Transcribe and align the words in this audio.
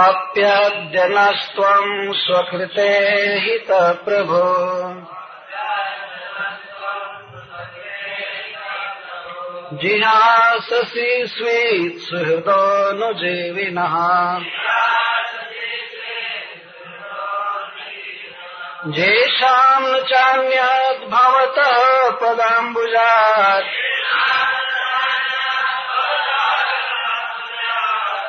अप्यद्यनस्त्वम् 0.00 1.92
स्वकृते 2.16 2.90
हितप्रभो 3.44 4.42
जिहाससि 9.82 11.08
sweet 11.26 12.02
सुहृदोऽनुजीविनः 12.02 13.96
जेषाम् 18.96 19.88
न 19.88 20.00
चान्यद्भवतः 20.10 21.76
पदाम्बुजात्। 22.20 23.77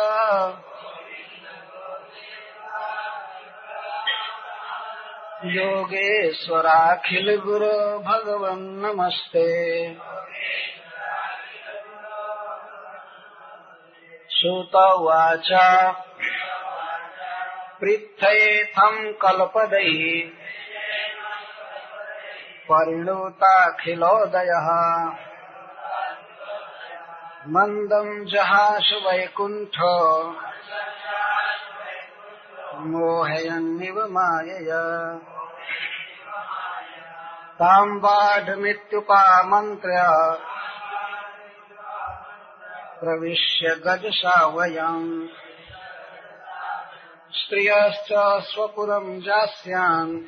योगेश्वराखिल 5.45 7.41
गुरो 7.41 7.99
भगवन् 7.99 8.83
नमस्ते। 8.83 9.85
श्रुत 14.31 14.75
उवाच। 14.75 15.49
पृथ्येथम् 17.81 19.13
कल्पदैः 19.13 20.29
परिणुताखिलोदयः। 22.73 23.71
मन्दम् 27.49 28.27
जहासु 28.27 29.09
वैकुण्ठ। 29.09 29.77
मोहयन्निव 32.81 33.95
मायय। 33.95 34.71
ताम् 37.55 38.01
बाढमित्युपामन्त्र्य 38.01 40.03
प्रविश्य 43.01 43.69
गजसा 43.69 44.47
वयम् 44.47 45.29
स्त्रियश्च 47.33 48.45
स्वपुरम् 48.45 49.21
जास्यान्। 49.21 50.25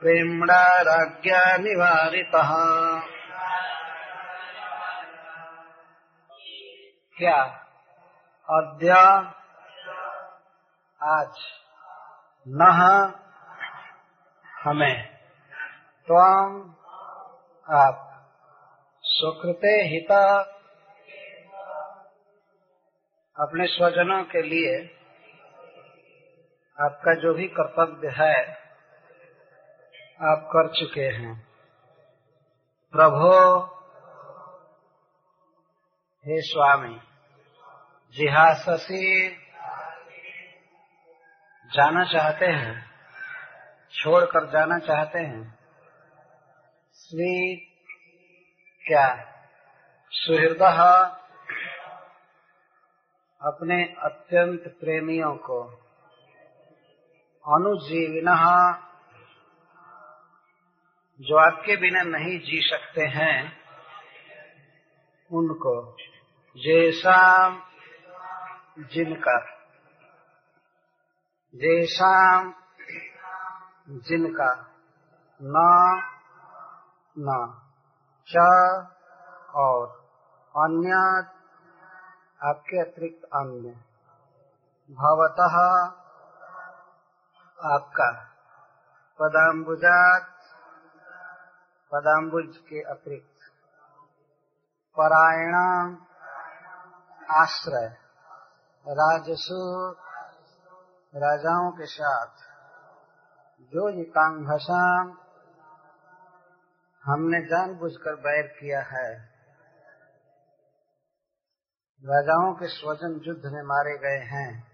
प्रेम्णा 0.00 1.56
निवारितः 1.56 2.50
क्या 7.18 7.58
अद्य 8.50 8.94
आज 11.04 11.34
न 12.48 12.62
हमें। 14.64 15.18
त्वम 16.06 16.74
आप 17.70 18.24
सुकृते 19.02 19.68
हिता। 19.68 20.42
अपने 23.38 23.66
स्वजनों 23.66 24.24
के 24.24 24.42
लिए 24.42 24.84
आपका 26.80 27.14
जो 27.14 27.34
भी 27.34 27.48
कर्तव्य 27.48 28.08
है, 28.08 28.54
आप 30.22 30.48
कर 30.56 30.68
चुके 30.68 31.04
हैं। 31.04 31.46
प्रभो, 32.92 33.64
हे 36.26 36.40
स्वामी, 36.40 37.00
जिहाससी 38.12 39.41
जाना 41.74 42.04
चाहते 42.04 42.46
हैं, 42.46 42.90
छोड़कर 43.92 44.50
जाना 44.50 44.78
चाहते 44.78 45.18
हैं 45.18 45.58
श्री 46.94 47.56
क्या? 48.82 49.24
सुहृद 50.10 50.62
अपने 53.42 53.84
अत्यंत 53.84 54.60
प्रेमियों 54.80 55.34
को, 55.34 55.62
अनुजीविन 57.44 58.28
जो 61.20 61.36
आपके 61.36 61.76
बिना 61.76 62.02
नहीं 62.02 62.38
जी 62.38 62.60
सकते 62.62 63.06
हैं, 63.06 63.52
उनको, 65.32 65.96
जैसा 66.56 67.16
जिनका 68.78 69.51
जैसा 71.54 72.42
जिनका 73.88 74.66
न 75.42 75.54
न, 77.18 77.60
च 78.28 78.36
और 79.54 79.86
अन्य 80.56 80.92
आपके 82.48 82.80
अतिरिक्त 82.80 83.24
अन्य। 83.24 83.70
भवतः 84.94 85.56
आपका 87.74 88.10
पदाम्बुजात, 89.18 90.28
पदाम्बुज 91.92 92.56
के 92.56 92.82
अतिरिक्त। 92.82 93.52
परायण 95.00 95.54
आश्रय 97.30 97.96
राजसु 98.88 99.92
राजाओं 101.14 101.70
के 101.72 101.86
साथ। 101.86 102.36
जो 103.62 103.88
ये 103.88 104.00
एकांघसाम 104.00 105.10
हमने 107.04 107.40
जानबूझकर 107.40 108.14
बैर 108.16 108.46
किया 108.60 108.80
है, 108.82 109.10
राजाओं 112.04 112.54
के 112.54 112.68
स्वजन 112.68 113.20
युद्ध 113.26 113.44
में 113.46 113.62
मारे 113.62 113.98
गए 113.98 114.24
हैं। 114.26 114.72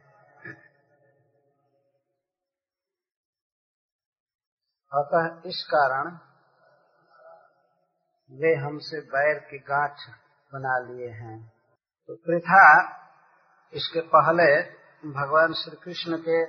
अतः 4.92 5.48
इस 5.48 5.68
कारण 5.74 6.06
वे 8.30 8.54
हमसे 8.54 9.00
बैर 9.00 9.38
की 9.40 9.58
गांठ 9.58 9.96
बना 10.52 10.78
लिए 10.78 11.08
हैं। 11.08 11.52
तो 12.06 12.14
प्रथा 12.16 12.62
इसके 13.72 14.00
पहले 14.00 14.77
भगवान 15.06 15.52
श्री 15.52 15.76
कृष्ण 15.76 16.16
के 16.16 16.44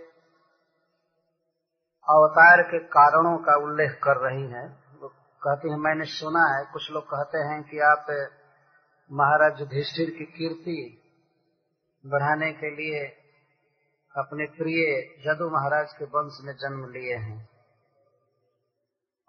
अवतार 2.08 2.62
के 2.62 2.80
कारणों 2.80 3.38
का 3.38 3.56
उल्लेख 3.56 3.92
कर 4.04 4.18
रही 4.18 4.52
है। 4.52 4.64
वो 5.02 5.08
कहती 5.42 5.72
है, 5.72 5.78
मैंने 5.78 6.06
सुना 6.06 6.58
है, 6.58 6.66
कुछ 6.74 6.92
लोग 6.92 7.04
कहते 7.04 7.38
हैं 7.38 7.64
कि 7.64 7.80
आप 7.80 8.06
महाराज 9.12 9.60
युधिष्ठिर 9.60 10.10
की 10.10 10.26
कीर्ति 10.26 11.02
बढ़ाने 12.06 12.52
के 12.52 12.76
लिए 12.76 13.06
अपने 14.18 14.46
प्रिय 14.46 15.02
जदु 15.26 15.50
महाराज 15.50 15.94
के 15.94 16.06
वंश 16.06 16.38
में 16.44 16.54
जन्म 16.54 16.92
लिए 16.92 17.16
हैं। 17.16 17.50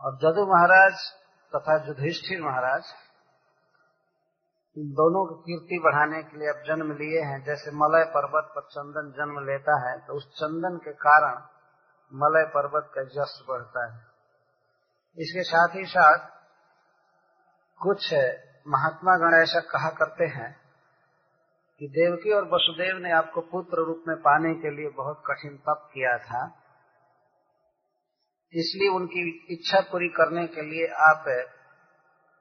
और 0.00 0.16
जदु 0.16 0.46
महाराज 0.46 0.94
तथा 1.52 1.86
युधिष्ठिर 1.86 2.42
महाराज 2.42 2.82
इन 4.76 4.90
दोनों 4.98 5.24
की 5.26 5.36
कीर्ति 5.42 5.78
बढ़ाने 5.84 6.22
के 6.22 6.38
लिए 6.38 6.48
अब 6.48 6.60
जन्म 6.66 6.92
लिए 6.94 7.22
हैं। 7.22 7.38
जैसे 7.44 7.70
मलय 7.76 8.04
पर्वत 8.10 8.52
पर 8.54 8.66
चंदन 8.70 9.10
जन्म 9.16 9.40
लेता 9.46 9.78
है 9.80 9.96
तो 10.06 10.16
उस 10.16 10.28
चंदन 10.34 10.76
के 10.84 10.92
कारण 11.00 11.40
मलय 12.12 12.46
पर्वत 12.54 12.90
का 12.94 13.02
यश 13.16 13.34
बढ़ता 13.48 13.86
है। 13.86 13.98
इसके 15.18 15.42
साथ 15.42 15.76
ही 15.76 15.84
साथ 15.88 16.30
कुछ 17.80 18.08
महात्मा 18.66 19.16
गण 19.18 19.36
ऐसा 19.36 19.60
कहा 19.68 19.90
करते 19.98 20.26
हैं 20.30 20.50
कि 21.80 21.88
देवकी 21.90 22.32
और 22.32 22.48
वसुदेव 22.48 22.98
ने 22.98 23.12
आपको 23.12 23.40
पुत्र 23.50 23.84
रूप 23.84 24.02
में 24.08 24.16
पाने 24.22 24.54
के 24.54 24.70
लिए 24.70 24.88
बहुत 24.96 25.22
कठिन 25.26 25.56
तप 25.58 25.88
किया 25.94 26.16
था। 26.24 26.42
इसलिए 28.54 28.88
उनकी 28.90 29.22
इच्छा 29.52 29.80
पूरी 29.90 30.08
करने 30.14 30.46
के 30.46 30.62
लिए 30.62 30.86
आप 31.06 31.24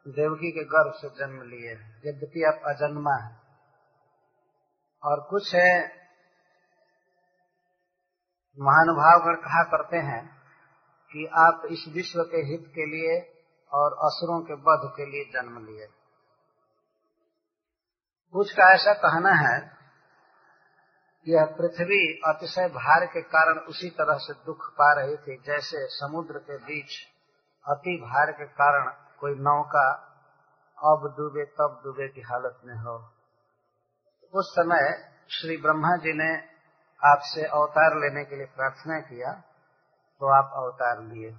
देवकी 0.10 0.52
के 0.52 0.64
गर्भ 0.64 0.94
से 0.94 1.10
जन्म 1.10 1.42
लिए 1.42 1.72
यद्यपि 2.06 2.44
आप 2.44 2.62
अजन्मा 2.66 3.16
है। 3.16 3.38
और 5.04 5.22
कुछ 5.30 5.56
है 5.56 5.72
महानुभावगण 8.58 9.36
कहा 9.36 9.64
करते 9.64 9.98
हैं 9.98 10.24
कि 11.12 11.26
आप 11.38 11.62
इस 11.72 11.86
विश्व 11.88 12.24
के 12.24 12.38
हित 12.38 12.64
के 12.76 12.86
लिए 12.86 13.20
और 13.72 13.94
असुरों 13.94 14.40
के 14.42 14.54
वध 14.54 14.90
के 14.98 15.06
लिए 15.06 15.24
जन्म 15.34 15.66
लिए। 15.66 15.88
कुछ 18.34 18.52
का 18.52 18.74
ऐसा 18.74 18.94
कहना 18.94 19.34
है, 19.34 19.80
यह 21.28 21.46
पृथ्वी 21.46 22.02
अतिशय 22.26 22.68
भार 22.70 23.06
के 23.06 23.22
कारण 23.22 23.60
उसी 23.60 23.90
तरह 23.90 24.18
से 24.18 24.34
दुख 24.34 24.70
पा 24.74 24.94
रही 24.94 25.16
थी 25.18 25.38
जैसे 25.46 25.86
समुद्र 25.90 26.40
के 26.40 26.58
बीच 26.58 26.98
अति 27.66 27.96
भार 28.04 28.32
के 28.32 28.46
कारण 28.46 28.92
कोई 29.20 29.36
नौका 29.36 29.88
अब 30.78 31.08
डूबे 31.18 31.46
तब 31.46 31.82
डूबे 31.84 32.08
की 32.08 32.22
हालत 32.22 32.62
में 32.66 32.76
हो। 32.76 32.96
उस 34.34 34.52
समय 34.52 34.88
श्री 35.30 35.58
ब्रह्मा 35.58 35.96
जी 35.98 36.14
ने 36.14 36.32
आपसे 37.02 37.46
अवतार 37.46 37.96
लेने 38.00 38.24
के 38.26 38.36
लिए 38.36 38.46
प्रार्थना 38.46 39.00
किया 39.00 39.32
तो 40.22 40.34
आप 40.34 40.52
अवतार 40.56 41.04
लिए। 41.04 41.30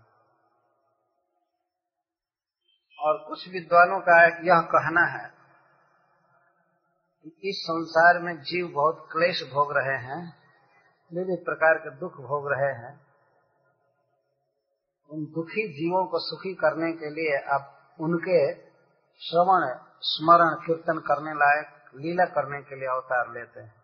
और 2.99 3.19
कुछ 3.29 3.49
विद्वानों 3.49 4.01
का 4.01 4.17
यह 4.47 4.61
कहना 4.71 5.05
है 5.09 5.27
कि 7.25 7.49
इस 7.49 7.61
संसार 7.65 8.19
में 8.19 8.35
जीव 8.43 8.73
बहुत 8.75 9.09
क्लेश 9.13 9.43
भोग 9.53 9.73
रहे 9.77 9.97
हैं 9.99 10.23
विभिन्न 11.11 11.45
प्रकार 11.45 11.79
के 11.79 11.91
दुख 11.91 12.21
भोग 12.21 12.53
रहे 12.53 12.73
हैं। 12.75 12.93
उन 15.11 15.25
दुखी 15.25 15.69
जीवों 15.69 16.07
को 16.07 16.19
सुखी 16.19 16.55
करने 16.55 16.93
के 16.93 17.11
लिए 17.11 17.37
आप 17.55 17.95
उनके 18.01 18.55
श्रवण, 19.19 19.75
स्मरण, 20.01 20.55
कीर्तन 20.55 20.99
करने 20.99 21.35
लायक, 21.35 21.67
लीला 21.97 22.25
करने 22.25 22.63
के 22.63 22.77
लिए 22.77 22.89
अवतार 22.89 23.33
लेते 23.33 23.61
हैं। 23.61 23.81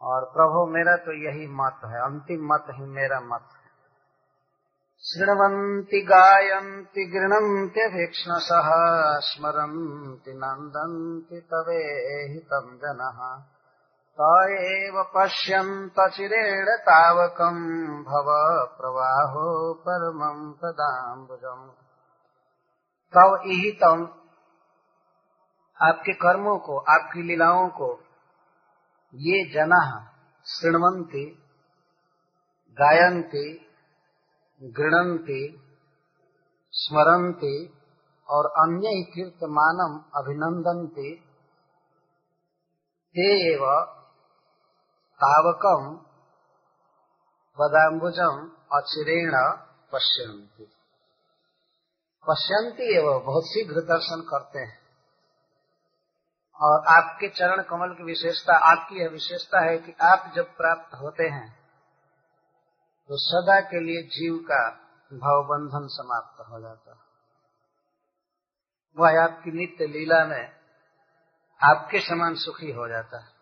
और 0.00 0.24
प्रभु 0.24 0.66
मेरा 0.66 0.96
तो 0.96 1.12
यही 1.12 1.46
मत 1.48 1.80
है, 1.84 2.00
अंतिम 2.00 2.54
मत 2.54 2.66
ही 2.70 2.84
मेरा 2.84 3.20
मत 3.20 3.48
है। 3.52 3.64
शृण्वन्ति, 4.98 6.00
गायन्ति 6.00 7.04
गृह्णन्त्यभीक्ष्णसः 7.04 8.70
स्मरन्ति, 9.20 10.32
नन्दन्ति, 10.32 11.40
तवेहितं 11.40 12.76
जनः। 12.76 13.53
त 14.18 15.04
पश्यन्त 15.14 15.96
चिरेण 16.14 16.68
तावकम् 16.80 17.62
भव 18.04 18.28
प्रवाहो 18.76 19.46
परमम् 19.86 20.52
पदाम्बुजम् 20.52 21.64
तव 23.12 23.34
यही 23.46 23.70
आपके 25.80 26.12
कर्मों 26.14 26.56
को, 26.58 26.76
आपकी 26.78 27.22
लीलाओं 27.22 27.68
को, 27.68 27.88
ये 29.14 29.42
जना 29.50 29.80
शृणवंती 30.46 31.24
गायंती 32.78 33.44
गृणंती 34.62 35.42
स्मरंती 36.72 37.56
और 38.28 38.46
अन्य 38.56 38.94
कीर्तमानम 39.14 39.98
अभिनंदनती 40.16 41.10
ते 43.16 43.28
एव 43.52 43.64
तावकम 45.20 45.84
वदाम्बुजम 47.58 48.38
अचिरेण 48.72 49.34
पश्यंती 49.92 50.64
पश्यंती 52.26 52.86
एवं, 52.96 53.20
बहुत 53.24 53.44
शीघ्र 53.44 53.80
दर्शन 53.82 54.22
करते 54.22 54.58
हैं। 54.58 54.78
और 56.60 56.84
आपके 56.88 57.28
चरण 57.28 57.62
कमल 57.62 57.94
की 57.94 58.04
विशेषता, 58.04 58.56
आपकी 58.72 59.00
यह 59.00 59.08
विशेषता 59.08 59.60
है 59.60 59.76
कि 59.78 59.94
आप 60.02 60.32
जब 60.36 60.56
प्राप्त 60.56 60.94
होते 60.94 61.28
हैं 61.28 61.48
तो 63.10 63.16
सदा 63.18 63.60
के 63.60 63.80
लिए 63.80 64.02
जीव 64.08 64.36
का 64.42 64.62
भावबंधन 65.12 65.86
समाप्त 65.88 66.40
हो 66.50 66.60
जाता 66.60 66.90
है। 66.92 67.02
वह 68.96 69.22
आपकी 69.22 69.52
नित्य 69.52 69.86
लीला 69.86 70.24
में 70.24 70.44
आपके 71.60 72.00
समान 72.00 72.34
सुखी 72.34 72.70
हो 72.72 72.88
जाता 72.88 73.20
है। 73.24 73.33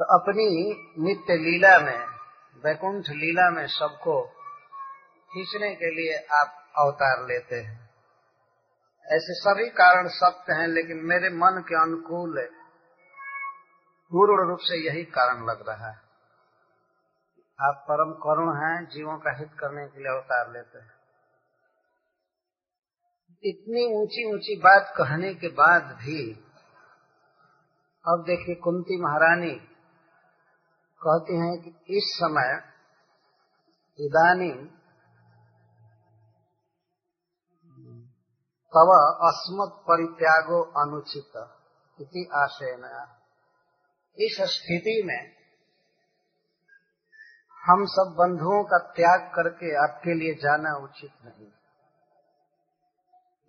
तो 0.00 0.04
अपनी 0.04 0.70
नित्य 1.04 1.34
लीला 1.34 1.78
में, 1.78 2.06
वैकुंठ 2.64 3.04
लीला 3.08 3.50
में 3.50 3.66
सबको 3.66 4.26
खींचने 5.32 5.74
के 5.74 5.90
लिए 5.90 6.26
आप 6.36 6.72
अवतार 6.78 7.26
लेते 7.26 7.56
हैं। 7.56 7.90
ऐसे 9.06 9.34
सभी 9.34 9.70
कारण 9.70 10.08
सत्य 10.08 10.52
हैं, 10.52 10.68
लेकिन 10.68 10.96
मेरे 10.96 11.28
मन 11.28 11.64
के 11.68 11.74
अनुकूल 11.82 12.48
पूर्ण 14.12 14.48
रूप 14.48 14.58
से 14.62 14.86
यही 14.86 15.04
कारण 15.04 15.46
लग 15.46 15.68
रहा 15.68 15.90
है। 15.90 15.96
आप 17.60 17.84
परम 17.90 18.12
करुण 18.12 18.56
हैं, 18.56 18.86
जीवों 18.86 19.18
का 19.18 19.38
हित 19.38 19.50
करने 19.58 19.86
के 19.86 19.98
लिए 19.98 20.12
अवतार 20.12 20.52
लेते 20.52 20.78
हैं। 20.78 20.92
इतनी 23.44 24.02
ऊँची 24.02 24.34
ऊँची 24.34 24.56
बात 24.56 24.94
कहने 24.96 25.34
के 25.34 25.48
बाद 25.48 25.82
भी, 25.82 26.32
अब 28.08 28.24
देखिए 28.26 28.54
कुंती 28.54 29.02
महारानी 29.02 29.69
कहती 31.06 31.36
हैं 31.36 31.62
कि 31.62 31.96
इस 31.96 32.04
समय 32.04 32.62
इदानी 34.00 34.64
तव 38.74 38.90
अस्मत् 39.28 39.82
परित्यागो 39.82 40.62
अनुचित 40.62 41.56
इति 42.00 42.30
आशय 42.34 42.76
इस 44.26 44.36
स्थिति 44.40 45.02
में 45.06 45.40
हम 47.64 47.84
सब 47.86 48.14
बंधुओं 48.18 48.64
का 48.64 48.78
त्याग 48.78 49.20
करके 49.20 49.76
आपके 49.76 50.14
लिए 50.14 50.34
जाना 50.34 50.84
उचित 50.84 51.10
नहीं। 51.24 51.46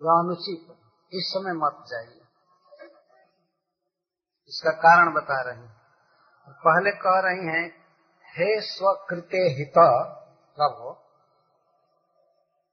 वह 0.02 0.18
अनुचित, 0.18 0.72
इस 1.12 1.32
समय 1.36 1.52
मत 1.52 1.84
जाइए। 1.88 2.20
इसका 4.48 4.70
कारण 4.70 5.14
बता 5.14 5.42
रहे 5.42 5.56
हैं। 5.56 5.81
पहले 6.48 6.90
कह 6.90 7.20
रही 7.20 7.46
हैं, 7.46 7.68
हे 8.24 8.60
स्वकृते 8.60 9.36
हित 9.36 9.72
प्रभु 10.56 10.96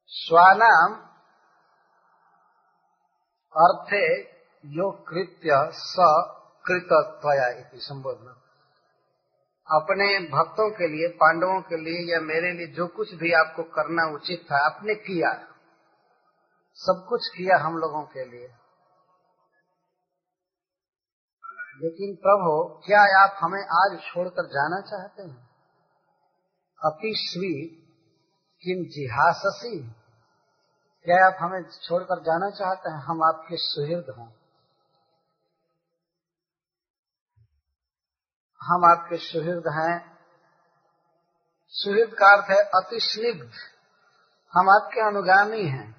स्वानाम 0.07 0.93
अर्थे 3.55 4.21
यो 4.65 4.91
कृत्य 4.91 5.71
स 5.73 5.95
कृतत्वया 6.65 7.47
इति 7.47 7.79
संबोधन। 7.79 8.35
अपने 9.71 10.19
भक्तों 10.19 10.71
के 10.71 10.87
लिए, 10.87 11.07
पांडवों 11.07 11.61
के 11.61 11.77
लिए 11.77 12.13
या 12.13 12.19
मेरे 12.19 12.51
लिए 12.51 12.67
जो 12.67 12.87
कुछ 12.87 13.13
भी 13.13 13.33
आपको 13.33 13.63
करना 13.63 14.15
उचित 14.15 14.47
था, 14.51 14.65
आपने 14.65 14.95
किया। 14.95 15.47
सब 16.73 17.05
कुछ 17.09 17.27
किया 17.37 17.57
हम 17.57 17.77
लोगों 17.77 18.03
के 18.03 18.25
लिए। 18.25 18.47
लेकिन 21.81 22.15
प्रभु, 22.15 22.81
क्या 22.85 23.23
आप 23.23 23.37
हमें 23.41 23.61
आज 23.61 24.01
छोड़कर 24.03 24.45
जाना 24.45 24.81
चाहते 24.81 25.23
हैं? 25.23 25.49
अपी 26.85 27.13
स्वी 27.15 27.65
किम 28.61 28.85
जिहासी 28.85 29.89
क्या 31.03 31.27
आप 31.27 31.35
हमें 31.39 31.69
छोड़कर 31.69 32.21
जाना 32.21 32.49
चाहते 32.49 32.89
हैं? 32.89 32.97
हम 32.97 33.23
आपके 33.23 33.55
सुहृद 33.57 34.05
हैं। 34.19 34.35
हम 38.61 38.85
आपके 38.85 39.17
सुहृद 39.17 39.63
हैं। 39.67 40.17
सुहृद 41.67 42.13
का 42.13 42.37
अर्थ 42.37 42.49
है 42.49 42.57
अति 42.57 42.99
स्निग्ध। 42.99 43.51
हम 44.57 44.69
आपके 44.69 45.07
अनुगामी 45.07 45.65
हैं। 45.65 45.95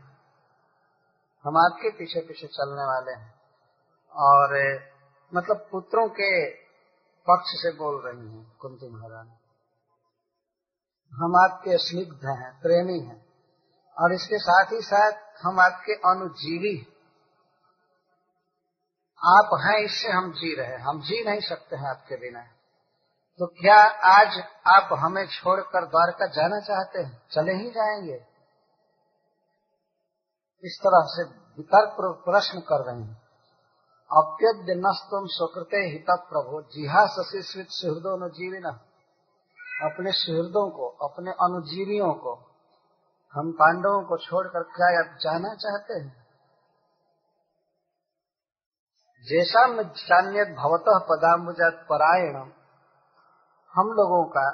हम 1.46 1.56
आपके 1.56 1.90
पीछे 1.90 2.20
पीछे 2.20 2.46
चलने 2.46 2.82
वाले 2.82 3.12
हैं। 3.12 3.40
और 4.12 4.89
मतलब 5.34 5.68
पुत्रों 5.72 6.08
के 6.08 6.50
पक्ष 7.30 7.46
से 7.46 7.72
बोल 7.72 8.02
रही 8.06 8.28
हैं, 8.28 8.56
कुंती 8.60 8.88
महारानी। 8.88 9.36
हम 11.12 11.36
आपके 11.36 11.78
स्निग्ध 11.78 12.20
हैं, 12.24 12.60
प्रेमी 12.60 13.00
हैं, 13.00 13.26
और 13.98 14.12
इसके 14.12 14.38
साथ 14.38 14.72
ही 14.72 14.80
साथ 14.80 15.12
हम 15.42 15.60
आपके 15.60 15.92
अनुजीवी 15.92 16.86
आप 19.24 19.60
हैं, 19.64 19.84
इससे 19.84 20.08
हम 20.08 20.32
जी 20.32 20.56
रहे 20.56 20.76
हम 20.76 21.00
जी 21.00 21.24
नहीं 21.24 21.40
सकते 21.40 21.76
हैं 21.76 21.90
आपके 21.90 22.16
बिना। 22.16 22.42
तो 23.38 23.46
क्या 23.46 23.76
आज 24.04 24.44
आप 24.66 24.88
हमें 24.92 25.26
छोड़कर 25.26 25.86
द्वारका 25.86 26.26
जाना 26.26 26.60
चाहते 26.60 26.98
हैं? 26.98 27.22
चले 27.30 27.52
ही 27.52 27.70
जाएँगे। 27.70 28.26
इस 30.64 30.80
तरह 30.86 31.06
से 31.06 31.22
वितर्क 31.56 31.96
प्रश्न 32.00 32.60
कर 32.60 32.92
रहे 32.92 33.02
हैं। 33.02 33.29
अप्यद्य 34.12 34.74
नस्तम 34.76 35.26
स्वकृत 35.26 35.68
हित 35.74 36.06
प्रभु 36.10 36.62
जिहा 36.62 37.06
सशिस्वित 37.06 37.66
सुहृदों 37.70 38.18
न 38.20 38.78
अपने 39.92 40.12
सुहृदों 40.12 40.70
को, 40.70 40.88
अपने 40.88 41.30
अनुजीवियों 41.30 42.14
को, 42.14 42.34
हम 43.34 43.52
पांडवों 43.52 44.02
को 44.02 44.16
छोड़कर 44.16 44.62
क्या 44.62 45.00
आप 45.00 45.18
जाना 45.20 45.54
चाहते 45.54 45.94
हैं? 45.94 46.26
जैसा 49.28 49.82
चान्य 49.82 50.44
भवतः 50.44 50.98
पदाम्बुजात 50.98 51.86
परायण 51.90 52.36
हम 53.74 53.86
लोगों 53.86 54.24
का 54.24 54.50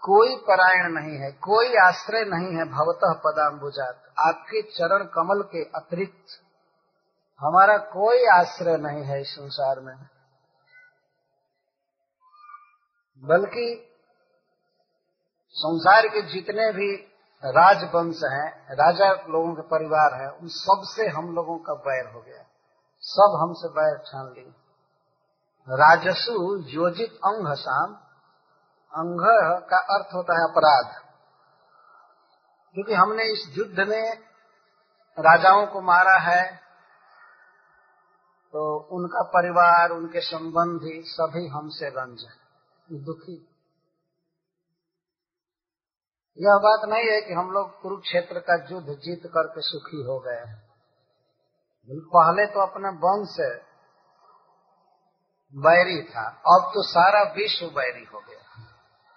कोई 0.00 0.36
परायण 0.36 0.92
नहीं 0.92 1.18
है, 1.18 1.32
कोई 1.32 1.76
आश्रय 1.76 2.24
नहीं 2.24 2.58
है 2.58 2.64
भवतः 2.64 3.12
पदाम्बुजात। 3.12 4.14
आपके 4.18 4.62
चरण 4.62 5.04
कमल 5.04 5.42
के 5.42 5.64
अतिरिक्त 5.64 6.45
हमारा 7.40 7.76
कोई 7.76 8.26
आश्रय 8.40 8.76
नहीं 8.76 9.04
है 9.04 9.20
इस 9.20 9.28
संसार 9.28 9.80
में। 9.80 9.96
बल्कि 13.24 13.92
संसार 15.50 16.02
के 16.02 16.22
जितने 16.22 16.72
भी 16.72 16.96
राजवंश 17.44 18.20
हैं, 18.24 18.66
राजा 18.74 19.12
लोगों 19.12 19.54
के 19.54 19.62
परिवार 19.62 20.22
है, 20.22 20.30
उन 20.30 20.48
सबसे 20.48 21.08
हम 21.08 21.34
लोगों 21.34 21.58
का 21.58 21.74
बैर 21.74 22.14
हो 22.14 22.20
गया। 22.20 22.42
सब 23.00 23.38
हमसे 23.40 23.68
बैर 23.68 23.98
छान 23.98 24.26
ली। 24.26 24.54
राजसु 25.68 26.56
योजित 26.60 27.12
अंग 27.12 27.54
शाम 27.54 27.94
अंग 28.94 29.20
का 29.70 29.78
अर्थ 29.78 30.14
होता 30.14 30.32
है 30.32 30.52
अपराध। 30.52 31.02
क्योंकि 32.74 32.94
हमने 32.94 33.22
इस 33.22 33.54
युद्ध 33.58 33.80
में 33.88 34.18
राजाओं 35.18 35.66
को 35.66 35.80
मारा 35.80 36.18
है 36.18 36.65
तो 38.56 38.76
उनका 38.76 39.22
परिवार, 39.22 39.90
उनके 39.90 40.20
संबंधी 40.20 41.02
सभी 41.06 41.46
हमसे 41.46 41.88
रंज 41.88 42.22
है 42.22 43.00
दुखी। 43.04 43.34
यह 46.38 46.56
बात 46.56 46.88
नहीं 46.88 47.10
है 47.10 47.20
कि 47.20 47.32
हम 47.32 47.50
लोग 47.50 47.80
कुरुक्षेत्र 47.80 48.40
का 48.40 48.54
युद्ध 48.70 48.94
जीत 48.98 49.26
करके 49.26 49.60
सुखी 49.60 50.02
हो 50.02 50.18
गए 50.18 50.38
हैं। 50.38 50.56
पहले 51.90 52.46
तो 52.46 52.60
अपने 52.60 52.88
वंश 52.88 53.36
बैरी 55.54 56.02
था, 56.02 56.24
अब 56.28 56.70
तो 56.74 56.82
सारा 56.82 57.22
विश्व 57.22 57.66
बैरी 57.66 58.04
हो 58.04 58.20
गया 58.20 58.64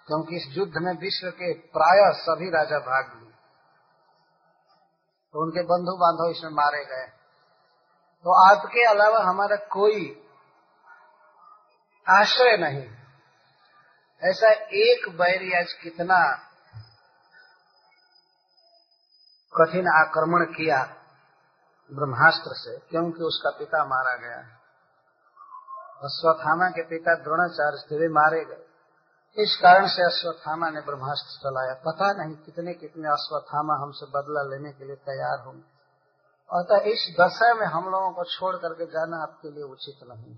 क्योंकि 0.08 0.36
इस 0.36 0.56
युद्ध 0.58 0.72
में 0.76 0.92
विश्व 0.92 1.30
के 1.30 1.52
प्राय 1.54 2.12
सभी 2.12 2.50
राजा 2.50 2.78
भाग 2.78 3.22
लिए। 3.22 3.32
तो 5.32 5.42
उनके 5.42 5.62
बंधु 5.62 5.96
बांधव 5.96 6.30
इसमें 6.30 6.50
मारे 6.50 6.84
गए। 6.84 7.19
तो 8.24 8.50
आपके 8.50 8.84
अलावा 8.84 9.24
हमारा 9.24 9.56
कोई 9.56 10.26
आश्रय 12.08 12.56
नहीं। 12.56 12.90
ऐसा 14.22 14.50
एक 14.72 15.08
बैरी 15.08 15.52
आज 15.52 15.72
कितना 15.72 16.46
कठिन 19.56 19.88
आक्रमण 19.88 20.44
किया 20.44 20.96
ब्रह्मास्त्र 21.92 22.50
से, 22.52 22.78
क्योंकि 22.78 23.22
उसका 23.22 23.50
पिता 23.58 23.84
मारा 23.84 24.16
गया। 24.16 24.56
अश्वत्थामा 26.04 26.70
के 26.70 26.82
पिता 26.82 27.14
द्रोणाचार्य 27.14 27.78
थे 27.78 28.08
मारे 28.08 28.44
गए। 28.44 28.66
इस 29.42 29.56
कारण 29.62 29.86
से 29.86 30.02
अश्वत्थामा 30.02 30.70
ने 30.70 30.80
ब्रह्मास्त्र 30.80 31.38
चलाया। 31.42 31.74
पता 31.74 32.12
नहीं 32.12 32.36
कितने 32.36 32.74
कितने 32.74 33.08
अश्वत्थामा 33.08 33.74
हमसे 33.74 34.06
बदला 34.06 34.42
लेने 34.42 34.72
के 34.72 34.84
लिए 34.84 34.96
तैयार 34.96 35.44
होंगे। 35.46 35.79
अतः 36.50 36.86
इस 36.86 37.02
दशा 37.20 37.48
में 37.54 37.66
हम 37.66 37.84
लोगों 37.84 38.12
को 38.12 38.24
छोड़ 38.24 38.56
करके 38.56 38.86
जाना 38.86 39.18
आपके 39.22 39.50
लिए 39.50 39.64
उचित 39.64 40.00
नहीं। 40.08 40.32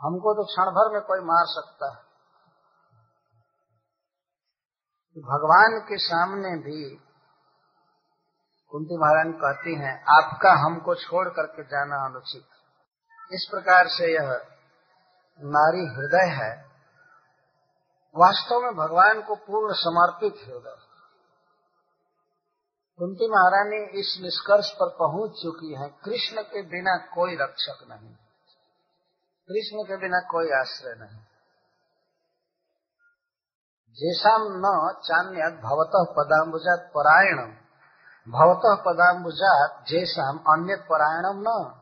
हमको 0.00 0.32
तो 0.34 0.44
क्षण 0.44 0.70
भर 0.70 0.88
में 0.92 1.02
कोई 1.02 1.20
मार 1.20 1.44
सकता 1.46 1.90
है। 1.90 2.00
भगवान 5.16 5.78
के 5.80 5.98
सामने 5.98 6.50
भी 6.56 6.80
कुंती 8.72 8.98
महारानी 8.98 9.32
कहती 9.32 9.74
हैं, 9.74 9.94
आपका 10.16 10.52
हमको 10.64 10.94
छोड़ 10.94 11.28
करके 11.28 11.62
जाना 11.62 12.04
अनुचित। 12.04 13.32
इस 13.32 13.48
प्रकार 13.50 13.88
से 13.88 14.12
यह 14.14 14.30
नारी 15.40 15.86
हृदय 15.94 16.28
है, 16.34 16.52
वास्तव 18.16 18.60
में 18.60 18.74
भगवान 18.74 19.22
को 19.22 19.34
पूर्ण 19.46 19.74
समर्पित 19.78 20.46
हृदय। 20.46 20.89
कुंती 23.00 23.28
महारानी 23.28 24.00
इस 24.00 24.18
निष्कर्ष 24.22 24.70
पर 24.70 24.88
पहुँच 24.88 25.30
चुकी 25.30 25.74
है, 25.74 25.88
कृष्ण 25.88 26.42
के 26.42 26.62
बिना 26.62 26.96
कोई 26.96 27.36
रक्षक 27.36 27.86
नहीं। 27.90 28.14
कृष्ण 29.48 29.84
के 29.84 29.96
बिना 29.96 30.20
कोई 30.20 30.50
आश्रय 30.50 30.94
नहीं। 30.94 31.18
जेसाम 33.94 34.42
न 34.42 34.94
चान्य 35.04 35.60
भवतः 35.62 36.14
पदाम्बुजात 36.18 36.92
परायण 36.94 37.36
भवतः 38.28 38.82
पदाम्बुजात 38.82 39.84
जेसाम 39.88 40.38
अन्य 40.38 40.76
परायणम 40.76 41.44
न। 41.48 41.80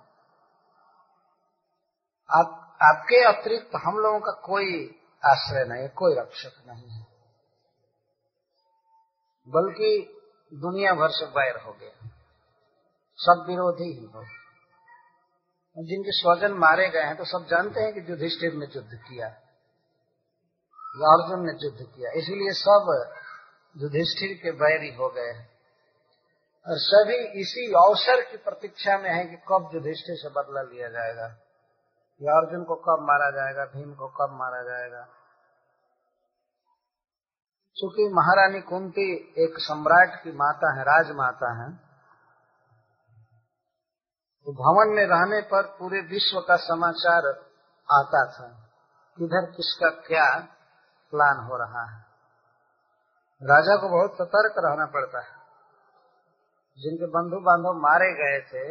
आप, 2.31 2.77
आपके 2.83 3.25
अतिरिक्त 3.25 3.71
हम 3.75 3.99
लोगों 3.99 4.21
का 4.21 4.33
कोई 4.33 5.01
आश्रय 5.25 5.65
नहीं, 5.65 5.89
कोई 5.89 6.15
रक्षक 6.15 6.69
नहीं 6.69 6.91
है। 6.91 7.07
बल्कि 9.49 10.15
दुनिया 10.55 10.93
भर 10.93 11.09
से 11.11 11.27
बैर 11.27 11.57
हो 11.57 11.73
गया। 11.73 12.09
सब 13.17 13.47
विरोधी 13.49 14.01
ही 14.01 14.07
हो। 14.07 14.23
जिनके 15.85 16.13
स्वजन 16.13 16.53
मारे 16.53 16.89
गए 16.89 17.03
हैं 17.03 17.17
तो 17.17 17.25
सब 17.25 17.47
जानते 17.51 17.81
हैं 17.81 17.95
कि 17.95 18.13
युधिष्ठिर 18.13 18.55
ने 18.55 18.67
युद्ध 18.77 18.95
किया। 18.95 19.27
अर्जुन 20.89 21.47
ने 21.47 21.53
युद्ध 21.65 21.97
किया। 21.97 22.11
इसीलिए 22.11 22.53
सब 22.53 23.15
युधिष्ठिर 23.77 24.37
के 24.43 24.51
बैरी 24.51 24.95
हो 24.95 25.09
गए 25.09 25.33
हैं। 25.33 25.59
और 26.67 26.79
सभी 26.79 27.41
इसी 27.41 27.73
अवसर 27.73 28.31
की 28.31 28.37
प्रतीक्षा 28.37 28.99
में 28.99 29.11
है 29.11 29.25
कि 29.25 29.37
कब 29.37 29.71
युधिष्ठिर 29.75 30.17
से 30.17 30.29
बदला 30.29 30.63
लिया 30.63 30.89
जाएगा। 30.89 31.27
या 32.23 32.33
अर्जुन 32.33 32.65
को 32.65 32.75
कब 32.75 33.03
मारा 33.03 33.31
जाएगा, 33.31 33.65
भीम 33.65 33.95
को 33.95 34.09
कब 34.09 34.29
मारा 34.33 34.63
जाएगा। 34.63 35.09
चूँकि 37.79 38.05
महारानी 38.15 38.61
कुंती 38.61 39.05
एक 39.39 39.59
सम्राट 39.61 40.15
की 40.23 40.33
माता 40.37 40.71
है, 40.75 40.83
राजमाता 40.85 41.51
है 41.59 41.69
तो 44.47 44.53
भवन 44.55 44.95
में 44.97 45.05
रहने 45.07 45.41
पर 45.43 45.67
पूरे 45.79 46.01
विश्व 46.01 46.41
का 46.41 46.57
समाचार 46.57 47.29
आता 47.89 48.23
था 48.33 48.49
किधर 49.19 49.47
किसका 49.51 49.91
क्या 50.07 50.27
प्लान 51.13 51.45
हो 51.45 51.57
रहा 51.57 51.85
है। 51.85 51.99
राजा 53.43 53.77
को 53.77 53.89
बहुत 53.89 54.17
सतर्क 54.17 54.59
रहना 54.59 54.87
पड़ता 54.87 55.21
है। 55.21 55.37
जिनके 56.79 57.07
बंधु 57.09 57.41
बांधव 57.41 57.81
मारे 57.81 58.11
गए 58.15 58.41
थे, 58.49 58.65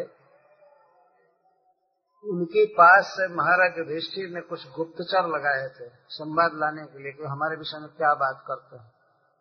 उनके 2.23 2.65
पास 2.73 3.05
से 3.11 3.27
महाराज 3.35 3.77
युधिष्ठिर 3.77 4.29
ने 4.29 4.41
कुछ 4.41 4.67
गुप्तचर 4.71 5.27
लगाए 5.27 5.67
थे, 5.69 5.89
संवाद 6.09 6.51
लाने 6.55 6.85
के 6.85 7.03
लिए 7.03 7.11
कि 7.11 7.23
हमारे 7.25 7.55
विषय 7.55 7.79
में 7.79 7.89
क्या 7.89 8.13
बात 8.15 8.43
करते 8.47 8.77
हैं। 8.77 8.91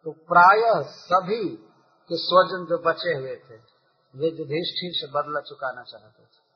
तो 0.07 0.13
प्राय 0.13 0.85
सभी 0.85 1.49
के 2.09 2.17
स्वजन 2.17 2.67
जो 2.69 2.79
बचे 2.79 3.15
हुए 3.15 3.37
थे, 3.37 3.57
वे 4.17 4.27
युधिष्ठिर 4.27 4.91
से 4.95 5.07
बदला 5.07 5.41
चुकाना 5.41 5.83
चाहते 5.83 6.23
थे। 6.23 6.47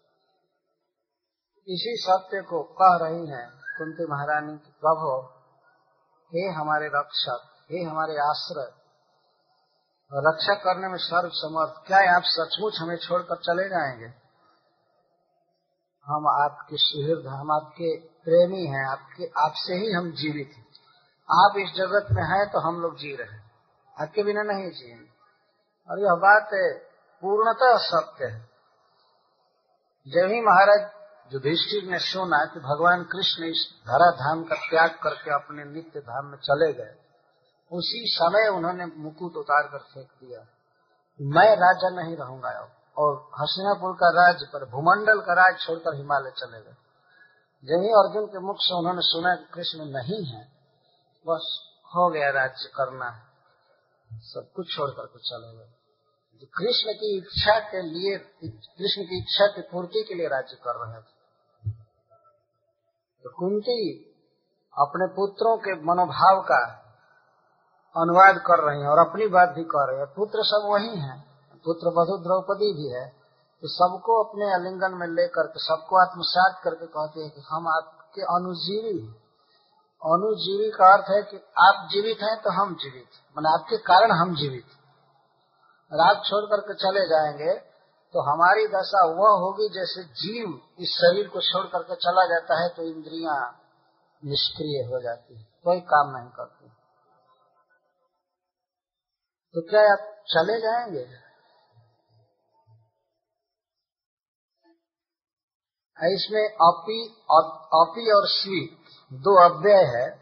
इसी 1.73 1.95
सत्य 1.97 2.42
को 2.42 2.62
कह 2.62 3.07
रही 3.07 3.26
है 3.26 3.47
कुंती 3.78 4.07
महारानी 4.07 4.59
की, 4.59 4.71
प्रभु, 4.85 5.28
हे 6.35 6.52
हमारे 6.52 6.87
रक्षक, 6.87 7.40
हे 7.73 7.83
हमारे 7.83 8.12
आश्रय, 8.12 8.73
रक्षा 10.14 10.54
करने 10.54 10.88
में 10.88 10.99
सर्व 10.99 11.30
समर्थ 11.33 11.87
क्या 11.87 12.16
आप 12.16 12.23
सचमुच 12.25 12.78
हमें 12.80 12.97
छोड़कर 12.97 13.37
चले 13.37 13.69
जाएँगे? 13.69 14.12
हम 16.07 16.26
आपके 16.28 16.76
सुहृद, 16.76 17.26
हम 17.26 17.52
आपके 17.52 18.00
प्रेमी 18.00 18.66
हैं, 18.66 18.90
आपके, 18.90 19.25
आपसे 19.25 19.75
ही 19.75 19.92
हम 19.92 20.12
जीवित 20.12 20.50
हैं। 20.57 20.71
आप 21.33 21.52
इस 21.57 21.71
जगत 21.76 22.07
में 22.12 22.23
हैं 22.23 22.52
तो 22.52 22.59
हम 22.59 22.80
लोग 22.80 22.97
जी 22.97 23.16
रहे 23.16 23.33
हैं। 23.33 23.39
आपके 24.00 24.23
बिना 24.23 24.42
नहीं 24.42 24.71
जिएँगे 24.71 25.11
और 25.90 25.99
यह 25.99 26.14
बात 26.14 26.50
पूर्णतः 27.23 27.76
सत्य 27.76 28.25
है। 28.25 28.40
जब 30.09 30.28
ही 30.33 30.40
महाराज 30.40 30.90
युधिष्ठिर 31.35 31.90
ने 31.90 31.99
सुना 31.99 32.45
कि 32.45 32.61
भगवान 32.61 33.04
कृष्ण 33.04 33.45
इस 33.45 33.83
धरा 33.87 34.11
धाम 34.11 34.45
का 34.45 34.54
त्याग 34.54 34.90
करके 35.02 35.35
अपने 35.35 35.64
नित्य 35.64 36.00
धाम 36.00 36.26
में 36.26 36.38
चले 36.38 36.73
गए, 36.73 36.95
उसी 37.73 38.04
समय 38.07 38.49
उन्होंने 38.49 38.87
मुकुट 38.87 39.37
उतार 39.37 39.62
कर 39.62 39.78
फेंक 39.78 40.09
दिया। 40.25 40.40
मैं 41.21 41.57
राजा 41.57 41.88
नहीं 41.90 42.16
रहूँगा 42.16 42.49
अब, 42.49 42.71
और 42.99 43.30
हसीनापुर 43.40 43.92
का 43.92 44.11
राज 44.11 44.49
पर, 44.49 44.64
भूमंडल 44.64 45.21
का 45.21 45.33
राज 45.33 45.61
छोड़कर 45.61 45.97
हिमालय 45.97 46.30
चले 46.30 46.61
गए। 46.61 46.76
जब 47.64 47.83
ही 47.83 47.88
अर्जुन 47.88 48.26
के 48.26 48.38
मुख 48.38 48.57
से 48.61 48.78
उन्होंने 48.78 49.02
सुना 49.02 49.35
कि 49.35 49.45
कृष्ण 49.54 49.78
नहीं 49.78 50.25
है, 50.25 50.45
बस 51.26 51.73
हो 51.87 52.11
गया 52.11 52.30
राज्य 52.30 52.71
करना। 52.76 53.11
है 53.11 53.30
सब 54.12 54.53
कुछ 54.57 54.77
छोड़ 54.77 54.90
करके 54.90 55.18
चले 55.18 55.57
गए। 55.57 55.73
जो 56.40 56.46
कृष्ण 56.59 56.92
की 56.92 57.18
इच्छा 57.18 57.61
के 57.61 57.83
लिए, 57.83 58.18
कृष्ण 58.51 59.03
की 59.03 59.18
इच्छा 59.18 59.46
की 59.46 59.61
पूर्ति 59.62 60.05
के 60.09 60.14
लिए 60.14 60.29
राज्य 60.29 60.57
कर 60.57 60.87
रहे 60.87 61.01
थे। 61.01 61.20
तो 63.25 63.31
कुंती 63.31 64.05
अपने 64.79 65.07
पुत्रों 65.07 65.59
के 65.59 65.75
मनोभाव 65.75 66.42
का 66.42 66.77
अनुवाद 67.96 68.38
कर 68.38 68.70
रही 68.70 68.81
हैं 68.81 68.88
और 68.88 68.99
अपनी 68.99 69.27
बात 69.27 69.49
भी 69.49 69.64
कर 69.64 69.90
रही 69.90 70.01
है। 70.01 70.07
पुत्र 70.07 70.38
सब 70.42 70.68
वही 70.73 70.96
हैं। 70.96 71.31
पुत्र 71.64 71.88
बधु 71.88 72.16
द्रौपदी 72.16 72.73
भी 72.73 72.88
है। 72.88 73.09
तो 73.61 73.68
सबको 73.68 74.23
अपने 74.23 74.55
आलिंगन 74.55 74.94
में 74.94 75.07
लेकर 75.07 75.46
के, 75.46 75.59
सबको 75.59 76.09
आत्मसात 76.09 76.61
करके 76.64 76.87
कहते 76.87 77.20
हैं 77.20 77.31
कि 77.31 77.40
हम 77.40 77.68
आपके 77.68 78.23
अनुजीवी 78.23 79.07
हैं। 79.07 79.20
अनुजीवी 80.05 80.70
का 80.70 80.96
अर्थ 80.96 81.05
है 81.11 81.23
कि 81.23 81.37
आप 81.37 81.88
जीवित 81.90 82.16
हैं 82.23 82.42
तो 82.42 82.51
हम 82.51 82.75
जीवित 82.75 83.30
मान 83.37 83.61
आपके 83.61 83.77
कारण 83.77 84.12
हम 84.12 84.37
जीवित 84.37 84.64
आप 85.93 86.23
छोड़ 86.27 86.45
करके 86.45 86.75
चले 86.75 87.07
जाएँगे 87.09 87.61
तो 88.14 88.33
हमारी 88.33 88.66
दशा 88.66 89.07
वह 89.07 89.40
होगी 89.40 89.69
जैसे 89.69 90.05
जीव 90.05 90.62
इस 90.79 90.88
शरीर 90.88 91.29
को 91.29 91.40
छोड़ 91.40 91.66
करके 91.66 91.95
चला 91.95 92.27
जाता 92.27 92.62
है 92.62 92.69
तो 92.69 92.83
इंद्रिया 92.83 93.61
निष्क्रिय 94.25 94.87
हो 94.87 95.01
जाती 95.03 95.38
है। 95.38 95.43
कोई 95.64 95.81
काम 95.81 96.16
नहीं 96.16 96.31
करती। 96.31 96.69
तो 99.55 99.61
क्या 99.71 99.93
आप 99.93 100.25
चले 100.29 100.61
जाएँगे? 100.61 101.31
इसमें 106.14 106.49
अपी 106.49 107.05
अपी 107.73 108.12
और 108.12 108.29
स्वीट 108.29 108.79
दो 109.12 109.49
अव्यय 109.49 109.85
है। 109.97 110.19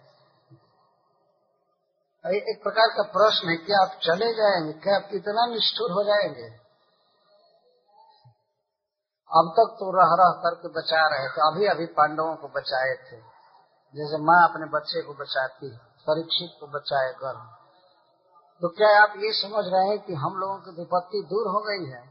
एक 2.25 2.61
प्रकार 2.63 2.89
का 2.89 3.03
प्रश्न 3.03 3.49
है 3.49 3.57
क्या 3.57 3.83
आप 3.83 3.91
चले 4.03 4.33
जाएँगे, 4.35 4.73
क्या 4.73 4.97
आप 4.97 5.09
इतना 5.13 5.47
निष्ठुर 5.47 5.91
हो 5.91 6.03
जाएँगे? 6.05 6.49
अब 9.31 9.53
तक 9.53 9.77
तो 9.81 9.91
रह 9.97 10.15
रह 10.21 10.33
करके 10.41 10.69
बचा 10.69 11.07
रहे 11.09 11.29
थे, 11.29 11.41
अभी 11.41 11.67
अभी 11.67 11.87
पांडवों 11.87 12.37
को 12.37 12.49
बचाए 12.49 12.95
थे। 12.95 13.21
जैसे 13.95 14.19
माँ 14.23 14.49
अपने 14.49 14.67
बच्चे 14.67 15.03
को 15.03 15.15
बचाती 15.15 15.71
है, 15.71 15.79
परीक्षित 15.79 16.57
को 16.61 16.67
बचाए 16.67 17.13
कर 17.13 17.59
तो 18.63 18.69
क्या 18.69 19.03
आप 19.03 19.15
ये 19.17 19.33
समझ 19.33 19.65
रहे 19.73 19.89
हैं 19.89 19.99
कि 19.99 20.15
हम 20.15 20.37
लोगों 20.37 20.59
की 20.59 20.71
विपत्ति 20.71 21.23
दूर 21.31 21.49
हो 21.49 21.61
गई 21.61 21.91
है? 21.91 22.03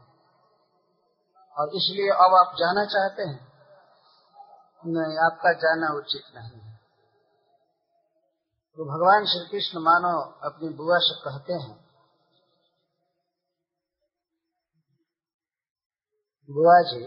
और 1.56 1.68
इसलिए 1.68 2.10
अब 2.10 2.34
आप 2.34 2.54
जाना 2.58 2.84
चाहते 2.84 3.22
हैं? 3.22 3.52
नहीं, 4.86 5.18
आपका 5.18 5.52
जाना 5.52 5.96
उचित 5.96 6.22
नहीं 6.36 6.60
है। 6.60 6.67
तो 8.78 8.84
भगवान 8.84 9.24
श्री 9.24 9.46
कृष्ण 9.48 9.80
मानो 9.80 10.10
अपनी 10.44 10.68
बुआ 10.68 10.98
से 10.98 11.14
कहते 11.20 11.52
हैं, 11.52 11.72
बुआ 16.50 16.76
जी, 16.82 17.00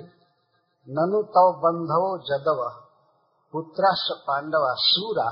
ननु 0.88 1.22
तव 1.38 1.54
बंधव 1.62 2.08
जदव 2.26 2.60
पुत्राश 3.54 4.04
पांडवा 4.28 4.74
सूरा 4.80 5.30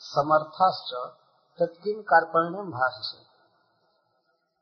समर्थाश्च 0.00 0.92
तत्किन 1.58 2.02
कार्पण्यम 2.02 2.70
भाष 2.70 3.00
से 3.06 3.18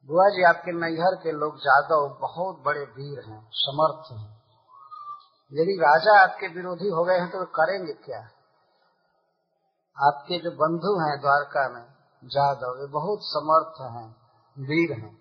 बुआ 0.09 0.28
जी, 0.28 0.44
आपके 0.44 0.78
नैहर 0.78 1.14
के 1.14 1.33
लोग 1.33 1.59
जादव, 1.59 2.09
बहुत 2.20 2.62
बड़े 2.64 2.85
वीर 2.96 3.24
हैं, 3.24 3.42
समर्थ 3.52 4.12
हैं। 4.12 4.42
यदि 5.52 5.78
राजा 5.83 6.20
आपके 6.22 6.54
विरोधी 6.54 6.88
हो 6.88 7.04
गए 7.04 7.18
हैं 7.18 7.31
तो 7.31 7.44
करेंगे 7.44 7.92
क्या? 7.92 8.28
आपके 10.06 10.38
जो 10.38 10.50
बंधु 10.50 11.00
हैं 11.00 11.20
द्वारका 11.20 11.68
में 11.68 11.87
जादव 12.24 12.80
वे 12.80 12.87
बहुत 12.87 13.18
समर्थ 13.22 13.80
हैं, 13.80 14.16
वीर 14.58 14.98
हैं। 14.98 15.18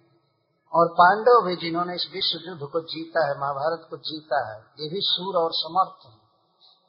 और 0.73 0.87
पांडव 0.87 1.45
भी 1.45 1.55
जिन्होंने 1.55 1.95
इस 1.95 2.09
विश्व 2.13 2.49
युद्ध 2.49 2.71
को 2.71 2.79
जीता 2.81 3.27
है, 3.27 3.39
महाभारत 3.39 3.87
को 3.89 3.97
जीता 3.97 4.53
है, 4.53 4.59
ये 4.59 4.89
भी 4.89 4.99
सूर 4.99 5.35
और 5.35 5.49
समर्थ 5.53 6.05
हैं। 6.05 6.21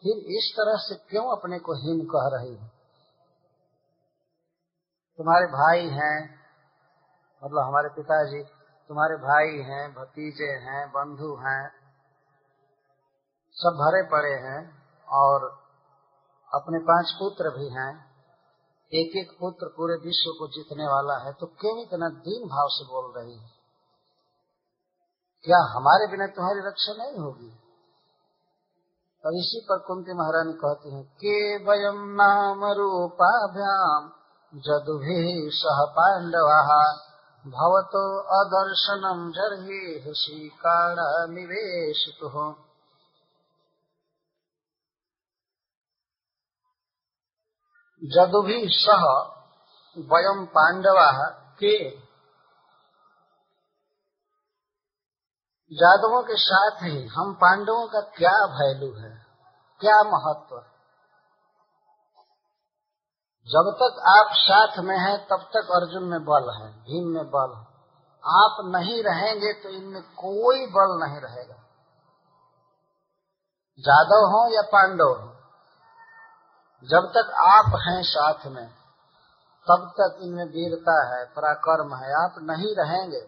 फिर 0.03 0.18
इस 0.18 0.55
तरह 0.57 0.77
से 0.77 0.94
क्यों 0.94 1.37
अपने 1.37 1.59
को 1.59 1.72
हीन 1.72 2.07
कह 2.07 2.38
रही 2.38 2.57
है? 2.57 2.68
तुम्हारे 5.18 5.46
भाई 5.46 5.88
हैं 5.88 6.38
मतलब 7.44 7.62
हमारे 7.62 7.88
पिताजी, 7.88 8.42
तुम्हारे 8.88 9.14
भाई 9.14 9.62
हैं, 9.62 9.94
भतीजे 9.94 10.44
हैं, 10.44 10.88
बंधु 10.88 11.37
हैं, 11.37 11.70
सब 13.53 13.70
भरे 13.70 14.03
पड़े 14.03 14.35
हैं, 14.35 14.83
और 15.09 15.58
अपने 16.55 16.79
पाँच 16.79 17.11
पुत्र 17.11 17.51
भी 17.51 17.69
हैं 17.69 18.09
एक 18.93 19.17
एक 19.17 19.37
पुत्र 19.41 19.67
पूरे 19.67 19.95
विश्व 19.95 20.31
को 20.39 20.49
जीतने 20.49 20.85
वाला 20.85 21.25
है 21.25 21.33
तो 21.33 21.47
क्यों 21.47 21.83
इतना 21.83 22.09
दीन 22.09 22.49
भाव 22.49 22.69
से 22.69 22.85
बोल 22.85 23.13
रही 23.17 23.39
है? 23.39 23.51
क्या 25.45 25.59
हमारे 25.59 26.07
बिना 26.11 26.27
तुम्हारी 26.27 26.61
रक्षा 26.69 26.93
नहीं 26.93 27.19
होगी? 27.19 27.51
और 29.27 29.35
इसी 29.35 29.67
पर 29.69 29.79
कुंती 29.79 30.13
महारानी 30.13 30.53
कहती 30.53 30.95
हैं 30.95 31.05
के 31.05 31.57
वयम 31.57 32.01
नाम 32.11 32.65
रूपाभ्याम 32.65 34.13
जदुभि 34.55 35.51
सह 35.53 35.85
पांडवा, 35.93 36.83
भवतो 37.45 38.05
अदर्शनम 38.41 39.31
जर्हि 39.31 40.13
श्रीकाण 40.17 40.97
निवेश 41.35 42.19
जदु 48.05 48.43
भी 48.43 48.69
सह 48.69 49.03
वयम 49.99 50.47
पांडवा 50.47 51.29
के 51.55 51.91
जादवों 55.73 56.23
के 56.23 56.37
साथ 56.37 56.83
ही। 56.83 57.07
हम 57.07 57.35
पांडवों 57.35 57.89
का 57.89 58.01
क्या 58.01 58.45
वैल्यू 58.45 58.95
है? 58.95 59.27
क्या 59.81 60.03
महत्व 60.03 60.59
है? 60.59 60.79
जब 63.49 63.77
तक 63.83 64.03
आप 64.19 64.29
साथ 64.33 64.79
में 64.79 64.99
हैं, 64.99 65.27
तब 65.27 65.51
तक 65.57 65.69
अर्जुन 65.75 66.05
में 66.05 66.25
बल 66.25 66.63
है, 66.63 66.73
भीम 66.73 67.09
में 67.09 67.31
बल 67.31 67.57
है। 67.57 67.69
आप 68.27 68.57
नहीं 68.65 69.03
रहेंगे 69.03 69.53
तो 69.53 69.69
इनमें 69.69 70.03
कोई 70.03 70.67
बल 70.67 71.07
नहीं 71.07 71.21
रहेगा। 71.21 71.55
जादव 73.81 74.31
हो 74.31 74.55
या 74.55 74.63
पांडव 74.63 75.05
हो 75.05 75.38
जब 76.85 77.12
तक 77.14 77.33
आप 77.35 77.73
हैं 77.88 78.03
साथ 78.03 78.47
में, 78.47 78.67
तब 79.67 79.93
तक 80.01 80.19
इनमें 80.23 80.45
वीरता 80.45 80.95
है, 81.09 81.25
पराक्रम 81.25 81.95
है। 81.95 82.12
आप 82.25 82.35
नहीं 82.43 82.75
रहेंगे 82.77 83.21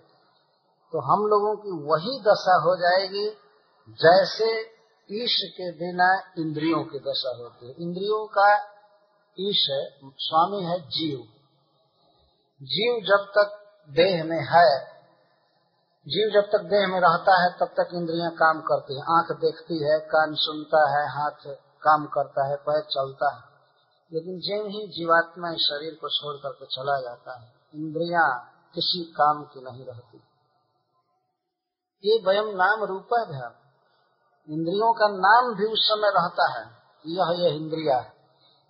तो 0.92 1.00
हम 1.00 1.26
लोगों 1.26 1.56
की 1.56 1.70
वही 1.70 2.20
दशा 2.20 2.54
हो 2.62 2.76
जाएगी, 2.76 3.30
जैसे 3.88 4.60
ईश 5.10 5.36
के 5.52 5.70
बिना 5.72 6.32
इंद्रियों 6.38 6.84
की 6.84 6.98
दशा 6.98 7.36
होती 7.36 7.66
है। 7.66 7.74
इंद्रियों 7.78 8.26
का 8.26 8.54
ईश 9.40 9.66
है, 9.70 9.90
स्वामी 10.04 10.62
है 10.62 10.80
जीव। 10.80 11.18
जीव 12.62 13.00
जब 13.06 13.24
तक 13.30 13.58
देह 13.90 14.24
में 14.24 14.40
है, 14.40 14.84
जीव 16.08 16.30
जब 16.34 16.48
तक 16.48 16.64
देह 16.64 16.86
में 16.88 17.00
रहता 17.00 17.42
है, 17.42 17.50
तब 17.52 17.66
तक 17.66 17.94
इंद्रियाँ 17.94 18.30
काम 18.30 18.60
करती 18.60 18.94
हैं। 18.94 19.02
आँख 19.02 19.32
देखती 19.32 19.84
है, 19.84 19.98
कान 19.98 20.34
सुनता 20.34 20.88
है, 20.90 21.08
हाथ 21.08 21.69
काम 21.82 22.06
करता 22.06 22.46
है, 22.48 22.56
पैर 22.56 22.82
चलता 22.82 23.34
है। 23.34 23.42
लेकिन 24.12 24.40
जैन 24.40 24.66
ही 24.66 24.88
जीवात्मा 24.88 25.50
इस 25.50 25.58
शरीर 25.58 25.94
को 25.94 26.08
छोड़ 26.08 26.36
करके 26.36 26.66
चला 26.66 27.00
जाता 27.00 27.40
है। 27.40 27.52
इंद्रिया 27.74 28.38
किसी 28.74 29.04
काम 29.04 29.44
की 29.44 29.60
नहीं 29.60 29.84
रहती। 29.84 30.18
ये 32.04 32.22
वयम 32.26 32.56
नाम 32.56 32.84
रूपा 32.84 33.24
ध्यान 33.24 33.54
इंद्रियों 34.52 34.92
का 34.92 35.08
नाम 35.08 35.54
भी 35.54 35.72
उस 35.72 35.78
समय 35.78 36.08
रहता 36.08 36.58
है। 36.58 36.66
यह 37.06 37.44
यह 37.44 37.56
इंद्रिया 37.56 37.96
है। 37.96 38.20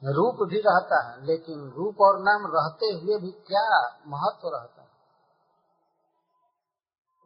रूप 0.04 0.48
भी 0.48 0.56
रहता 0.56 1.10
है, 1.10 1.26
लेकिन 1.26 1.70
रूप 1.70 2.00
और 2.00 2.18
नाम 2.18 2.42
रहते 2.46 2.86
हुए 2.86 3.18
भी 3.18 3.30
क्या 3.30 3.80
महत्व 4.06 4.48
रहता 4.48 4.82
है? 4.82 4.88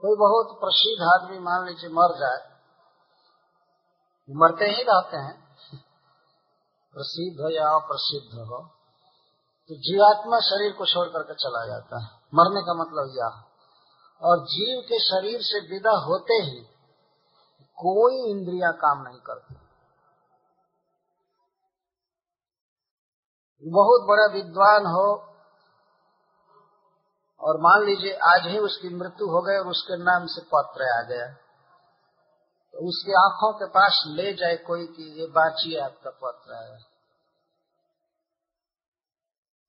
कोई 0.01 0.17
बहुत 0.17 0.61
प्रसिद्ध 0.61 1.03
आदमी 1.03 1.39
मान 1.39 1.67
लीजिए 1.67 1.91
मर 1.91 2.19
जाए, 2.19 2.55
मरते 4.31 4.65
ही 4.65 4.83
रहते 4.83 5.17
हैं। 5.17 5.44
प्रसिद्ध 6.97 7.51
या 7.53 7.69
अप्रसिद्ध 7.77 8.39
हो 8.43 8.59
तो 9.71 9.77
जीवात्मा 9.83 10.39
शरीर 10.43 10.73
को 10.73 10.87
छोड़ 10.87 11.07
करके 11.09 11.35
चला 11.37 11.65
जाता 11.67 11.99
है। 12.01 12.09
मरने 12.33 12.63
का 12.63 12.75
मतलब 12.75 13.13
यह 13.17 13.35
और 14.23 14.41
जीव 14.47 14.81
के 14.83 14.99
शरीर 15.01 15.41
से 15.43 15.61
विदा 15.69 15.95
होते 16.01 16.35
ही 16.43 16.61
कोई 17.79 18.19
इंद्रिया 18.31 18.71
काम 18.81 19.03
नहीं 19.03 19.21
करती। 19.21 19.55
बहुत 23.65 24.05
बड़ा 24.09 24.27
विद्वान 24.33 24.87
हो, 24.89 25.07
और 27.41 27.61
मान 27.61 27.85
लीजिए 27.87 28.13
आज 28.27 28.47
ही 28.47 28.59
उसकी 28.61 28.89
मृत्यु 28.97 29.27
हो 29.29 29.41
गई 29.43 29.57
और 29.57 29.69
उसके 29.69 29.97
नाम 30.03 30.27
से 30.27 30.43
पत्र 30.49 30.89
आ 30.91 31.01
गया। 31.09 31.27
तो 32.75 32.89
उसकी 32.89 33.13
आँखों 33.13 33.53
के 33.53 33.67
पास 33.67 34.05
ले 34.07 34.33
जाए 34.33 34.57
कोई 34.57 34.87
कि 34.87 35.21
ये 35.21 35.27
बाचिए 35.27 35.81
आपका 35.81 36.11
पत्र 36.11 36.55
है। 36.55 36.79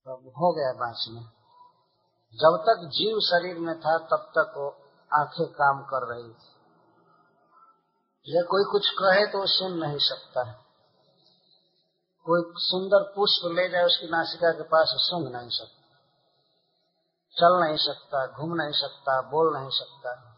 तब 0.05 0.33
हो 0.37 0.53
गया 0.53 0.73
बाँचना। 0.73 1.21
जब 2.33 2.63
तक 2.69 2.87
जीव 2.87 3.19
शरीर 3.19 3.59
में 3.59 3.79
था, 3.79 3.97
तब 3.97 4.31
तक 4.37 4.53
वो 4.57 4.69
आँखें 5.13 5.47
काम 5.47 5.81
कर 5.81 6.15
रही 6.15 6.33
थी। 6.33 6.55
या 8.35 8.41
कोई 8.41 8.63
कुछ 8.71 8.89
कहे 8.89 9.31
तो 9.31 9.37
वो 9.37 9.45
सुन 9.47 9.73
नहीं 9.73 9.97
सकता 9.97 10.43
है। 10.43 10.53
कोई 12.25 12.53
सुंदर 12.55 13.13
पुष्प 13.15 13.51
ले 13.51 13.69
जाए, 13.69 13.83
उसकी 13.83 14.07
नासिका 14.07 14.51
के 14.51 14.63
पास 14.63 14.87
सुन 14.89 15.31
नहीं 15.31 15.49
सकता। 15.49 15.97
चल 17.31 17.65
नहीं 17.65 17.77
सकता, 17.77 18.27
घूम 18.27 18.55
नहीं 18.55 18.71
सकता, 18.71 19.21
बोल 19.21 19.57
नहीं 19.57 19.69
सकता। 19.69 20.34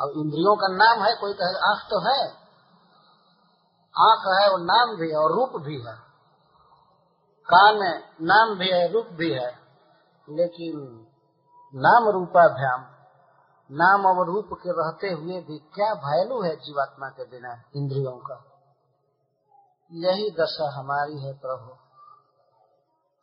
अब 0.00 0.12
इंद्रियों 0.16 0.56
का 0.56 0.68
नाम 0.68 1.06
है, 1.06 1.14
कोई 1.14 1.32
कहे, 1.32 1.70
आँख 1.70 1.82
तो 1.82 2.00
है। 2.00 2.28
आँख 3.98 4.40
है 4.40 4.50
वो 4.50 4.58
नाम 4.58 4.96
भी 4.96 5.10
है 5.10 5.16
और 5.16 5.32
रूप 5.32 5.62
भी 5.62 5.80
है। 5.80 5.94
कान 7.54 8.02
नाम 8.22 8.58
भी 8.58 8.70
है, 8.70 8.92
रूप 8.92 9.06
भी 9.06 9.32
है। 9.32 9.60
लेकिन 10.30 11.06
नाम 11.74 12.08
रूपाभ्याम, 12.08 12.80
नाम 13.72 14.06
और 14.06 14.26
रूप 14.26 14.48
के 14.52 14.70
रहते 14.70 15.10
हुए 15.10 15.40
भी 15.40 15.58
क्या 15.58 15.92
वैल्यू 15.92 16.42
है 16.42 16.56
जीवात्मा 16.56 17.08
के 17.08 17.24
बिना 17.24 17.62
इंद्रियों 17.76 18.12
का? 18.12 18.44
यही 19.92 20.30
दशा 20.30 20.78
हमारी 20.78 21.20
है 21.20 21.32
प्रभु। 21.32 21.72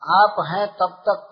आप 0.10 0.36
हैं 0.48 0.68
तब 0.68 1.04
तक 1.10 1.32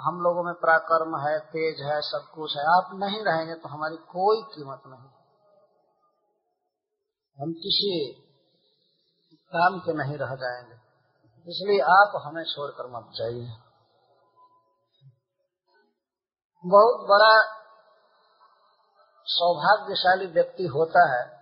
हम 0.00 0.20
लोगों 0.20 0.42
में 0.42 0.54
पराक्रम 0.54 1.16
है, 1.20 1.38
तेज 1.38 1.80
है, 1.82 2.00
सब 2.00 2.32
कुछ 2.34 2.56
है। 2.56 2.62
आप 2.62 2.90
नहीं 2.94 3.22
रहेंगे 3.24 3.54
तो 3.54 3.68
हमारी 3.68 3.96
कोई 3.96 4.42
कीमत 4.42 4.82
नहीं। 4.86 5.10
हम 7.38 7.52
किसी 7.52 8.12
काम 9.36 9.78
के 9.78 9.92
नहीं 9.92 10.16
रह 10.18 10.34
जाएँगे। 10.34 10.74
इसलिए 11.50 11.80
आप 11.80 12.22
हमें 12.24 12.44
छोड़कर 12.44 12.86
मत 12.86 13.10
जाइए। 13.14 13.48
बहुत 16.66 17.08
बड़ा 17.08 17.34
सौभाग्यशाली 19.24 20.26
व्यक्ति 20.26 20.66
होता 20.66 21.02
है 21.14 21.38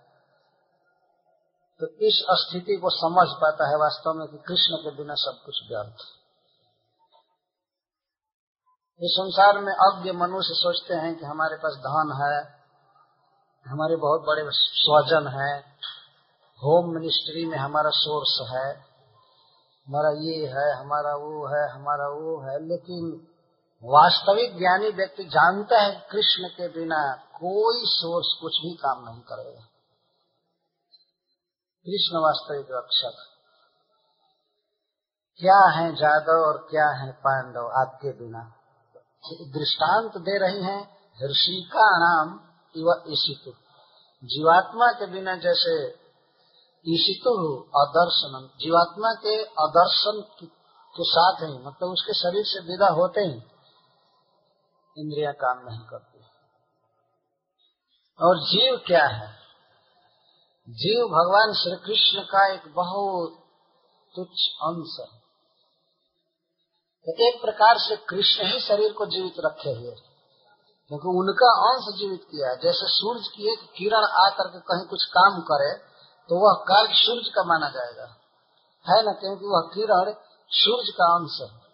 तो 1.79 1.87
इस 1.87 2.25
स्थिति 2.29 2.75
को 2.75 2.89
समझ 2.89 3.27
पाता 3.41 3.69
है 3.69 3.75
वास्तव 3.75 4.13
में 4.13 4.27
कि 4.27 4.37
कृष्ण 4.37 4.75
के 4.75 4.91
बिना 4.91 5.13
सब 5.15 5.41
कुछ 5.45 5.55
व्यर्थ। 5.71 6.16
इस 9.01 9.11
संसार 9.11 9.59
में 9.59 9.73
अज्ञ 9.73 10.11
मनुष्य 10.11 10.53
सोचते 10.53 10.93
हैं 10.93 11.19
कि 11.19 11.25
हमारे 11.25 11.55
पास 11.55 11.73
धन 11.73 12.13
है, 12.21 12.57
हमारे 13.71 13.95
बहुत 13.95 14.21
बड़े 14.21 14.43
स्वजन 14.51 15.27
है 15.27 15.59
होम 16.63 16.93
मिनिस्ट्री 16.93 17.45
में 17.45 17.57
हमारा 17.57 17.89
सोर्स 17.89 18.51
है, 18.51 18.79
हमारा 19.87 20.09
ये 20.09 20.45
है, 20.47 20.79
हमारा 20.79 21.15
वो 21.15 21.47
है, 21.47 21.69
हमारा 21.69 22.07
वो 22.07 22.41
है, 22.41 22.67
लेकिन 22.67 23.27
वास्तविक 23.83 24.57
ज्ञानी 24.57 24.89
व्यक्ति 24.89 25.23
जानता 25.23 25.81
है 25.81 26.07
कृष्ण 26.11 26.47
के 26.47 26.67
बिना 26.67 27.15
कोई 27.15 27.81
सोर्स 27.85 28.37
कुछ 28.41 28.53
भी 28.53 28.75
काम 28.75 29.09
नहीं 29.09 29.21
करेगा। 29.21 29.61
कृष्ण 31.85 32.17
वास्तविक 32.17 32.67
रक्षक। 32.71 33.13
क्या 35.39 35.69
है 35.69 35.95
जादव 35.95 36.47
और 36.47 36.67
क्या 36.71 36.89
है 36.89 37.11
पांडव 37.11 37.67
आपके 37.67 38.11
बिना? 38.11 38.56
दृष्टांत 39.33 40.17
दे 40.17 40.37
रही 40.37 40.63
हैं 40.63 40.81
ऋषिका 41.29 41.87
नाम 41.99 42.33
ईशितु। 43.13 43.51
जीवात्मा 44.23 44.91
के 44.91 45.05
बिना 45.05 45.35
जैसे 45.35 45.87
ईशितु 46.85 47.31
अदर्शन 47.75 48.49
जीवात्मा 48.59 49.13
के 49.13 49.43
अदर्शन 49.43 50.21
के 50.41 51.03
साथ 51.03 51.35
ही 51.41 51.57
मतलब 51.57 51.89
उसके 51.89 52.13
शरीर 52.13 52.43
से 52.45 52.59
विदा 52.59 52.87
होते 52.87 53.21
ही, 53.21 53.41
इंद्रिया 54.97 55.31
काम 55.31 55.67
नहीं 55.67 55.79
करती। 55.79 56.19
और 58.21 58.37
जीव 58.39 58.77
क्या 58.87 59.05
है? 59.05 59.27
जीव 60.69 61.05
भगवान 61.07 61.53
श्री 61.53 61.75
कृष्ण 61.75 62.21
का 62.21 62.53
एक 62.53 62.73
बहुत 62.73 63.43
तुच्छ 64.15 64.39
अंश 64.63 64.97
है। 64.99 65.26
एक 67.11 67.41
प्रकार 67.41 67.77
से 67.77 67.95
कृष्ण 67.95 68.43
ही 68.43 68.59
शरीर 68.59 68.93
को 68.93 69.05
जीवित 69.05 69.33
रखे 69.39 69.69
हुए 69.69 69.95
क्योंकि 70.87 71.07
उनका 71.07 71.71
अंश 71.71 71.99
जीवित 71.99 72.23
किया 72.23 72.49
है। 72.49 72.55
जैसे 72.55 72.85
सूर्य 72.85 73.21
की 73.35 73.53
एक 73.53 73.59
किरण 73.77 74.03
आकर 74.03 74.47
के 74.47 74.59
कहीं 74.59 74.85
कुछ 74.85 75.05
काम 75.05 75.41
करे 75.41 75.73
तो 76.29 76.35
वह 76.35 76.63
कार्य 76.63 76.89
सूर्य 76.91 77.31
का 77.35 77.43
माना 77.43 77.69
जाएगा। 77.69 78.17
है 78.89 79.03
ना? 79.05 79.11
क्योंकि 79.11 79.45
वह 79.45 79.61
किरण 79.73 80.13
सूर्य 80.49 80.91
का 80.91 81.05
अंश 81.05 81.41
है। 81.41 81.67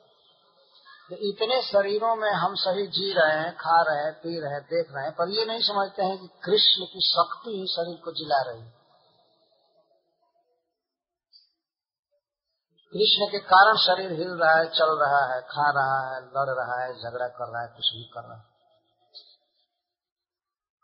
तो 1.10 1.15
इतने 1.15 1.62
शरीरों 1.62 2.15
में 2.15 2.32
हम 2.32 2.56
सभी 2.56 2.88
जी 2.88 3.13
रहे 3.13 3.39
हैं, 3.39 3.58
खा 3.58 3.82
रहे 3.82 4.04
हैं, 4.04 4.13
पी 4.13 4.39
रहे 4.39 4.54
हैं, 4.54 4.62
देख 4.62 4.88
रहे 4.91 5.04
हैं, 5.04 5.13
पर 5.13 5.30
ये 5.30 5.46
नहीं 5.46 5.62
समझते 5.62 6.04
हैं 6.04 6.17
कि 6.17 6.28
कृष्ण 6.28 6.86
की 6.86 7.02
शक्ति 7.02 7.50
ही 7.50 7.67
शरीर 7.67 7.98
को 8.06 8.12
जिला 8.12 8.41
रही 8.41 8.83
कृष्ण 12.93 13.32
के 13.32 13.39
कारण 13.39 13.77
शरीर 13.77 14.12
हिल 14.12 14.29
रहा 14.29 14.58
है, 14.58 14.65
चल 14.65 14.99
रहा 15.01 15.36
है, 15.36 15.41
खा 15.41 15.69
रहा 15.69 16.15
है, 16.15 16.21
लड़ 16.21 16.49
रहा 16.49 16.84
है, 16.84 16.93
झगड़ा 16.93 17.27
कर 17.27 17.53
रहा 17.53 17.62
है, 17.62 17.67
कुछ 17.67 17.86
भी 17.95 18.12
कर 18.13 18.21
रहा 18.21 18.38
है। 18.38 18.43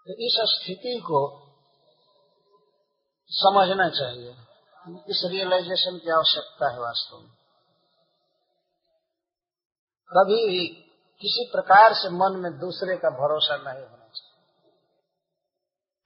तो 0.07 0.13
इस 0.13 0.59
स्थिति 0.59 0.99
को 0.99 1.49
समझना 3.27 3.89
चाहिए 3.89 4.35
इस 5.09 5.21
रियलाइजेशन 5.25 5.97
की 5.97 6.11
आवश्यकता 6.11 6.71
है 6.71 6.79
वास्तव 6.79 7.17
में। 7.17 7.29
कभी 10.09 10.47
भी 10.47 10.67
किसी 11.21 11.49
प्रकार 11.51 11.93
से 11.93 12.09
मन 12.09 12.39
में 12.39 12.59
दूसरे 12.59 12.97
का 12.97 13.09
भरोसा 13.09 13.55
नहीं 13.55 13.83
होना 13.83 14.07
चाहिए। 14.07 14.29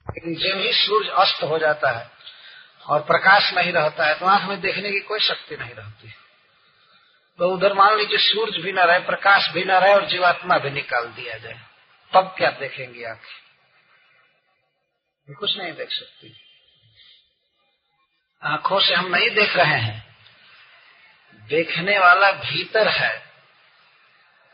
लेकिन 0.10 0.36
जब 0.36 0.60
ही 0.60 0.74
सूर्य 0.74 1.10
अस्त 1.10 1.44
हो 1.44 1.60
जाता 1.60 1.90
है 1.90 2.10
और 2.88 3.02
प्रकाश 3.02 3.54
नहीं 3.54 3.72
रहता 3.72 4.06
है 4.06 4.20
तो 4.20 4.26
आँख 4.26 4.50
में 4.50 4.62
देखने 4.62 4.92
की 4.92 5.00
कोई 5.00 5.20
शक्ति 5.20 5.58
नहीं 5.58 5.74
रहती। 5.74 6.14
तो 7.40 7.50
उधर 7.50 7.74
मान 7.74 7.98
लीजिए 7.98 8.18
सूर्य 8.18 8.62
भी 8.62 8.72
न 8.72 8.80
रहे, 8.80 9.00
प्रकाश 9.00 9.50
भी 9.50 9.64
न 9.64 9.72
रहे 9.72 9.94
और 9.94 10.06
जीवात्मा 10.06 10.58
भी 10.58 10.70
निकाल 10.70 11.08
दिया 11.08 11.38
जाए, 11.38 11.60
तब 12.14 12.34
क्या 12.38 12.50
देखेंगे 12.50 13.06
आँखें? 13.06 13.44
कुछ 15.36 15.58
नहीं 15.58 15.74
देख 15.74 15.90
सकती। 15.92 16.36
आँखों 18.44 18.80
से 18.80 18.94
हम 18.94 19.16
नहीं 19.16 19.30
देख 19.30 19.56
रहे 19.56 19.80
हैं। 19.80 20.16
देखने 21.42 22.00
वाला 22.00 22.32
भीतर 22.32 22.88
है, 22.88 23.24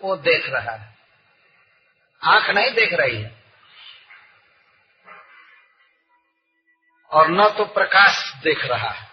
वो 0.01 0.15
देख 0.15 0.49
रहा 0.49 0.75
है। 0.75 0.97
आँख 2.23 2.49
नहीं 2.49 2.71
देख 2.71 2.93
रही 2.93 3.21
है। 3.21 3.38
और 7.11 7.29
न 7.29 7.49
तो 7.49 7.65
प्रकाश 7.65 8.33
देख 8.43 8.65
रहा 8.65 8.89
है। 8.89 9.09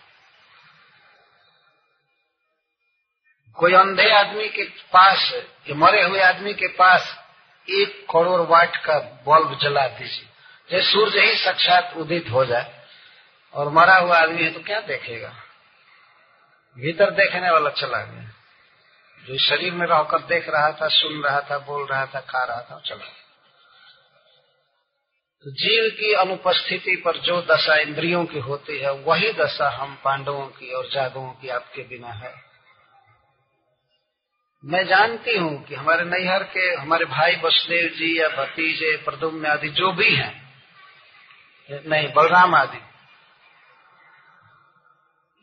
कोई 3.54 3.74
अंधे 3.74 4.10
आदमी 4.10 4.48
के 4.48 4.64
पास, 4.64 5.32
या 5.68 5.74
मरे 5.74 6.02
हुए 6.02 6.20
आदमी 6.20 6.54
के 6.54 6.68
पास 6.68 7.24
एक 7.70 8.06
करोड़ 8.10 8.40
वाट 8.40 8.76
का 8.76 8.98
बल्ब 8.98 9.58
जला 9.58 9.86
दीजिए। 9.88 10.28
जैसे 10.70 10.92
सूर्य 10.92 11.20
ही 11.20 11.36
साक्षात 11.36 11.94
उदित 11.96 12.30
हो 12.30 12.44
जाए 12.44 12.86
और 13.54 13.68
मरा 13.68 13.96
हुआ 13.96 14.18
आदमी 14.18 14.42
है 14.42 14.50
तो 14.50 14.60
क्या 14.60 14.80
देखेगा? 14.80 15.34
भीतर 16.78 17.10
देखने 17.10 17.50
वाला 17.50 17.70
चला 17.70 17.98
गया। 17.98 18.32
जो 19.24 19.38
शरीर 19.38 19.72
में 19.72 19.86
रहकर 19.86 20.18
देख 20.18 20.48
रहा 20.48 20.72
था, 20.72 20.88
सुन 20.88 21.22
रहा 21.22 21.40
था, 21.40 21.58
बोल 21.58 21.86
रहा 21.86 22.06
था, 22.06 22.20
खा 22.20 22.44
रहा 22.44 22.60
था, 22.60 22.82
चला 22.86 23.04
तो 25.44 25.50
जीव 25.50 25.88
की 25.90 26.12
अनुपस्थिति 26.12 26.94
पर 26.96 27.18
जो 27.18 27.40
दशा 27.42 27.76
इंद्रियों 27.76 28.24
की 28.24 28.38
होती 28.38 28.78
है, 28.78 28.92
वही 28.92 29.32
दशा 29.32 29.68
हम 29.70 29.94
पांडवों 30.04 30.46
की 30.46 30.72
और 30.72 30.88
जादुओं 30.90 31.32
की 31.32 31.48
आपके 31.48 31.82
बिना 31.82 32.12
है। 32.12 32.34
मैं 34.64 34.84
जानती 34.86 35.36
हूँ 35.36 35.62
कि 35.64 35.74
हमारे 35.74 36.04
नैहर 36.04 36.42
के, 36.42 36.72
हमारे 36.74 37.04
भाई 37.04 37.36
वसुदेव 37.36 37.88
जी 37.88 38.18
या 38.20 38.28
भतीजे 38.28 38.96
प्रदुम्न 38.96 39.46
आदि 39.46 39.68
जो 39.68 39.92
भी 39.92 40.14
हैं, 40.14 40.34
नहीं, 41.70 42.08
बलराम 42.12 42.54
आदि, 42.54 42.80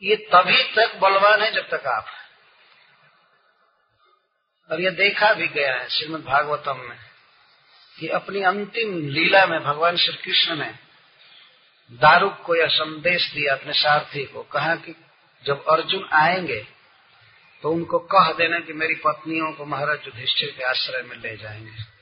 ये 0.02 0.16
तभी 0.32 0.62
तक 0.74 0.98
बलवान 0.98 1.42
है 1.42 1.50
जब 1.52 1.68
तक 1.68 1.86
आप 1.86 2.06
और 4.70 4.80
ये 4.80 4.90
देखा 4.90 5.32
भी 5.32 5.48
गया 5.48 5.74
है 5.74 5.88
श्रीमद 5.88 6.24
भागवतम 6.24 6.78
में। 6.80 6.98
कि 8.00 8.08
अपनी 8.08 8.42
अंतिम 8.42 9.08
लीला 9.08 9.46
में 9.46 9.60
भगवान 9.60 9.96
श्री 9.96 10.12
कृष्ण 10.12 10.56
ने 10.56 10.74
दारुक 11.92 12.42
को 12.42 12.54
यह 12.56 12.66
संदेश 12.66 13.32
दिया 13.32 13.54
अपने 13.54 13.72
सारथी 13.72 14.24
को, 14.24 14.42
कहा 14.42 14.76
कि 14.76 14.94
जब 15.46 15.64
अर्जुन 15.64 16.08
आएँगे 16.12 16.66
तो 17.62 17.70
उनको 17.70 17.98
कह 17.98 18.32
देना 18.32 18.60
कि 18.60 18.72
मेरी 18.72 18.94
पत्नियों 18.94 19.52
को 19.52 19.64
महाराज 19.64 19.98
युधिष्ठिर 20.06 20.54
के 20.58 20.64
आश्रय 20.64 21.02
में 21.02 21.16
ले 21.16 21.36
जाएँगे। 21.36 21.94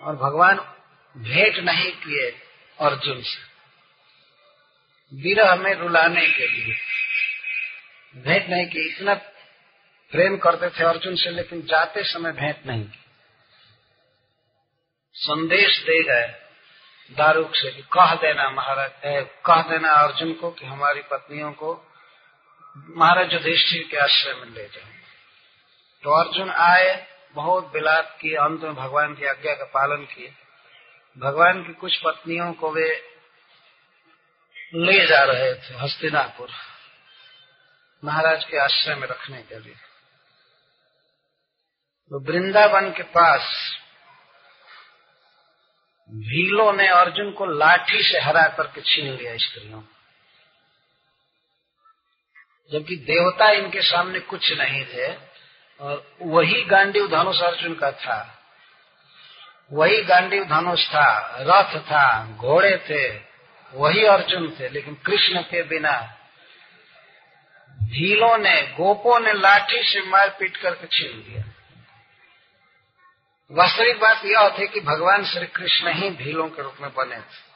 और 0.00 0.16
भगवान 0.16 0.56
भेंट 1.16 1.56
नहीं 1.56 1.92
किए 1.92 2.30
अर्जुन 2.80 3.22
से। 3.22 3.48
विरह 5.22 5.56
में 5.56 5.74
रुलाने 5.74 6.26
के 6.26 6.46
लिए। 6.46 6.74
भेंट 8.16 8.50
नहीं 8.50 8.66
की 8.66 8.88
इतना 8.88 9.14
प्रेम 10.12 10.36
करते 10.38 10.68
थे 10.70 10.84
अर्जुन 10.84 11.16
से, 11.16 11.30
लेकिन 11.30 11.62
जाते 11.62 12.02
समय 12.04 12.32
भेंट 12.32 12.66
नहीं 12.66 12.84
की। 12.84 13.04
संदेश 15.14 15.78
दे 15.82 16.02
गए 16.04 16.26
दारूक 17.10 17.54
से 17.54 17.70
कि 17.72 17.82
कह 17.92 18.14
देना 18.14 18.48
महाराज 18.50 18.90
कह 19.46 19.62
देना 19.68 19.92
अर्जुन 19.94 20.32
को 20.34 20.50
कि 20.50 20.66
हमारी 20.66 21.00
पत्नियों 21.10 21.52
को 21.52 21.72
महाराज 22.96 23.32
युधिष्ठिर 23.32 23.86
के 23.90 23.96
आश्रय 23.96 24.34
में 24.34 24.48
ले 24.48 24.64
जाए 24.64 24.96
तो 26.04 26.10
अर्जुन 26.14 26.50
आए, 26.50 27.06
बहुत 27.34 27.72
बिलाप 27.72 28.16
किए, 28.20 28.34
अंत 28.36 28.62
में 28.62 28.74
भगवान 28.74 29.14
की 29.14 29.26
आज्ञा 29.26 29.54
का 29.54 29.64
पालन 29.70 30.04
किए। 30.06 30.32
भगवान 31.16 31.62
की 31.64 31.72
कुछ 31.74 31.96
पत्नियों 31.96 32.52
को 32.52 32.70
वे 32.72 32.88
ले 34.76 35.06
जा 35.06 35.22
रहे 35.24 35.52
थे 35.54 35.74
हस्तिनापुर, 35.78 36.48
महाराज 38.02 38.44
के 38.44 38.58
आश्रय 38.58 38.94
में 38.94 39.06
रखने 39.08 39.42
के 39.42 39.58
लिए। 39.58 39.74
तो 42.10 42.20
वृंदावन 42.20 42.90
के 42.90 43.02
पास 43.02 43.40
भीलों 46.10 46.72
ने 46.72 46.88
अर्जुन 46.88 47.30
को 47.32 47.46
लाठी 47.46 48.02
से 48.02 48.18
हरा 48.18 48.46
करके 48.48 48.80
छीन 48.80 49.14
लिया 49.14 49.36
स्त्रियों 49.36 49.82
जबकि 52.72 52.96
देवता 52.96 53.50
इनके 53.50 53.82
सामने 53.82 54.20
कुछ 54.20 54.52
नहीं 54.52 54.84
थे, 54.84 55.14
और 55.80 56.16
वही 56.22 56.64
गांडीव 56.64 57.06
धनुष 57.08 57.40
अर्जुन 57.42 57.74
का 57.74 57.90
था। 57.92 58.34
वही 59.72 60.02
गांडीव 60.02 60.44
धनुष 60.44 60.88
था, 60.88 61.36
रथ 61.40 61.78
था, 61.80 62.36
घोड़े 62.36 62.76
थे, 62.90 63.08
वही 63.74 64.04
अर्जुन 64.04 64.56
थे, 64.60 64.68
लेकिन 64.68 64.94
कृष्ण 64.94 65.42
के 65.42 65.62
बिना 65.62 66.18
भीलों 67.82 68.38
ने, 68.38 68.62
गोपों 68.62 69.20
ने 69.20 69.32
लाठी 69.32 69.82
से 69.82 70.02
मार 70.02 70.28
पीट 70.28 70.56
करके 70.56 70.86
छीन 70.86 71.24
लिया। 71.28 71.44
वास्तविक 73.52 74.00
बात 74.00 74.24
यह 74.24 74.48
थी 74.58 74.68
कि 74.68 74.80
भगवान 74.80 75.24
श्री 75.24 75.46
कृष्ण 75.46 75.92
ही 75.92 76.10
भीलों 76.10 76.48
के 76.48 76.62
रूप 76.62 76.74
में 76.80 76.94
बने 76.94 77.16
थे। 77.16 77.48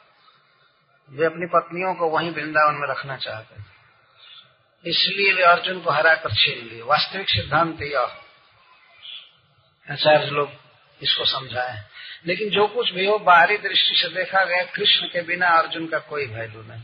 वे 1.10 1.26
अपनी 1.26 1.46
पत्नियों 1.46 1.94
को 1.94 2.08
वहीं 2.08 2.30
वृंदावन 2.30 2.74
में 2.74 2.88
रखना 2.88 3.16
चाहते 3.16 3.62
थे। 3.62 3.64
इसलिए 4.90 5.32
वे 5.32 5.42
अर्जुन 5.42 5.80
को 5.80 5.90
हरा 5.90 6.14
कर 6.14 6.30
छीन 6.34 6.68
लिए। 6.68 6.82
वास्तविक 6.82 7.28
सिद्धांत 7.28 7.82
यह 7.82 8.00
आचार्य 9.90 10.26
लोग 10.26 10.50
इसको 11.02 11.24
समझाए। 11.24 11.88
लेकिन 12.26 12.50
जो 12.50 12.66
कुछ 12.66 12.90
भी 12.90 13.06
हो, 13.06 13.18
बाहरी 13.18 13.56
दृष्टि 13.56 13.96
से 13.96 14.08
देखा 14.08 14.44
गया, 14.44 14.64
कृष्ण 14.64 15.06
के 15.06 15.22
बिना 15.22 15.48
अर्जुन 15.48 15.86
का 15.86 15.98
कोई 15.98 16.26
वैल्यू 16.26 16.62
नहीं। 16.62 16.82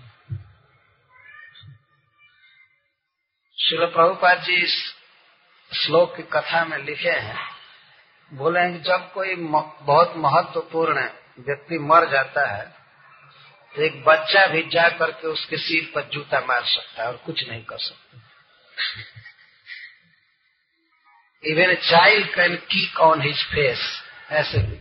शिल 3.59 3.87
प्रभुपाद 3.87 4.43
जी 4.43 4.55
इस 4.55 4.95
श्लोक 5.75 6.17
की 6.17 6.23
कथा 6.23 6.65
में 6.65 6.79
लिखे 6.79 7.11
हैं। 7.11 7.58
बोले 8.33 8.61
हैं 8.61 8.73
कि 8.73 8.79
जब 8.81 9.13
कोई 9.13 9.35
बहुत 9.37 10.15
महत्वपूर्ण 10.17 11.09
व्यक्ति 11.41 11.79
मर 11.85 12.09
जाता 12.11 12.47
है 12.47 12.67
तो 13.75 13.83
एक 13.83 14.03
बच्चा 14.05 14.47
भी 14.47 14.63
जा 14.73 14.89
करके 14.99 15.29
उसके 15.29 15.57
सिर 15.59 15.91
पर 15.95 16.09
जूता 16.13 16.41
मार 16.41 16.63
सकता 16.65 17.03
है 17.03 17.09
और 17.09 17.17
कुछ 17.27 17.49
नहीं 17.49 17.63
कर 17.65 17.79
सकता। 17.79 18.21
Even 21.45 21.75
child 21.83 22.29
can 22.35 22.55
kick 22.69 23.01
on 23.01 23.23
his 23.23 23.45
face 23.47 23.81
ऐसे 24.33 24.59
भी। 24.61 24.81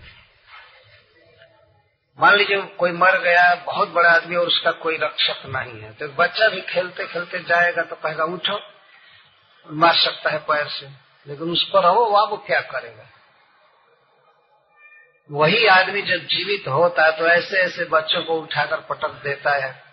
मान 2.19 2.35
लीजिए 2.35 2.61
कोई 2.77 2.91
मर 2.93 3.17
गया, 3.21 3.53
बहुत 3.55 3.89
बड़ा 3.89 4.09
आदमी 4.11 4.35
और 4.35 4.47
उसका 4.47 4.71
कोई 4.77 4.97
रक्षक 4.97 5.45
नहीं 5.47 5.81
है 5.81 5.91
तो 5.93 6.07
बच्चा 6.15 6.47
भी 6.49 6.61
खेलते 6.69 7.05
खेलते 7.07 7.39
जाएगा 7.43 7.83
तो 7.83 7.95
कहेगा, 7.97 8.23
उठो। 8.25 8.59
मार 9.69 9.95
सकता 9.95 10.29
है 10.29 10.39
पैर 10.47 10.67
से, 10.69 10.87
लेकिन 11.27 11.51
उस 11.51 11.69
पर 11.73 11.85
हो 11.85 12.05
वह 12.05 12.29
वो 12.29 12.37
क्या 12.47 12.61
करेगा? 12.67 13.09
वही 15.31 15.65
आदमी 15.67 16.01
जब 16.01 16.17
जीवित 16.17 16.67
होता 16.67 17.05
है 17.05 17.17
तो 17.17 17.27
ऐसे 17.27 17.57
ऐसे 17.57 17.85
बच्चों 17.85 18.23
को 18.23 18.41
उठाकर 18.41 18.77
पटक 18.77 19.11
देता 19.23 19.65
है, 19.65 19.83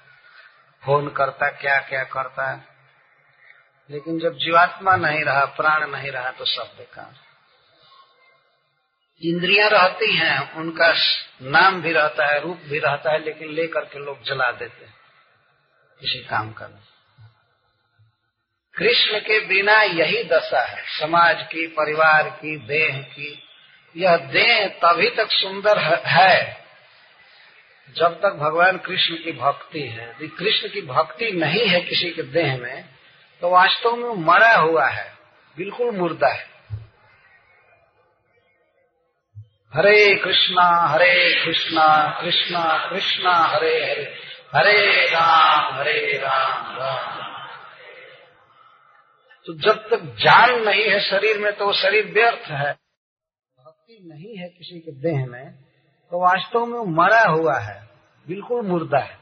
फ़ोन 0.85 1.09
करता 1.09 1.51
क्या 1.51 1.81
क्या 1.81 2.05
करता 2.05 2.51
है। 2.51 2.69
लेकिन 3.91 4.19
जब 4.19 4.35
जीवात्मा 4.35 4.97
नहीं 4.97 5.25
रहा, 5.25 5.45
प्राण 5.45 5.91
नहीं 5.91 6.11
रहा 6.11 6.31
तो 6.31 6.45
सब 6.45 6.75
बेकार। 6.79 7.15
इंद्रियाँ 9.23 9.71
रहती 9.71 10.17
हैं, 10.17 10.53
उनका 10.53 10.95
नाम 11.43 11.83
भी 11.83 11.93
रहता 11.93 12.27
है, 12.27 12.41
रूप 12.41 12.61
भी 12.65 12.79
रहता 12.79 13.13
है, 13.13 13.25
लेकिन 13.25 13.49
लेकर 13.49 13.81
के 13.81 13.99
लोग 13.99 14.23
जला 14.23 14.51
देते 14.53 14.85
हैं 14.85 14.95
किसी 16.01 16.19
काम 16.19 16.53
का। 16.53 16.67
कृष्ण 18.75 19.19
के 19.19 19.47
बिना 19.47 19.83
यही 19.83 20.25
दशा 20.25 20.63
है, 20.63 20.83
समाज 21.01 21.43
की, 21.43 21.67
परिवार 21.67 22.29
की, 22.29 22.57
देह 22.57 23.03
की। 23.03 23.41
यह 23.95 24.17
देह 24.33 24.67
तभी 24.83 25.09
तक 25.17 25.31
सुंदर 25.33 25.79
है 26.09 26.65
जब 27.89 28.15
तक 28.15 28.37
भगवान 28.39 28.79
कृष्ण 28.79 29.17
की 29.17 29.33
भक्ति 29.33 29.81
है। 29.81 30.09
यदि 30.09 30.29
कृष्ण 30.29 30.69
की 30.69 30.81
भक्ति 30.83 31.31
नहीं 31.33 31.67
है 31.67 31.81
किसी 31.81 32.11
के 32.11 32.23
देह 32.33 32.57
में 32.57 32.85
तो 33.43 33.51
वास्तव 33.51 33.97
में 33.97 34.25
मरा 34.27 34.55
हुआ 34.55 34.87
है, 34.89 35.13
बिल्कुल 35.57 35.91
मुर्दा 35.97 36.29
है। 36.29 36.53
हरे 39.73 40.15
कृष्णा 40.15 40.65
हरे 40.89 41.15
कृष्णा 41.45 41.87
कृष्णा 42.21 42.63
कृष्णा, 42.91 43.33
हरे 43.33 43.75
हरे 43.85 44.05
हरे 44.55 45.07
राम 45.07 45.75
हरे 45.75 46.19
राम 46.19 46.77
राम। 46.77 47.23
तो 49.47 49.55
जब 49.63 49.89
तक 49.89 50.03
जान 50.21 50.61
नहीं 50.61 50.85
है 50.85 51.01
शरीर 51.01 51.39
में 51.39 51.53
तो 51.53 51.67
वो 51.67 51.73
शरीर 51.73 52.13
व्यर्थ 52.15 52.51
है। 52.51 52.84
भक्ति 53.85 54.09
नहीं 54.09 54.37
है 54.37 54.47
किसी 54.49 54.79
के 54.81 54.93
देह 55.01 55.25
में 55.27 55.53
तो 56.13 56.21
वास्तव 56.21 56.65
में 56.67 56.77
वो 56.79 56.85
मरा 56.93 57.23
हुआ 57.23 57.57
है, 57.61 57.77
बिल्कुल 58.27 58.67
मुर्दा 58.67 58.99
है। 58.99 59.17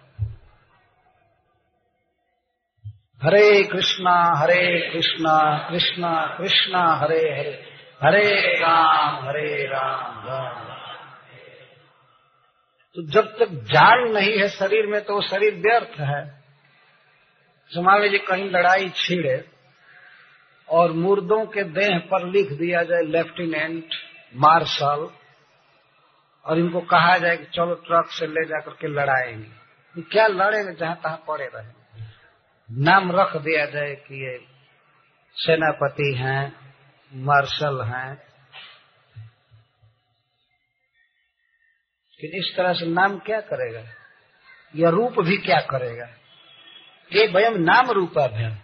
हरे 3.22 3.62
कृष्णा 3.64 4.14
हरे 4.36 4.90
कृष्णा 4.92 5.34
कृष्णा 5.70 6.10
कृष्णा, 6.38 6.82
हरे 6.94 7.18
हरे 7.30 7.54
हरे 8.02 8.54
राम 8.60 9.16
हरे 9.26 9.64
राम 9.66 10.20
राम 10.26 10.70
तो 12.96 13.06
जब 13.10 13.34
तक 13.36 13.58
जान 13.72 14.06
नहीं 14.12 14.38
है 14.38 14.48
शरीर 14.50 14.86
में 14.86 15.00
तो 15.02 15.14
वो 15.14 15.22
शरीर 15.28 15.54
व्यर्थ 15.58 15.98
है। 16.02 16.22
मान 17.70 18.00
लीजिए 18.02 18.18
कहीं 18.28 18.48
लड़ाई 18.50 18.88
छिड़े 18.96 19.36
और 20.68 20.92
मुर्दों 21.00 21.44
के 21.48 21.64
देह 21.72 21.98
पर 22.10 22.30
लिख 22.30 22.52
दिया 22.54 22.82
जाए, 22.82 23.02
लेफ्टिनेंट 23.08 23.94
मार्शल, 24.34 25.10
और 26.44 26.58
इनको 26.58 26.80
कहा 26.80 27.18
जाए 27.18 27.36
कि 27.36 27.44
चलो 27.44 27.74
ट्रक 27.74 28.06
से 28.06 28.26
ले 28.26 28.44
जाकर 28.44 28.70
के 28.70 28.88
लड़ाएँगे। 28.88 30.02
क्या 30.02 30.26
लड़ेंगे? 30.26 30.72
जहाँ 30.74 30.96
तहां 30.96 31.16
पड़े 31.16 31.50
रहे। 31.54 31.72
नाम 32.70 33.12
रख 33.12 33.36
दिया 33.36 33.66
जाए 33.66 33.94
कि 33.94 34.30
ये 34.30 34.46
सेनापति 35.36 36.14
हैं, 36.14 36.74
मार्शल 37.14 37.82
हैं। 37.82 38.10
लेकिन 42.22 42.40
इस 42.40 42.54
तरह 42.56 42.72
से 42.72 42.86
नाम 42.86 43.18
क्या 43.18 43.40
करेगा? 43.40 43.84
यह 44.76 44.88
रूप 44.88 45.20
भी 45.20 45.36
क्या 45.36 45.60
करेगा? 45.60 46.06
ये 47.12 47.26
वयम 47.28 47.54
नाम 47.56 47.90
रूपाभ्यम 47.90 48.56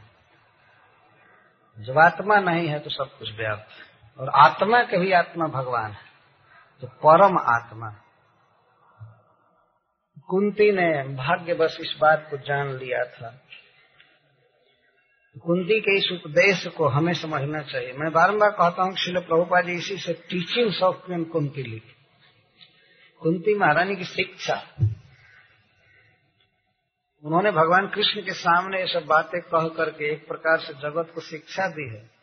जब 1.79 1.99
आत्मा 1.99 2.37
नहीं 2.37 2.69
है 2.69 2.79
तो 2.79 2.91
सब 2.91 3.19
कुछ 3.19 3.37
व्याप्त 3.37 3.88
और 4.19 4.29
आत्मा 4.29 4.83
के 4.83 4.99
भी 4.99 5.13
आत्मा 5.13 5.47
भगवान 5.47 5.91
है। 5.91 6.09
तो 6.81 6.87
परम 6.87 7.39
आत्मा। 7.39 7.91
कुंती 10.29 10.73
ने 10.73 11.15
भाग्य 11.15 11.55
बस 11.55 11.79
इस 11.81 11.97
बात 12.01 12.27
को 12.31 12.37
जान 12.37 12.69
लिया 12.69 13.05
था। 13.05 13.41
कुंती 15.43 15.81
के 15.81 15.97
इस 15.97 16.09
उपदेश 16.13 16.67
को 16.67 16.89
हमें 16.89 17.13
समझना 17.13 17.63
चाहिए। 17.63 17.93
मैं 17.93 18.13
बारंबार 18.13 18.51
कहता 18.51 18.83
हूँ 18.83 18.97
शिल 18.97 19.21
प्रभुपा 19.21 19.61
जी, 19.61 19.73
इसी 19.73 19.97
से 19.97 20.13
टीचिंग 20.13 20.73
सॉफ्टवेयर 20.73 21.25
कुंती 21.25 21.63
लिखी। 21.63 21.95
कुंती 23.21 23.55
महारानी 23.55 23.97
की 23.97 24.05
शिक्षा। 24.05 24.63
उन्होंने 27.25 27.51
भगवान 27.51 27.87
कृष्ण 27.87 28.21
के 28.21 28.33
सामने 28.33 28.81
ये 28.81 28.87
सब 28.87 29.07
बातें 29.07 29.41
कह 29.41 29.69
करके 29.69 30.13
एक 30.13 30.29
प्रकार 30.29 30.59
से 30.59 30.75
जगत 30.75 31.13
को 31.15 31.21
शिक्षा 31.21 31.69
दी 31.69 31.89
है। 31.89 32.18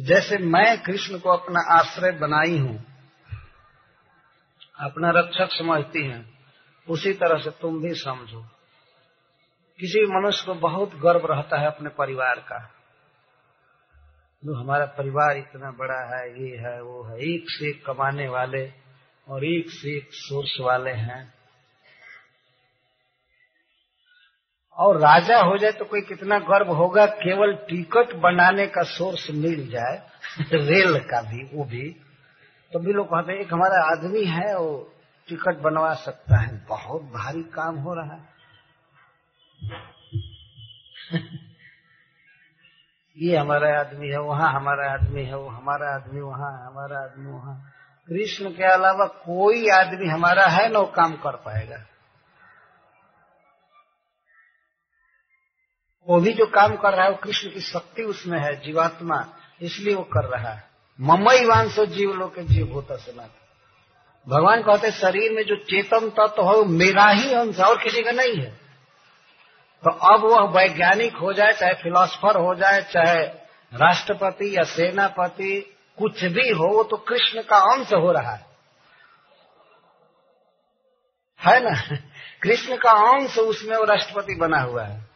जैसे 0.00 0.38
मैं 0.38 0.82
कृष्ण 0.82 1.18
को 1.18 1.30
अपना 1.30 1.74
आश्रय 1.74 2.12
बनाई 2.12 2.58
हूँ, 2.58 2.86
अपना 4.80 5.10
रक्षक 5.10 5.48
समझती 5.52 6.06
हैं, 6.06 6.38
उसी 6.88 7.12
तरह 7.12 7.38
से 7.38 7.50
तुम 7.50 7.82
भी 7.82 7.94
समझो। 7.94 8.40
किसी 9.80 10.06
मनुष्य 10.06 10.46
को 10.46 10.54
बहुत 10.54 10.94
गर्व 10.94 11.26
रहता 11.26 11.60
है 11.60 11.66
अपने 11.66 11.88
परिवार 11.88 12.34
का। 12.34 12.74
जो 14.44 14.54
हमारा 14.54 14.84
परिवार 14.84 15.36
इतना 15.36 15.70
बड़ा 15.70 16.16
है, 16.16 16.42
ये 16.42 16.56
है, 16.56 16.82
वो 16.82 17.02
है, 17.02 17.18
एक 17.18 17.44
से 17.48 17.70
एक 17.70 17.86
कमाने 17.86 18.28
वाले 18.28 18.72
और 19.28 19.44
एक 19.44 19.64
से 19.68 19.96
एक 19.96 20.08
सोर्स 20.12 20.56
वाले 20.60 20.90
हैं। 20.90 21.37
और 24.78 24.96
राजा 24.96 25.38
हो 25.38 25.58
जाए 25.58 25.72
तो 25.72 25.84
कोई 25.84 26.00
कितना 26.00 26.38
गर्व 26.38 26.72
होगा, 26.72 27.06
केवल 27.06 27.54
टिकट 27.54 28.14
बनाने 28.14 28.66
का 28.66 28.82
सोर्स 28.82 29.30
मिल 29.30 29.70
जाए, 29.70 30.02
रेल 30.52 30.98
का 30.98 31.22
भी, 31.22 31.50
वो 31.54 31.64
भी 31.64 31.96
तो 32.72 32.78
भी 32.78 32.92
लोग 32.92 33.06
कहते 33.06 33.32
हैं, 33.32 33.40
एक 33.40 33.52
हमारा 33.52 33.92
आदमी 33.92 34.24
है, 34.24 34.58
वो 34.58 34.92
टिकट 35.28 35.58
बनवा 35.58 35.94
सकता 35.94 36.40
है। 36.40 36.64
बहुत 36.68 37.02
भारी 37.02 37.42
काम 37.42 37.76
हो 37.76 37.94
रहा 37.94 38.14
है। 38.14 38.28
ये 43.18 43.36
हमारा 43.36 43.80
आदमी 43.80 44.08
है, 44.08 44.20
वहाँ 44.20 44.52
हमारा 44.52 44.92
आदमी 44.92 45.24
है, 45.24 45.36
वो 45.36 45.48
हमारा 45.48 45.94
आदमी, 45.94 46.20
वहाँ 46.20 46.66
हमारा 46.66 46.98
आदमी, 46.98 47.32
वहाँ। 47.32 47.72
कृष्ण 48.08 48.50
के 48.50 48.64
अलावा 48.64 49.06
कोई 49.06 49.68
आदमी 49.68 50.06
हमारा 50.06 50.46
है 50.46 50.72
ना, 50.72 50.78
वो 50.78 50.86
काम 50.86 51.12
कर 51.12 51.36
पाएगा। 51.36 51.76
वो 56.08 56.20
भी 56.20 56.32
जो 56.32 56.46
काम 56.46 56.76
कर 56.76 56.94
रहा 56.94 57.04
है, 57.04 57.10
वो 57.10 57.16
कृष्ण 57.16 57.50
की 57.50 57.60
शक्ति 57.60 58.02
उसमें 58.02 58.40
है, 58.40 58.60
जीवात्मा, 58.60 59.26
इसलिए 59.62 59.94
वो 59.94 60.02
कर 60.02 60.24
रहा 60.24 60.52
है। 60.52 60.64
ममई 61.00 61.44
वांसो 61.44 61.86
जीव 61.86 62.12
लोग 62.12 62.40
जीव 62.40 62.72
होता 62.72 62.96
सनातन 62.96 63.44
भगवान 64.28 64.62
कहते 64.62 64.90
शरीर 64.90 65.32
में 65.32 65.44
जो 65.44 65.56
चेतन 65.56 66.10
तत्व 66.10 66.26
तो 66.26 66.42
हो 66.42 66.64
मेरा 66.64 67.04
ही 67.04 67.34
अंश 67.34 67.60
और 67.60 67.82
किसी 67.82 68.02
का 68.02 68.10
नहीं 68.10 68.36
है। 68.36 68.50
तो 69.84 69.90
अब 69.90 70.24
वह 70.24 70.60
वैज्ञानिक 70.60 71.16
हो 71.16 71.32
जाए, 71.32 71.52
चाहे 71.52 71.74
फिलोसफर 71.74 72.36
हो 72.36 72.54
जाए, 72.54 72.82
चाहे 72.82 73.24
राष्ट्रपति 73.74 74.56
या 74.56 74.62
सेनापति, 74.62 75.76
कुछ 75.98 76.24
भी 76.24 76.50
हो, 76.50 76.64
वो 76.64 76.84
तो 76.84 76.96
कृष्ण 76.96 77.42
का 77.42 77.56
अंश 77.56 77.92
हो 77.92 78.12
रहा 78.12 78.32
है। 78.32 78.46
है 81.46 81.70
ना? 81.70 81.96
कृष्ण 82.42 82.76
का 82.76 82.90
अंश 82.90 83.38
उसमें 83.38 83.76
वो 83.76 83.84
राष्ट्रपति 83.84 84.34
बना 84.34 84.60
हुआ 84.60 84.84
है। 84.84 85.07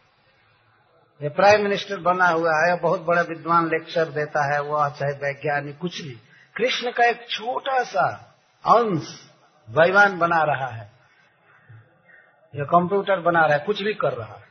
ये 1.22 1.28
प्राइम 1.28 1.62
मिनिस्टर 1.62 1.96
बना 1.96 2.26
हुआ 2.26 2.50
है, 2.54 2.78
बहुत 2.80 3.00
बड़ा 3.00 3.22
विद्वान 3.22 3.66
लेक्चर 3.66 4.04
देता 4.04 4.54
है 4.54 4.60
वह 4.60 4.88
चाहे 4.88 5.12
वैज्ञानिक, 5.12 5.78
कुछ 5.78 6.02
भी 6.02 6.10
कृष्ण 6.56 6.90
का 6.90 7.04
एक 7.04 7.28
छोटा 7.30 7.82
सा 7.82 8.34
अंश 8.66 9.30
वैवान 9.70 10.18
बना 10.18 10.42
रहा 10.42 10.66
है। 10.66 10.92
या 12.56 12.64
कंप्यूटर 12.64 13.20
बना 13.20 13.46
रहा 13.46 13.56
है, 13.56 13.64
कुछ 13.64 13.82
भी 13.82 13.94
कर 13.94 14.12
रहा 14.12 14.34
है। 14.34 14.44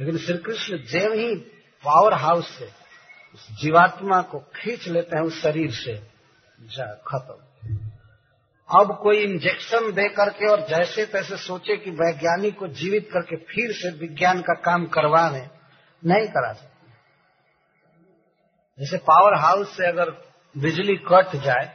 लेकिन 0.00 0.18
श्री 0.18 0.38
कृष्ण 0.38 0.76
जैव 0.76 1.12
ही 1.12 1.34
पावर 1.84 2.14
हाउस 2.14 2.58
से, 2.58 2.70
उस 3.34 3.62
जीवात्मा 3.62 4.22
को 4.22 4.38
खींच 4.38 4.88
लेते 4.88 5.16
हैं, 5.16 5.24
उस 5.24 5.42
शरीर 5.42 5.70
से, 5.70 6.06
जा 6.60 7.02
खत्म। 7.06 7.51
अब 8.72 8.98
कोई 9.02 9.18
इंजेक्शन 9.18 9.92
दे 9.92 10.08
करके 10.08 10.46
और 10.46 10.60
जैसे 10.60 11.06
तैसे 11.06 11.36
सोचे 11.36 11.76
कि 11.76 11.90
वैज्ञानिक 11.90 12.58
को 12.58 12.68
जीवित 12.68 13.08
करके 13.12 13.36
फिर 13.36 13.72
से 13.72 13.90
विज्ञान 13.98 14.40
का 14.40 14.54
काम 14.54 14.86
करवा 14.86 15.28
करवाने, 15.28 15.48
नहीं 16.04 16.28
करा 16.28 16.52
सकते। 16.52 16.90
जैसे 18.78 18.96
पावर 18.96 19.34
हाउस 19.34 19.76
से 19.76 19.86
अगर 19.86 20.10
बिजली 20.56 20.96
कट 20.96 21.36
जाए 21.36 21.66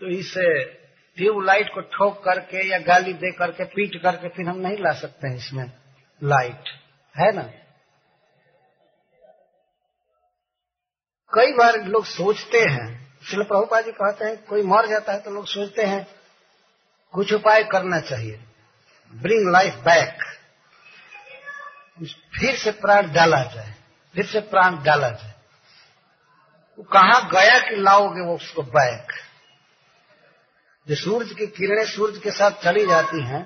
तो 0.00 0.06
इसे 0.06 0.64
ट्यूबलाइट 1.16 1.68
को 1.68 1.80
ठोक 1.80 2.24
करके 2.24 2.68
या 2.68 2.78
गाली 2.78 3.12
दे 3.12 3.32
करके, 3.32 3.64
पीट 3.64 4.02
करके 4.02 4.28
फिर 4.28 4.48
हम 4.48 4.58
नहीं 4.58 4.76
ला 4.76 4.92
सकते 4.92 5.28
हैं 5.28 5.36
इसमें 5.36 5.72
लाइट 6.22 6.68
है 7.16 7.32
ना? 7.32 7.42
कई 11.32 11.52
बार 11.52 11.84
लोग 11.84 12.04
सोचते 12.04 12.58
हैं 12.58 12.99
शिल 13.22 13.42
प्रभुपा 13.42 13.80
जी 13.80 13.92
कहते 13.92 14.24
हैं, 14.24 14.44
कोई 14.44 14.62
मर 14.62 14.86
जाता 14.86 15.12
है 15.12 15.20
तो 15.20 15.30
लोग 15.30 15.46
सोचते 15.46 15.82
हैं, 15.82 16.06
कुछ 17.14 17.32
उपाय 17.32 17.62
करना 17.64 18.00
चाहिए। 18.00 18.40
ब्रिंग 19.12 19.50
लाइफ 19.52 19.74
बैक 19.84 20.24
फिर 22.34 22.56
से 22.56 22.70
प्राण 22.72 23.12
डाला 23.12 23.42
जाए, 23.44 23.74
फिर 24.14 24.26
से 24.26 24.40
प्राण 24.42 24.82
डाला 24.82 25.08
जाए। 25.10 25.34
वो 26.78 26.84
कहा 26.92 27.18
गया 27.30 27.58
कि 27.60 27.76
लाओगे 27.76 28.20
वो 28.20 28.34
उसको 28.34 28.62
बैक 28.62 29.12
जो 30.86 30.94
सूरज 30.96 31.32
की 31.32 31.46
किरणें 31.48 31.84
सूरज 31.86 32.18
के 32.18 32.30
साथ 32.30 32.62
चली 32.62 32.86
जाती 32.86 33.22
हैं 33.24 33.42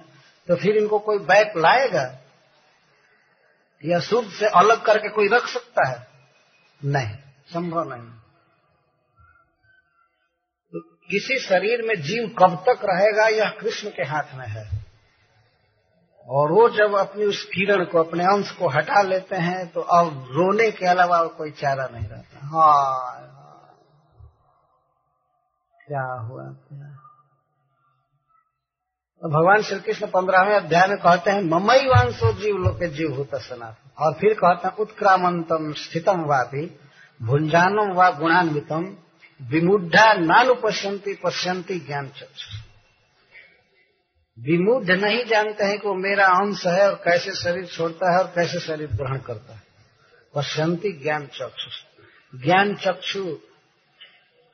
तो 0.48 0.56
फिर 0.56 0.76
इनको 0.76 0.98
कोई 0.98 1.18
बैक 1.20 1.56
लाएगा? 1.56 2.04
या 3.82 3.98
सूरज 4.00 4.30
से 4.32 4.46
अलग 4.58 4.82
करके 4.82 5.08
कोई 5.08 5.28
रख 5.28 5.46
सकता 5.48 5.88
है? 5.88 6.06
नहीं, 6.80 7.16
संभव 7.48 7.88
नहीं। 7.88 8.23
किसी 11.08 11.38
शरीर 11.38 11.82
में 11.82 11.94
जीव 12.02 12.28
कब 12.38 12.54
तक 12.68 12.84
रहेगा, 12.84 13.26
यह 13.28 13.48
कृष्ण 13.60 13.88
के 13.88 14.02
हाथ 14.02 14.34
में 14.34 14.46
है। 14.46 14.64
और 16.28 16.52
वो 16.52 16.68
जब 16.68 16.94
अपनी 16.96 17.24
उस 17.24 17.42
किरण 17.44 17.84
को, 17.84 17.98
अपने 17.98 18.24
अंश 18.24 18.50
को 18.50 18.68
हटा 18.68 19.02
लेते 19.02 19.36
हैं 19.36 19.66
तो 19.66 19.80
अब 19.80 20.28
रोने 20.30 20.70
के 20.70 20.86
अलावा 20.86 21.22
कोई 21.30 21.50
चारा 21.52 21.88
नहीं 21.92 22.08
रहता। 22.08 22.46
हाँ 22.46 23.30
क्या 25.80 26.04
हुआ, 26.20 26.44
क्या? 26.44 26.86
तो 29.22 29.28
भगवान 29.30 29.62
श्री 29.62 29.80
कृष्ण 29.80 30.06
पंद्रहवें 30.06 30.54
अध्याय 30.56 30.86
में 30.88 30.96
कहते 30.98 31.30
हैं, 31.30 31.42
ममई 31.42 31.86
वांशो 31.86 32.32
जीव 32.32 32.56
लोग 32.56 32.84
जीव 32.86 33.14
होता 33.14 33.38
सनातन 33.38 34.04
और 34.04 34.12
फिर 34.12 34.34
कहते 34.34 34.68
हैं, 34.68 34.76
उत्क्रामंतम 34.76 35.72
स्थितम 35.74 36.24
वापी, 36.26 36.66
भुंजानम 37.20 37.92
व 37.92 38.10
गुणान्वितम 38.18 38.84
विमुढ़ा 39.42 40.12
नानुपश्यंती 40.14 41.14
पश्यंती 41.14 41.80
ज्ञान 41.80 42.08
चक्षु 42.08 42.58
विमुढ़ 44.38 44.84
नहीं 44.84 45.24
जानते 45.24 45.64
हैं 45.64 45.78
कि 45.78 45.88
वो 45.88 45.94
मेरा 45.94 46.26
अंश 46.26 46.66
है 46.66 46.88
और 46.88 46.94
कैसे 46.94 47.34
शरीर 47.34 47.66
छोड़ता 47.66 48.12
है 48.12 48.18
और 48.18 48.26
कैसे 48.26 48.60
शरीर 48.60 48.86
ग्रहण 48.86 49.18
करता 49.18 49.54
है। 49.54 49.62
पश्यंती 50.34 50.92
ज्ञान 50.92 51.26
चक्षु 51.26 51.94
ज्ञान 52.38 52.74
चक्षु, 52.74 53.38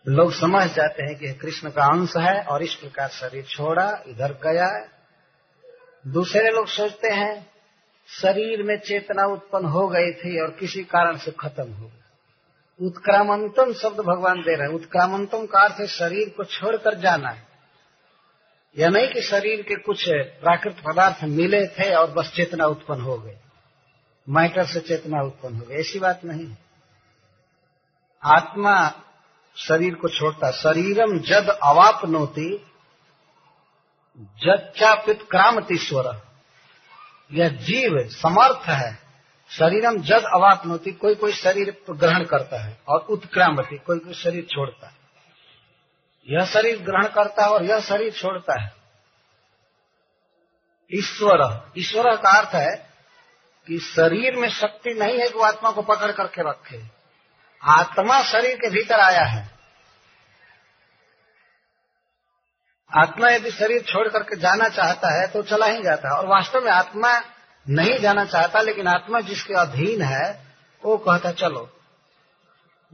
लोग 0.08 0.32
समझ 0.32 0.74
जाते 0.74 1.02
हैं 1.02 1.18
कि 1.18 1.32
कृष्ण 1.32 1.70
का 1.70 1.84
अंश 1.84 2.16
है 2.16 2.42
और 2.42 2.62
इस 2.62 2.74
प्रकार 2.74 3.08
शरीर 3.08 3.44
छोड़ा, 3.44 4.02
इधर 4.06 4.32
गया। 4.32 4.88
दूसरे 6.06 6.50
लोग 6.50 6.66
सोचते 6.66 7.08
हैं, 7.08 7.50
शरीर 8.08 8.62
में 8.62 8.78
चेतना 8.78 9.26
उत्पन्न 9.26 9.64
हो 9.64 9.88
गई 9.88 10.12
थी 10.12 10.40
और 10.40 10.50
किसी 10.50 10.84
कारण 10.84 11.16
से 11.16 11.30
खत्म 11.30 11.72
हो 11.72 11.86
गई। 11.86 11.99
उत्क्रामंतम 12.80 13.72
शब्द 13.72 14.00
भगवान 14.00 14.40
दे 14.40 14.56
रहे 14.56 14.68
हैं। 14.68 14.74
उत्क्रामंतम 14.74 15.46
का 15.46 15.60
अर्थ 15.60 15.86
शरीर 15.86 16.28
को 16.28 16.44
छोड़कर 16.44 16.94
जाना 16.94 17.28
है। 17.28 17.48
यह 18.78 18.88
नहीं 18.88 19.08
कि 19.08 19.22
शरीर 19.22 19.62
के 19.62 19.74
कुछ 19.76 20.08
प्राकृत 20.10 20.76
पदार्थ 20.80 21.24
मिले 21.24 21.66
थे 21.66 21.94
और 21.94 22.10
बस 22.10 22.32
चेतना 22.32 22.66
उत्पन्न 22.66 23.00
हो 23.00 23.18
गई। 23.18 23.34
मैटर 24.28 24.66
से 24.66 24.80
चेतना 24.80 25.22
उत्पन्न 25.22 25.56
हो 25.56 25.66
गई। 25.66 25.76
ऐसी 25.76 25.98
बात 25.98 26.24
नहीं 26.24 26.56
आत्मा 28.24 28.92
शरीर 29.56 29.94
को 29.94 30.08
छोड़ता। 30.08 30.50
शरीरम 30.50 31.18
जद 31.18 31.58
अवापनोति, 31.62 32.66
जच्चापित 34.18 35.22
क्रामतीश्वर 35.30 36.22
यह 37.32 37.48
जीव 37.48 38.08
समर्थ 38.08 38.68
है। 38.68 38.99
शरीरम 39.50 39.96
जद 39.98 40.24
अवापनोति, 40.34 40.92
कोई 40.92 41.14
कोई 41.14 41.32
शरीर 41.32 41.82
ग्रहण 41.90 42.24
करता 42.24 42.62
है 42.62 42.78
और 42.88 43.00
उत्क्रामती, 43.00 43.78
कोई 43.78 43.98
कोई 43.98 44.14
शरीर 44.14 44.44
छोड़ता 44.44 44.86
है। 44.86 44.94
यह 46.28 46.44
शरीर 46.44 46.78
ग्रहण 46.82 47.08
करता 47.08 47.44
है 47.44 47.50
और 47.50 47.64
यह 47.64 47.80
शरीर 47.80 48.12
छोड़ता 48.12 48.60
है। 48.62 48.72
ईश्वर 50.90 51.72
ईश्वर 51.78 52.16
का 52.16 52.36
अर्थ 52.38 52.54
है 52.54 52.76
कि 53.66 53.78
शरीर 53.78 54.36
में 54.36 54.48
शक्ति 54.50 54.94
नहीं 54.94 55.18
है 55.18 55.28
कि 55.28 55.34
वो 55.34 55.44
आत्मा 55.44 55.70
को 55.70 55.82
पकड़ 55.82 56.10
करके 56.12 56.48
रखे। 56.50 56.82
आत्मा 57.62 58.22
शरीर 58.22 58.56
के 58.56 58.70
भीतर 58.70 59.00
आया 59.00 59.24
है। 59.24 59.48
आत्मा 62.90 63.28
यदि 63.30 63.50
शरीर 63.50 63.82
छोड़ 63.82 64.08
करके 64.08 64.36
जाना 64.36 64.68
चाहता 64.68 65.20
है 65.20 65.26
तो 65.28 65.42
चला 65.42 65.66
ही 65.66 65.82
जाता 65.82 66.08
है। 66.08 66.14
और 66.14 66.26
वास्तव 66.26 66.60
में 66.60 66.72
आत्मा 66.72 67.18
नहीं 67.70 67.98
जाना 67.98 68.24
चाहता, 68.24 68.60
लेकिन 68.60 68.86
आत्मा 68.86 69.20
जिसके 69.20 69.54
अधीन 69.54 70.02
है, 70.02 70.54
वो 70.84 70.96
कहता, 70.98 71.32
चलो, 71.32 71.68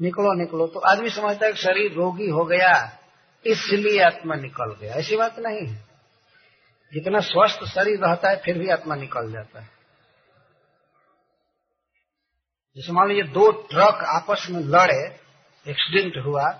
निकलो 0.00 0.32
निकलो। 0.34 0.66
तो 0.66 0.80
आदमी 0.80 1.10
समझता 1.10 1.46
है 1.46 1.52
कि 1.52 1.58
शरीर 1.58 1.92
रोगी 1.92 2.28
हो 2.28 2.44
गया, 2.44 2.98
इसलिए 3.46 4.02
आत्मा 4.02 4.34
निकल 4.34 4.74
गया। 4.74 4.94
ऐसी 4.94 5.16
बात 5.16 5.38
नहीं 5.38 5.66
है। 5.66 5.84
जितना 6.92 7.20
स्वस्थ 7.20 7.64
शरीर 7.64 7.98
रहता 8.00 8.30
है, 8.30 8.36
फिर 8.36 8.58
भी 8.58 8.68
आत्मा 8.68 8.94
निकल 8.94 9.32
जाता 9.32 9.60
है। 9.60 9.68
जैसे 12.76 12.92
मान 12.92 13.08
लीजिए, 13.08 13.22
दो 13.22 13.50
ट्रक 13.50 14.04
आपस 14.06 14.46
में 14.50 14.60
लड़े, 14.60 15.20
एक्सीडेंट 15.66 16.24
हुआ 16.26 16.50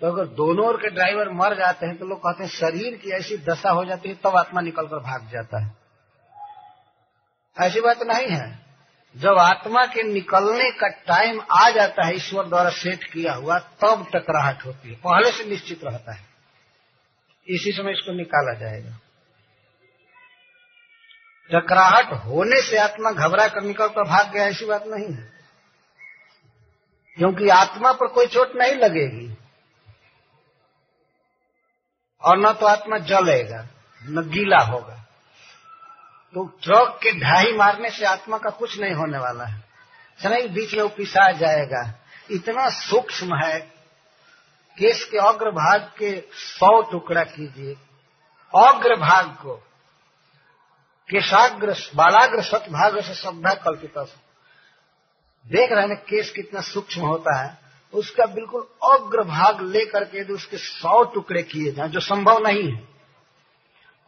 तो 0.00 0.06
अगर 0.06 0.26
दोनों 0.26 0.66
ओर 0.66 0.76
के 0.76 0.90
ड्राइवर 0.90 1.28
मर 1.30 1.54
जाते 1.56 1.86
हैं 1.86 1.96
तो 1.98 2.06
लोग 2.06 2.18
कहते 2.18 2.44
हैं, 2.44 2.50
शरीर 2.50 2.96
की 2.96 3.10
ऐसी 3.10 3.36
दशा 3.36 3.70
हो 3.70 3.84
जाती 3.84 4.08
है, 4.08 4.14
तब 4.14 4.20
तो 4.22 4.28
आत्मा 4.28 4.60
निकलकर 4.60 4.98
भाग 4.98 5.28
जाता 5.32 5.58
है। 5.64 5.79
ऐसी 7.62 7.80
बात 7.80 8.02
नहीं 8.02 8.28
है। 8.28 8.58
जब 9.16 9.38
आत्मा 9.38 9.86
के 9.86 10.02
निकलने 10.02 10.70
का 10.70 10.88
टाइम 10.88 11.42
आ 11.52 11.70
जाता 11.70 12.06
है, 12.06 12.14
ईश्वर 12.14 12.46
द्वारा 12.46 12.70
सेट 12.70 13.04
किया 13.04 13.32
हुआ, 13.32 13.58
तब 13.58 14.06
टकराहट 14.14 14.66
होती 14.66 14.88
है। 14.88 14.94
पहले 14.94 15.32
से 15.32 15.44
निश्चित 15.44 15.80
रहता 15.84 16.12
है। 16.12 16.22
इसी 17.48 17.72
समय 17.72 17.92
इसको 17.92 18.12
निकाला 18.12 18.58
जाएगा। 18.58 18.98
टकराहट 21.54 22.12
होने 22.12 22.62
से 22.62 22.78
आत्मा 22.78 23.10
घबरा 23.10 23.48
कर 23.48 23.62
निकल 23.62 23.88
कर 23.88 24.04
भाग 24.04 24.30
गया 24.30 24.44
ऐसी 24.44 24.64
बात 24.64 24.84
नहीं 24.86 25.12
है। 25.14 25.32
क्योंकि 27.16 27.48
आत्मा 27.48 27.92
पर 27.92 28.06
कोई 28.06 28.26
चोट 28.26 28.52
नहीं 28.56 28.72
लगेगी। 28.72 29.36
और 32.22 32.38
न 32.38 32.52
तो 32.52 32.66
आत्मा 32.66 32.98
जलेगा, 32.98 33.68
न 34.02 34.30
गीला 34.30 34.58
होगा। 34.58 35.04
तो 36.34 36.44
ट्रक 36.44 37.00
के 37.02 37.20
ढाई 37.20 37.52
मारने 37.52 37.90
से 37.90 38.04
आत्मा 38.04 38.38
का 38.38 38.50
कुछ 38.50 38.78
नहीं 38.78 38.94
होने 38.94 39.18
वाला 39.18 39.44
है। 39.44 39.64
नहीं 40.26 40.48
बीच 40.48 40.74
में 40.74 40.82
वो 40.82 40.88
पिसा 40.88 41.32
जाएगा। 41.32 41.94
इतना 42.30 42.68
सूक्ष्म 42.70 43.36
है 43.36 43.60
केस 44.78 45.04
के 45.04 45.18
अग्र 45.18 45.50
भाग 45.50 45.92
के 45.98 46.24
सौ 46.32 46.82
टुकड़ा 46.82 47.24
कीजिए। 47.24 47.74
अग्र 48.56 48.96
भाग 48.96 49.26
को 49.26 49.54
केशाग्र, 51.10 51.76
बालाग्र 51.94 52.42
सतभाग 52.42 53.00
से 53.00 53.14
शब्दा 53.14 53.54
कल्पित 53.54 53.98
देख 55.46 55.72
रहे 55.72 55.86
हैं 55.86 55.96
केस 55.96 56.30
कितना 56.30 56.60
सूक्ष्म 56.60 57.00
होता 57.00 57.38
है। 57.38 57.58
उसका 57.94 58.26
बिल्कुल 58.26 58.62
अग्र 58.92 59.22
भाग 59.22 59.60
लेकर 59.60 60.04
के 60.04 60.18
यदि 60.18 60.32
उसके 60.32 60.56
सौ 60.56 61.04
टुकड़े 61.04 61.42
किए 61.42 61.72
जाए, 61.72 61.88
जो 61.88 62.00
संभव 62.00 62.38
नहीं 62.38 62.72
है। 62.72 62.88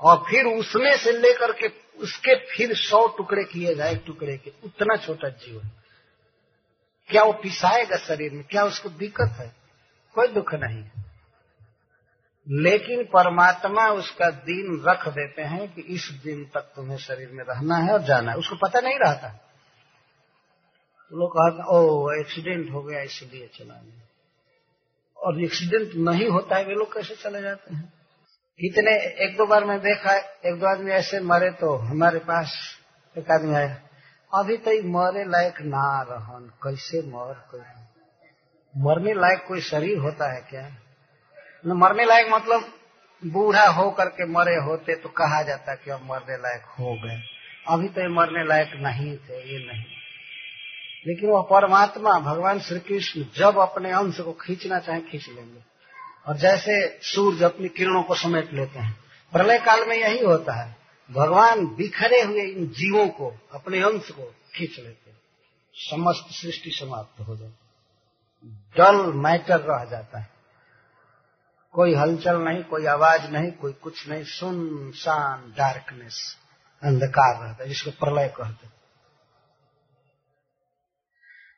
और 0.00 0.24
फिर 0.30 0.44
उसमें 0.44 0.96
से 0.96 1.12
लेकर 1.12 1.52
के 1.52 1.81
उसके 1.98 2.34
फिर 2.34 2.76
सौ 2.76 3.06
टुकड़े 3.06 3.44
किए 3.44 3.74
जाए 3.74 3.96
टुकड़े 3.96 4.38
के। 4.38 4.52
उतना 4.64 4.96
छोटा 4.96 5.28
जीव 5.28 5.62
है 5.62 5.82
क्या 7.10 7.22
वो 7.22 7.32
पिसाएगा 7.32 7.96
शरीर 7.96 8.32
में? 8.32 8.44
क्या 8.44 8.64
उसको 8.64 8.88
दिक्कत 8.88 9.28
है? 9.28 9.56
कोई 10.14 10.28
दुख 10.28 10.54
नहीं। 10.54 10.84
लेकिन 12.48 13.04
परमात्मा 13.04 13.88
उसका 13.88 14.30
दिन 14.30 14.84
रख 14.88 15.08
देते 15.08 15.42
हैं 15.42 15.74
कि 15.74 15.80
इस 15.80 16.08
दिन 16.24 16.44
तक 16.44 16.60
तुम्हें 16.60 16.98
शरीर 16.98 17.28
में 17.28 17.44
रहना 17.44 17.76
है 17.76 17.92
और 17.92 18.02
जाना 18.02 18.32
है। 18.32 18.36
उसको 18.36 18.56
पता 18.56 18.80
नहीं 18.80 18.98
रहता। 18.98 19.28
तो 21.10 21.16
लोग 21.16 21.30
कहते 21.30 21.62
ओ 21.76 22.10
एक्सीडेंट 22.20 22.70
हो 22.70 22.82
गया, 22.82 23.02
इसलिए 23.02 23.46
चला 23.46 23.74
और 25.16 25.44
एक्सीडेंट 25.44 25.94
नहीं 25.94 26.28
होता 26.28 26.56
है, 26.56 26.64
वे 26.64 26.74
लोग 26.74 26.94
कैसे 26.94 27.14
चले 27.14 27.42
जाते 27.42 27.74
हैं? 27.74 28.01
कितने 28.60 28.92
एक 29.24 29.36
दो 29.36 29.46
बार 29.46 29.64
मैं 29.64 29.78
देखा, 29.80 30.16
एक 30.46 30.58
दो 30.60 30.66
आदमी 30.66 30.90
ऐसे 30.90 31.20
मरे 31.20 31.50
तो 31.50 31.74
हमारे 31.76 32.18
पास 32.18 32.54
एक 33.18 33.30
आदमी 33.30 33.54
आया, 33.54 33.78
अभी 34.32 34.56
तो 34.56 34.70
मरे 34.88 35.24
लायक 35.24 35.54
ना 35.62 36.02
रहन, 36.02 36.52
कैसे 36.62 37.00
मर 37.00 37.34
कोई? 37.50 37.60
मरने 38.74 39.14
लायक 39.14 39.44
कोई 39.48 39.60
शरीर 39.60 39.98
होता 39.98 40.32
है 40.34 40.40
क्या? 40.40 40.68
न, 41.66 41.72
मरने 41.72 42.04
लायक 42.04 42.26
मतलब 42.32 42.68
बूढ़ा 43.22 43.66
हो 43.68 43.90
करके 43.90 44.26
मरे 44.26 44.54
होते 44.56 44.94
तो 44.94 45.08
कहा 45.08 45.42
जाता 45.42 45.74
कि 45.74 45.90
अब 45.90 46.00
मरने 46.04 46.36
लायक 46.36 46.62
हो 46.80 46.94
गए। 46.94 47.20
अभी 47.68 47.88
तो 47.88 48.00
ये 48.00 48.08
मरने 48.08 48.44
लायक 48.44 48.70
नहीं 48.74 49.16
थे, 49.16 49.52
ये 49.52 49.58
नहीं। 49.66 49.84
लेकिन 51.06 51.30
वह 51.30 51.42
परमात्मा, 51.42 52.18
भगवान 52.20 52.60
श्री 52.60 52.80
कृष्ण 52.80 53.24
जब 53.36 53.58
अपने 53.58 53.90
अंश 53.90 54.20
को 54.20 54.32
खींचना 54.32 54.78
चाहे 54.78 55.00
खींच 55.00 55.28
लेंगे। 55.28 55.71
और 56.26 56.36
जैसे 56.36 56.98
सूर्य 57.02 57.44
अपनी 57.44 57.68
किरणों 57.68 58.02
को 58.02 58.14
समेट 58.14 58.52
लेते 58.52 58.78
हैं। 58.78 59.04
प्रलय 59.32 59.58
काल 59.58 59.88
में 59.88 59.96
यही 59.96 60.24
होता 60.24 60.52
है। 60.52 60.76
भगवान 61.10 61.66
बिखरे 61.66 62.22
हुए 62.22 62.42
इन 62.42 62.66
जीवों 62.66 63.08
को, 63.08 63.36
अपने 63.52 63.82
अंश 63.82 64.10
को 64.10 64.34
खींच 64.54 64.78
लेते 64.78 65.10
हैं। 65.10 65.20
समस्त 65.74 66.26
सृष्टि 66.30 66.70
समाप्त 66.70 67.20
हो 67.20 67.36
जाती 67.36 67.52
डल 68.76 68.96
मैटर 68.96 69.60
रह 69.60 69.84
जाता 69.84 70.18
है। 70.18 70.30
कोई 71.72 71.94
हलचल 71.94 72.38
नहीं, 72.38 72.62
कोई 72.62 72.86
आवाज़ 72.86 73.30
नहीं, 73.30 73.52
कोई 73.52 73.72
कुछ 73.72 74.08
नहीं। 74.08 74.24
सुन 74.24 74.90
शान 74.92 75.54
डार्कनेस, 75.58 76.36
अंधकार 76.82 77.46
रहता 77.46 77.62
है, 77.62 77.68
जिसको 77.68 77.90
प्रलय 77.90 78.28
कहते 78.28 78.68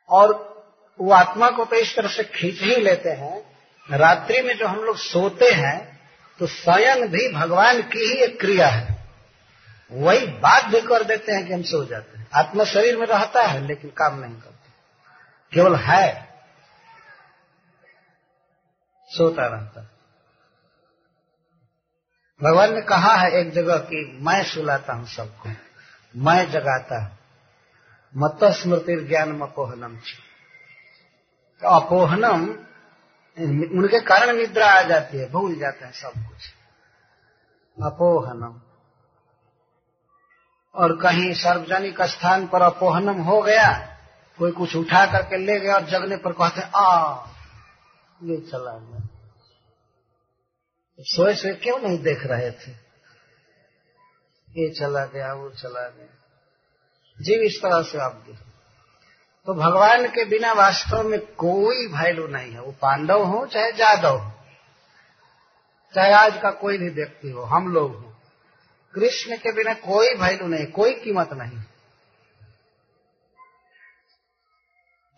और 0.08 0.54
वो 1.00 1.12
आत्मा 1.12 1.50
को 1.50 1.64
तो 1.64 1.76
इस 1.76 1.96
तरह 1.96 2.08
से 2.08 2.24
खींच 2.24 2.60
ही 2.60 2.76
लेते 2.76 3.08
हैं 3.08 3.53
रात्रि 3.88 4.42
में 4.42 4.56
जो 4.56 4.66
हम 4.66 4.80
लोग 4.80 4.96
सोते 4.96 5.50
हैं 5.50 6.00
तो 6.38 6.46
शयन 6.46 7.08
भी 7.08 7.32
भगवान 7.32 7.82
की 7.82 7.98
ही 7.98 8.16
एक 8.22 8.40
क्रिया 8.40 8.68
है। 8.68 9.04
वही 9.90 10.26
बात 10.26 10.64
भी 10.64 10.80
कर 10.80 11.04
देते 11.04 11.32
हैं 11.32 11.46
कि 11.46 11.52
हम 11.52 11.62
सो 11.62 11.84
जाते 11.84 12.18
हैं। 12.18 12.26
आत्मा 12.34 12.64
शरीर 12.64 12.96
में 12.96 13.06
रहता 13.06 13.42
है, 13.42 13.66
लेकिन 13.66 13.90
काम 13.90 14.18
नहीं 14.18 14.34
करते। 14.34 14.70
केवल 15.52 15.76
है। 15.76 16.34
सोता 19.08 19.46
रहता 19.46 19.90
भगवान 22.40 22.74
ने 22.74 22.80
कहा 22.82 23.14
है 23.14 23.30
एक 23.32 23.50
जगह 23.50 23.76
कि 23.76 24.18
मैं 24.20 24.42
सुलाता 24.44 24.92
हूँ 24.92 25.06
सबको। 25.06 25.50
मैं 26.14 26.50
जगाता 26.50 27.02
हूँ। 27.02 27.18
मत 28.14 28.44
स्मृति 28.44 28.96
ज्ञान 29.04 29.40
अपोहनम 29.40 29.96
तो 31.62 31.68
अपोहनम 31.68 32.46
उनके 33.42 34.00
कारण 34.00 34.36
निद्रा 34.36 34.70
आ 34.70 34.82
जाती 34.82 35.18
है, 35.18 35.30
भूल 35.30 35.58
जाते 35.58 35.84
हैं 35.84 35.92
सब 35.92 36.12
कुछ। 36.14 36.42
अपोहनम। 37.82 38.60
और 40.74 40.96
कहीं 40.96 41.34
सार्वजनिक 41.34 42.02
स्थान 42.02 42.46
पर 42.46 42.62
अपोहनम 42.62 43.14
हो 43.14 43.42
गया, 43.42 43.98
कोई 44.38 44.52
कुछ 44.52 44.76
उठा 44.76 45.12
करके 45.12 45.36
ले 45.36 45.60
गया 45.60 45.74
और 45.74 45.84
जगने 45.84 46.16
पर 46.16 46.32
कहते 46.32 46.62
आ, 46.76 47.14
ये 48.22 48.36
चला 48.36 48.72
गया। 48.72 49.08
सोए 51.00 51.34
सोए 51.34 51.54
क्यों 51.54 51.78
नहीं 51.78 51.98
देख 51.98 52.26
रहे 52.26 52.50
थे? 52.50 52.84
ये 54.50 54.74
चला 54.74 55.04
गया, 55.04 55.34
वो 55.34 55.50
चला 55.50 55.88
गया। 55.88 56.06
जीव 57.20 57.40
इस 57.42 57.62
तरह 57.62 57.82
से 57.82 57.98
आप 57.98 58.12
देख 58.12 58.38
तो 59.46 59.54
भगवान 59.54 60.06
के 60.06 60.24
बिना 60.24 60.52
वास्तव 60.52 61.02
में 61.02 61.20
कोई 61.20 61.86
वैल्यू 61.86 62.26
नहीं 62.26 62.52
है। 62.52 62.60
वो 62.60 62.72
पांडव 62.72 63.22
हो, 63.22 63.46
चाहे 63.46 63.72
जादव 63.72 64.16
हो, 64.16 64.32
चाहे 65.94 66.12
आज 66.12 66.40
का 66.42 66.50
कोई 66.50 66.78
भी 66.78 66.88
व्यक्ति 66.88 67.30
हो, 67.30 67.42
हम 67.42 67.72
लोग 67.72 67.94
हो। 67.94 68.14
कृष्ण 68.94 69.36
के 69.36 69.52
बिना 69.52 69.74
कोई 69.74 70.14
वैल्यू 70.14 70.46
नहीं, 70.48 70.66
कोई 70.66 70.94
कीमत 70.94 71.32
नहीं। 71.32 71.62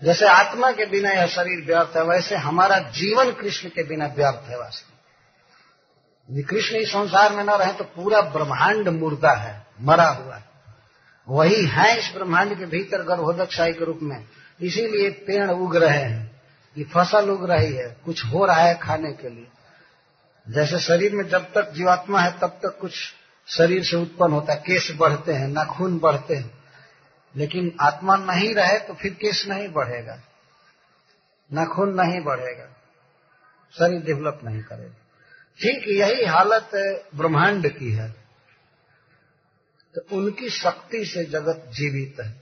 जैसे 0.02 0.26
आत्मा 0.26 0.72
के 0.72 0.86
बिना 0.86 1.10
यह 1.10 1.26
शरीर 1.26 1.64
व्यर्थ 1.66 1.96
है, 1.96 2.02
वैसे 2.02 2.36
हमारा 2.36 2.78
जीवन 2.78 3.32
कृष्ण 3.32 3.68
के 3.68 3.82
बिना 3.82 4.06
व्यर्थ 4.06 4.48
है 4.48 4.58
वास्तव 4.58 4.92
कृष्ण 6.48 6.76
इस 6.76 6.88
संसार 6.88 7.32
में 7.32 7.44
न 7.44 7.50
रहे 7.50 7.72
तो 7.72 7.84
पूरा 7.84 8.20
ब्रह्मांड 8.20 8.88
मुर्दा 8.88 9.32
है, 9.32 9.66
मरा 9.80 10.08
हुआ 10.08 10.36
है। 10.36 10.55
वही 11.28 11.64
है 11.66 11.98
इस 11.98 12.12
ब्रह्मांड 12.14 12.58
के 12.58 12.66
भीतर 12.66 13.02
गर्भोदक 13.02 13.16
गर्भोदकशाही 13.16 13.72
के 13.72 13.84
रूप 13.84 13.98
में। 14.02 14.24
इसीलिए 14.60 15.10
पेड़ 15.26 15.50
उग 15.50 15.76
रहे 15.76 15.98
हैं, 15.98 16.42
ये 16.76 16.84
फ़सल 16.84 17.30
उग 17.30 17.50
रही 17.50 17.72
है, 17.72 17.96
कुछ 18.04 18.24
हो 18.24 18.44
रहा 18.46 18.56
है 18.56 18.74
खाने 18.78 19.12
के 19.12 19.28
लिए। 19.28 19.46
जैसे 20.46 20.78
शरीर 20.78 21.14
में 21.14 21.28
जब 21.28 21.52
तक 21.52 21.72
जीवात्मा 21.72 22.20
है, 22.20 22.38
तब 22.38 22.48
तक 22.48 22.78
कुछ 22.80 22.92
शरीर 23.48 23.84
से 23.84 23.96
उत्पन्न 23.96 24.32
होता 24.32 24.52
है 24.52 24.58
केस 24.58 24.92
बढ़ते 24.96 25.32
हैं 25.32 25.48
नाखून 25.48 25.98
बढ़ते 25.98 26.34
हैं। 26.34 26.50
लेकिन 27.36 27.72
आत्मा 27.80 28.16
नहीं 28.16 28.54
रहे 28.54 28.78
तो 28.78 28.94
फिर 28.94 29.12
केस 29.12 29.44
नहीं 29.48 29.68
बढ़ेगा 29.68 30.18
नाखून 31.52 31.94
नहीं 31.94 32.20
बढ़ेगा, 32.20 32.66
शरीर 33.74 34.00
डेवलप 34.00 34.40
नहीं 34.44 34.62
करेगा। 34.62 34.94
ठीक 35.60 35.88
यही 35.88 36.24
हालत 36.24 36.70
ब्रह्मांड 37.14 37.68
की 37.68 37.92
है। 37.92 38.25
तो 39.96 40.16
उनकी 40.16 40.50
शक्ति 40.50 41.04
से 41.04 41.24
जगत 41.24 41.70
जीवित 41.70 42.16
है। 42.20 42.32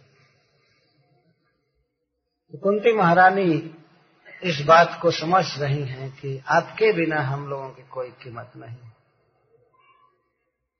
तो 2.52 2.58
कुंती 2.58 2.92
महारानी 2.92 3.74
इस 4.42 4.60
बात 4.60 4.98
को 5.02 5.10
समझ 5.10 5.58
रही 5.58 5.84
हैं 5.84 6.10
कि 6.10 6.42
आपके 6.48 6.92
बिना 6.92 7.20
हम 7.20 7.48
लोगों 7.48 7.70
की 7.70 7.82
कोई 7.82 8.10
कीमत 8.10 8.52
नहीं। 8.56 8.76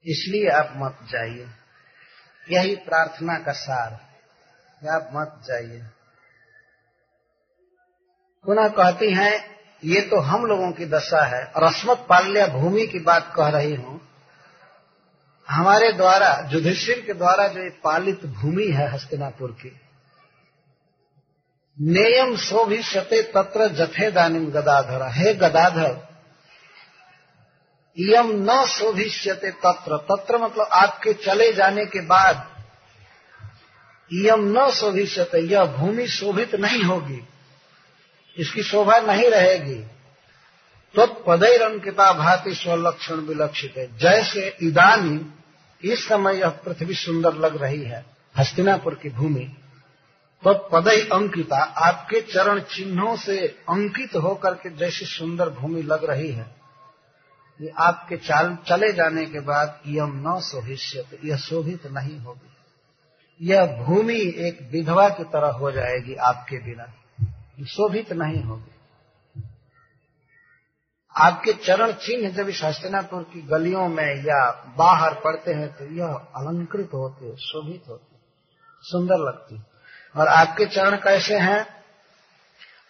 इसलिए 0.04 0.48
आप 0.48 0.74
मत 0.76 0.98
जाइए। 1.10 1.46
यही 2.50 2.76
प्रार्थना 2.76 3.38
का 3.38 3.52
सार 3.52 4.14
आप 4.90 5.10
मत 5.12 5.40
जाइए। 5.46 5.82
पुनः 8.44 8.68
कहती 8.68 9.14
हैं, 9.14 9.58
ये 9.84 10.00
तो 10.00 10.20
हम 10.20 10.46
लोगों 10.46 10.72
की 10.72 10.86
दशा 10.86 11.24
है। 11.24 11.44
और 11.44 11.62
अस्मत 11.62 12.06
पाल्या 12.08 12.46
भूमि 12.46 12.86
की 12.86 12.98
बात 12.98 13.32
कह 13.36 13.48
रही 13.48 13.74
हूँ। 13.74 14.13
हमारे 15.48 15.92
द्वारा, 15.92 16.48
युधिष्ठिर 16.52 17.00
के 17.00 17.14
द्वारा 17.14 17.46
जो 17.48 17.70
पालित 17.84 18.24
भूमि 18.26 18.66
है 18.66 18.88
हस्तिनापुर 18.90 19.50
की, 19.52 19.72
नेयम 21.78 22.36
शोभिष्यते 22.36 23.22
तत्र 23.32 23.68
जथे 23.76 24.10
दानिम 24.10 24.50
गदाधर। 24.50 25.02
हे 25.12 25.34
गदाधर 25.34 25.96
यम 27.98 28.30
न 28.42 28.64
शोभिष्यते 28.66 29.50
तत्र। 29.62 29.96
तत्र 30.08 30.38
मतलब 30.38 30.68
आपके 30.72 31.12
चले 31.14 31.52
जाने 31.52 31.84
के 31.86 32.00
बाद 32.00 32.46
यम 34.10 34.44
न 34.50 34.70
शोभिष्यते 34.70 35.40
यह 35.42 35.64
भूमि 35.72 36.06
शोभित 36.08 36.54
नहीं 36.56 36.82
होगी, 36.82 37.20
इसकी 38.36 38.62
शोभा 38.62 38.98
नहीं 38.98 39.28
रहेगी। 39.30 39.84
तो 40.96 41.06
पदय 41.26 41.56
अंकिता 41.58 42.12
भाति 42.12 42.54
स्वलक्षण 42.54 43.14
विलक्षित। 43.14 43.74
है 43.76 43.96
जैसे 43.98 44.56
इदानी, 44.62 45.26
इस 45.82 46.04
समय 46.08 46.38
यह 46.40 46.48
पृथ्वी 46.48 46.94
सुंदर 46.94 47.34
लग 47.34 47.62
रही 47.62 47.82
है, 47.82 48.04
हस्तिनापुर 48.38 48.94
की 48.94 49.08
भूमि 49.10 49.50
तो 50.42 50.54
पदई 50.72 51.00
अंकिता, 51.12 51.56
आपके 51.56 52.20
चरण 52.20 52.60
चिन्हों 52.60 53.16
से 53.16 53.38
अंकित 53.68 54.16
होकर 54.16 54.54
के 54.54 54.70
जैसी 54.70 55.04
सुंदर 55.04 55.48
भूमि 55.48 55.82
लग 55.82 56.04
रही 56.04 56.32
है। 56.32 56.46
ये 57.60 57.72
आपके 57.78 58.16
चाल, 58.16 58.56
चले 58.68 58.92
जाने 58.92 59.24
के 59.26 59.40
बाद 59.40 59.80
यम 59.86 60.12
न 60.28 60.40
शोभिष्यत, 60.40 61.18
यह 61.24 61.36
शोभित 61.36 61.86
नहीं 61.86 62.18
होगी। 62.18 62.50
यह 63.40 63.66
भूमि 63.82 64.20
एक 64.20 64.68
विधवा 64.72 65.08
की 65.08 65.24
तरह 65.24 65.48
हो 65.48 65.70
जाएगी 65.70 66.14
आपके 66.14 66.58
बिना 66.58 66.84
शोभित 67.66 68.12
नहीं 68.12 68.42
होगी। 68.42 68.73
आपके 71.16 71.52
चरण 71.52 71.92
चिन्ह 71.92 72.30
जब 72.30 72.48
इस 72.48 72.60
हस्तिनापुर 72.64 73.22
की 73.22 73.42
गलियों 73.42 73.88
में 73.88 74.24
या 74.24 74.74
बाहर 74.78 75.14
पड़ते 75.14 75.52
हैं 75.52 75.68
तो 75.72 75.84
यह 75.84 76.06
अलंकृत 76.36 76.90
होते 76.94 77.36
शोभित 77.36 77.82
होते 77.88 78.16
सुंदर 78.82 79.16
लगती 79.16 79.62
और 80.16 80.28
आपके 80.28 80.66
चरण 80.66 80.96
कैसे 80.96 81.38
हैं? 81.38 81.66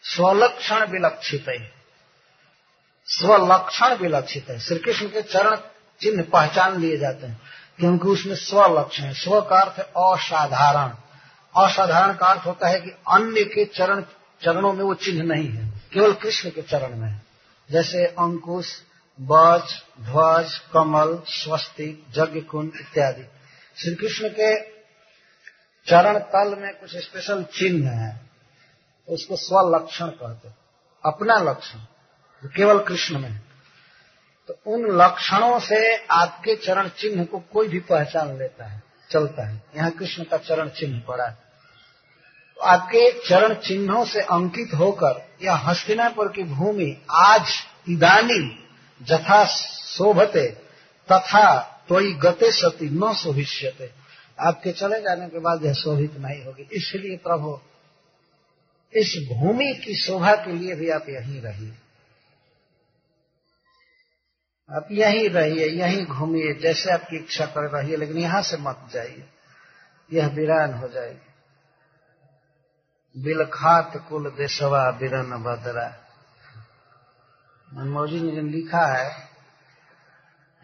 स्वलक्षण 0.02 0.86
विलक्षित 0.86 1.44
है। 1.48 1.72
स्वलक्षण 3.06 3.94
विलक्षित 3.94 4.50
है। 4.50 4.58
श्री 4.58 4.78
कृष्ण 4.78 5.06
के 5.06 5.22
चरण 5.22 5.56
चिन्ह 6.00 6.22
पहचान 6.22 6.80
लिए 6.80 6.96
जाते 6.96 7.26
हैं, 7.26 7.40
क्योंकि 7.78 8.08
उसमें 8.08 8.34
स्वलक्षण 8.34 9.04
है। 9.04 9.14
स्व 9.14 9.40
का 9.40 9.60
अर्थ 9.60 9.80
असाधारण। 9.80 10.94
असाधारण 11.56 12.14
का 12.14 12.26
अर्थ 12.26 12.46
होता 12.46 12.68
है 12.68 12.80
कि 12.80 12.90
अन्य 12.90 13.44
के 13.44 13.64
चरण, 13.64 14.02
चरणों 14.42 14.72
में 14.72 14.84
वो 14.84 14.94
चिन्ह 14.94 15.34
नहीं 15.34 15.48
है, 15.48 15.80
केवल 15.92 16.12
कृष्ण 16.12 16.50
के 16.50 16.62
चरण 16.62 16.96
में 16.96 17.08
है। 17.08 17.23
जैसे 17.70 18.04
अंकुश, 18.06 18.70
बज, 19.18 19.74
ध्वज, 20.00 20.58
कमल 20.72 21.22
स्वस्तिक 21.26 22.04
यज्ञ 22.18 22.40
कुंड 22.40 22.72
इत्यादि। 22.80 23.24
श्री 23.76 23.94
कृष्ण 23.94 24.28
के 24.28 24.54
चरण 25.86 26.18
तल 26.18 26.54
में 26.58 26.74
कुछ 26.74 26.96
स्पेशल 26.96 27.42
चिन्ह 27.54 27.90
है। 27.90 28.20
उसको 29.08 29.36
स्वलक्षण 29.36 30.06
कहते 30.06 30.48
अपना 31.04 31.36
लक्षण, 31.40 31.78
जो 32.42 32.48
केवल 32.48 32.78
कृष्ण 32.78 33.18
में 33.18 33.40
तो 34.48 34.54
उन 34.66 34.86
लक्षणों 34.96 35.58
से 35.58 35.96
आपके 36.12 36.54
चरण 36.56 36.88
चिन्ह 36.88 37.24
को 37.24 37.38
कोई 37.52 37.68
भी 37.68 37.78
पहचान 37.80 38.36
लेता 38.38 38.64
है, 38.64 38.82
चलता 39.10 39.46
है। 39.48 39.62
यहाँ 39.76 39.90
कृष्ण 39.90 40.24
का 40.24 40.36
चरण 40.38 40.68
चिन्ह 40.68 41.00
पड़ा 41.00 41.24
है। 41.24 41.43
आपके 42.62 43.28
चरण 43.28 43.55
चिन्हों 43.55 44.05
से 44.05 44.20
अंकित 44.20 44.74
होकर 44.74 45.28
यह 45.42 45.55
हस्तिनापुर 45.55 46.32
की 46.32 46.42
भूमि 46.42 47.02
आज 47.11 47.48
इदानी 47.88 48.59
जथा 49.02 49.44
शोभते, 49.44 50.48
तथा 51.12 51.61
तोई 51.88 52.12
गते 52.12 52.52
सती 52.52 52.90
न 52.90 53.14
शोभिष्यते। 53.14 53.90
आपके 54.40 54.72
चले 54.72 55.00
जाने 55.00 55.28
के 55.28 55.38
बाद 55.38 55.64
यह 55.64 55.72
शोभित 55.72 56.16
नहीं 56.16 56.44
होगी। 56.44 56.68
इसलिए 56.72 57.16
प्रभु, 57.16 57.61
इस 58.92 59.28
भूमि 59.32 59.74
की 59.74 59.94
शोभा 59.94 60.34
के 60.34 60.52
लिए 60.52 60.74
भी 60.74 60.90
आप 60.90 61.07
यहीं 61.09 61.40
रहिए। 61.40 61.72
आप 64.70 64.88
यहीं 64.90 65.28
रहिए, 65.28 65.66
यहीं 65.66 66.07
घूमिए, 66.07 66.55
जैसे 66.55 66.90
आपकी 66.90 67.16
इच्छा 67.16 67.46
कर 67.46 67.70
रहिए 67.70 67.96
लेकिन 67.96 68.18
यहाँ 68.18 68.42
से 68.42 68.57
मत 68.57 68.88
जाइए। 68.92 69.24
यह 70.12 70.26
वीरान 70.26 70.74
हो 70.74 70.88
जाएगी। 70.88 71.34
बिलखात 73.16 73.96
कुल 74.08 74.30
देशवा 74.30 74.90
बिरन 74.90 75.30
बदरा। 75.42 75.86
मनमोह 77.68 78.06
जी 78.06 78.20
ने 78.20 78.42
लिखा 78.42 78.86
है 78.86 79.10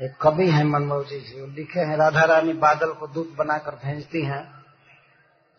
एक 0.01 0.17
कवि 0.23 0.51
है 0.51 0.65
मनमोह 0.65 1.03
जी 1.05 1.21
जी 1.21 1.47
लिखे 1.47 1.81
हैं, 1.81 1.97
राधा 1.97 2.25
रानी 2.25 2.53
बादल 2.53 2.93
को 2.93 3.07
दूत 3.07 3.35
बनाकर 3.39 3.75
भेजती 3.75 4.25
हैं 4.25 4.45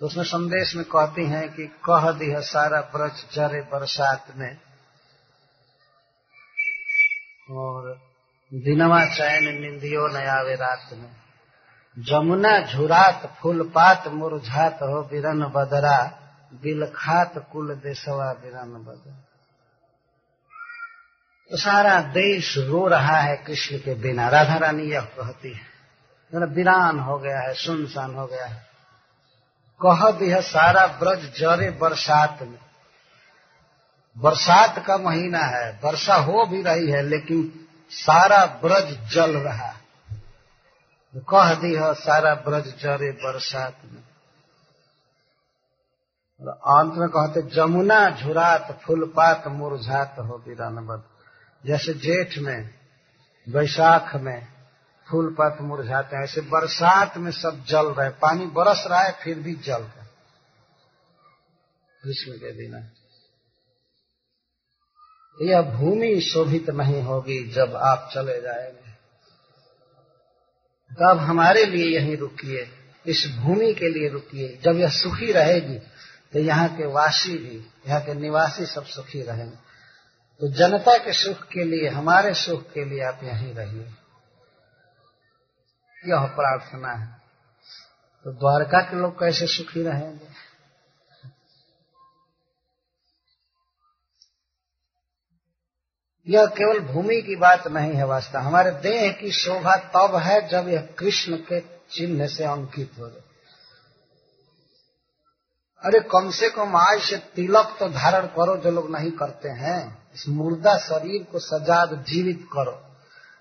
तो 0.01 0.05
उसमें 0.05 0.23
संदेश 0.23 0.75
में 0.75 0.85
कहती 0.85 1.25
हैं 1.25 1.47
कि 1.53 1.65
कह 1.85 2.11
दी 2.11 2.29
है 2.29 2.41
सारा 2.41 2.81
ब्रज 2.81 3.23
जरे 3.33 3.61
बरसात 3.61 4.33
में। 4.37 4.57
और 7.51 7.99
दिनवा 8.51 9.03
चैन 9.05 9.43
निंदियो 9.61 10.07
नयावे 10.07 10.55
रात 10.55 10.89
में। 10.93 11.11
जमुना 11.97 12.59
झुरात 12.61 13.37
फूलपात 13.41 14.07
मुरझात 14.07 14.81
हो 14.83 15.01
बिरन 15.03 15.43
बदरा। 15.55 16.20
बिलखात 16.51 17.37
कुल 17.51 17.75
देशवा 17.75 18.33
बिरन 18.33 18.71
बदरा 18.87 19.19
तो 21.49 21.57
सारा 21.57 21.99
देश 22.01 22.57
रो 22.57 22.87
रहा 22.87 23.17
है 23.17 23.35
कृष्ण 23.37 23.77
के 23.77 23.93
बिना। 23.93 24.27
राधा 24.29 24.55
रानी 24.55 24.83
यह 24.83 25.01
कहती 25.01 25.53
है 25.53 25.71
वीरान 26.45 26.99
हो 26.99 27.17
गया 27.17 27.39
है, 27.39 27.53
सुनसान 27.53 28.15
हो 28.15 28.27
गया 28.27 28.45
है। 28.45 28.67
कह 29.81 30.11
दिया, 30.11 30.39
सारा 30.41 30.85
ब्रज 30.87 31.23
जरे 31.39 31.69
बरसात 31.71 32.37
में। 32.41 32.59
बरसात 34.17 34.79
का 34.87 34.97
महीना 34.97 35.39
है, 35.39 35.79
वर्षा 35.83 36.15
हो 36.15 36.45
भी 36.45 36.61
रही 36.61 36.91
है, 36.91 37.01
लेकिन 37.01 37.67
सारा 37.89 38.45
ब्रज 38.45 39.11
जल 39.11 39.37
रहा 39.37 39.73
कह 41.29 41.53
दी 41.53 41.73
है 41.75 41.93
सारा 41.93 42.33
ब्रज 42.35 42.67
जरे 42.79 43.11
बरसात 43.11 43.77
में। 43.85 44.03
अंत 46.49 46.93
में 46.93 47.09
कहते, 47.09 47.41
जमुना 47.41 48.09
झुरात 48.09 48.79
फूलपात 48.85 49.47
मुरझात 49.47 50.15
हो 50.19 50.43
वीरान 50.47 50.75
बद 50.75 51.03
जैसे 51.65 51.93
जेठ 51.93 52.37
में 52.37 52.69
वैशाख 53.49 54.15
में 54.15 54.47
फूल 55.09 55.35
पत 55.39 55.57
मुरझाते 55.61 56.15
हैं, 56.15 56.23
ऐसे 56.23 56.41
बरसात 56.41 57.17
में 57.17 57.31
सब 57.31 57.65
जल 57.65 57.85
रहे 57.87 58.09
पानी 58.09 58.45
बरस 58.45 58.83
रहा 58.87 58.99
है, 58.99 59.11
फिर 59.11 59.39
भी 59.39 59.55
जल 59.55 59.81
रहा 59.81 60.07
कृष्ण 62.03 62.31
के 62.31 62.51
दिन 62.51 62.91
यह 65.41 65.61
भूमि 65.61 66.21
शोभित 66.21 66.69
नहीं 66.69 67.01
होगी 67.03 67.51
जब 67.51 67.75
आप 67.75 68.09
चले 68.13 68.41
जाएँगे। 68.41 68.91
तब 70.91 71.17
हमारे 71.17 71.65
लिए 71.65 71.99
यहीं 71.99 72.17
रुकिए, 72.17 72.69
इस 73.05 73.35
भूमि 73.39 73.73
के 73.73 73.89
लिए 73.89 74.09
रुकिए। 74.09 74.59
जब 74.63 74.75
यह 74.75 74.89
सुखी 74.89 75.31
रहेगी 75.31 75.90
तो 76.33 76.39
यहाँ 76.39 76.69
के 76.77 76.85
वासी 76.85 77.37
भी, 77.37 77.71
यहाँ 77.87 78.01
के 78.01 78.13
निवासी 78.13 78.65
सब 78.65 78.85
सुखी 78.85 79.21
रहेंगे। 79.21 79.55
तो 80.39 80.47
जनता 80.47 80.97
के 80.97 81.13
सुख 81.13 81.43
के 81.43 81.63
लिए, 81.63 81.89
हमारे 81.89 82.33
सुख 82.33 82.63
के 82.63 82.85
लिए 82.85 83.03
आप 83.03 83.19
यहीं 83.23 83.53
रहिए। 83.53 83.93
यह 86.07 86.25
प्रार्थना 86.25 86.91
है। 86.91 87.21
तो 88.23 88.31
द्वारका 88.31 88.81
के 88.81 88.97
लोग 88.97 89.19
कैसे 89.19 89.47
सुखी 89.47 89.83
रहेंगे? 89.83 90.27
यह 96.27 96.45
केवल 96.45 96.79
भूमि 96.79 97.21
की 97.21 97.35
बात 97.35 97.67
नहीं 97.67 97.93
है 97.93 98.05
वास्तव 98.05 98.39
हमारे 98.39 98.71
देह 98.71 99.11
की 99.11 99.31
शोभा 99.31 99.75
तब 99.75 100.15
है 100.15 100.47
जब 100.47 100.67
यह 100.67 100.81
कृष्ण 100.81 101.37
के 101.37 101.61
चिन्ह 101.61 102.27
से 102.27 102.43
अंकित 102.43 102.91
हो 102.99 103.09
जाए 103.09 103.30
अरे 105.83 105.99
कम 105.99 106.29
से 106.29 106.49
कम 106.49 106.75
आज 106.75 107.01
से 107.01 107.17
तिलक 107.35 107.75
तो 107.79 107.87
धारण 107.89 108.25
करो 108.27 108.57
जो 108.57 108.71
लोग 108.71 108.91
नहीं 108.91 109.11
करते 109.11 109.49
हैं। 109.49 110.09
इस 110.15 110.27
मुर्दा 110.27 110.77
शरीर 110.77 111.23
को 111.23 111.39
सजाद 111.39 112.03
जीवित 112.07 112.45
करो। 112.53 112.71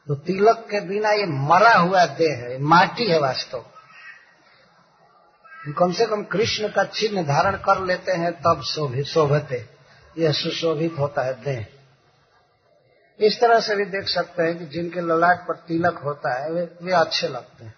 तो 0.07 0.15
तिलक 0.15 0.65
के 0.71 0.81
बिना 0.81 1.11
ये 1.11 1.27
मरा 1.27 1.75
हुआ 1.75 2.05
देह 2.07 2.37
है 2.37 2.59
माटी 2.63 3.07
है 3.07 3.19
वास्तव। 3.21 3.65
कम 5.79 5.93
से 5.93 6.07
कम 6.07 6.23
कृष्ण 6.23 6.69
का 6.69 6.85
चिन्ह 6.85 7.23
धारण 7.23 7.57
कर 7.57 7.85
लेते 7.85 8.13
हैं 8.13 8.33
तब 8.33 8.63
शोभित 8.63 9.07
शोभते। 9.07 9.69
यह 10.19 10.33
सुशोभित 10.33 10.99
होता 10.99 11.23
है 11.23 11.33
देह। 11.43 11.67
इस 13.21 13.41
तरह 13.41 13.61
से 13.61 13.77
भी 13.77 13.85
देख 13.85 14.09
सकते 14.09 14.43
हैं 14.43 14.59
कि 14.59 14.67
जिनके 14.67 15.01
ललाट 15.01 15.41
पर 15.41 15.57
तिलक 15.57 15.99
होता 15.99 16.43
है 16.43 16.51
वे, 16.53 16.69
वे 16.83 16.93
अच्छे 16.93 17.29
लगते 17.29 17.65
हैं। 17.65 17.75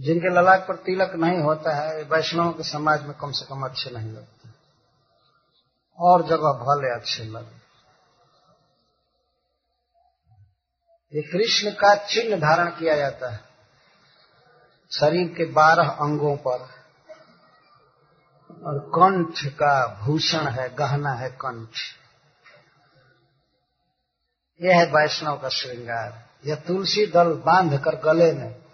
जिनके 0.00 0.28
ललाट 0.28 0.66
पर 0.68 0.76
तिलक 0.76 1.14
नहीं 1.14 1.38
होता 1.38 1.76
है 1.76 2.02
वैष्णव 2.02 2.52
के 2.52 2.62
समाज 2.62 3.02
में 3.02 3.16
कम 3.16 3.30
से 3.30 3.46
कम 3.46 3.62
अच्छे 3.62 3.90
नहीं 3.90 4.12
लगते। 4.12 4.50
और 5.98 6.22
जगह 6.22 6.52
भले 6.52 7.00
अच्छे 7.00 7.24
लगे। 7.24 7.66
ये 11.16 11.22
कृष्ण 11.22 11.70
का 11.70 11.94
चिन्ह 11.94 12.36
धारण 12.36 12.70
किया 12.70 12.96
जाता 12.96 13.30
है। 13.30 13.40
शरीर 14.92 15.28
के 15.28 15.44
बारह 15.44 15.88
अंगों 15.88 16.36
पर। 16.36 16.58
और 18.64 18.78
कंठ 18.78 19.46
का 19.46 20.00
भूषण 20.02 20.48
है, 20.48 20.74
गहना 20.74 21.12
है 21.12 21.28
कंठ। 21.30 21.68
यह 24.62 24.76
है 24.78 24.86
वैष्णव 24.86 25.38
का 25.38 25.48
श्रृंगार। 25.48 26.28
यह 26.46 26.54
तुलसी 26.54 27.06
दल 27.06 27.32
बाँध 27.32 27.82
कर 27.84 27.96
गले 27.96 28.32
में 28.32 28.65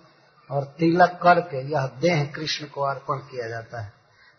और 0.52 0.64
तिलक 0.64 1.20
करके 1.22 1.70
यह 1.70 1.86
देह 1.86 2.24
कृष्ण 2.24 2.66
को 2.66 2.82
अर्पण 2.82 3.16
किया 3.16 3.48
जाता 3.48 3.80
है। 3.80 3.92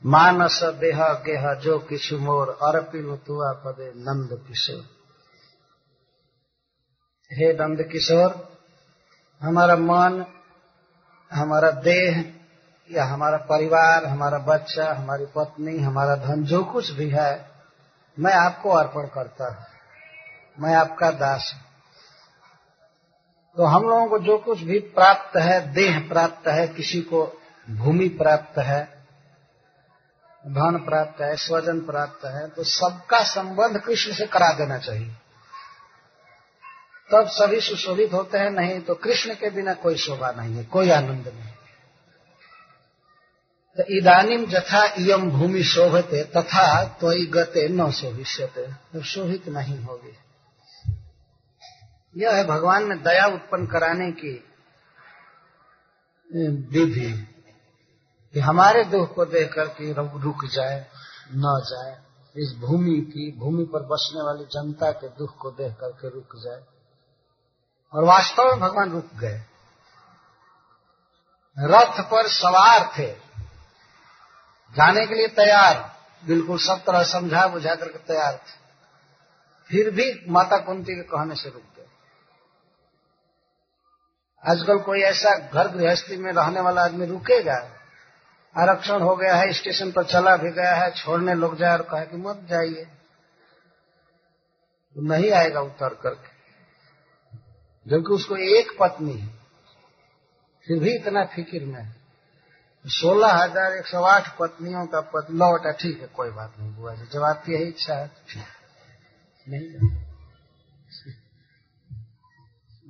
मानस 0.06 0.64
देह 0.64 1.08
गेह 1.08 1.54
जो 1.54 1.80
किशु 1.80 2.18
मोर 2.18 2.50
अर्पिल 2.50 3.16
तुआ 3.16 3.54
पदे 3.54 3.94
नंद 3.96 4.46
किशोर। 4.48 4.84
हे 7.34 7.54
नंद 7.54 7.84
किशोर, 7.84 8.58
हमारा 9.42 9.76
मन, 9.76 10.26
हमारा 11.32 11.72
देह, 11.72 12.34
या 12.92 13.06
हमारा 13.06 13.38
परिवार, 13.38 14.06
हमारा 14.06 14.38
बच्चा, 14.38 14.94
हमारी 14.94 15.26
पत्नी, 15.26 15.80
हमारा 15.80 16.16
धन, 16.16 16.44
जो 16.44 16.64
कुछ 16.64 16.92
भी 16.92 17.10
है, 17.10 17.52
मैं 18.20 18.34
आपको 18.34 18.70
अर्पण 18.70 19.08
करता 19.08 19.54
हूँ। 19.54 19.66
मैं 20.60 20.76
आपका 20.76 21.12
दास 21.12 21.54
हूँ। 21.56 21.73
तो 23.58 23.64
हम 23.66 23.84
लोगों 23.84 24.08
को 24.08 24.20
जो 24.20 24.38
कुछ 24.38 24.62
भी 24.62 24.80
प्राप्त 24.92 25.38
है, 25.38 25.74
देह 25.74 26.00
प्राप्त 26.10 26.48
है, 26.48 26.68
किसी 26.68 27.02
को 27.04 27.26
भूमि 27.68 28.08
प्राप्त 28.18 28.58
है, 28.60 28.82
धन 30.44 30.78
प्राप्त 30.86 31.22
है, 31.22 31.36
स्वजन 31.38 31.80
प्राप्त 31.82 32.26
है 32.26 32.48
तो 32.50 32.64
सबका 32.64 33.24
संबंध 33.24 33.80
कृष्ण 33.82 34.14
से 34.14 34.26
करा 34.28 34.52
देना 34.54 34.78
चाहिए। 34.78 35.12
तब 37.10 37.28
सभी 37.30 37.60
सुशोभित 37.62 38.14
होते 38.14 38.38
हैं, 38.38 38.50
नहीं 38.50 38.80
तो 38.82 38.96
कृष्ण 38.96 39.34
के 39.36 39.50
बिना 39.50 39.74
कोई 39.76 39.98
शोभा 39.98 40.32
नहीं 40.32 40.56
है, 40.56 40.64
कोई 40.66 40.90
आनंद 40.90 41.28
नहीं 41.28 41.52
तो 43.78 43.84
इदानीम 43.98 44.46
जथा 44.46 44.84
इयम 45.00 45.30
भूमि 45.32 45.64
शोभते, 45.66 46.24
तथा 46.26 46.84
तो 47.02 47.14
गते 47.32 47.68
न 47.70 47.92
शोभिष्यते 47.92 48.68
तो 48.94 49.02
शोभित 49.04 49.48
नहीं 49.50 49.80
होगी। 49.84 50.18
यह 52.18 52.36
है 52.36 52.48
भगवान 52.48 52.90
ने 52.90 52.96
दया 52.96 53.26
उत्पन्न 53.26 53.68
कराने 53.68 54.12
की 54.12 54.50
विधि 56.50 57.28
कि 58.34 58.40
हमारे 58.40 58.84
दुख 58.84 59.16
को 59.16 59.26
देख 59.26 59.54
करके 59.54 59.94
रुक 59.94 60.46
जाए, 60.46 60.88
न 61.32 61.64
जाए, 61.70 62.04
इस 62.38 62.58
भूमि 62.60 63.02
की, 63.02 63.38
भूमि 63.38 63.64
पर 63.64 63.80
बसने 63.80 64.22
वाली 64.22 64.46
जनता 64.46 64.92
के 64.92 65.08
दुख 65.08 65.38
को 65.38 65.52
देख 65.52 65.74
करके 65.74 66.10
रुक 66.10 66.36
जाए। 66.36 66.64
और 67.94 68.04
वास्तव 68.04 68.44
में 68.44 68.60
भगवान 68.60 68.92
रुक 68.92 69.08
गए। 69.16 69.42
रथ 71.60 72.02
पर 72.02 72.28
सवार 72.28 72.92
थे। 73.00 73.14
जाने 74.76 75.08
के 75.08 75.16
लिए 75.16 75.28
तैयार। 75.28 75.96
बिल्कुल 76.26 76.58
सब 76.58 76.84
तरह 76.86 77.04
समझा 77.04 77.48
बुझा 77.48 77.76
करके 77.76 77.98
तैयार 77.98 78.34
थे। 78.34 78.64
फिर 79.68 79.90
भी 79.90 80.32
माता 80.32 80.58
कुंती 80.58 80.96
के 80.96 81.04
कहने 81.04 81.36
से 81.36 81.50
रुक 81.50 81.73
आजकल 84.50 84.78
कोई 84.78 85.02
ऐसा 85.02 85.38
घर 85.38 85.68
गृहस्थी 85.68 86.18
में 86.18 86.32
रहने 86.32 86.62
वाला 86.62 86.84
आदमी 86.84 87.06
रुकेगा? 87.06 87.70
आरक्षण 88.58 89.02
हो 89.02 89.16
गया 89.16 89.36
है, 89.36 89.54
स्टेशन 89.54 89.92
पर 89.92 90.04
चला 90.04 90.36
भी 90.38 90.52
गया 90.52 90.76
है, 90.76 90.92
छोड़ने 90.92 91.34
लोग 91.34 91.58
जाए 91.58 91.72
और 91.72 91.82
कहे 91.82 92.06
कि 92.06 92.18
मत 92.18 92.46
जाइए। 92.50 92.86
तो 94.96 95.02
नहीं 95.02 95.32
आएगा 95.32 95.62
उतर 95.62 95.90
करके। 95.90 96.34
जबकि 97.90 98.14
उसको 98.14 98.38
एक 98.38 98.78
पत्नी 98.80 99.14
है, 99.14 99.28
फिर 100.68 100.80
भी 100.80 100.96
इतना 100.96 101.26
फ़िक्र 101.26 101.66
में 101.66 101.96
सोलह 102.86 103.28
हज़ार 103.28 103.74
एक 103.74 103.88
सौ 103.88 104.04
आठ 104.04 104.38
पत्नियों 104.38 104.86
का 104.86 105.02
पद 105.02 105.28
लौटा, 105.32 105.72
ठीक 105.72 106.02
है, 106.02 106.08
कोई 106.08 106.30
बात 106.30 106.54
नहीं, 106.60 106.76
बुआ 106.76 106.96
जी 106.96 107.06
जब 107.14 107.24
आपकी 107.24 107.54
यही 107.54 107.64
इच्छा 107.64 107.96
है। 107.96 108.12
नहीं। 109.50 110.03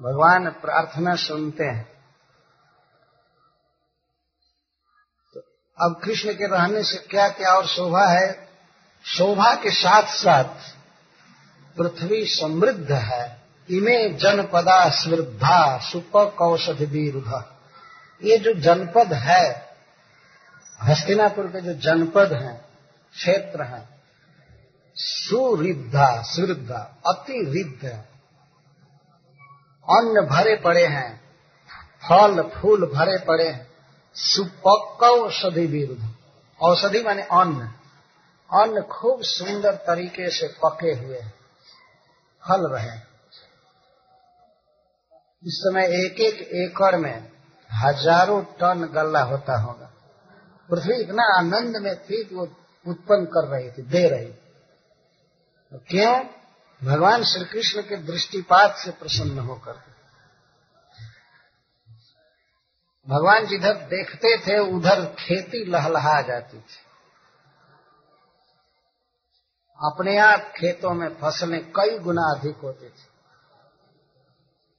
भगवान 0.03 0.49
प्रार्थना 0.49 1.15
सुनते 1.15 1.63
हैं। 1.63 1.91
तो 5.33 5.39
अब 5.81 6.01
कृष्ण 6.03 6.33
के 6.33 6.47
रहने 6.47 6.83
से 6.83 6.97
क्या 6.97 7.29
क्या 7.29 7.49
और 7.49 7.67
शोभा 7.67 8.05
है? 8.05 8.49
शोभा 9.05 9.55
के 9.55 9.71
साथ 9.71 10.03
साथ 10.03 10.77
पृथ्वी 11.77 12.25
समृद्ध 12.25 12.91
है। 12.91 13.41
इमे 13.69 14.09
जनपदा 14.09 14.89
समृद्धा 14.89 15.77
सुपक 15.77 16.41
औषधि 16.41 16.85
विरुद्ध 16.85 17.45
ये 18.23 18.37
जो 18.37 18.53
जनपद 18.53 19.13
है, 19.13 19.75
हस्तिनापुर 20.81 21.47
के 21.47 21.61
जो 21.61 21.73
जनपद 21.73 22.33
हैं, 22.33 22.65
क्षेत्र 23.13 23.63
हैं 23.63 23.89
सुरिद्धा 24.95 26.21
सुवृद्धा 26.21 26.97
अति 27.07 27.33
रिद्ध 27.33 28.12
अन्न 29.87 30.21
भरे 30.27 30.55
पड़े 30.55 30.85
हैं, 30.85 31.11
फल, 32.03 32.41
फूल 32.51 32.85
भरे 32.93 33.17
पड़े 33.25 33.47
हैं। 33.47 33.67
सुपक्क 34.15 35.03
औषधि 35.03 35.65
विरुद्ध 35.67 36.03
औषधि 36.59 37.01
माने 37.03 37.21
अन्न। 37.21 37.67
अन्न 38.49 38.81
खूब 38.81 39.21
सुंदर 39.21 39.75
तरीके 39.87 40.29
से 40.29 40.47
पके 40.65 40.93
हुए 40.93 41.19
हैं। 41.19 41.33
फल 42.43 42.67
रहे 42.67 42.97
इस 45.43 45.55
समय 45.57 45.85
एक 45.95 46.19
एक 46.19 46.41
एकड़ 46.55 46.95
में 46.95 47.31
हज़ारों 47.69 48.41
टन 48.59 48.89
गल्ला 48.93 49.21
होता 49.21 49.57
होगा। 49.57 49.89
पृथ्वी 50.69 50.95
इतना 50.95 51.23
आनंद 51.37 51.77
में 51.77 51.95
थी 51.95 52.23
कि 52.23 52.35
वो 52.35 52.43
उत्पन्न 52.85 53.25
कर 53.25 53.47
रही 53.47 53.69
थी, 53.71 53.81
दे 53.81 54.07
रही 54.09 54.33
क्यों? 55.89 56.13
भगवान 56.83 57.23
श्री 57.23 57.45
कृष्ण 57.45 57.81
के 57.81 57.97
दृष्टिपात 57.97 58.75
से 58.77 58.91
प्रसन्न 58.91 59.39
होकर। 59.39 59.73
भगवान 63.09 63.45
जिधर 63.45 63.73
देखते 63.73 64.37
थे, 64.37 64.59
उधर 64.59 65.05
खेती 65.05 65.65
लहलहा 65.65 66.21
जाती 66.21 66.57
थी। 66.57 66.83
अपने 69.79 70.17
आप 70.17 70.39
खेतों 70.39 70.93
में 70.93 71.09
फ़सलें 71.09 71.71
कई 71.71 71.99
गुना 71.99 72.21
अधिक 72.21 72.57
होती 72.57 72.89
थी। 72.89 73.05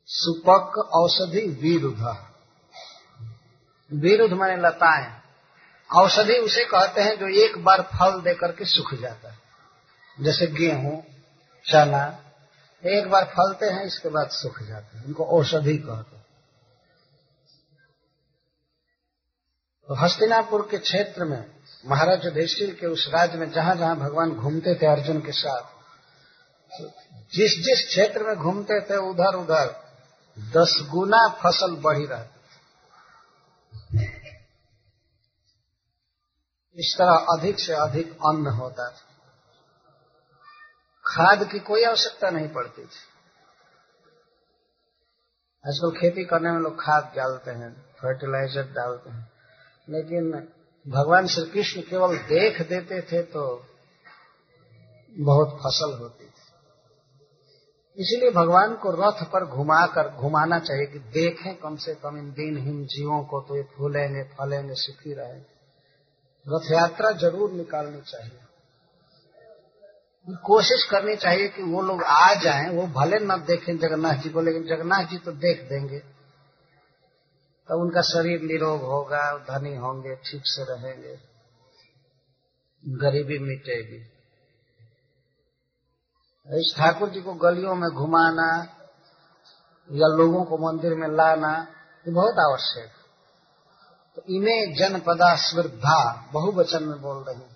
सुपक 0.07 0.78
औषधि 0.78 1.59
विरुद्ध। 1.62 2.26
विरुद्ध 3.92 4.34
माने 4.34 4.57
लताएँ। 4.57 5.20
औषधि 5.94 6.34
उसे 6.34 6.64
कहते 6.64 7.00
हैं 7.00 7.18
जो 7.18 7.28
एक 7.28 7.64
बार 7.64 7.82
फल 7.82 8.20
देकर 8.20 8.52
के 8.52 8.64
सूख 8.64 8.94
जाता 8.94 9.30
है। 9.30 9.38
जैसे 10.20 10.46
गेहूँ 10.46 11.13
चना, 11.70 12.24
एक 12.84 13.08
बार 13.10 13.24
फलते 13.24 13.66
हैं, 13.66 13.84
इसके 13.84 14.08
बाद 14.08 14.28
सूख 14.28 14.62
जाते 14.62 14.98
हैं। 14.98 15.04
उनको 15.04 15.24
औषधि 15.24 15.76
कहते 15.78 16.16
हैं। 16.16 16.24
तो 19.88 19.94
हस्तिनापुर 19.94 20.68
के 20.70 20.78
क्षेत्र 20.78 21.24
में, 21.24 21.54
महाराज 21.86 22.24
युधिष्ठिर 22.24 22.74
के 22.74 22.86
उस 22.86 23.08
राज्य 23.08 23.38
में 23.38 23.50
जहाँ 23.50 23.76
जहाँ 23.76 23.96
भगवान 23.96 24.30
घूमते 24.30 24.74
थे 24.74 24.86
अर्जुन 24.86 25.20
के 25.20 25.32
साथ, 25.32 25.62
जिस 27.32 27.56
जिस 27.64 27.86
क्षेत्र 27.88 28.22
में 28.22 28.36
घूमते 28.36 28.80
थे, 28.80 28.96
उधर 28.96 29.34
उधर 29.34 29.84
दस 30.38 30.86
गुना 30.90 31.28
फ़सल 31.28 31.76
बढ़ी 31.76 32.06
रहती 32.06 32.34
इस 36.78 36.94
तरह 36.98 37.26
अधिक 37.38 37.58
से 37.58 37.72
अधिक 37.72 38.12
अन्न 38.12 38.46
होता 38.46 38.88
था। 38.90 39.13
खाद 41.07 41.44
की 41.50 41.59
कोई 41.62 41.84
आवश्यकता 41.84 42.30
नहीं 42.30 42.48
पड़ती 42.50 42.82
थी। 42.84 43.02
आजकल 45.64 45.90
खेती 45.98 46.24
करने 46.24 46.50
में 46.50 46.61
लोग 46.61 46.74
खाद 46.80 47.12
डालते 47.16 47.50
हैं 47.52 47.70
फर्टिलाइज़र 48.00 48.72
डालते 48.72 49.11
हैं, 49.11 49.24
लेकिन 49.88 50.30
भगवान 50.86 51.26
श्री 51.26 51.44
कृष्ण 51.50 51.80
केवल 51.82 52.16
देख 52.28 52.61
देते 52.68 53.00
थे 53.02 53.22
तो 53.28 53.44
बहुत 55.16 55.57
फ़सल 55.59 55.92
होती 55.98 56.24
थी। 56.24 56.30
इसलिए 57.98 58.30
भगवान 58.32 58.74
को 58.76 58.90
रथ 58.92 59.22
पर 59.32 59.44
घुमाकर 59.46 60.09
घुमाना 60.18 60.59
चाहिए 60.61 60.86
कि 60.86 60.98
देखें 61.12 61.55
कम 61.57 61.76
से 61.78 61.94
कम 61.94 62.16
इन 62.18 62.30
दिनहीन 62.32 62.84
जीवों 62.86 63.22
को 63.24 63.40
तो 63.40 63.57
ये 63.57 63.62
फूलेंगे, 63.76 64.22
फलेंगे, 64.32 64.74
सुखी 64.76 65.14
रहेंगे। 65.14 65.44
रथ 66.46 66.70
यात्रा 66.72 67.11
ज़रूर 67.20 67.52
निकालनी 67.52 68.00
चाहिए। 68.02 68.40
कोशिश 70.28 70.84
करनी 70.90 71.16
चाहिए 71.16 71.48
कि 71.48 71.62
वो 71.62 71.82
लोग 71.82 72.02
आ 72.02 72.34
जाएँ, 72.34 72.68
वो 72.70 72.86
भले 72.86 73.18
न 73.18 73.36
देखें 73.46 73.76
जगन्नाथ 73.78 74.14
जी 74.14 74.30
को, 74.30 74.40
लेकिन 74.40 74.62
जगन्नाथ 74.62 75.04
जी 75.04 75.18
तो 75.18 75.32
देख 75.32 75.62
देंगे। 75.62 75.98
तो 77.68 77.80
उनका 77.80 78.00
शरीर 78.00 78.40
निरोग 78.40 78.82
होगा, 78.82 79.38
धनी 79.38 79.74
होंगे, 79.76 80.14
ठीक 80.14 80.42
से 80.44 80.64
रहेंगे, 80.64 81.14
गरीबी 82.84 83.38
मिटेगी। 83.38 84.00
इस 86.48 86.74
ठाकुर 86.76 87.08
जी 87.08 87.20
को 87.20 87.34
गलियों 87.34 87.74
में 87.74 87.88
घुमाना 87.90 88.48
या 89.90 90.08
लोगों 90.16 90.44
को 90.44 90.58
मंदिर 90.58 90.94
में 90.94 91.08
लाना, 91.08 91.52
ये 92.06 92.12
बहुत 92.12 92.38
आवश्यक 92.38 92.90
तो 94.16 94.22
इन्हें 94.28 94.74
जनपदा 94.74 95.34
श्रद्धा 95.36 96.30
बहुवचन 96.32 96.84
में 96.84 97.00
बोल 97.00 97.24
रहे 97.24 97.36
हैं। 97.36 97.53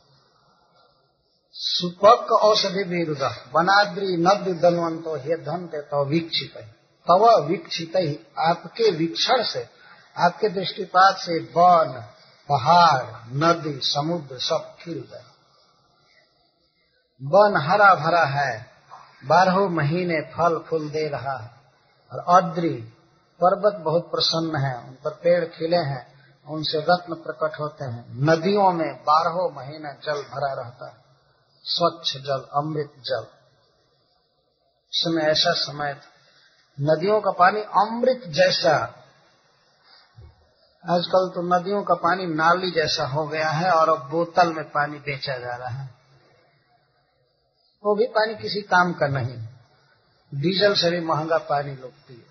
सुपक 1.61 2.33
औषधि 2.33 2.83
विरुद्ध, 2.83 3.23
वनाद्री 3.23 4.17
नद 4.17 4.61
दलवंतो 4.63 5.17
हे 5.17 5.37
धन 5.37 5.67
ते 5.67 5.81
तो 5.81 6.05
वीक्षित। 6.05 6.59
तव 7.07 7.47
वीक्षित 7.47 8.25
आपके 8.39 8.91
वीक्षण 8.91 9.43
से, 9.43 9.69
आपके 10.17 10.49
दृष्टिपात 10.49 11.17
से 11.17 11.39
वन, 11.39 12.05
पहाड़, 12.49 13.05
नदी, 13.37 13.81
समुद्र 13.83 14.39
सब 14.39 14.77
खिल 14.81 15.09
गए 15.13 15.25
वन 17.23 17.57
हरा 17.57 17.95
भरा 17.95 18.25
है, 18.25 18.67
बारह 19.25 19.59
महीने 19.59 20.21
फल 20.21 20.59
फूल 20.59 20.91
दे 20.91 21.09
रहा 21.09 21.37
है। 21.39 21.51
और 22.13 22.43
अद्री 22.43 22.75
पर्वत 23.43 23.75
बहुत 23.75 24.11
प्रसन्न 24.11 24.57
है, 24.57 24.79
उन 24.79 24.95
पर 25.05 25.11
पेड़ 25.11 25.45
खिले 25.45 25.77
हैं, 25.77 26.07
उनसे 26.47 26.79
रत्न 26.79 27.15
प्रकट 27.15 27.61
होते 27.61 27.85
हैं। 27.85 28.05
नदियों 28.23 28.73
में 28.73 28.95
बारह 28.95 29.55
महीने 29.57 29.93
जल 30.05 30.23
भरा 30.23 30.53
रहता 30.53 30.87
है। 30.87 31.08
स्वच्छ 31.69 32.17
जल, 32.17 32.47
अमृत 32.55 32.93
जल। 32.99 33.27
समय 34.93 35.23
ऐसा 35.23 35.53
समय 35.53 35.95
था। 35.95 36.15
नदियों 36.81 37.21
का 37.21 37.31
पानी 37.31 37.61
अमृत 37.61 38.21
जैसा 38.27 38.75
आजकल 40.85 41.33
तो 41.35 41.43
नदियों 41.43 41.83
का 41.83 41.95
पानी 41.95 42.27
नाली 42.27 42.71
जैसा 42.71 43.07
हो 43.07 43.27
गया 43.27 43.49
है 43.49 43.71
और 43.71 43.89
अब 43.89 44.11
बोतल 44.11 44.53
में 44.53 44.65
पानी 44.65 44.99
बेचा 44.99 45.39
जा 45.39 45.57
रहा 45.57 45.69
है। 45.69 45.95
वो 47.85 47.95
भी 47.95 48.07
पानी 48.07 48.35
किसी 48.35 48.61
काम 48.61 48.93
का 48.93 49.07
नहीं। 49.07 49.39
डीजल 50.35 50.75
से 50.75 50.91
भी 50.91 51.01
महँगा 51.01 51.39
पानी 51.39 51.77
लोग 51.77 51.91
पिए 51.91 52.25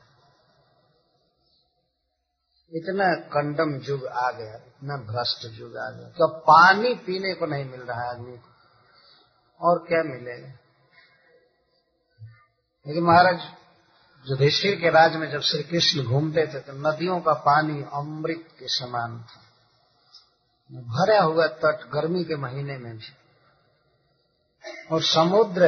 इतना 2.74 3.06
कंडम 3.16 3.76
युग 3.84 4.06
आ 4.06 4.32
गया, 4.32 4.56
इतना 4.56 4.98
भ्रष्ट 4.98 5.60
युग 5.60 5.78
आ 5.78 5.90
गया। 5.90 6.10
तो 6.10 6.28
पानी 6.28 6.96
पीने 6.96 7.34
को 7.34 7.46
नहीं 7.46 7.66
मिल 7.66 7.82
रहा 7.82 8.02
है 8.02 8.10
आदमी 8.10 8.38
को। 8.38 8.57
और 9.62 9.80
क्या 9.80 10.04
मिलेगा 10.04 10.54
लेकिन 12.88 13.04
महाराज, 13.04 13.40
युधिष्ठिर 14.30 14.76
के 14.76 14.90
राज 14.90 15.16
में 15.16 15.32
जब 15.32 15.40
श्री 15.40 15.64
कृष्ण 15.64 16.04
घूमते 16.04 16.48
थे 16.48 16.60
तो 16.60 16.74
नदियों 16.74 17.22
का 17.22 17.34
पानी 17.34 17.86
अमृत 17.94 18.48
के 18.60 18.68
समान 18.68 19.20
था। 19.20 19.44
भरा 20.72 21.22
हुआ 21.22 21.48
तट 21.48 21.90
गर्मी 21.94 22.24
के 22.24 22.36
महीने 22.36 22.78
में 22.78 22.98
भी। 22.98 23.14
और 24.92 25.02
समुद्र 25.02 25.64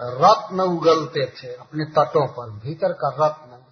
रत्न 0.00 0.60
उगलते 0.60 1.26
थे, 1.26 1.54
अपने 1.54 1.84
तटों 1.84 2.28
पर, 2.28 2.50
भीतर 2.50 2.92
का 2.92 3.26
रत्न। 3.26 3.64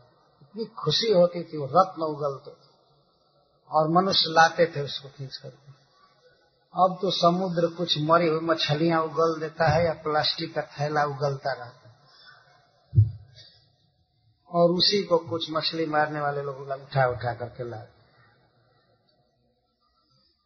इतनी 0.43 0.65
खुशी 0.65 1.13
होती 1.13 1.45
थी, 1.45 1.57
वो 1.57 1.67
रत्न 1.67 2.03
उगलते 2.03 2.51
थे। 2.51 2.71
और 3.71 3.89
मनुष्य 3.89 4.25
लाते 4.29 4.67
थे 4.67 4.81
उसको 4.81 5.09
खींच 5.09 5.37
करके। 5.37 5.76
अब 6.77 6.99
तो 7.03 7.11
समुद्र 7.11 7.69
कुछ 7.77 7.97
मरी 8.01 8.27
हुई 8.29 8.41
मछलियाँ 8.43 9.01
उगल 9.03 9.41
देता 9.41 9.69
है 9.69 9.85
या 9.85 9.93
प्लास्टिक 10.03 10.55
का 10.55 10.63
थैला 10.73 11.05
उगलता 11.05 11.53
रहता 11.53 11.89
है। 11.89 11.95
और 14.51 14.71
उसी 14.73 15.03
को 15.03 15.19
कुछ 15.29 15.51
मछली 15.51 15.87
मारने 15.87 16.21
वाले 16.21 16.43
लोग 16.43 16.61
उठा 16.61 17.07
उठा 17.09 17.33
करके 17.35 17.69
ला 17.71 17.77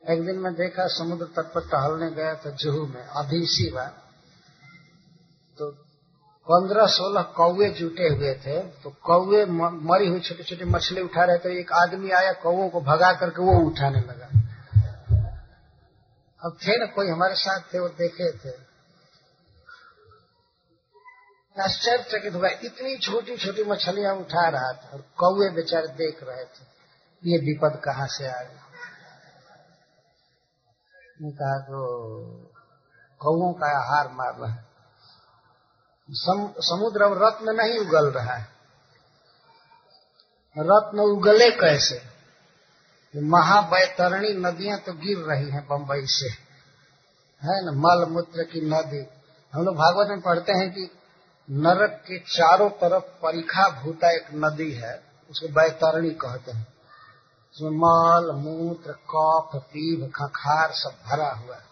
एक 0.02 0.24
दिन 0.26 0.38
मैं 0.38 0.52
देखा 0.54 0.86
समुद्र 0.88 1.26
तट 1.36 1.52
पर 1.54 1.66
टहलने 1.68 2.10
गया 2.10 2.34
था 2.34 2.50
जुहू 2.56 2.86
में 2.86 3.02
अभी 3.02 3.36
अधीसी 3.36 3.70
बार। 3.70 3.90
तो 5.58 5.70
पंद्रह 6.46 6.86
सोलह 6.86 7.22
कौवे 7.36 7.68
जुटे 7.70 8.08
हुए 8.08 8.34
थे 8.36 8.60
तो 8.82 8.90
कौवे 9.02 9.44
मरी 9.46 10.08
हुई 10.08 10.20
छोटी 10.20 10.44
छोटी 10.44 10.64
मछली 10.70 11.00
उठा 11.00 11.24
रहे 11.24 11.38
थे। 11.38 11.58
एक 11.60 11.72
आदमी 11.72 12.10
आया 12.12 12.32
कौवों 12.42 12.68
को 12.68 12.80
भगा 12.82 13.12
करके 13.20 13.42
वो 13.42 13.58
उठाने 13.66 14.00
लगा। 14.00 14.28
अब 16.44 16.58
थे 16.62 16.78
ना 16.78 16.86
कोई 16.86 17.08
हमारे 17.08 17.34
साथ 17.34 17.60
थे 17.74 17.78
वो 17.78 17.88
देखे 17.88 18.32
थे। 18.32 18.70
आश्चर्यचकित 21.62 22.34
हुआ 22.34 22.48
इतनी 22.48 22.98
छोटी 22.98 23.36
छोटी 23.36 23.64
मछलियाँ 23.64 24.14
उठा 24.14 24.48
रहा 24.48 24.72
था 24.72 24.90
और 24.92 25.00
कौए 25.00 25.50
बेचारे 25.50 25.86
देख 25.86 26.22
रहे 26.22 26.44
थे 26.44 26.70
ये 27.24 27.38
विपद 27.38 27.80
कहाँ 27.84 28.06
से 28.06 28.28
आ 28.28 28.42
गई? 28.42 28.56
कहा 31.30 31.58
तो 31.58 31.80
कौओं 33.20 33.52
का 33.52 33.78
आहार 33.78 34.08
मार 34.08 34.34
रहा 34.34 34.52
है। 34.52 34.66
सम, 36.10 36.54
समुद्र 36.58 37.02
अब 37.02 37.22
रत्न 37.22 37.56
नहीं 37.56 37.78
उगल 37.78 38.10
रहा 38.10 38.34
है। 38.34 38.48
रत्न 40.58 41.00
उगले 41.00 41.50
कैसे? 41.50 42.09
महाबैतरणी 43.16 44.28
नदियाँ 44.28 44.78
तो 44.78 44.92
गिर 44.92 45.18
रही 45.18 45.50
हैं 45.50 45.66
बंबई 45.66 46.00
से। 46.00 46.28
है 47.42 47.70
न? 47.70 47.76
मल 47.76 48.12
मूत्र 48.12 48.42
की 48.42 48.60
नदी। 48.60 49.06
हम 49.54 49.64
लोग 49.64 49.74
भागवत 49.74 50.08
में 50.08 50.20
पढ़ते 50.20 50.52
हैं 50.52 50.70
कि 50.70 50.90
नरक 51.50 51.90
के 51.90 52.18
चारों 52.18 52.70
तरफ़ 52.70 53.04
परिखा 53.04 53.82
भूता 53.82 54.10
एक 54.10 54.26
नदी 54.34 54.72
है, 54.72 55.02
उसको 55.30 55.48
बैतरणी 55.48 56.10
कहते 56.10 56.52
हैं। 56.52 56.66
उसमें 57.54 57.70
मल, 57.70 58.32
मूत्र, 58.32 58.92
कफ, 58.92 59.50
पीभ, 59.54 60.12
खखार 60.16 60.70
सब 60.72 60.90
भरा 61.06 61.30
हुआ 61.30 61.56
है। 61.56 61.64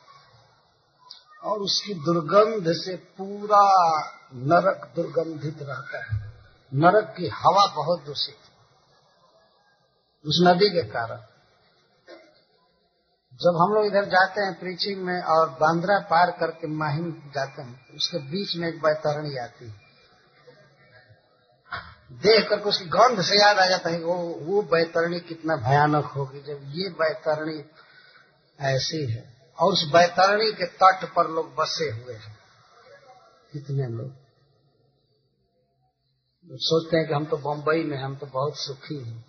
और 1.44 1.58
उसकी 1.58 1.94
दुर्गंध 1.94 2.72
से 2.72 2.96
पूरा 2.96 3.98
नरक 4.34 4.92
दुर्गंधित 4.96 5.58
रहता 5.62 6.04
है। 6.04 6.32
नरक 6.74 7.14
की 7.18 7.28
हवा 7.28 7.66
बहुत 7.74 8.04
दूषित 8.04 8.36
उस 10.26 10.44
नदी 10.46 10.70
के 10.70 10.82
कारण। 10.82 11.27
जब 13.40 13.56
हम 13.56 13.74
लोग 13.74 13.86
इधर 13.86 14.04
जाते 14.04 14.40
हैं 14.40 14.52
प्रीचिंग 14.58 15.02
में 15.02 15.20
और 15.22 15.50
बांद्रा 15.50 15.98
पार 16.04 16.30
करके 16.30 16.68
माहिम 16.68 17.10
जाते 17.34 17.62
हैं 17.62 17.74
तो 17.74 17.96
उसके 17.96 18.18
बीच 18.30 18.54
में 18.56 18.68
एक 18.68 18.80
बैतरणी 18.82 19.36
आती 19.36 19.66
है। 19.66 19.86
देख 22.18 22.48
करके 22.48 22.68
उसकी 22.68 22.84
गंध 22.84 23.22
से 23.22 23.36
याद 23.36 23.58
आ 23.58 23.66
जाता 23.66 23.90
है 23.90 24.00
वो 24.00 24.14
वो 24.44 24.62
बैतरणी 24.62 25.20
कितना 25.20 25.56
भयानक 25.56 26.04
होगी 26.04 26.40
जब 26.40 26.62
ये 26.74 26.88
बैतरणी 26.88 27.62
ऐसी 28.58 29.04
है। 29.12 29.22
और 29.58 29.72
उस 29.72 29.84
बैतरणी 29.92 30.50
के 30.52 30.66
तट 30.82 31.04
पर 31.14 31.30
लोग 31.30 31.54
बसे 31.54 31.90
हुए 31.90 32.14
हैं। 32.14 32.36
कितने 33.52 33.86
लोग? 33.88 34.10
सोचते 36.46 36.96
हैं 36.96 37.06
कि 37.08 37.14
हम 37.14 37.24
तो 37.24 37.36
बम्बई 37.36 37.82
में 37.84 37.96
हम 37.98 38.16
तो 38.16 38.26
बहुत 38.26 38.58
सुखी 38.58 38.98
हैं। 39.04 39.24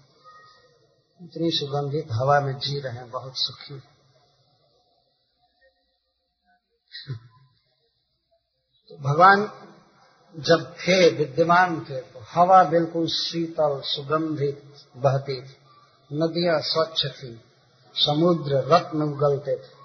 इतनी 1.20 1.50
सुगंधित 1.52 2.12
हवा 2.12 2.40
में 2.40 2.54
जी 2.58 2.80
रहे 2.80 2.94
हैं, 2.94 3.10
बहुत 3.12 3.34
सुखी 3.36 3.74
तो 8.90 8.98
भगवान 8.98 9.52
जब 10.36 10.76
थे, 10.78 11.10
विद्यमान 11.10 11.80
थे 11.90 11.96
तो 11.96 12.24
हवा 12.32 12.64
बिल्कुल 12.64 13.08
शीतल, 13.08 13.82
सुगंधित 13.86 14.64
बहती 14.98 15.42
थी। 15.42 15.58
नदियाँ 16.12 16.60
स्वच्छ 16.62 17.06
थी, 17.06 17.42
समुद्र 17.96 18.56
रत्न 18.68 19.02
उगलते 19.02 19.56
थे। 19.56 19.78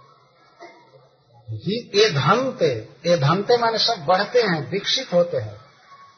ये 1.49 2.11
धनते 2.11 2.89
ये 3.07 3.17
धनते 3.17 3.57
माने 3.57 3.79
सब 3.79 4.05
बढ़ते 4.05 4.43
हैं, 4.43 4.71
विकसित 4.71 5.13
होते 5.13 5.37
हैं, 5.37 5.57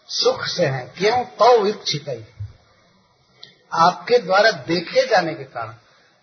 सुख 0.08 0.44
से 0.46 0.66
हैं, 0.66 0.94
क्यों? 0.98 1.24
तो 1.24 1.66
इच्छित। 1.66 2.08
आपके 3.72 4.18
द्वारा 4.18 4.50
देखे 4.50 5.06
जाने 5.06 5.34
के 5.34 5.44
कारण, 5.44 5.74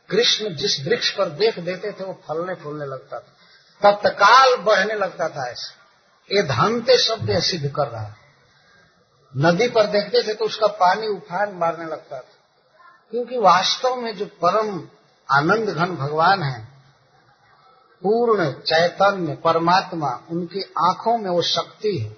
कृष्ण 0.10 0.56
जिस 0.56 0.80
वृक्ष 0.88 1.12
पर 1.12 1.30
देख 1.30 1.60
देते 1.60 1.92
थे, 1.92 2.04
वो 2.04 2.14
फलने 2.28 2.56
फूलने 2.56 2.86
लगता 2.86 3.20
था। 3.20 3.92
तत्काल 3.92 4.56
बढ़ने 4.56 4.94
लगता 4.94 5.30
था 5.30 5.50
ऐसे। 5.52 5.83
ये 6.32 6.44
धनते 6.44 6.98
शब्द 6.98 7.40
सिद्ध 7.40 7.72
कर 7.76 7.88
रहा 7.88 8.02
है। 8.02 8.16
नदी 9.38 9.68
पर 9.68 9.88
देखते 9.88 10.28
थे 10.28 10.34
तो 10.34 10.46
उसका 10.46 10.68
पानी 10.68 11.08
उफान 11.08 11.52
मारने 11.52 11.86
लगता 11.86 12.18
था। 12.18 12.34
क्योंकि 13.12 13.38
वास्तव 13.38 13.96
में 13.96 14.18
जो 14.18 14.26
परम 14.26 14.88
आनंद 15.32 15.70
घन 15.70 15.96
भगवान 15.96 16.44
है, 16.44 16.68
पूर्ण 18.04 18.54
चैतन्य 18.54 19.36
परमात्मा, 19.36 20.24
उनकी 20.30 20.62
आँखों 20.62 21.18
में 21.18 21.30
वो 21.30 21.42
शक्ति 21.42 21.98
है। 21.98 22.18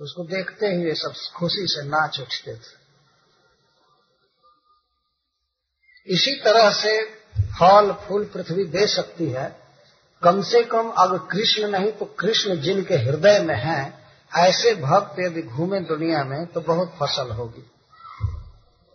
उसको 0.00 0.24
देखते 0.24 0.66
ही 0.66 0.84
वे 0.84 0.94
सब 0.94 1.14
खुशी 1.36 1.66
से 1.66 1.84
नाच 1.84 2.20
उठते 2.20 2.56
थे। 2.56 2.80
इसी 6.06 6.40
तरह 6.40 6.70
से 6.70 7.04
फल, 7.36 7.92
फूल, 7.92 8.24
पृथ्वी 8.24 8.64
दे 8.64 8.86
सकती 8.86 9.30
है। 9.30 9.69
कम 10.22 10.42
से 10.42 10.62
कम 10.62 10.90
अगर 10.90 11.18
कृष्ण 11.18 11.68
नहीं 11.68 11.92
तो 11.92 12.04
कृष्ण 12.04 12.56
जिनके 12.56 12.94
हृदय 12.94 13.38
में 13.40 13.54
है, 13.54 13.94
ऐसे 14.32 14.74
भक्त 14.74 15.20
यदि 15.20 15.42
घूमे 15.42 15.80
दुनिया 15.80 16.24
में 16.24 16.46
तो 16.46 16.60
बहुत 16.60 16.88
फ़सल 17.00 17.30
होगी। 17.30 17.70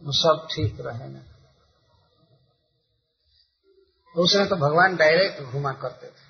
सब 0.01 0.47
ठीक 0.51 0.77
रहेंगे। 0.81 1.35
उसने 4.15 4.45
तो 4.45 4.55
भगवान 4.55 4.95
डायरेक्ट 4.95 5.41
घुमा 5.43 5.71
करते 5.71 6.07
थे। 6.07 6.23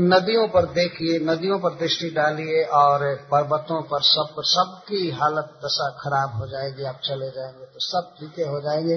नदियों 0.00 0.48
पर 0.48 0.66
देखिए, 0.66 1.18
नदियों 1.18 1.58
पर 1.58 1.70
दृष्टि 1.70 2.10
डालिए 2.10 2.64
और 2.64 3.14
पर्वतों 3.30 3.82
पर 3.82 4.02
सब 4.02 4.28
पर 4.36 4.42
सबकी 4.44 5.10
हालत 5.10 5.60
दशा 5.64 5.88
खराब 5.90 6.34
हो 6.36 6.46
जाएगी, 6.46 6.84
आप 6.84 7.00
चले 7.04 7.30
जाएँगे 7.30 7.64
तो 7.64 7.80
सब 7.80 8.14
फीके 8.20 8.42
हो 8.42 8.60
जाएँगे। 8.60 8.94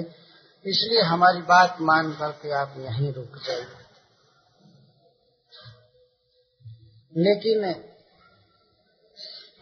इसलिए 0.66 1.02
हमारी 1.02 1.42
बात 1.42 1.76
मान 1.80 2.12
करके 2.12 2.52
आप 2.52 2.74
यहीं 2.78 3.12
रुक 3.12 3.38
जाइए। 3.46 3.79
लेकिन 7.14 7.64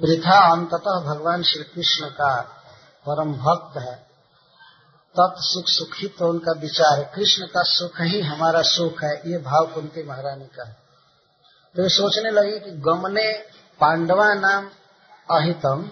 वृथा 0.01 0.39
अंततः 0.53 1.01
भगवान 1.05 1.43
श्री 1.43 1.65
कृष्ण 1.65 2.09
का 2.11 2.41
परम 3.07 3.33
भक्त 3.35 3.79
है। 3.79 3.95
तत् 5.15 5.41
सुख 5.43 5.69
सुखी 5.69 6.09
तो 6.09 6.29
उनका 6.29 6.53
विचार 6.61 6.99
है। 6.99 7.05
कृष्ण 7.15 7.47
का 7.47 7.63
सुख 7.63 8.01
ही 8.01 8.21
हमारा 8.21 8.63
सुख 8.63 9.03
है, 9.05 9.15
ये 9.31 9.39
भाव 9.39 9.67
कुंती 9.67 10.03
महारानी 10.03 10.47
का 10.47 10.69
है। 10.69 10.77
तो 11.75 11.89
सोचने 11.89 12.31
लगी 12.31 12.59
कि 12.61 12.71
गमने 12.81 13.33
पांडवा 13.81 14.35
नाम 14.35 14.69
अहितम 15.29 15.89